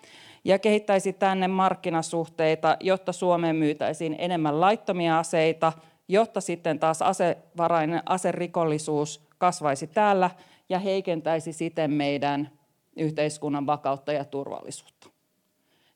ja 0.45 0.59
kehittäisi 0.59 1.13
tänne 1.13 1.49
markkinasuhteita, 1.49 2.77
jotta 2.81 3.13
Suomeen 3.13 3.57
myytäisiin 3.57 4.17
enemmän 4.19 4.61
laittomia 4.61 5.19
aseita, 5.19 5.73
jotta 6.09 6.41
sitten 6.41 6.79
taas 6.79 7.03
asevarainen 7.03 8.03
aserikollisuus 8.07 9.27
kasvaisi 9.39 9.87
täällä 9.87 10.31
ja 10.69 10.79
heikentäisi 10.79 11.53
siten 11.53 11.91
meidän 11.91 12.51
yhteiskunnan 12.97 13.67
vakautta 13.67 14.13
ja 14.13 14.25
turvallisuutta. 14.25 15.09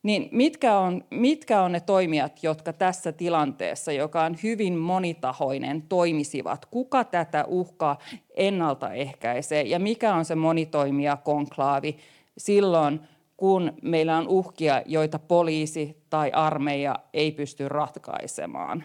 Niin 0.02 0.28
mitkä 0.32 0.78
on, 0.78 1.04
mitkä 1.10 1.62
on 1.62 1.72
ne 1.72 1.80
toimijat, 1.80 2.42
jotka 2.42 2.72
tässä 2.72 3.12
tilanteessa, 3.12 3.92
joka 3.92 4.24
on 4.24 4.36
hyvin 4.42 4.74
monitahoinen, 4.74 5.82
toimisivat? 5.82 6.66
Kuka 6.66 7.04
tätä 7.04 7.44
uhkaa 7.48 7.98
ennaltaehkäisee 8.34 9.62
ja 9.62 9.78
mikä 9.78 10.14
on 10.14 10.24
se 10.24 10.34
monitoimija 10.34 11.16
konklaavi 11.16 11.96
silloin, 12.38 13.00
kun 13.36 13.72
meillä 13.82 14.16
on 14.16 14.28
uhkia, 14.28 14.82
joita 14.86 15.18
poliisi 15.18 16.02
tai 16.10 16.30
armeija 16.32 16.98
ei 17.14 17.32
pysty 17.32 17.68
ratkaisemaan. 17.68 18.84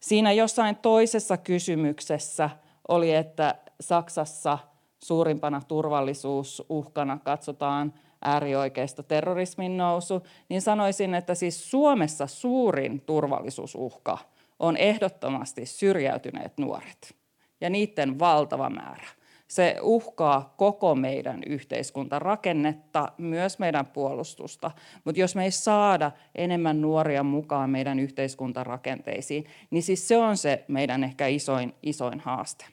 Siinä 0.00 0.32
jossain 0.32 0.76
toisessa 0.76 1.36
kysymyksessä 1.36 2.50
oli, 2.88 3.14
että 3.14 3.54
Saksassa 3.80 4.58
suurimpana 5.04 5.62
turvallisuusuhkana 5.68 7.18
katsotaan 7.18 7.94
äärioikeista 8.24 9.02
terrorismin 9.02 9.76
nousu, 9.76 10.22
niin 10.48 10.62
sanoisin, 10.62 11.14
että 11.14 11.34
siis 11.34 11.70
Suomessa 11.70 12.26
suurin 12.26 13.00
turvallisuusuhka 13.00 14.18
on 14.58 14.76
ehdottomasti 14.76 15.66
syrjäytyneet 15.66 16.58
nuoret 16.58 17.14
ja 17.60 17.70
niiden 17.70 18.18
valtava 18.18 18.70
määrä. 18.70 19.06
Se 19.52 19.76
uhkaa 19.82 20.54
koko 20.56 20.94
meidän 20.94 21.42
yhteiskuntarakennetta, 21.46 23.12
myös 23.18 23.58
meidän 23.58 23.86
puolustusta. 23.86 24.70
Mutta 25.04 25.20
jos 25.20 25.34
me 25.36 25.44
ei 25.44 25.50
saada 25.50 26.12
enemmän 26.34 26.80
nuoria 26.80 27.22
mukaan 27.22 27.70
meidän 27.70 27.98
yhteiskuntarakenteisiin, 27.98 29.44
niin 29.70 29.82
siis 29.82 30.08
se 30.08 30.16
on 30.16 30.36
se 30.36 30.64
meidän 30.68 31.04
ehkä 31.04 31.26
isoin, 31.26 31.74
isoin 31.82 32.20
haaste. 32.20 32.64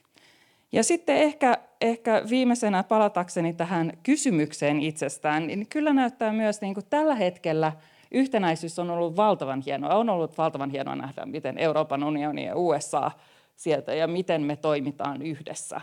Ja 0.72 0.84
sitten 0.84 1.16
ehkä, 1.16 1.58
ehkä 1.80 2.22
viimeisenä 2.30 2.82
palatakseni 2.82 3.52
tähän 3.52 3.92
kysymykseen 4.02 4.80
itsestään, 4.80 5.46
niin 5.46 5.66
kyllä 5.68 5.92
näyttää 5.92 6.32
myös 6.32 6.60
niin 6.60 6.74
kuin 6.74 6.86
tällä 6.90 7.14
hetkellä 7.14 7.72
yhtenäisyys 8.10 8.78
on 8.78 8.90
ollut 8.90 9.16
valtavan 9.16 9.62
hienoa. 9.66 9.94
On 9.94 10.10
ollut 10.10 10.38
valtavan 10.38 10.70
hienoa 10.70 10.96
nähdä, 10.96 11.26
miten 11.26 11.58
Euroopan 11.58 12.04
unioni 12.04 12.46
ja 12.46 12.56
USA 12.56 13.10
sieltä 13.56 13.94
ja 13.94 14.06
miten 14.06 14.42
me 14.42 14.56
toimitaan 14.56 15.22
yhdessä. 15.22 15.80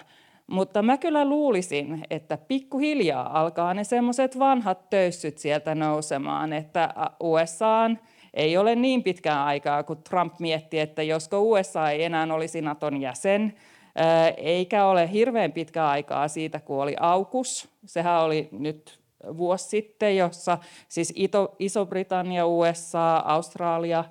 Mutta 0.47 0.81
mä 0.81 0.97
kyllä 0.97 1.25
luulisin, 1.25 2.03
että 2.09 2.37
pikkuhiljaa 2.37 3.39
alkaa 3.39 3.73
ne 3.73 3.83
semmoiset 3.83 4.39
vanhat 4.39 4.89
töyssyt 4.89 5.37
sieltä 5.37 5.75
nousemaan, 5.75 6.53
että 6.53 6.93
USA 7.19 7.91
ei 8.33 8.57
ole 8.57 8.75
niin 8.75 9.03
pitkään 9.03 9.39
aikaa, 9.39 9.83
kun 9.83 10.03
Trump 10.03 10.39
mietti, 10.39 10.79
että 10.79 11.03
josko 11.03 11.41
USA 11.41 11.89
ei 11.89 12.03
enää 12.03 12.27
olisi 12.31 12.61
Naton 12.61 13.01
jäsen, 13.01 13.53
eikä 14.37 14.85
ole 14.85 15.11
hirveän 15.11 15.51
pitkä 15.51 15.87
aikaa 15.87 16.27
siitä, 16.27 16.59
kun 16.59 16.81
oli 16.81 16.95
AUKUS. 16.99 17.69
Sehän 17.85 18.21
oli 18.21 18.49
nyt 18.51 18.99
vuosi 19.37 19.67
sitten, 19.69 20.17
jossa 20.17 20.57
siis 20.87 21.13
Iso-Britannia, 21.59 22.45
USA, 22.45 23.17
Australia 23.17 24.03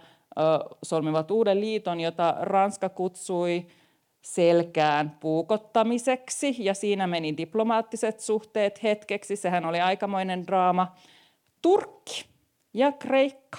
solmivat 0.83 1.31
uuden 1.31 1.61
liiton, 1.61 2.01
jota 2.01 2.37
Ranska 2.41 2.89
kutsui 2.89 3.67
selkään 4.27 5.17
puukottamiseksi 5.21 6.57
ja 6.59 6.75
siinä 6.75 7.07
meni 7.07 7.37
diplomaattiset 7.37 8.21
suhteet 8.21 8.83
hetkeksi. 8.83 9.37
Sehän 9.37 9.65
oli 9.65 9.81
aikamoinen 9.81 10.47
draama. 10.47 10.95
Turkki 11.63 12.25
ja 12.75 12.93
Kreikka. 12.93 13.59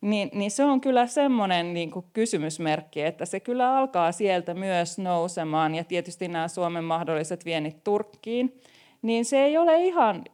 Niin, 0.00 0.30
niin 0.32 0.50
se 0.50 0.64
on 0.64 0.80
kyllä 0.80 1.06
semmoinen 1.06 1.74
niin 1.74 1.90
kuin 1.90 2.06
kysymysmerkki, 2.12 3.02
että 3.02 3.24
se 3.26 3.40
kyllä 3.40 3.76
alkaa 3.76 4.12
sieltä 4.12 4.54
myös 4.54 4.98
nousemaan 4.98 5.74
ja 5.74 5.84
tietysti 5.84 6.28
nämä 6.28 6.48
Suomen 6.48 6.84
mahdolliset 6.84 7.44
vienit 7.44 7.84
Turkkiin, 7.84 8.60
niin 9.02 9.24
se 9.24 9.38
ei 9.44 9.58
ole 9.58 9.82
ihan, 9.84 10.24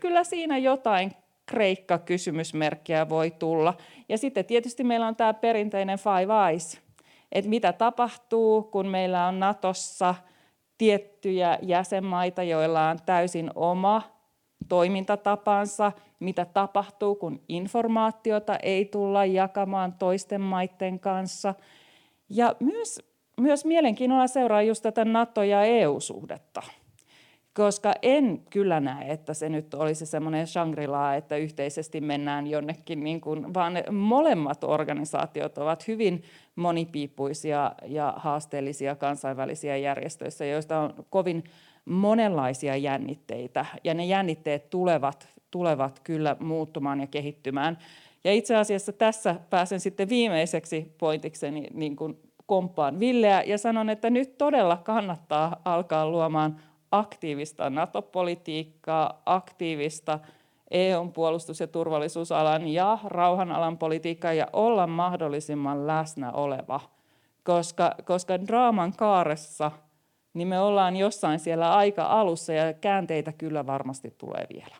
kyllä 0.00 0.24
siinä 0.24 0.58
jotain 0.58 1.12
Kreikka-kysymysmerkkiä 1.46 3.08
voi 3.08 3.30
tulla. 3.30 3.74
Ja 4.08 4.18
sitten 4.18 4.44
tietysti 4.44 4.84
meillä 4.84 5.06
on 5.06 5.16
tämä 5.16 5.34
perinteinen 5.34 5.98
Five 5.98 6.50
Eyes, 6.50 6.80
että 7.32 7.50
mitä 7.50 7.72
tapahtuu, 7.72 8.62
kun 8.62 8.86
meillä 8.86 9.26
on 9.26 9.40
Natossa 9.40 10.14
tiettyjä 10.78 11.58
jäsenmaita, 11.62 12.42
joilla 12.42 12.88
on 12.88 12.98
täysin 13.06 13.50
oma 13.54 14.02
toimintatapansa, 14.68 15.92
mitä 16.20 16.44
tapahtuu, 16.44 17.14
kun 17.14 17.40
informaatiota 17.48 18.56
ei 18.56 18.84
tulla 18.84 19.24
jakamaan 19.24 19.92
toisten 19.92 20.40
maiden 20.40 21.00
kanssa. 21.00 21.54
Ja 22.28 22.56
myös, 22.60 23.00
myös 23.40 23.64
mielenkiinnolla 23.64 24.26
seuraa 24.26 24.62
just 24.62 24.82
tätä 24.82 25.04
NATO- 25.04 25.42
ja 25.42 25.64
EU-suhdetta 25.64 26.62
koska 27.54 27.92
en 28.02 28.42
kyllä 28.50 28.80
näe, 28.80 29.12
että 29.12 29.34
se 29.34 29.48
nyt 29.48 29.74
olisi 29.74 30.06
semmoinen 30.06 30.46
shangri 30.46 30.86
että 31.16 31.36
yhteisesti 31.36 32.00
mennään 32.00 32.46
jonnekin, 32.46 33.04
niin 33.04 33.20
kuin, 33.20 33.54
vaan 33.54 33.72
molemmat 33.90 34.64
organisaatiot 34.64 35.58
ovat 35.58 35.88
hyvin 35.88 36.22
monipiippuisia 36.56 37.72
ja 37.86 38.14
haasteellisia 38.16 38.96
kansainvälisiä 38.96 39.76
järjestöissä, 39.76 40.44
joista 40.44 40.78
on 40.80 41.06
kovin 41.10 41.44
monenlaisia 41.84 42.76
jännitteitä, 42.76 43.66
ja 43.84 43.94
ne 43.94 44.04
jännitteet 44.04 44.70
tulevat, 44.70 45.28
tulevat 45.50 46.00
kyllä 46.00 46.36
muuttumaan 46.40 47.00
ja 47.00 47.06
kehittymään. 47.06 47.78
Ja 48.24 48.32
itse 48.32 48.56
asiassa 48.56 48.92
tässä 48.92 49.36
pääsen 49.50 49.80
sitten 49.80 50.08
viimeiseksi 50.08 50.94
pointikseni 50.98 51.66
niin 51.74 51.96
kuin 51.96 52.18
komppaan 52.46 53.00
Villeä 53.00 53.42
ja 53.42 53.58
sanon, 53.58 53.90
että 53.90 54.10
nyt 54.10 54.38
todella 54.38 54.76
kannattaa 54.76 55.60
alkaa 55.64 56.10
luomaan 56.10 56.60
aktiivista 56.90 57.70
NATO-politiikkaa, 57.70 59.22
aktiivista 59.26 60.18
EUn 60.70 61.12
puolustus- 61.12 61.60
ja 61.60 61.66
turvallisuusalan 61.66 62.68
ja 62.68 62.98
rauhanalan 63.04 63.78
politiikkaa 63.78 64.32
ja 64.32 64.46
olla 64.52 64.86
mahdollisimman 64.86 65.86
läsnä 65.86 66.32
oleva, 66.32 66.80
koska, 67.44 67.94
koska 68.04 68.46
draaman 68.46 68.92
kaaressa 68.96 69.70
niin 70.34 70.48
me 70.48 70.60
ollaan 70.60 70.96
jossain 70.96 71.38
siellä 71.38 71.74
aika 71.76 72.06
alussa 72.06 72.52
ja 72.52 72.72
käänteitä 72.72 73.32
kyllä 73.32 73.66
varmasti 73.66 74.14
tulee 74.18 74.46
vielä. 74.54 74.76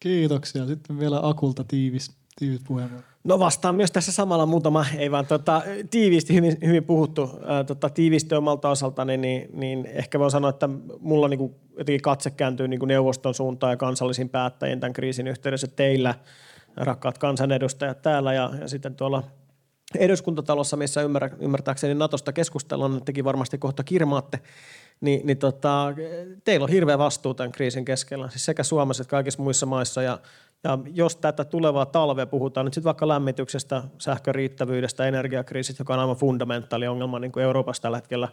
Kiitoksia. 0.00 0.66
Sitten 0.66 0.98
vielä 0.98 1.20
Akulta 1.22 1.64
tiivis, 1.64 2.16
tiivis 2.38 2.60
puheenvuoro. 2.66 3.11
No 3.24 3.38
vastaan 3.38 3.74
myös 3.74 3.90
tässä 3.90 4.12
samalla 4.12 4.46
muutama, 4.46 4.86
ei 4.98 5.10
vaan 5.10 5.26
tota, 5.26 5.62
tiiviisti 5.90 6.34
hyvin, 6.34 6.58
hyvin 6.66 6.84
puhuttu 6.84 7.30
ää, 7.46 7.64
tota, 7.64 7.90
tiivisti 7.90 8.34
omalta 8.34 8.70
osaltani, 8.70 9.16
niin, 9.16 9.48
niin 9.52 9.86
ehkä 9.86 10.18
voin 10.18 10.30
sanoa, 10.30 10.50
että 10.50 10.68
mulla 11.00 11.28
niin 11.28 11.54
jotenkin 11.78 12.02
katse 12.02 12.30
kääntyy 12.30 12.68
niin 12.68 12.80
neuvoston 12.86 13.34
suuntaan 13.34 13.72
ja 13.72 13.76
kansallisiin 13.76 14.28
päättäjiin 14.28 14.80
tämän 14.80 14.92
kriisin 14.92 15.28
yhteydessä. 15.28 15.66
Teillä, 15.66 16.14
rakkaat 16.76 17.18
kansanedustajat 17.18 18.02
täällä 18.02 18.32
ja, 18.32 18.50
ja 18.60 18.68
sitten 18.68 18.94
tuolla 18.94 19.22
eduskuntatalossa, 19.98 20.76
missä 20.76 21.02
ymmärrä, 21.02 21.30
ymmärtääkseni 21.40 21.94
Natosta 21.94 22.32
keskustellaan, 22.32 23.02
tekin 23.04 23.24
varmasti 23.24 23.58
kohta 23.58 23.84
kirmaatte, 23.84 24.38
niin, 25.00 25.26
niin 25.26 25.38
tota, 25.38 25.94
teillä 26.44 26.64
on 26.64 26.70
hirveä 26.70 26.98
vastuu 26.98 27.34
tämän 27.34 27.52
kriisin 27.52 27.84
keskellä, 27.84 28.28
siis 28.28 28.44
sekä 28.44 28.62
Suomessa 28.62 29.02
että 29.02 29.10
kaikissa 29.10 29.42
muissa 29.42 29.66
maissa 29.66 30.02
ja 30.02 30.18
ja 30.64 30.78
jos 30.92 31.16
tätä 31.16 31.44
tulevaa 31.44 31.86
talvea 31.86 32.26
puhutaan 32.26 32.64
nyt 32.66 32.74
sitten 32.74 32.84
vaikka 32.84 33.08
lämmityksestä, 33.08 33.82
sähkön 33.98 34.34
riittävyydestä, 34.34 35.06
energiakriisistä, 35.06 35.80
joka 35.80 35.94
on 35.94 36.00
aivan 36.00 36.16
fundamentaali 36.16 36.86
ongelma 36.86 37.18
niin 37.18 37.32
kuin 37.32 37.44
Euroopassa 37.44 37.82
tällä 37.82 37.96
hetkellä, 37.96 38.28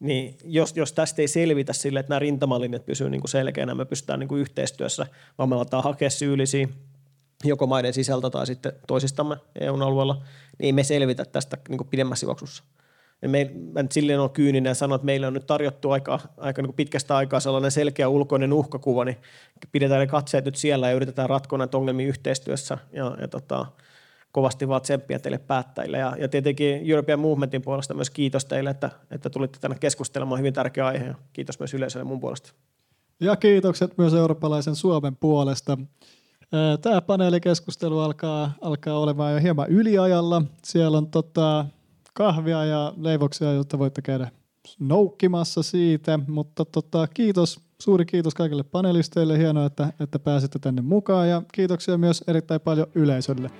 niin 0.00 0.36
jos, 0.44 0.76
jos 0.76 0.92
tästä 0.92 1.22
ei 1.22 1.28
selvitä 1.28 1.72
sille, 1.72 2.00
että 2.00 2.10
nämä 2.10 2.18
rintamalinjat 2.18 2.86
pysyvät 2.86 3.10
niin 3.10 3.20
kuin 3.20 3.30
selkeänä, 3.30 3.74
me 3.74 3.84
pystytään 3.84 4.20
niin 4.20 4.28
kuin 4.28 4.40
yhteistyössä, 4.40 5.06
vaan 5.38 5.48
me 5.48 5.56
aletaan 5.56 5.84
hakea 5.84 6.10
syyllisiä 6.10 6.68
joko 7.44 7.66
maiden 7.66 7.94
sisältä 7.94 8.30
tai 8.30 8.46
sitten 8.46 8.72
toisistamme 8.86 9.36
EUn 9.60 9.82
alueella, 9.82 10.14
niin 10.14 10.66
ei 10.66 10.72
me 10.72 10.84
selvitä 10.84 11.24
tästä 11.24 11.56
niin 11.68 11.88
pidemmässä 11.90 12.26
juoksussa. 12.26 12.64
Me, 13.26 13.50
mä 13.72 13.82
nyt 13.82 13.92
silleen 13.92 14.20
on 14.20 14.30
kyyninen 14.30 14.70
ja 14.70 14.74
sanon, 14.74 14.96
että 14.96 15.06
meille 15.06 15.26
on 15.26 15.34
nyt 15.34 15.46
tarjottu 15.46 15.90
aika, 15.90 16.18
aika 16.36 16.62
niin 16.62 16.72
pitkästä 16.72 17.16
aikaa 17.16 17.40
sellainen 17.40 17.70
selkeä 17.70 18.08
ulkoinen 18.08 18.52
uhkakuva, 18.52 19.04
niin 19.04 19.16
pidetään 19.72 20.00
ne 20.00 20.06
katseet 20.06 20.44
nyt 20.44 20.56
siellä 20.56 20.88
ja 20.88 20.96
yritetään 20.96 21.30
ratkoa 21.30 21.58
näitä 21.58 21.76
ongelmia 21.76 22.08
yhteistyössä 22.08 22.78
ja, 22.92 23.16
ja 23.20 23.28
tota, 23.28 23.66
kovasti 24.32 24.68
vaan 24.68 24.82
tsemppiä 24.82 25.18
teille 25.18 25.38
päättäjille. 25.38 25.98
Ja, 25.98 26.16
ja 26.18 26.28
tietenkin 26.28 26.90
European 26.90 27.20
Movementin 27.20 27.62
puolesta 27.62 27.94
myös 27.94 28.10
kiitos 28.10 28.44
teille, 28.44 28.70
että, 28.70 28.90
että 29.10 29.30
tulitte 29.30 29.58
tänne 29.60 29.76
keskustelemaan 29.80 30.38
hyvin 30.38 30.54
tärkeä 30.54 30.86
aihe 30.86 31.04
ja 31.04 31.14
kiitos 31.32 31.58
myös 31.58 31.74
yleisölle 31.74 32.04
mun 32.04 32.20
puolesta. 32.20 32.52
Ja 33.20 33.36
kiitokset 33.36 33.98
myös 33.98 34.14
eurooppalaisen 34.14 34.76
Suomen 34.76 35.16
puolesta. 35.16 35.78
Tämä 36.82 37.00
paneelikeskustelu 37.00 37.98
alkaa, 37.98 38.52
alkaa 38.60 38.98
olemaan 38.98 39.32
jo 39.32 39.40
hieman 39.40 39.68
yliajalla. 39.68 40.42
Siellä 40.64 40.98
on 40.98 41.06
tota, 41.06 41.66
kahvia 42.14 42.64
ja 42.64 42.94
leivoksia, 42.96 43.52
jotta 43.52 43.78
voitte 43.78 44.02
käydä 44.02 44.30
noukkimassa 44.78 45.62
siitä, 45.62 46.18
mutta 46.28 46.64
tota, 46.64 47.06
kiitos, 47.14 47.60
suuri 47.78 48.04
kiitos 48.04 48.34
kaikille 48.34 48.62
panelisteille, 48.62 49.38
hienoa, 49.38 49.66
että, 49.66 49.92
että 50.00 50.18
pääsitte 50.18 50.58
tänne 50.58 50.82
mukaan 50.82 51.28
ja 51.28 51.42
kiitoksia 51.52 51.98
myös 51.98 52.24
erittäin 52.26 52.60
paljon 52.60 52.86
yleisölle. 52.94 53.50